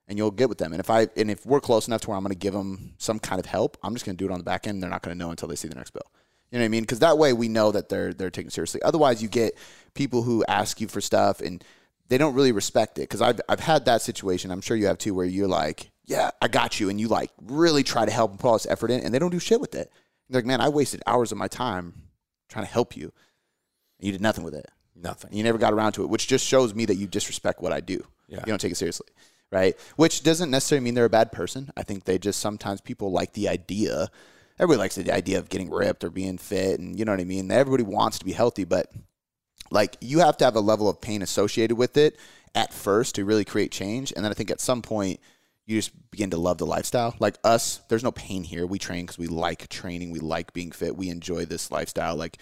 and 0.07 0.17
you'll 0.17 0.31
get 0.31 0.49
with 0.49 0.57
them. 0.57 0.73
And 0.73 0.79
if 0.79 0.89
I 0.89 1.07
and 1.15 1.31
if 1.31 1.45
we're 1.45 1.59
close 1.59 1.87
enough 1.87 2.01
to 2.01 2.09
where 2.09 2.17
I'm 2.17 2.23
going 2.23 2.33
to 2.33 2.37
give 2.37 2.53
them 2.53 2.93
some 2.97 3.19
kind 3.19 3.39
of 3.39 3.45
help, 3.45 3.77
I'm 3.83 3.93
just 3.93 4.05
going 4.05 4.17
to 4.17 4.23
do 4.23 4.29
it 4.29 4.33
on 4.33 4.39
the 4.39 4.43
back 4.43 4.67
end. 4.67 4.81
They're 4.81 4.89
not 4.89 5.01
going 5.01 5.17
to 5.17 5.23
know 5.23 5.31
until 5.31 5.47
they 5.47 5.55
see 5.55 5.67
the 5.67 5.75
next 5.75 5.91
bill. 5.91 6.05
You 6.51 6.59
know 6.59 6.63
what 6.63 6.65
I 6.65 6.69
mean? 6.69 6.83
Because 6.83 6.99
that 6.99 7.17
way 7.17 7.33
we 7.33 7.49
know 7.49 7.71
that 7.71 7.89
they're 7.89 8.13
they're 8.13 8.29
taken 8.29 8.51
seriously. 8.51 8.81
Otherwise, 8.83 9.21
you 9.21 9.27
get 9.27 9.57
people 9.93 10.21
who 10.21 10.45
ask 10.47 10.79
you 10.79 10.87
for 10.87 11.01
stuff 11.01 11.41
and 11.41 11.63
they 12.07 12.17
don't 12.17 12.35
really 12.35 12.51
respect 12.51 12.97
it. 12.99 13.01
Because 13.01 13.21
I've 13.21 13.41
I've 13.49 13.59
had 13.59 13.85
that 13.85 14.01
situation. 14.01 14.51
I'm 14.51 14.61
sure 14.61 14.77
you 14.77 14.87
have 14.87 14.97
too, 14.97 15.13
where 15.13 15.25
you're 15.25 15.47
like, 15.47 15.91
yeah, 16.05 16.31
I 16.41 16.47
got 16.47 16.79
you, 16.79 16.89
and 16.89 16.99
you 16.99 17.07
like 17.07 17.31
really 17.41 17.83
try 17.83 18.05
to 18.05 18.11
help 18.11 18.31
and 18.31 18.39
put 18.39 18.47
all 18.47 18.53
this 18.53 18.67
effort 18.67 18.91
in, 18.91 19.01
and 19.01 19.13
they 19.13 19.19
don't 19.19 19.31
do 19.31 19.39
shit 19.39 19.59
with 19.59 19.73
it. 19.75 19.91
You're 20.29 20.39
like, 20.39 20.45
man, 20.45 20.61
I 20.61 20.69
wasted 20.69 21.01
hours 21.05 21.31
of 21.31 21.37
my 21.37 21.47
time 21.47 21.93
trying 22.49 22.65
to 22.65 22.71
help 22.71 22.95
you. 22.95 23.11
And 23.99 24.07
you 24.07 24.11
did 24.11 24.21
nothing 24.21 24.43
with 24.43 24.55
it. 24.55 24.67
Nothing. 24.95 25.33
You 25.33 25.43
never 25.43 25.57
got 25.57 25.73
around 25.73 25.93
to 25.93 26.03
it, 26.03 26.09
which 26.09 26.27
just 26.27 26.45
shows 26.45 26.73
me 26.73 26.85
that 26.85 26.95
you 26.95 27.07
disrespect 27.07 27.61
what 27.61 27.73
I 27.73 27.79
do. 27.79 28.05
Yeah. 28.27 28.39
You 28.39 28.45
don't 28.45 28.61
take 28.61 28.71
it 28.71 28.77
seriously. 28.77 29.07
Right. 29.51 29.77
Which 29.95 30.23
doesn't 30.23 30.51
necessarily 30.51 30.83
mean 30.83 30.95
they're 30.95 31.05
a 31.05 31.09
bad 31.09 31.31
person. 31.31 31.71
I 31.77 31.83
think 31.83 32.03
they 32.03 32.17
just 32.17 32.39
sometimes 32.39 32.81
people 32.81 33.11
like 33.11 33.33
the 33.33 33.47
idea. 33.47 34.09
Everybody 34.59 34.79
likes 34.79 34.95
the 34.95 35.13
idea 35.13 35.37
of 35.37 35.49
getting 35.49 35.69
ripped 35.69 36.03
or 36.03 36.09
being 36.09 36.37
fit. 36.37 36.79
And 36.79 36.97
you 36.97 37.05
know 37.05 37.11
what 37.11 37.21
I 37.21 37.25
mean? 37.25 37.51
Everybody 37.51 37.83
wants 37.83 38.19
to 38.19 38.25
be 38.25 38.33
healthy, 38.33 38.65
but 38.65 38.91
like 39.71 39.97
you 40.01 40.19
have 40.19 40.37
to 40.37 40.45
have 40.45 40.55
a 40.55 40.61
level 40.61 40.89
of 40.89 40.99
pain 40.99 41.21
associated 41.21 41.75
with 41.77 41.95
it 41.97 42.17
at 42.53 42.73
first 42.73 43.15
to 43.15 43.25
really 43.25 43.45
create 43.45 43.71
change. 43.71 44.11
And 44.15 44.25
then 44.25 44.31
I 44.31 44.35
think 44.35 44.51
at 44.51 44.61
some 44.61 44.81
point, 44.81 45.19
you 45.65 45.77
just 45.77 46.11
begin 46.11 46.29
to 46.29 46.37
love 46.37 46.57
the 46.57 46.65
lifestyle. 46.65 47.15
Like 47.19 47.37
us, 47.43 47.81
there's 47.89 48.03
no 48.03 48.11
pain 48.11 48.43
here. 48.43 48.67
We 48.67 48.77
train 48.77 49.05
because 49.05 49.17
we 49.17 49.27
like 49.27 49.67
training. 49.67 50.11
We 50.11 50.19
like 50.19 50.53
being 50.53 50.71
fit. 50.71 50.95
We 50.95 51.09
enjoy 51.09 51.45
this 51.45 51.71
lifestyle. 51.71 52.15
Like, 52.15 52.37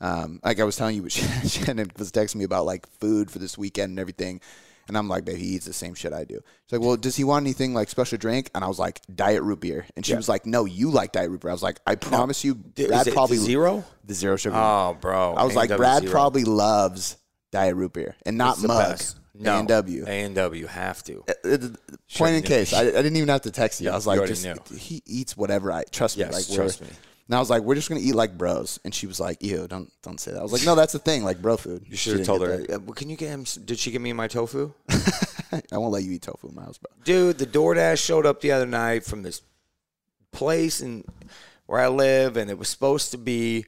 um, 0.00 0.40
like 0.44 0.60
I 0.60 0.64
was 0.64 0.76
telling 0.76 0.96
you, 0.96 1.08
Shannon 1.10 1.90
was 1.98 2.12
texting 2.12 2.36
me 2.36 2.44
about 2.44 2.66
like 2.66 2.86
food 3.00 3.30
for 3.30 3.40
this 3.40 3.58
weekend 3.58 3.90
and 3.90 3.98
everything. 3.98 4.40
And 4.88 4.96
I'm 4.96 5.08
like, 5.08 5.24
babe, 5.24 5.36
he 5.36 5.44
eats 5.46 5.66
the 5.66 5.72
same 5.72 5.94
shit 5.94 6.12
I 6.12 6.24
do. 6.24 6.40
She's 6.66 6.78
like, 6.78 6.80
well, 6.86 6.96
does 6.96 7.14
he 7.14 7.22
want 7.24 7.44
anything 7.44 7.74
like 7.74 7.88
special 7.90 8.18
drink? 8.18 8.50
And 8.54 8.64
I 8.64 8.68
was 8.68 8.78
like, 8.78 9.00
diet 9.14 9.42
root 9.42 9.60
beer. 9.60 9.86
And 9.96 10.04
she 10.04 10.14
was 10.16 10.28
like, 10.28 10.46
no, 10.46 10.64
you 10.64 10.90
like 10.90 11.12
diet 11.12 11.30
root 11.30 11.42
beer. 11.42 11.50
I 11.50 11.54
was 11.54 11.62
like, 11.62 11.78
I 11.86 11.94
promise 11.94 12.42
you, 12.44 12.58
Is 12.76 12.86
Brad 12.88 13.06
it 13.06 13.12
probably 13.14 13.36
zero? 13.36 13.84
the 14.04 14.14
zero 14.14 14.36
sugar. 14.36 14.56
Oh, 14.56 14.96
bro. 15.00 15.34
I 15.34 15.44
was 15.44 15.54
like, 15.54 15.76
Brad 15.76 16.02
zero. 16.02 16.10
probably 16.12 16.44
loves 16.44 17.16
diet 17.52 17.76
root 17.76 17.92
beer 17.92 18.16
and 18.26 18.38
not 18.38 18.62
mug. 18.62 18.90
best. 18.92 19.18
A 19.44 19.48
and 19.50 19.68
W. 19.68 20.04
A 20.04 20.10
and 20.24 20.34
W 20.34 20.66
have 20.66 21.02
to. 21.04 21.22
Point 22.16 22.34
in 22.34 22.40
knew. 22.40 22.42
case, 22.42 22.72
I, 22.72 22.80
I 22.80 22.84
didn't 22.90 23.16
even 23.16 23.28
have 23.28 23.42
to 23.42 23.52
text 23.52 23.80
you. 23.80 23.88
I 23.88 23.94
was 23.94 24.04
like, 24.04 24.26
just 24.26 24.44
knew. 24.44 24.56
he 24.76 25.00
eats 25.06 25.36
whatever 25.36 25.70
I 25.70 25.84
trust 25.92 26.16
me. 26.16 26.24
Yes, 26.24 26.32
like 26.32 26.56
trust 26.56 26.80
me. 26.80 26.88
And 27.28 27.36
I 27.36 27.40
was 27.40 27.50
like, 27.50 27.62
we're 27.62 27.74
just 27.74 27.90
gonna 27.90 28.00
eat 28.00 28.14
like 28.14 28.38
bros. 28.38 28.80
And 28.84 28.94
she 28.94 29.06
was 29.06 29.20
like, 29.20 29.42
ew, 29.42 29.66
don't 29.68 29.92
don't 30.02 30.18
say 30.18 30.32
that. 30.32 30.40
I 30.40 30.42
was 30.42 30.52
like, 30.52 30.64
no, 30.64 30.74
that's 30.74 30.94
the 30.94 30.98
thing, 30.98 31.24
like 31.24 31.42
bro 31.42 31.58
food. 31.58 31.84
You 31.86 31.96
should 31.96 32.16
have 32.18 32.26
told 32.26 32.40
her. 32.42 32.64
"Uh, 32.68 32.78
well, 32.80 32.94
Can 32.94 33.10
you 33.10 33.16
get 33.16 33.28
him? 33.28 33.44
Did 33.64 33.78
she 33.78 33.90
give 33.90 34.00
me 34.00 34.12
my 34.14 34.28
tofu? 34.28 34.72
I 34.90 35.76
won't 35.78 35.92
let 35.92 36.04
you 36.04 36.12
eat 36.12 36.22
tofu 36.22 36.48
in 36.48 36.54
my 36.54 36.62
house, 36.62 36.78
bro. 36.78 36.90
Dude, 37.04 37.38
the 37.38 37.46
DoorDash 37.46 38.02
showed 38.04 38.24
up 38.24 38.40
the 38.40 38.52
other 38.52 38.66
night 38.66 39.04
from 39.04 39.22
this 39.22 39.42
place 40.32 40.80
in 40.80 41.04
where 41.66 41.80
I 41.80 41.88
live, 41.88 42.36
and 42.38 42.50
it 42.50 42.58
was 42.58 42.68
supposed 42.68 43.10
to 43.10 43.18
be 43.18 43.66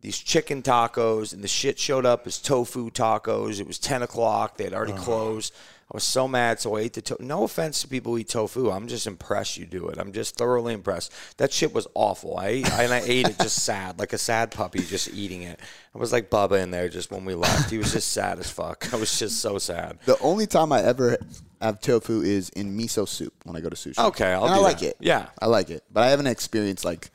these 0.00 0.18
chicken 0.18 0.62
tacos, 0.62 1.32
and 1.34 1.44
the 1.44 1.48
shit 1.48 1.78
showed 1.78 2.06
up 2.06 2.26
as 2.26 2.38
tofu 2.38 2.90
tacos. 2.90 3.60
It 3.60 3.66
was 3.66 3.78
ten 3.78 4.02
o'clock; 4.02 4.56
they 4.56 4.64
had 4.64 4.72
already 4.74 4.94
closed. 4.94 5.52
I 5.90 5.94
was 5.96 6.04
so 6.04 6.26
mad, 6.26 6.58
so 6.58 6.76
I 6.76 6.80
ate 6.80 6.94
the 6.94 7.02
tofu. 7.02 7.22
No 7.22 7.44
offense 7.44 7.82
to 7.82 7.88
people 7.88 8.12
who 8.12 8.18
eat 8.18 8.28
tofu, 8.30 8.70
I'm 8.70 8.88
just 8.88 9.06
impressed 9.06 9.58
you 9.58 9.66
do 9.66 9.88
it. 9.88 9.98
I'm 9.98 10.12
just 10.12 10.36
thoroughly 10.36 10.72
impressed. 10.72 11.12
That 11.36 11.52
shit 11.52 11.74
was 11.74 11.86
awful. 11.94 12.38
I 12.38 12.46
ate, 12.48 12.72
and 12.72 12.92
I 12.92 13.02
ate 13.04 13.28
it 13.28 13.38
just 13.38 13.62
sad, 13.62 13.98
like 13.98 14.12
a 14.14 14.18
sad 14.18 14.50
puppy, 14.52 14.80
just 14.80 15.12
eating 15.12 15.42
it. 15.42 15.60
I 15.94 15.98
was 15.98 16.12
like 16.12 16.30
Bubba 16.30 16.62
in 16.62 16.70
there 16.70 16.88
just 16.88 17.10
when 17.10 17.24
we 17.26 17.34
left. 17.34 17.70
He 17.70 17.76
was 17.78 17.92
just 17.92 18.12
sad 18.12 18.38
as 18.38 18.50
fuck. 18.50 18.92
I 18.94 18.96
was 18.96 19.18
just 19.18 19.40
so 19.40 19.58
sad. 19.58 19.98
The 20.06 20.18
only 20.20 20.46
time 20.46 20.72
I 20.72 20.82
ever 20.82 21.18
have 21.60 21.80
tofu 21.80 22.22
is 22.22 22.48
in 22.50 22.76
miso 22.78 23.06
soup 23.06 23.34
when 23.44 23.54
I 23.56 23.60
go 23.60 23.68
to 23.68 23.76
sushi. 23.76 23.98
Okay, 23.98 24.32
I'll 24.32 24.46
and 24.46 24.54
I 24.54 24.58
like 24.58 24.78
that. 24.80 24.86
it. 24.86 24.96
Yeah. 25.00 25.28
I 25.40 25.46
like 25.46 25.68
it, 25.68 25.84
but 25.92 26.04
I 26.04 26.08
haven't 26.10 26.26
experienced 26.28 26.84
like 26.84 27.10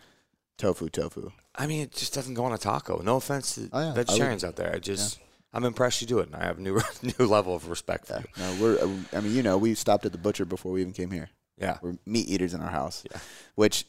tofu 0.57 0.89
tofu. 0.89 1.31
I 1.55 1.65
mean, 1.65 1.81
it 1.81 1.91
just 1.91 2.13
doesn't 2.13 2.35
go 2.35 2.45
on 2.45 2.53
a 2.53 2.57
taco. 2.59 3.01
No 3.01 3.15
offense 3.15 3.55
to 3.55 3.69
Oh, 3.73 3.79
yeah. 3.81 3.93
vegetarians 3.93 4.43
out 4.43 4.55
there. 4.57 4.71
I 4.75 4.77
just, 4.77 5.19
I'm 5.57 5.65
impressed 5.65 5.99
you 6.01 6.07
do 6.07 6.19
it, 6.19 6.27
and 6.27 6.35
I 6.35 6.45
have 6.45 6.59
a 6.59 6.61
new 6.61 6.79
new 7.19 7.25
level 7.25 7.55
of 7.55 7.67
respect 7.67 8.05
for 8.07 8.19
you. 8.19 8.25
No, 8.37 8.55
we're. 8.61 9.17
I 9.17 9.21
mean, 9.21 9.33
you 9.35 9.41
know, 9.43 9.57
we 9.57 9.73
stopped 9.73 10.05
at 10.05 10.11
the 10.11 10.17
butcher 10.17 10.45
before 10.45 10.71
we 10.71 10.81
even 10.81 10.93
came 10.93 11.11
here. 11.11 11.29
Yeah, 11.59 11.79
We're 11.81 11.97
meat 12.05 12.29
eaters 12.29 12.53
in 12.53 12.61
our 12.61 12.69
house, 12.69 13.03
Yeah. 13.11 13.17
which 13.55 13.85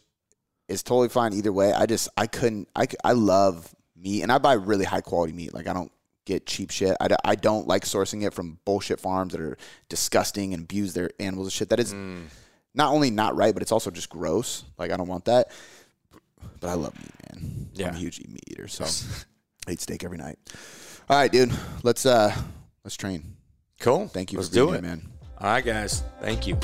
is 0.68 0.82
totally 0.82 1.10
fine 1.10 1.34
either 1.34 1.52
way. 1.52 1.72
I 1.74 1.84
just 1.84 2.08
I 2.16 2.26
couldn't. 2.26 2.68
I 2.74 2.86
I 3.04 3.12
love 3.12 3.74
meat, 3.94 4.22
and 4.22 4.32
I 4.32 4.38
buy 4.38 4.54
really 4.54 4.86
high 4.86 5.02
quality 5.02 5.34
meat. 5.34 5.52
Like 5.52 5.66
I 5.66 5.74
don't 5.74 5.92
get 6.24 6.46
cheap 6.46 6.70
shit. 6.70 6.96
I, 7.00 7.08
I 7.24 7.34
don't 7.34 7.68
like 7.68 7.84
sourcing 7.84 8.26
it 8.26 8.32
from 8.34 8.58
bullshit 8.64 9.00
farms 9.00 9.32
that 9.32 9.40
are 9.42 9.56
disgusting 9.90 10.54
and 10.54 10.62
abuse 10.64 10.94
their 10.94 11.10
animals 11.20 11.46
and 11.48 11.52
shit. 11.52 11.68
That 11.68 11.80
is 11.80 11.92
Mm. 11.92 12.24
not 12.74 12.92
only 12.94 13.10
not 13.10 13.36
right, 13.36 13.52
but 13.54 13.62
it's 13.62 13.72
also 13.72 13.90
just 13.90 14.08
gross. 14.08 14.64
Like 14.78 14.90
I 14.90 14.96
don't 14.96 15.08
want 15.08 15.26
that. 15.26 15.50
But 16.60 16.70
I 16.70 16.74
love 16.74 16.94
meat, 16.96 17.12
man. 17.34 17.68
Yeah. 17.74 17.88
I'm 17.88 17.94
a 17.94 17.98
huge 17.98 18.20
meat 18.26 18.44
eater, 18.48 18.68
so 18.68 18.84
I 19.68 19.72
eat 19.72 19.80
steak 19.82 20.04
every 20.04 20.18
night. 20.18 20.38
All 21.10 21.16
right, 21.16 21.32
dude. 21.32 21.52
Let's 21.82 22.04
uh 22.04 22.34
let's 22.84 22.96
train. 22.96 23.36
cool. 23.80 24.08
Thank 24.08 24.32
you 24.32 24.38
Let's 24.38 24.50
for 24.50 24.54
being 24.54 24.66
do 24.66 24.72
here, 24.72 24.78
it, 24.78 24.82
man. 24.82 25.08
All 25.38 25.50
right, 25.50 25.64
guys. 25.64 26.02
Thank 26.20 26.46
you. 26.46 26.58